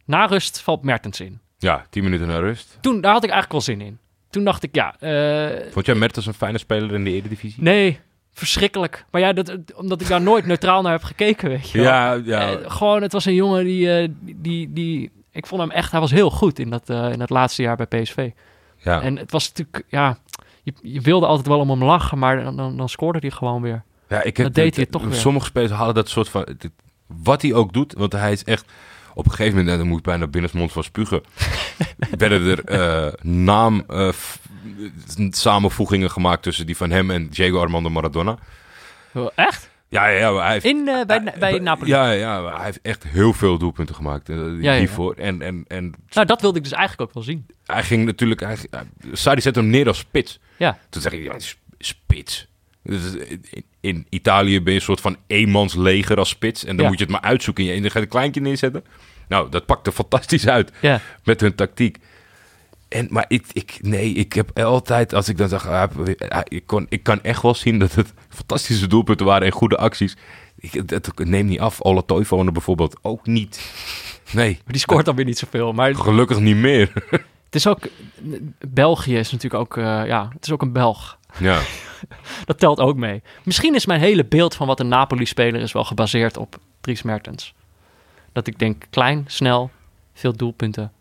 Na 0.05 0.27
rust 0.27 0.61
valt 0.61 0.83
Mertens 0.83 1.21
in. 1.21 1.41
Ja, 1.67 1.87
tien 1.91 2.03
minuten 2.05 2.27
naar 2.27 2.41
rust. 2.41 2.79
Toen, 2.81 3.01
daar 3.01 3.13
had 3.13 3.25
ik 3.25 3.31
eigenlijk 3.31 3.53
wel 3.67 3.77
zin 3.77 3.87
in. 3.87 3.99
Toen 4.31 4.45
dacht 4.45 4.63
ik, 4.63 4.75
ja, 4.75 4.97
eh, 5.01 5.73
Vond 5.73 5.87
jij 5.87 5.95
Mertens 5.95 6.27
een 6.27 6.35
fijne 6.35 6.59
speler 6.59 6.93
in 6.95 7.05
de 7.05 7.11
Eredivisie? 7.11 7.63
Nee, 7.63 8.01
verschrikkelijk. 8.33 9.05
Maar 9.11 9.21
ja, 9.21 9.33
dat, 9.33 9.57
omdat 9.75 10.01
ik 10.01 10.09
daar 10.09 10.21
nooit 10.21 10.47
neutraal 10.47 10.83
naar 10.83 10.93
heb 10.93 11.03
gekeken, 11.03 11.49
weet 11.49 11.71
je 11.71 11.79
wel. 11.79 11.87
Ja, 11.87 12.13
ja. 12.25 12.51
Eh, 12.51 12.71
gewoon, 12.71 13.03
het 13.03 13.13
was 13.13 13.25
een 13.25 13.35
jongen 13.35 13.65
die, 13.65 13.97
eh, 13.99 14.09
die, 14.21 14.73
die... 14.73 15.11
Ik 15.33 15.47
vond 15.47 15.61
hem 15.61 15.71
echt, 15.71 15.91
hij 15.91 16.01
was 16.01 16.11
heel 16.11 16.31
goed 16.31 16.59
in 16.59 16.71
dat, 16.71 16.89
in 16.89 17.19
dat 17.19 17.31
laatste 17.31 17.63
jaar 17.63 17.77
bij 17.77 17.87
PSV. 17.87 18.31
ja. 18.77 19.01
En 19.03 19.17
het 19.17 19.31
was 19.33 19.49
natuurlijk, 19.49 19.83
ja... 19.89 20.19
Je, 20.63 20.73
je 20.83 21.01
wilde 21.01 21.27
altijd 21.27 21.47
wel 21.47 21.59
om 21.59 21.71
hem 21.71 21.85
lachen, 21.85 22.19
maar 22.19 22.43
dan, 22.45 22.57
dan, 22.57 22.77
dan 22.77 22.89
scoorde 22.89 23.19
hij 23.19 23.31
gewoon 23.31 23.63
weer. 23.63 23.83
Ja, 24.09 24.23
ik 24.23 24.37
heb, 24.37 24.47
Dat 24.47 24.55
deed 24.55 24.77
hij 24.77 24.87
toch 24.87 25.03
weer. 25.05 25.15
Sommige 25.15 25.47
spelers 25.47 25.73
hadden 25.73 25.95
dat 25.95 26.09
soort 26.09 26.29
van... 26.29 26.45
dit- 26.59 26.71
Wat 27.07 27.43
hij 27.43 27.55
ook 27.55 27.73
doet, 27.73 27.93
want 27.95 28.13
hij 28.13 28.33
is 28.33 28.45
echt... 28.45 28.73
Op 29.17 29.25
een 29.25 29.31
gegeven 29.31 29.53
moment, 29.57 29.73
en 29.73 29.79
dan 29.79 29.87
moet 29.89 29.99
ik 29.99 30.05
bijna 30.05 30.27
binnensmond 30.27 30.73
van 30.73 30.85
spugen... 30.85 31.23
werden 32.19 32.47
er 32.47 32.65
eh, 32.65 33.13
naam... 33.23 33.85
eh, 33.89 34.09
samenvoegingen 35.31 36.11
gemaakt 36.11 36.43
tussen 36.43 36.67
die 36.67 36.77
van 36.77 36.91
hem 36.91 37.11
en 37.11 37.29
Diego 37.29 37.61
Armando 37.61 37.91
Maradona. 37.91 38.39
Oh, 39.15 39.29
Echt? 39.35 39.71
Ja, 39.89 40.07
ja, 40.09 40.19
ja, 40.19 40.43
hij 40.43 40.53
heeft... 40.53 40.65
In, 40.65 40.89
eh, 40.89 41.05
bij, 41.07 41.21
hij- 41.25 41.35
bij 41.39 41.59
Napoli? 41.59 41.91
Ja, 41.91 42.11
ja, 42.11 42.55
hij 42.57 42.65
heeft 42.65 42.81
echt 42.83 43.03
heel 43.05 43.33
veel 43.33 43.59
doelpunten 43.59 43.95
gemaakt 43.95 44.27
ja, 44.29 44.35
ja. 44.61 44.77
hiervoor. 44.79 45.15
En, 45.15 45.43
en, 45.43 45.65
en 45.69 45.95
Nou, 46.11 46.27
dat 46.27 46.41
wilde 46.41 46.57
ik 46.59 46.63
dus 46.65 46.73
eigenlijk 46.73 47.09
ook 47.09 47.15
wel 47.15 47.23
zien. 47.23 47.47
hij 47.67 47.83
ging 47.83 48.05
natuurlijk... 48.05 48.41
Hij, 48.41 48.57
Sarri 49.13 49.41
zette 49.41 49.61
hem 49.61 49.69
neer 49.69 49.87
als 49.87 49.99
spits. 49.99 50.41
Ja. 50.57 50.79
Toen 50.89 51.03
zeg 51.03 51.13
ik, 51.13 51.23
ja, 51.23 51.35
spits. 51.79 52.49
Dus 52.87 53.15
in, 53.15 53.43
in 53.81 54.07
Italië 54.09 54.61
ben 54.63 54.73
je 54.73 54.79
een 54.79 54.85
soort 54.85 55.01
van 55.01 55.17
eenmansleger 55.27 56.19
als 56.19 56.29
spits. 56.29 56.65
En 56.65 56.75
dan 56.77 56.85
Ja. 56.85 56.91
moet 56.91 56.99
je 56.99 57.05
het 57.05 57.13
maar 57.13 57.23
uitzoeken. 57.31 57.69
En 57.69 57.83
je 57.83 57.91
een 57.95 58.09
kleintje 58.09 58.41
neerzetten. 58.41 58.85
Nou, 59.29 59.51
dat 59.51 59.67
pakte 59.67 59.93
fantastisch 59.93 60.49
uit 60.49 60.73
Ja. 60.81 61.01
met 61.25 61.41
hun 61.41 61.55
tactiek. 61.55 61.99
En, 62.89 63.07
maar 63.11 63.25
ik, 63.29 63.45
ik, 63.53 63.79
nee, 63.81 64.13
ik 64.13 64.33
heb 64.33 64.59
altijd, 64.59 65.15
als 65.15 65.29
ik 65.29 65.37
dan 65.37 65.49
zag, 65.49 65.67
ah, 65.69 65.91
ah, 66.29 66.41
ik, 66.45 66.63
kon, 66.67 66.87
ik 66.89 67.03
kan 67.03 67.23
echt 67.23 67.43
wel 67.43 67.55
zien 67.55 67.79
dat 67.79 67.95
het 67.95 68.13
fantastische 68.29 68.87
doelpunten 68.87 69.27
waren 69.27 69.47
en 69.47 69.53
goede 69.53 69.77
acties. 69.77 70.17
Ik, 70.59 70.89
dat 70.89 71.13
neem 71.25 71.47
niet 71.47 71.61
af. 71.61 71.81
Ola 71.83 72.01
Toivonen 72.03 72.53
bijvoorbeeld 72.53 72.97
ook 73.03 73.27
niet. 73.27 73.71
Nee, 74.33 74.53
Maar 74.65 74.73
die 74.73 74.81
scoort 74.81 75.05
dan 75.05 75.17
weer 75.17 75.25
niet 75.25 75.39
zoveel. 75.39 75.73
Maar 75.73 75.95
gelukkig 75.95 76.39
niet 76.41 76.57
meer. 76.57 76.91
het 77.45 77.55
is 77.55 77.67
ook... 77.67 77.79
België 78.69 79.17
is 79.17 79.31
natuurlijk 79.33 79.63
ook... 79.63 79.77
eh, 79.77 80.07
ja, 80.07 80.29
het 80.33 80.47
is 80.47 80.53
ook 80.53 80.63
een 80.63 80.73
Belg. 80.73 81.19
Ja. 81.39 81.61
Dat 82.45 82.59
telt 82.59 82.81
ook 82.81 82.97
mee. 82.97 83.23
Misschien 83.43 83.75
is 83.75 83.87
mijn 83.87 84.01
hele 84.01 84.25
beeld 84.25 84.55
van 84.55 84.67
wat 84.67 84.81
een 84.81 84.89
Napoli-speler 84.89 85.61
is 85.61 85.73
wel 85.73 85.85
gebaseerd 85.85 86.37
op 86.37 86.59
Dries 86.81 87.03
Mertens. 87.03 87.55
Dat 88.33 88.47
ik 88.47 88.59
denk, 88.59 88.85
klein, 88.91 89.25
snel, 89.27 89.71
veel 90.15 90.33
doelpunten. 90.33 90.93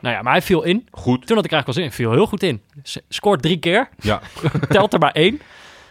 Nou 0.00 0.14
ja, 0.14 0.22
maar 0.22 0.32
hij 0.32 0.42
viel 0.42 0.62
in. 0.62 0.88
Goed. 0.90 1.26
Toen 1.26 1.36
had 1.36 1.44
ik 1.44 1.52
eigenlijk 1.52 1.66
wel 1.66 1.74
zin 1.74 1.84
in. 1.84 1.92
Viel 1.92 2.12
heel 2.12 2.26
goed 2.26 2.42
in. 2.42 2.62
Scoort 3.08 3.42
drie 3.42 3.58
keer. 3.58 3.88
Ja. 4.00 4.20
Telt 4.68 4.92
er 4.92 4.98
maar 4.98 5.12
één. 5.12 5.40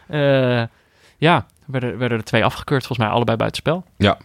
Eh, 0.08 0.64
ja, 1.18 1.46
werden, 1.66 1.98
werden 1.98 2.18
er 2.18 2.24
twee 2.24 2.46
afgekeurd. 2.46 2.86
Volgens 2.86 3.08
mij 3.08 3.16
allebei 3.16 3.38
buitenspel. 3.38 3.84
Ja. 3.98 4.18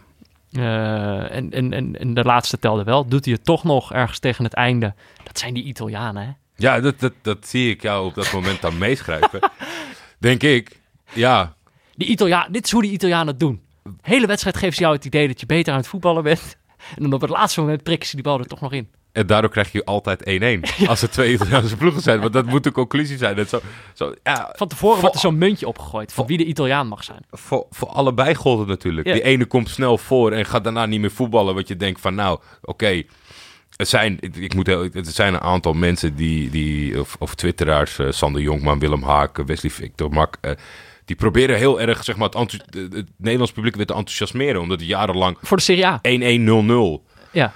Eh, 0.51 1.35
en, 1.35 1.51
en, 1.51 1.73
en, 1.73 1.99
en 1.99 2.13
de 2.13 2.23
laatste 2.23 2.59
telde 2.59 2.83
wel. 2.83 3.07
Doet 3.07 3.25
hij 3.25 3.33
het 3.33 3.45
toch 3.45 3.63
nog 3.63 3.93
ergens 3.93 4.19
tegen 4.19 4.43
het 4.43 4.53
einde. 4.53 4.93
Dat 5.23 5.39
zijn 5.39 5.53
die 5.53 5.63
Italianen, 5.63 6.23
hè? 6.23 6.31
Ja, 6.55 6.79
dat, 6.79 6.99
dat, 6.99 7.13
dat 7.21 7.47
zie 7.47 7.69
ik 7.69 7.81
jou 7.81 8.05
op 8.05 8.15
dat 8.15 8.31
moment 8.31 8.61
dan 8.61 8.77
meeschrijven. 8.77 9.39
Denk 10.19 10.43
ik. 10.43 10.79
Ja, 11.13 11.55
Die 11.95 12.07
Italia 12.07 12.47
dit 12.51 12.65
is 12.65 12.71
hoe 12.71 12.81
die 12.81 12.91
Italianen 12.91 13.27
het 13.27 13.39
doen. 13.39 13.61
De 13.83 13.91
hele 14.01 14.27
wedstrijd 14.27 14.57
geven 14.57 14.75
ze 14.75 14.81
jou 14.81 14.95
het 14.95 15.05
idee 15.05 15.27
dat 15.27 15.39
je 15.39 15.45
beter 15.45 15.71
aan 15.73 15.79
het 15.79 15.87
voetballen 15.87 16.23
bent. 16.23 16.41
En 16.95 17.01
dan 17.03 17.13
op 17.13 17.21
het 17.21 17.29
laatste 17.29 17.59
moment 17.61 17.83
prikken 17.83 18.07
ze 18.07 18.15
die 18.15 18.23
bal 18.23 18.39
er 18.39 18.45
toch 18.47 18.61
nog 18.61 18.73
in. 18.73 18.87
en 19.11 19.27
daardoor 19.27 19.49
krijg 19.49 19.71
je 19.71 19.85
altijd 19.85 20.23
1-1. 20.83 20.85
Als 20.89 21.01
er 21.01 21.09
twee 21.09 21.33
Italiaanse 21.33 21.77
ploegen 21.77 22.01
zijn. 22.01 22.19
Want 22.19 22.33
dat 22.33 22.45
moet 22.45 22.63
de 22.63 22.71
conclusie 22.71 23.17
zijn. 23.17 23.35
Dat 23.35 23.49
zo, 23.49 23.59
zo, 23.93 24.13
ja, 24.23 24.53
Van 24.55 24.67
tevoren 24.67 24.93
Voor- 24.93 25.01
wordt 25.01 25.15
er 25.15 25.21
zo'n 25.21 25.37
muntje 25.37 25.67
opgegooid 25.67 26.13
van 26.13 26.25
wie 26.25 26.37
de 26.37 26.45
Italiaan 26.45 26.87
mag 26.87 27.03
zijn. 27.03 27.25
voor, 27.31 27.65
voor 27.69 27.87
allebei 27.87 28.35
gold 28.35 28.59
het 28.59 28.67
natuurlijk. 28.67 29.07
Ja. 29.07 29.13
Die 29.13 29.21
ene 29.23 29.45
komt 29.45 29.69
snel 29.69 29.97
voor 29.97 30.31
en 30.31 30.45
gaat 30.45 30.63
daarna 30.63 30.85
niet 30.85 30.99
meer 30.99 31.11
voetballen. 31.11 31.55
Wat 31.55 31.67
je 31.67 31.75
denkt 31.77 32.01
van 32.01 32.15
nou, 32.15 32.39
oké. 32.61 33.03
Er 33.75 33.85
zijn, 33.85 34.17
ik, 34.19 34.35
ik 34.35 34.55
moet 34.55 34.67
heel, 34.67 34.83
er 34.83 35.05
zijn 35.05 35.33
een 35.33 35.41
aantal 35.41 35.73
mensen 35.73 36.15
die, 36.15 36.49
die 36.49 36.99
of, 36.99 37.15
of 37.19 37.35
twitteraars, 37.35 37.99
eh, 37.99 38.11
Sander 38.11 38.41
Jonkman, 38.41 38.79
Willem 38.79 39.03
Haak, 39.03 39.37
eh, 39.39 39.45
Wesley 39.45 39.71
Victor, 39.71 40.09
Mak, 40.09 40.37
eh, 40.41 40.51
die 41.05 41.15
proberen 41.15 41.57
heel 41.57 41.81
erg 41.81 42.03
zeg 42.03 42.17
maar, 42.17 42.29
het, 42.29 42.51
het, 42.51 42.93
het 42.93 43.09
Nederlands 43.17 43.51
publiek 43.51 43.75
weer 43.75 43.85
te 43.85 43.93
enthousiasmeren. 43.93 44.61
Omdat 44.61 44.79
het 44.79 44.89
jarenlang 44.89 45.37
1-1-0-0. 45.37 45.39
Voor 45.41 45.57
de 45.57 45.63
Serie 45.63 45.85
A. 45.87 45.99
Ja, 47.31 47.53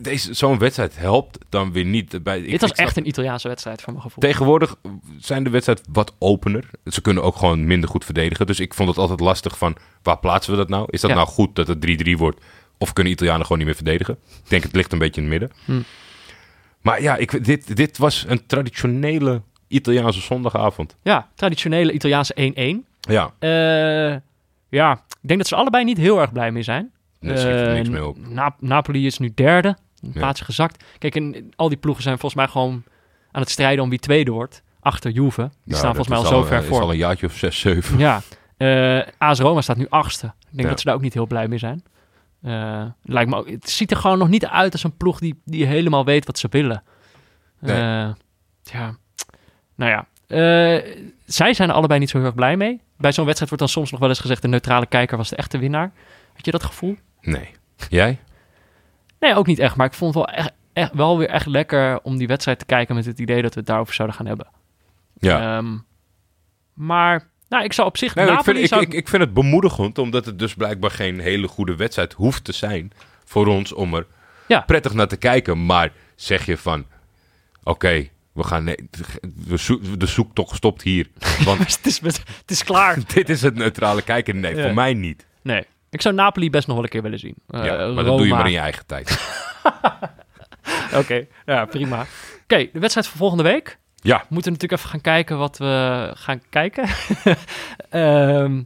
Deze, 0.00 0.34
zo'n 0.34 0.58
wedstrijd 0.58 0.96
helpt 0.98 1.38
dan 1.48 1.72
weer 1.72 1.84
niet. 1.84 2.22
Bij, 2.22 2.40
ik, 2.40 2.50
dit 2.50 2.60
was 2.60 2.72
echt 2.72 2.96
een 2.96 3.08
Italiaanse 3.08 3.48
wedstrijd 3.48 3.82
voor 3.82 3.92
mijn 3.92 4.04
gevoel. 4.04 4.22
Tegenwoordig 4.22 4.76
zijn 5.18 5.44
de 5.44 5.50
wedstrijd 5.50 5.80
wat 5.92 6.14
opener. 6.18 6.70
Ze 6.84 7.00
kunnen 7.00 7.22
ook 7.22 7.36
gewoon 7.36 7.66
minder 7.66 7.88
goed 7.88 8.04
verdedigen. 8.04 8.46
Dus 8.46 8.60
ik 8.60 8.74
vond 8.74 8.88
het 8.88 8.98
altijd 8.98 9.20
lastig 9.20 9.58
van, 9.58 9.76
waar 10.02 10.18
plaatsen 10.18 10.52
we 10.52 10.58
dat 10.58 10.68
nou? 10.68 10.86
Is 10.90 11.00
dat 11.00 11.10
Ja. 11.10 11.16
nou 11.16 11.28
goed 11.28 11.54
dat 11.54 11.66
het 11.66 11.80
3-3 11.80 12.16
wordt? 12.16 12.40
Of 12.78 12.92
kunnen 12.92 13.12
Italianen 13.12 13.42
gewoon 13.42 13.58
niet 13.58 13.66
meer 13.66 13.76
verdedigen? 13.76 14.14
Ik 14.44 14.48
denk 14.50 14.62
het 14.62 14.74
ligt 14.74 14.92
een 14.92 14.98
beetje 14.98 15.20
in 15.22 15.30
het 15.30 15.40
midden. 15.40 15.58
Hm. 15.64 15.82
Maar 16.80 17.02
ja, 17.02 17.16
ik, 17.16 17.44
dit, 17.44 17.76
dit 17.76 17.98
was 17.98 18.24
een 18.28 18.46
traditionele 18.46 19.42
Italiaanse 19.68 20.20
zondagavond. 20.20 20.96
Ja, 21.02 21.28
traditionele 21.34 21.92
Italiaanse 21.92 22.34
1-1. 22.80 22.90
Ja, 23.00 23.30
Eh, 23.38 24.16
ja, 24.68 24.92
ik 24.92 25.28
denk 25.28 25.38
dat 25.40 25.48
ze 25.48 25.54
allebei 25.56 25.84
niet 25.84 25.96
heel 25.98 26.20
erg 26.20 26.32
blij 26.32 26.50
mee 26.50 26.62
zijn. 26.62 26.90
schiet 27.20 27.38
er 27.38 27.68
Eh, 27.68 27.74
niks 27.74 27.88
mee 27.88 28.06
op. 28.06 28.16
Na- 28.28 28.56
Napoli 28.58 29.06
is 29.06 29.18
nu 29.18 29.32
derde, 29.34 29.68
een 29.68 30.10
Ja. 30.12 30.20
plaatsje 30.20 30.44
gezakt. 30.44 30.84
Kijk, 30.98 31.14
en 31.16 31.52
al 31.56 31.68
die 31.68 31.78
ploegen 31.78 32.02
zijn 32.02 32.18
volgens 32.18 32.40
mij 32.42 32.50
gewoon 32.50 32.82
aan 33.30 33.40
het 33.40 33.50
strijden 33.50 33.84
om 33.84 33.90
wie 33.90 33.98
tweede 33.98 34.30
wordt. 34.30 34.62
Achter 34.80 35.10
Juve. 35.10 35.50
Die 35.64 35.74
staan 35.76 35.94
dat 35.94 35.96
volgens 35.96 36.08
mij 36.08 36.16
al 36.18 36.22
is 36.24 36.28
zo 36.30 36.42
ver 36.42 36.62
is 36.62 36.66
voor. 36.68 36.80
al 36.80 36.90
een 36.90 36.96
jaartje 36.96 37.26
of 37.26 37.36
zes, 37.36 37.58
zeven. 37.60 37.98
Ja, 37.98 38.22
eh 38.56 39.00
AS 39.18 39.38
Roma 39.38 39.60
staat 39.60 39.76
nu 39.76 39.86
achtste. 39.88 40.26
Ik 40.26 40.32
denk 40.50 40.62
Ja. 40.62 40.68
dat 40.68 40.78
ze 40.78 40.84
daar 40.86 40.94
ook 40.94 41.00
niet 41.00 41.14
heel 41.14 41.26
blij 41.26 41.48
mee 41.48 41.58
zijn. 41.58 41.84
Eh, 42.44 42.84
lijkt 43.02 43.30
me 43.30 43.36
ook, 43.36 43.48
het 43.48 43.70
ziet 43.70 43.90
er 43.90 43.96
gewoon 43.96 44.18
nog 44.18 44.28
niet 44.28 44.46
uit 44.46 44.72
als 44.72 44.84
een 44.84 44.96
ploeg 44.96 45.18
die, 45.18 45.40
die 45.44 45.66
helemaal 45.66 46.04
weet 46.04 46.26
wat 46.26 46.38
ze 46.38 46.48
willen. 46.50 46.82
Nee. 47.58 47.76
Eh, 47.76 48.12
ja, 48.62 48.96
nou 49.74 49.90
ja. 49.90 50.06
Eh, 50.26 50.96
zij 51.24 51.54
zijn 51.54 51.68
er 51.68 51.74
allebei 51.74 52.00
niet 52.00 52.10
zo 52.10 52.16
heel 52.16 52.26
erg 52.26 52.34
blij 52.34 52.56
mee. 52.56 52.80
Bij 52.96 53.12
zo'n 53.12 53.24
wedstrijd 53.24 53.50
wordt 53.50 53.64
dan 53.64 53.68
soms 53.68 53.90
nog 53.90 54.00
wel 54.00 54.08
eens 54.08 54.20
gezegd... 54.20 54.42
de 54.42 54.48
neutrale 54.48 54.86
kijker 54.86 55.16
was 55.16 55.28
de 55.28 55.36
echte 55.36 55.58
winnaar. 55.58 55.92
Had 56.34 56.44
je 56.44 56.50
dat 56.50 56.62
gevoel? 56.62 56.96
Nee. 57.20 57.50
Jij? 57.88 58.18
Nee, 59.20 59.34
ook 59.34 59.46
niet 59.46 59.58
echt. 59.58 59.76
Maar 59.76 59.86
ik 59.86 59.92
vond 59.92 60.14
het 60.14 60.24
wel, 60.24 60.34
echt, 60.34 60.52
echt, 60.72 60.94
wel 60.94 61.18
weer 61.18 61.28
echt 61.28 61.46
lekker 61.46 62.00
om 62.02 62.16
die 62.16 62.26
wedstrijd 62.26 62.58
te 62.58 62.64
kijken... 62.64 62.94
met 62.94 63.04
het 63.04 63.18
idee 63.18 63.42
dat 63.42 63.54
we 63.54 63.60
het 63.60 63.68
daarover 63.68 63.94
zouden 63.94 64.16
gaan 64.16 64.26
hebben. 64.26 64.46
Ja. 65.14 65.56
Ehm, 65.56 65.78
maar 66.74 67.28
nou, 67.54 67.64
ik 67.66 67.72
zou 67.72 67.88
op 67.88 67.96
zich... 67.96 68.14
Nee, 68.14 68.24
ik, 68.26 68.30
Napoli 68.32 68.56
vind, 68.58 68.68
zou 68.68 68.82
ik, 68.82 68.92
ik 68.94 69.08
vind 69.08 69.22
het 69.22 69.34
bemoedigend, 69.34 69.98
omdat 69.98 70.24
het 70.26 70.38
dus 70.38 70.54
blijkbaar 70.54 70.90
geen 70.90 71.20
hele 71.20 71.48
goede 71.48 71.76
wedstrijd 71.76 72.12
hoeft 72.12 72.44
te 72.44 72.52
zijn 72.52 72.92
voor 73.24 73.46
ons 73.46 73.72
om 73.72 73.94
er 73.94 74.06
Ja. 74.48 74.60
prettig 74.60 74.92
naar 74.94 75.08
te 75.08 75.16
kijken. 75.16 75.66
Maar 75.66 75.92
zeg 76.16 76.46
je 76.46 76.56
van, 76.58 76.86
oké, 77.62 78.08
we 78.32 78.42
gaan, 78.44 78.64
nee, 78.64 78.76
de, 79.22 79.56
zoek, 79.56 80.00
de 80.00 80.06
zoektocht 80.06 80.56
stopt 80.56 80.82
hier. 80.82 81.08
Want 81.44 81.58
het, 81.58 81.86
is, 81.86 82.00
het 82.00 82.22
is 82.50 82.64
klaar. 82.64 82.98
dit 83.14 83.28
is 83.28 83.42
het 83.42 83.54
neutrale 83.54 84.02
kijken. 84.02 84.40
Nee, 84.40 84.56
Ja. 84.56 84.62
voor 84.62 84.74
mij 84.74 84.94
niet. 84.94 85.26
Nee. 85.42 85.64
Ik 85.90 86.02
zou 86.02 86.14
Napoli 86.14 86.50
best 86.50 86.66
nog 86.66 86.76
wel 86.76 86.84
een 86.84 86.90
keer 86.90 87.02
willen 87.02 87.18
zien. 87.18 87.34
Eh, 87.48 87.64
Ja, 87.64 87.70
maar 87.76 87.86
Roma. 87.86 88.02
dat 88.02 88.16
doe 88.16 88.26
je 88.26 88.32
maar 88.34 88.46
in 88.46 88.52
je 88.52 88.58
eigen 88.58 88.86
tijd. 88.86 89.18
Oké, 91.00 91.26
ja, 91.46 91.64
prima. 91.64 92.06
Oké, 92.42 92.68
de 92.72 92.78
wedstrijd 92.78 93.06
van 93.06 93.16
volgende 93.18 93.42
week. 93.42 93.78
Ja, 94.04 94.18
We 94.18 94.26
moeten 94.28 94.52
natuurlijk 94.52 94.80
even 94.80 94.92
gaan 94.92 95.00
kijken 95.00 95.38
wat 95.38 95.58
we 95.58 96.10
gaan 96.14 96.40
kijken. 96.50 96.88
Ehm 97.90 98.62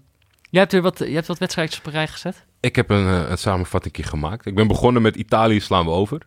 jij 0.51 0.61
hebt 0.61 0.73
weer 0.73 0.83
wat, 0.83 0.99
je 0.99 1.15
hebt 1.15 1.27
wat 1.27 1.39
wedstrijdjes 1.39 1.79
op 1.79 1.87
een 1.87 1.93
rij 1.93 2.09
gezet. 2.09 2.47
Ik 2.61 2.77
heb 2.77 2.91
een, 2.91 3.07
eh, 3.07 3.31
een 3.31 3.39
samenvatting 3.39 4.09
gemaakt. 4.09 4.47
Ik 4.47 4.55
ben 4.55 4.67
begonnen 4.67 5.03
met 5.03 5.17
Italië 5.17 5.61
slaan 5.61 5.85
we 5.85 5.91
over. 5.91 6.27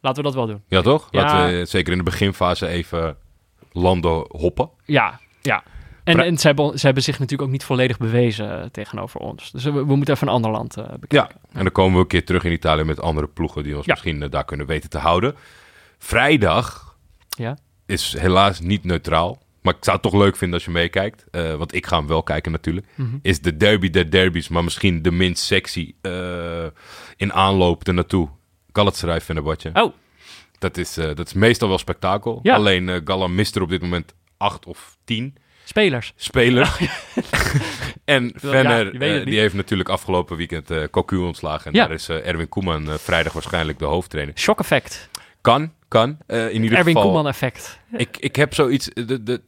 Laten 0.00 0.22
we 0.22 0.28
dat 0.28 0.34
wel 0.34 0.46
doen. 0.46 0.62
Ja, 0.66 0.80
toch? 0.82 1.08
Ja. 1.10 1.22
Laten 1.22 1.58
we 1.58 1.64
zeker 1.64 1.92
in 1.92 1.98
de 1.98 2.04
beginfase 2.04 2.66
even 2.66 3.16
landen 3.72 4.24
hoppen. 4.28 4.70
Ja, 4.84 5.20
ja. 5.42 5.62
En, 6.04 6.20
en 6.20 6.38
ze, 6.38 6.46
hebben, 6.46 6.78
ze 6.78 6.84
hebben 6.86 7.02
zich 7.04 7.18
natuurlijk 7.18 7.42
ook 7.48 7.52
niet 7.52 7.64
volledig 7.64 7.98
bewezen 7.98 8.60
eh, 8.62 8.66
tegenover 8.66 9.20
ons. 9.20 9.50
Dus 9.50 9.64
we, 9.64 9.72
we 9.72 9.96
moeten 9.96 10.14
even 10.14 10.26
een 10.26 10.32
ander 10.32 10.50
land 10.50 10.76
eh, 10.76 10.84
bekijken. 10.84 11.38
Ja, 11.42 11.56
en 11.58 11.62
dan 11.62 11.72
komen 11.72 11.94
we 11.94 12.00
een 12.00 12.06
keer 12.06 12.24
terug 12.24 12.44
in 12.44 12.52
Italië 12.52 12.84
met 12.84 13.00
andere 13.00 13.26
ploegen 13.26 13.62
die 13.62 13.76
ons 13.76 13.86
Ja. 13.86 13.92
misschien 13.92 14.22
eh, 14.22 14.30
daar 14.30 14.44
kunnen 14.44 14.66
weten 14.66 14.90
te 14.90 14.98
houden. 14.98 15.34
Vrijdag 15.98 16.96
Ja. 17.28 17.56
Is 17.90 18.14
helaas 18.18 18.60
niet 18.60 18.84
neutraal. 18.84 19.38
Maar 19.62 19.74
ik 19.74 19.84
zou 19.84 19.96
het 20.02 20.10
toch 20.10 20.20
leuk 20.20 20.36
vinden 20.36 20.56
als 20.56 20.64
je 20.64 20.70
meekijkt. 20.70 21.24
eh, 21.30 21.54
want 21.54 21.74
ik 21.74 21.86
ga 21.86 21.96
hem 21.96 22.06
wel 22.06 22.22
kijken 22.22 22.52
natuurlijk. 22.52 22.86
Mhm. 22.94 23.16
Is 23.22 23.40
de 23.40 23.56
derby 23.56 23.90
der 23.90 24.10
derbies, 24.10 24.48
maar 24.48 24.64
misschien 24.64 25.02
de 25.02 25.12
minst 25.12 25.44
sexy 25.44 25.94
eh, 26.00 26.66
in 27.16 27.32
aanloop 27.32 27.86
ernaartoe. 27.86 28.28
Galatasaray 28.72 29.20
Fenerbahce. 29.20 29.70
Oh, 29.72 29.92
Dat, 30.58 30.76
is, 30.76 30.96
eh, 30.96 31.04
dat 31.14 31.26
is 31.26 31.32
meestal 31.32 31.68
wel 31.68 31.78
spektakel. 31.78 32.40
Ja. 32.42 32.54
Alleen 32.54 32.88
eh 32.88 33.00
Gala 33.04 33.26
mist 33.26 33.56
er 33.56 33.62
op 33.62 33.68
dit 33.68 33.80
moment 33.82 34.14
acht 34.36 34.66
of 34.66 34.96
tien 35.04 35.34
spelers. 35.64 36.12
spelers. 36.16 36.78
en 38.04 38.24
Ja, 38.24 38.48
Venner, 38.50 39.24
die 39.24 39.38
heeft 39.38 39.54
natuurlijk 39.54 39.88
afgelopen 39.88 40.36
weekend 40.36 40.70
eh 40.70 40.82
Cocu 40.90 41.16
ontslagen. 41.16 41.66
En 41.66 41.72
Ja. 41.78 41.86
daar 41.86 41.94
is 41.94 42.08
Erwin 42.08 42.48
Koeman 42.48 42.98
vrijdag 42.98 43.32
waarschijnlijk 43.32 43.78
de 43.78 43.84
hoofdtrainer. 43.84 44.38
Shock 44.38 44.60
effect. 44.60 45.08
Kan, 45.40 45.72
kan. 45.90 46.18
eh, 46.26 46.48
in 46.54 46.62
ieder 46.62 46.78
Erwin 46.78 46.94
geval. 46.94 47.08
Koeman 47.10 47.26
effect. 47.28 47.80
Ik, 47.96 48.16
ik 48.16 48.36
heb 48.36 48.54
zoiets. 48.54 48.92
eh, 48.92 49.06
De, 49.06 49.22
de, 49.22 49.42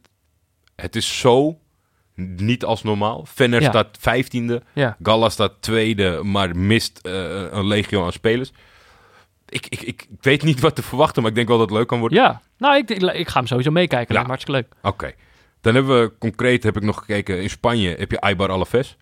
het 0.75 0.95
is 0.95 1.19
zo 1.19 1.57
niet 2.15 2.63
als 2.65 2.83
normaal. 2.83 3.25
Venner 3.25 3.61
Ja. 3.61 3.69
staat 3.69 3.97
vijftiende. 3.99 4.61
Ja. 4.73 4.97
Galla 5.03 5.29
staat 5.29 5.53
tweede, 5.59 6.23
maar 6.23 6.57
mist 6.57 6.99
eh, 7.01 7.13
een 7.51 7.67
legio 7.67 8.05
aan 8.05 8.11
spelers. 8.11 8.51
Ik, 9.49 9.65
ik, 9.69 9.81
ik 9.81 10.07
weet 10.21 10.43
niet 10.43 10.59
wat 10.59 10.75
te 10.75 10.83
verwachten, 10.83 11.21
maar 11.21 11.31
ik 11.31 11.37
denk 11.37 11.47
wel 11.47 11.57
dat 11.57 11.69
het 11.69 11.77
leuk 11.77 11.87
kan 11.87 11.99
worden. 11.99 12.17
Ja, 12.17 12.41
nou, 12.57 12.77
ik, 12.77 12.89
ik, 12.89 13.27
ga 13.27 13.37
hem 13.39 13.47
sowieso 13.47 13.71
meekijken. 13.71 14.15
Ja. 14.15 14.21
Me 14.21 14.27
hartstikke 14.27 14.59
leuk. 14.61 14.73
Oké. 14.93 15.11
Dan 15.61 15.73
hebben 15.75 16.01
we 16.01 16.17
concreet, 16.17 16.63
heb 16.63 16.75
ik 16.77 16.83
nog 16.83 16.97
gekeken, 16.97 17.41
in 17.41 17.49
Spanje 17.49 17.95
heb 17.99 18.11
je 18.11 18.19
Aibar 18.21 18.49
Alaves. 18.51 18.97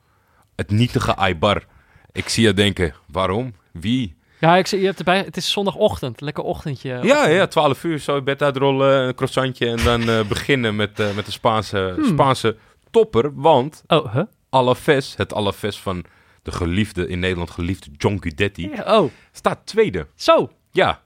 Het 0.56 0.72
nietige 0.72 1.16
Aibar. 1.16 1.66
Ik 2.12 2.30
zie 2.30 2.46
je 2.46 2.54
denken, 2.54 2.94
waarom? 3.08 3.54
Wie? 3.72 4.16
Ja, 4.42 4.56
ik, 4.58 4.68
zie- 4.68 4.80
je 4.80 4.86
hebt 4.86 4.98
erbij, 4.98 5.18
het 5.18 5.38
is 5.38 5.52
zondagochtend. 5.52 6.22
Lekker 6.22 6.44
ochtendje. 6.44 7.00
Ja, 7.04 7.28
ja, 7.28 7.48
12 7.48 7.84
uur, 7.84 8.00
zo 8.00 8.16
je 8.16 8.22
bed 8.22 8.42
uitrollen, 8.42 9.08
een 9.08 9.16
croissantje 9.16 9.68
en 9.70 9.84
dan 9.84 10.10
eh, 10.10 10.28
beginnen 10.28 10.76
met, 10.76 11.00
eh, 11.00 11.16
met 11.16 11.26
de 11.26 11.32
Spaanse, 11.32 11.94
Hmm. 11.96 12.06
Spaanse 12.06 12.58
topper. 12.92 13.32
Want 13.36 13.84
Oh, 13.88 14.14
huh? 14.14 14.24
Alaves, 14.50 15.14
het 15.18 15.34
Alaves 15.34 15.80
van 15.80 16.04
de 16.44 16.52
geliefde, 16.52 17.08
in 17.08 17.20
Nederland 17.20 17.50
geliefde 17.52 17.90
John 17.98 18.18
Guidetti, 18.20 18.70
Ja, 18.76 19.00
Oh, 19.00 19.12
staat 19.32 19.60
tweede. 19.66 20.08
zo. 20.16 20.50
Ja. 20.72 21.02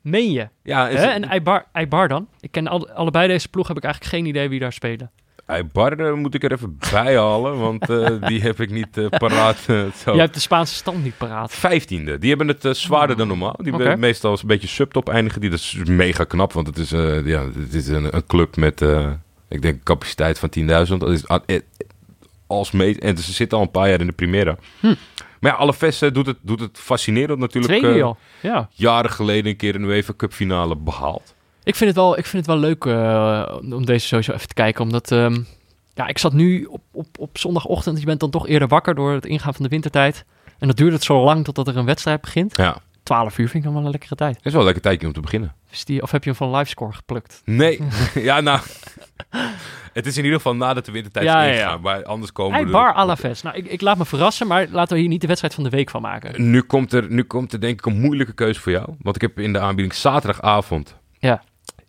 Meen 0.00 0.30
je? 0.32 0.48
Ja, 0.62 0.88
is? 0.88 1.00
En 1.00 1.28
Eibar, 1.28 1.66
Eibar 1.72 2.08
dan? 2.08 2.28
Ik 2.40 2.50
ken 2.50 2.66
al, 2.66 2.90
allebei 2.90 3.28
deze 3.28 3.48
ploeg, 3.48 3.68
heb 3.68 3.76
ik 3.76 3.84
eigenlijk 3.84 4.14
geen 4.14 4.26
idee 4.26 4.48
wie 4.48 4.60
daar 4.60 4.72
spelen. 4.72 5.10
Aibar 5.46 5.98
eh, 5.98 6.12
moet 6.12 6.34
ik 6.34 6.44
er 6.44 6.52
even 6.52 6.78
bij 6.90 7.16
halen, 7.16 7.58
want 7.58 7.90
eh, 7.90 8.26
die 8.28 8.40
heb 8.40 8.60
ik 8.60 8.70
niet 8.70 8.98
eh, 8.98 9.06
paraat. 9.08 9.56
zo. 9.56 10.12
Jij 10.12 10.20
hebt 10.20 10.34
de 10.34 10.40
Spaanse 10.40 10.74
stand 10.74 11.04
niet 11.04 11.16
paraat. 11.16 11.52
Vijftiende. 11.52 12.18
Die 12.18 12.28
hebben 12.28 12.48
het 12.48 12.76
zwaarder 12.76 13.16
dan 13.16 13.28
normaal. 13.28 13.56
Die 13.62 13.72
hebben 13.72 13.98
meestal 13.98 14.30
als 14.30 14.42
een 14.42 14.48
beetje 14.48 14.68
subtop 14.68 15.08
eindigen. 15.08 15.40
Die, 15.40 15.50
dat 15.50 15.58
is 15.58 15.74
mega 15.84 16.24
knap, 16.24 16.52
want 16.52 16.66
het 16.66 16.78
is, 16.78 16.90
ja, 17.24 17.44
het 17.58 17.74
is 17.74 17.88
een, 17.88 18.16
een 18.16 18.26
club 18.26 18.56
met, 18.56 18.80
ik 19.48 19.62
denk, 19.62 19.74
een 19.74 19.82
capaciteit 19.82 20.38
van 20.38 20.52
10.000. 20.58 20.64
Dat 20.98 21.10
is, 21.10 21.28
ah, 21.28 21.40
als 22.46 22.72
en 22.72 23.16
ze 23.18 23.32
zitten 23.32 23.58
al 23.58 23.64
een 23.64 23.70
paar 23.70 23.88
jaar 23.88 24.00
in 24.00 24.06
de 24.06 24.12
Primera. 24.12 24.56
Hm. 24.80 24.94
Maar 25.40 25.52
ja, 25.52 25.58
Alaves 25.58 25.98
doet, 25.98 26.26
het, 26.26 26.36
doet 26.40 26.60
het 26.60 26.78
fascinerend 26.78 27.38
natuurlijk. 27.38 27.82
Eh, 27.82 27.96
joh. 27.96 28.16
Ja. 28.40 28.68
jaren 28.72 29.10
geleden 29.10 29.50
een 29.50 29.56
keer 29.56 29.74
een 29.74 29.82
UEFA 29.82 30.12
Cup 30.16 30.32
finale 30.32 30.76
behaald. 30.76 31.33
Ik 31.64 31.74
vind 31.74 31.90
het 31.90 31.98
wel, 31.98 32.18
ik 32.18 32.26
vind 32.26 32.46
het 32.46 32.54
wel 32.56 32.64
leuk 32.64 32.84
eh, 32.84 33.58
om 33.72 33.84
deze 33.86 34.06
sowieso 34.06 34.32
even 34.32 34.48
te 34.48 34.54
kijken. 34.54 34.84
Omdat 34.84 35.12
ehm, 35.12 35.42
ja, 35.94 36.06
ik 36.06 36.18
zat 36.18 36.32
nu 36.32 36.64
op, 36.64 36.82
op, 36.92 37.06
op 37.18 37.38
zondagochtend. 37.38 37.98
Je 38.00 38.06
bent 38.06 38.20
dan 38.20 38.30
toch 38.30 38.48
eerder 38.48 38.68
wakker 38.68 38.94
door 38.94 39.12
het 39.12 39.26
ingaan 39.26 39.54
van 39.54 39.62
de 39.62 39.68
wintertijd. 39.68 40.24
En 40.58 40.66
dat 40.66 40.76
duurt 40.76 40.92
het 40.92 41.04
zo 41.04 41.24
lang 41.24 41.44
totdat 41.44 41.68
er 41.68 41.76
een 41.76 41.84
wedstrijd 41.84 42.20
begint. 42.20 42.56
Ja, 42.56 42.76
12 43.02 43.38
uur 43.38 43.48
vind 43.48 43.64
ik 43.64 43.70
dan 43.70 43.74
wel 43.74 43.84
een 43.84 43.90
lekkere 43.90 44.14
tijd. 44.14 44.38
is 44.42 44.50
wel 44.50 44.60
een 44.60 44.64
lekker 44.66 44.82
tijdje 44.82 45.06
om 45.06 45.12
te 45.12 45.20
beginnen. 45.20 45.54
Die, 45.84 46.02
of 46.02 46.10
heb 46.10 46.24
je 46.24 46.30
hem 46.30 46.38
van 46.38 46.50
livescore 46.50 46.92
geplukt? 46.92 47.42
Nee, 47.44 47.80
ja 48.14 48.40
nou... 48.40 48.60
Het 49.92 50.06
is 50.06 50.16
in 50.16 50.22
ieder 50.24 50.36
geval 50.38 50.54
nadat 50.56 50.84
de 50.84 50.92
wintertijd 50.92 51.24
Ja, 51.24 51.42
is 51.42 51.46
ja, 51.46 51.52
ingegaan. 51.52 51.76
ja. 51.76 51.82
Maar 51.82 52.04
anders 52.04 52.32
komen 52.32 52.54
Hey. 52.54 52.70
Bar 52.70 52.92
Alaves. 52.92 53.42
Nou, 53.42 53.56
ik, 53.56 53.66
ik 53.66 53.80
laat 53.80 53.98
me 53.98 54.04
verrassen, 54.04 54.46
maar 54.46 54.66
laten 54.70 54.94
we 54.94 55.00
hier 55.00 55.08
niet 55.08 55.20
de 55.20 55.26
wedstrijd 55.26 55.54
van 55.54 55.64
de 55.64 55.70
week 55.70 55.90
van 55.90 56.02
maken. 56.02 56.50
Nu 56.50 56.62
komt, 56.62 56.92
er, 56.92 57.10
nu 57.10 57.22
komt 57.22 57.52
er 57.52 57.60
denk 57.60 57.78
ik 57.78 57.86
een 57.86 58.00
moeilijke 58.00 58.32
keuze 58.32 58.60
voor 58.60 58.72
jou. 58.72 58.94
Want 59.00 59.16
ik 59.16 59.22
heb 59.22 59.38
in 59.38 59.52
de 59.52 59.58
aanbieding 59.58 59.94
zaterdagavond... 59.94 60.96
Ja. 61.18 61.42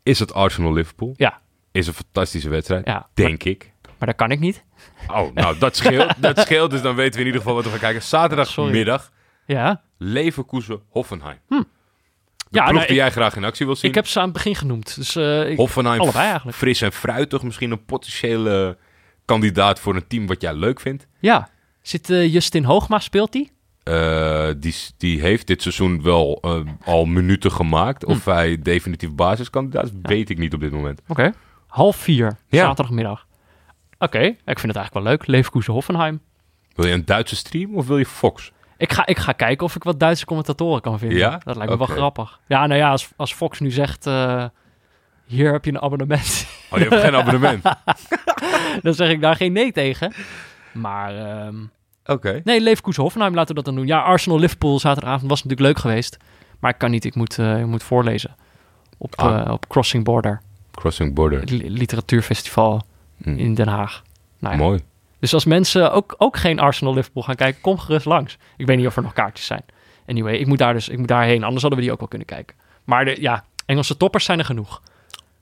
Is 0.06 0.20
het 0.20 0.34
Arsenal-Liverpool? 0.34 1.14
Ja. 1.18 1.42
Is 1.72 1.88
een 1.88 1.94
fantastische 1.94 2.50
wedstrijd, 2.50 2.86
Ja, 2.88 3.08
denk 3.14 3.44
ik. 3.44 3.72
maar 3.98 4.08
dat 4.08 4.16
kan 4.18 4.32
ik 4.32 4.40
niet. 4.40 4.64
Oh, 5.08 5.34
nou, 5.34 5.58
dat 5.58 5.76
scheelt. 5.76 6.14
dat 6.22 6.40
scheelt, 6.40 6.72
dus 6.72 6.82
dan 6.82 6.96
weten 6.96 7.14
we 7.14 7.20
in 7.20 7.26
ieder 7.26 7.42
geval 7.42 7.56
wat 7.56 7.64
we 7.64 7.70
gaan 7.70 7.80
kijken. 7.80 8.02
Zaterdagmiddag, 8.04 9.12
Ja, 9.46 9.82
Leverkusen-Hoffenheim. 9.98 11.40
De 11.48 11.56
ja 11.56 11.64
ploeg 12.50 12.74
nou, 12.74 12.74
die 12.74 12.82
ik, 12.96 13.02
jij 13.04 13.12
graag 13.12 13.36
in 13.36 13.44
actie 13.44 13.66
wil 13.66 13.76
zien. 13.76 13.90
ik 13.90 13.96
heb 13.96 14.08
ze 14.08 14.18
aan 14.20 14.24
het 14.26 14.34
begin 14.34 14.56
genoemd. 14.56 14.96
Dus 14.96 15.16
eh, 15.16 15.50
ik, 15.50 15.58
Hoffenheim, 15.58 16.00
allebei 16.00 16.26
eigenlijk. 16.28 16.58
fris 16.58 16.82
en 16.82 16.92
fruitig. 16.92 17.42
Misschien 17.44 17.72
een 17.72 17.86
potentiële 17.86 18.78
kandidaat 19.26 19.80
voor 19.80 19.96
een 19.96 20.08
team 20.08 20.28
wat 20.28 20.42
jij 20.42 20.54
leuk 20.54 20.80
vindt. 20.80 21.08
ja. 21.20 21.50
Zit 21.82 22.10
eh, 22.10 22.34
Justin 22.34 22.64
Hoogma, 22.64 23.00
speelt 23.00 23.32
die? 23.32 23.52
Eh, 23.86 24.48
die, 24.58 24.76
die 24.98 25.22
heeft 25.22 25.48
dit 25.48 25.62
seizoen 25.62 26.02
wel 26.04 26.38
eh, 26.42 26.60
al 26.86 27.06
minuten 27.06 27.52
gemaakt. 27.52 28.06
Of 28.06 28.24
Hm. 28.24 28.30
hij 28.30 28.62
definitief 28.62 29.12
basiskandidaat 29.16 29.86
is, 29.86 29.92
weet 30.02 30.30
ik 30.30 30.38
niet 30.38 30.54
op 30.54 30.60
dit 30.60 30.72
moment. 30.72 31.02
Oké. 31.08 31.32
Half 31.68 31.96
vier, 31.96 32.38
Ja. 32.48 32.60
zaterdagmiddag. 32.66 33.26
Oké, 33.98 34.20
ik 34.22 34.36
vind 34.60 34.62
het 34.74 34.76
eigenlijk 34.76 34.94
wel 34.94 35.04
leuk. 35.04 35.28
Leverkusen 35.28 35.74
Hoffenheim. 35.74 36.22
Wil 36.76 36.86
je 36.88 36.94
een 36.94 37.06
Duitse 37.06 37.36
stream 37.36 37.76
of 37.76 37.88
wil 37.88 37.98
je 37.98 38.06
Fox? 38.06 38.52
Ik 38.78 38.94
ga, 38.94 39.06
ik 39.06 39.18
ga 39.18 39.32
kijken 39.32 39.66
of 39.66 39.76
ik 39.76 39.84
wat 39.84 40.00
Duitse 40.00 40.26
commentatoren 40.26 40.82
kan 40.82 41.00
vinden. 41.00 41.18
Ja? 41.18 41.40
Dat 41.44 41.56
lijkt 41.56 41.72
me 41.72 41.78
wel 41.78 41.88
grappig. 41.88 42.40
Ja, 42.48 42.68
nou 42.68 42.80
ja, 42.80 42.90
als, 42.90 43.10
als 43.16 43.34
Fox 43.34 43.60
nu 43.60 43.72
zegt... 43.72 44.08
eh, 44.08 44.46
hier 45.26 45.52
heb 45.52 45.66
je 45.66 45.72
een 45.72 45.82
abonnement. 45.82 46.48
Oh, 46.72 46.80
je 46.80 46.86
hebt 46.88 47.02
geen 47.02 47.16
abonnement. 47.16 47.64
dan 48.84 48.94
zeg 48.94 49.10
ik 49.10 49.22
daar 49.22 49.36
geen 49.36 49.52
nee 49.54 49.72
tegen. 49.72 50.14
Maar 50.74 51.16
ehm, 51.18 51.56
Oké. 52.06 52.42
nee, 52.44 52.62
Leverkusen 52.62 53.04
Hoffenheim 53.04 53.34
laten 53.34 53.48
we 53.50 53.54
dat 53.62 53.66
dan 53.66 53.76
doen. 53.76 53.88
Ja, 53.88 54.00
Arsenal 54.02 54.40
Liverpool 54.40 54.80
zaterdagavond 54.80 55.30
was 55.30 55.44
natuurlijk 55.44 55.70
leuk 55.74 55.80
geweest. 55.82 56.18
Maar 56.60 56.72
ik 56.72 56.78
kan 56.78 56.92
niet, 56.92 57.06
ik 57.06 57.16
moet, 57.16 57.40
eh, 57.40 57.60
ik 57.60 57.66
moet 57.66 57.84
voorlezen. 57.84 58.36
Op, 58.98 59.16
Ah. 59.16 59.42
eh, 59.46 59.52
op 59.52 59.68
Crossing 59.68 60.04
Border, 60.04 60.42
Crossing 60.72 61.14
Border. 61.14 61.40
het 61.40 61.50
literatuurfestival 61.52 62.82
Hm. 63.24 63.30
in 63.30 63.54
Den 63.54 63.68
Haag. 63.68 64.04
Nou 64.40 64.56
ja. 64.56 64.62
Mooi. 64.62 64.80
Dus 65.20 65.34
als 65.34 65.46
mensen 65.46 65.92
ook, 65.92 66.16
ook 66.18 66.38
geen 66.38 66.60
Arsenal 66.60 66.94
Liverpool 66.94 67.24
gaan 67.24 67.36
kijken, 67.36 67.62
kom 67.62 67.78
gerust 67.78 68.06
langs. 68.06 68.38
Ik 68.58 68.66
weet 68.66 68.78
niet 68.78 68.88
of 68.88 68.96
er 68.96 69.04
nog 69.04 69.14
kaartjes 69.14 69.46
zijn. 69.46 69.64
Anyway, 70.08 70.36
ik 70.36 70.48
moet 70.48 70.58
daar 70.58 70.74
dus 70.74 70.90
ik 70.90 70.98
moet 70.98 71.08
daarheen, 71.08 71.44
anders 71.44 71.62
hadden 71.62 71.80
we 71.80 71.86
die 71.86 71.94
ook 71.94 72.00
wel 72.00 72.08
kunnen 72.08 72.28
kijken. 72.28 72.56
Maar 72.84 73.06
de, 73.06 73.22
ja, 73.22 73.44
Engelse 73.66 73.98
toppers 73.98 74.26
zijn 74.26 74.40
er 74.40 74.46
genoeg. 74.46 74.82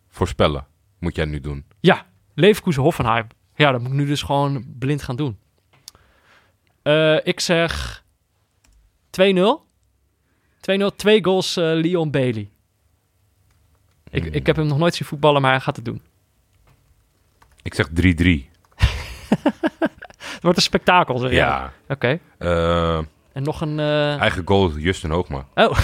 Voorspellen 0.10 0.66
moet 1.00 1.16
jij 1.16 1.26
nu 1.26 1.40
doen. 1.42 1.66
Ja, 1.80 2.06
Leverkusen 2.34 2.82
Hoffenheim. 2.82 3.28
Ja, 3.56 3.72
dat 3.72 3.82
moet 3.82 3.90
ik 3.90 3.96
nu 3.98 4.06
dus 4.06 4.22
gewoon 4.22 4.66
blind 4.80 5.02
gaan 5.04 5.16
doen. 5.16 5.38
Eh, 6.84 7.26
ik 7.26 7.40
zeg 7.40 8.04
2-0. 9.10 9.66
2-0, 10.60 10.96
twee 10.96 11.24
goals 11.24 11.58
eh, 11.58 11.64
Leon 11.64 12.12
Bailey. 12.12 12.50
Ik, 14.10 14.26
ik 14.26 14.46
heb 14.46 14.56
hem 14.56 14.68
nog 14.68 14.78
nooit 14.78 14.96
zien 14.96 15.08
voetballen, 15.08 15.42
maar 15.42 15.52
hij 15.52 15.60
gaat 15.60 15.76
het 15.76 15.86
doen. 15.86 16.02
Ik 17.62 17.74
zeg 17.74 17.88
3-3. 17.90 17.92
Het 20.18 20.42
wordt 20.42 20.58
een 20.58 20.64
spektakel, 20.64 21.18
zeg. 21.18 21.32
Ja. 21.32 21.74
Oké. 21.88 22.20
Eh, 22.38 22.98
En 23.34 23.44
nog 23.44 23.62
een... 23.62 23.80
eigen 24.20 24.42
goal 24.46 24.78
Justin 24.78 25.10
Hoogma. 25.10 25.46
Oh. 25.54 25.66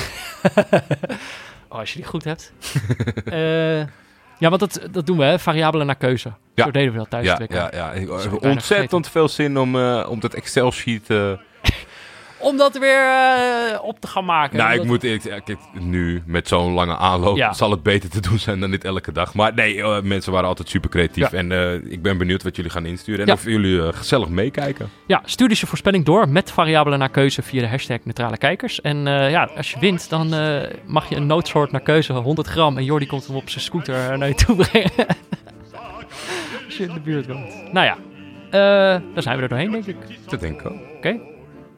oh, 1.70 1.80
als 1.80 1.94
je 1.94 2.00
die 2.00 2.08
goed 2.08 2.24
hebt. 2.24 2.54
Ja, 4.40 4.50
want 4.50 4.60
dat, 4.60 4.88
dat 4.92 5.06
doen 5.06 5.18
we, 5.18 5.24
hè? 5.24 5.40
Variabelen 5.40 5.86
naar 5.86 5.96
keuze. 5.96 6.32
Ja. 6.56 6.64
Zo 6.66 6.72
deden 6.72 6.92
we 6.92 6.98
dat 6.98 7.10
tijdens 7.10 7.40
Ja, 7.48 7.70
ja, 7.74 7.94
ja. 7.94 8.30
Ontzettend 8.40 9.08
veel 9.10 9.28
zin 9.28 9.58
om, 9.58 9.76
eh, 9.76 10.08
om 10.10 10.20
dat 10.20 10.34
Excel-sheet... 10.34 11.10
eh, 11.10 11.32
Om 12.40 12.58
dat 12.58 12.78
weer 12.78 13.04
eh, 13.04 13.84
op 13.84 14.00
te 14.00 14.08
gaan 14.08 14.26
maken. 14.26 14.58
nou, 14.58 14.74
ik 14.80 14.84
moet 14.84 15.04
eerlijk 15.04 15.24
zeggen, 15.24 15.44
kijk, 15.44 15.60
nu 15.74 16.24
met 16.26 16.48
zo'n 16.48 16.74
lange 16.74 16.98
aanloop 16.98 17.38
Ja. 17.38 17.54
zal 17.54 17.72
het 17.72 17.84
beter 17.84 18.10
te 18.10 18.22
doen 18.22 18.40
zijn 18.40 18.60
dan 18.60 18.72
dit 18.72 18.84
elke 18.84 19.12
dag. 19.12 19.34
Maar 19.34 19.54
nee, 19.54 19.82
eh, 19.82 20.02
mensen 20.02 20.32
waren 20.32 20.48
altijd 20.48 20.70
super 20.70 20.90
creatief. 20.90 21.32
Ja. 21.32 21.38
En 21.38 21.52
eh, 21.52 21.74
ik 21.74 22.02
ben 22.02 22.18
benieuwd 22.18 22.44
wat 22.44 22.56
jullie 22.56 22.72
gaan 22.72 22.86
insturen. 22.86 23.20
En 23.22 23.28
Ja. 23.28 23.34
of 23.34 23.44
jullie 23.44 23.94
gezellig 23.94 24.30
meekijken. 24.30 24.90
Ja, 25.08 25.22
stuur 25.26 25.48
dus 25.48 25.60
je 25.60 25.68
voorspelling 25.68 26.06
door 26.06 26.30
met 26.30 26.52
variabelen 26.52 27.00
naar 27.00 27.10
keuze 27.10 27.42
via 27.42 27.62
de 27.62 27.68
hashtag 27.68 27.98
neutrale 28.04 28.38
kijkers. 28.38 28.82
En 28.82 28.98
ja, 29.06 29.50
als 29.56 29.72
je 29.72 29.80
wint, 29.80 30.10
dan 30.10 30.34
mag 30.86 31.10
je 31.10 31.16
een 31.16 31.26
noodsoort 31.28 31.72
naar 31.72 31.82
keuze, 31.82 32.14
100 32.14 32.48
gram. 32.48 32.78
En 32.78 32.84
Jordi 32.84 33.08
komt 33.08 33.28
hem 33.28 33.36
op 33.36 33.50
zijn 33.50 33.64
scooter 33.64 34.18
naar 34.18 34.28
je 34.28 34.36
toe 34.36 34.56
brengen. 34.56 34.92
als 36.66 36.78
je 36.78 36.84
in 36.84 36.94
de 36.94 37.00
buurt 37.00 37.28
woont. 37.28 37.72
Nou 37.74 37.86
ja, 37.86 37.98
dan 39.14 39.22
zijn 39.24 39.36
we 39.38 39.44
er 39.44 39.50
doorheen, 39.50 39.72
denk 39.72 39.86
ik. 39.86 39.96
Dat 40.30 40.40
denk 40.40 40.60
ik 40.62 40.66
ook. 40.72 40.78
Oké. 40.98 41.20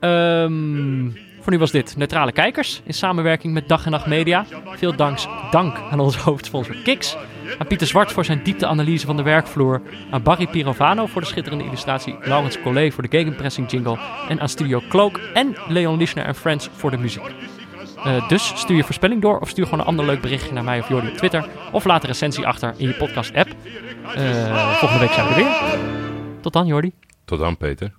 Ehm, 0.01 1.09
voor 1.39 1.51
nu 1.51 1.57
was 1.57 1.71
dit 1.71 1.97
Neutrale 1.97 2.31
Kijkers 2.31 2.81
in 2.83 2.93
samenwerking 2.93 3.53
met 3.53 3.67
Dag 3.67 3.85
en 3.85 3.91
Nacht 3.91 4.05
Media. 4.05 4.45
Veel 4.65 4.95
danks, 4.95 5.27
dank 5.51 5.77
aan 5.91 5.99
onze 5.99 6.19
hoofdsponsor 6.19 6.75
Kiks. 6.83 7.17
Aan 7.57 7.67
Pieter 7.67 7.87
Zwart 7.87 8.11
voor 8.11 8.25
zijn 8.25 8.43
diepteanalyse 8.43 9.05
van 9.05 9.17
de 9.17 9.23
werkvloer. 9.23 9.81
Aan 10.11 10.23
Barry 10.23 10.47
Pirovano 10.47 11.05
voor 11.05 11.21
de 11.21 11.27
schitterende 11.27 11.63
illustratie. 11.63 12.15
Laurens 12.21 12.61
Collet 12.61 12.93
voor 12.93 13.03
de 13.03 13.17
gegenpressing 13.17 13.71
jingle. 13.71 13.97
En 14.29 14.39
aan 14.39 14.49
Studio 14.49 14.81
Cloak 14.89 15.19
en 15.33 15.55
Leon 15.67 15.97
Lischner 15.97 16.25
en 16.25 16.35
Friends 16.35 16.69
voor 16.73 16.91
de 16.91 16.97
muziek. 16.97 17.33
Eh, 18.03 18.27
dus 18.27 18.51
stuur 18.55 18.75
je 18.75 18.83
voorspelling 18.83 19.21
door 19.21 19.39
of 19.39 19.49
stuur 19.49 19.63
gewoon 19.65 19.79
een 19.79 19.85
ander 19.85 20.05
leuk 20.05 20.21
berichtje 20.21 20.53
naar 20.53 20.63
mij 20.63 20.79
of 20.79 20.89
Jordi 20.89 21.07
op 21.07 21.17
Twitter. 21.17 21.47
Of 21.71 21.85
laat 21.85 22.01
een 22.03 22.09
recensie 22.09 22.47
achter 22.47 22.73
in 22.77 22.87
je 22.87 22.93
podcast 22.93 23.35
app. 23.35 23.49
Eh, 24.15 24.77
volgende 24.77 25.05
week 25.05 25.13
zijn 25.13 25.27
we 25.27 25.33
er 25.33 25.43
weer. 25.43 25.79
Tot 26.41 26.53
dan 26.53 26.65
Jordi. 26.65 26.91
Tot 27.25 27.39
dan, 27.39 27.57
Peter. 27.57 27.93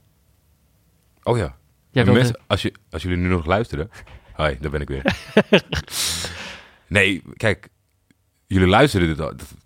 Oh 1.23 1.37
ja. 1.37 1.55
Jij 1.93 2.03
En 2.03 2.05
wilde... 2.05 2.19
mensen, 2.21 2.39
als, 2.47 2.63
je, 2.63 2.73
als 2.91 3.03
jullie 3.03 3.17
nu 3.19 3.29
nog 3.29 3.47
luisteren. 3.47 3.91
Hoi, 4.33 4.57
daar 4.61 4.71
ben 4.71 4.81
ik 4.81 4.89
weer. 4.89 5.17
nee, 6.87 7.23
kijk. 7.37 7.69
Jullie 8.47 8.69
luisteren 8.69 9.07
dit 9.09 9.21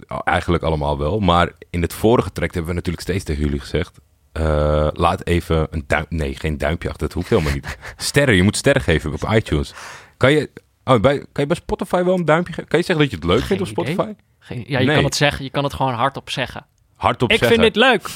al- 0.09 0.25
eigenlijk 0.25 0.63
allemaal 0.63 0.99
wel. 0.99 1.19
Maar 1.21 1.53
in 1.71 1.83
het 1.83 1.93
vorige 1.93 2.33
track 2.33 2.51
hebben 2.51 2.71
we 2.71 2.77
natuurlijk 2.77 3.05
steeds 3.07 3.25
tegen 3.25 3.43
jullie 3.45 3.61
gezegd. 3.61 3.99
eh, 4.33 4.89
laat 4.93 5.27
even 5.27 5.67
een 5.71 5.85
duim... 5.87 6.05
Nee, 6.09 6.35
geen 6.35 6.59
duimpje 6.59 6.89
achter. 6.89 7.07
Dat 7.07 7.17
hoeft 7.17 7.29
helemaal 7.29 7.53
niet. 7.53 7.79
Sterren. 7.97 8.37
Je 8.37 8.43
moet 8.43 8.57
sterren 8.57 8.83
geven 8.83 9.13
op 9.13 9.29
iTunes. 9.33 9.75
Kan 10.17 10.33
je, 10.33 10.51
oh, 10.85 11.01
bij, 11.01 11.19
kan 11.19 11.27
je 11.43 11.47
bij 11.47 11.57
Spotify 11.57 12.03
wel 12.03 12.15
een 12.15 12.25
duimpje 12.25 12.53
geven? 12.53 12.69
Kan 12.71 12.79
je 12.79 12.85
zeggen 12.85 13.05
dat 13.09 13.15
je 13.15 13.21
het 13.21 13.27
leuk 13.37 13.45
vindt 13.45 13.63
op 13.63 13.69
idee. 13.69 13.93
Spotify? 13.95 14.15
Geen- 14.39 14.65
ja, 14.67 14.79
je 14.79 14.87
Nee. 14.87 14.95
kan 14.95 15.05
het 15.05 15.15
zeggen. 15.15 15.45
Je 15.45 15.51
kan 15.51 15.65
het 15.65 15.75
gewoon 15.75 15.95
hardop 15.95 16.31
zeggen. 16.31 16.67
Hardop 16.95 17.31
Ik 17.31 17.39
zeggen. 17.39 17.59
vind 17.61 17.75
dit 17.75 17.83
leuk. 17.83 18.09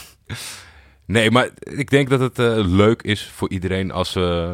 Nee, 1.10 1.30
maar 1.30 1.48
ik 1.58 1.90
denk 1.90 2.08
dat 2.10 2.20
het 2.20 2.38
eh, 2.38 2.52
leuk 2.56 3.02
is 3.02 3.26
voor 3.34 3.50
iedereen 3.50 3.90
als... 3.90 4.16
eh 4.16 4.50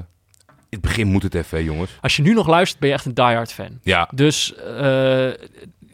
in 0.68 0.82
het 0.82 0.88
begin 0.90 1.06
moet 1.06 1.22
het 1.22 1.34
even, 1.34 1.58
hè, 1.58 1.64
jongens. 1.64 1.90
Als 2.00 2.16
je 2.16 2.22
nu 2.22 2.32
nog 2.34 2.46
luistert, 2.46 2.80
ben 2.80 2.88
je 2.88 2.94
echt 2.94 3.04
een 3.04 3.14
diehard 3.14 3.52
fan. 3.52 3.78
Ja, 3.82 4.08
Dus 4.14 4.54
eh 4.54 5.28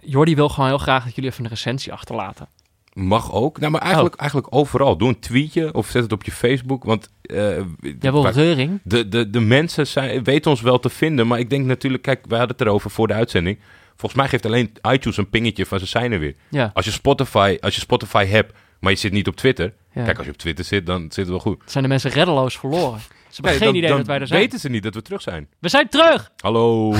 Jordi 0.00 0.34
wil 0.34 0.48
gewoon 0.48 0.68
heel 0.68 0.78
graag 0.78 1.04
dat 1.04 1.14
jullie 1.14 1.30
even 1.30 1.44
een 1.44 1.50
recensie 1.50 1.92
achterlaten. 1.92 2.48
Mag 2.92 3.32
ook. 3.32 3.58
Nou, 3.58 3.72
maar 3.72 3.80
eigenlijk, 3.80 4.14
eigenlijk 4.14 4.54
overal. 4.54 4.96
Doe 4.96 5.08
een 5.08 5.20
tweetje 5.20 5.74
of 5.74 5.88
zet 5.88 6.02
het 6.02 6.12
op 6.12 6.24
je 6.24 6.32
Facebook. 6.32 6.84
Want 6.84 7.08
eh, 7.22 7.36
Jij 8.00 8.12
wil 8.12 8.28
reuring? 8.28 8.80
de, 8.84 9.08
de, 9.08 9.30
de 9.30 9.40
mensen 9.40 9.86
zijn, 9.86 10.24
weten 10.24 10.50
ons 10.50 10.60
wel 10.60 10.78
te 10.78 10.88
vinden. 10.88 11.26
Maar 11.26 11.38
ik 11.38 11.50
denk 11.50 11.66
natuurlijk, 11.66 12.02
kijk, 12.02 12.24
wij 12.28 12.38
hadden 12.38 12.56
het 12.56 12.66
erover 12.66 12.90
voor 12.90 13.06
de 13.06 13.14
uitzending. 13.14 13.58
Volgens 13.88 14.14
mij 14.20 14.28
geeft 14.28 14.46
alleen 14.46 14.72
iTunes 14.90 15.16
een 15.16 15.30
pingetje 15.30 15.66
van 15.66 15.78
ze 15.78 15.86
zijn 15.86 16.12
er 16.12 16.18
weer. 16.18 16.34
Ja. 16.48 16.70
Als 16.74 16.84
je 16.84 16.90
Spotify, 16.90 17.56
als 17.60 17.74
je 17.74 17.80
Spotify 17.80 18.24
hebt, 18.26 18.52
maar 18.80 18.92
je 18.92 18.98
zit 18.98 19.12
niet 19.12 19.28
op 19.28 19.36
Twitter. 19.36 19.72
Ja. 19.94 20.04
Kijk, 20.04 20.16
als 20.16 20.26
je 20.26 20.32
op 20.32 20.38
Twitter 20.38 20.64
zit, 20.64 20.86
dan 20.86 21.00
zit 21.02 21.16
het 21.16 21.28
wel 21.28 21.38
goed. 21.38 21.62
zijn 21.66 21.82
de 21.84 21.88
mensen 21.90 22.10
reddeloos 22.10 22.58
verloren. 22.58 23.00
Ze 23.00 23.08
hebben 23.40 23.50
Nee, 23.50 23.54
geen 23.54 23.66
dan- 23.66 23.76
idee 23.76 23.88
dan 23.88 23.98
dat 23.98 24.06
wij 24.06 24.20
er 24.20 24.26
zijn. 24.26 24.40
weten 24.40 24.58
ze 24.58 24.68
niet 24.68 24.82
dat 24.82 24.94
we 24.94 25.02
terug 25.02 25.22
zijn. 25.22 25.48
We 25.58 25.68
zijn 25.68 25.88
terug! 25.88 26.30
Hallo. 26.36 26.94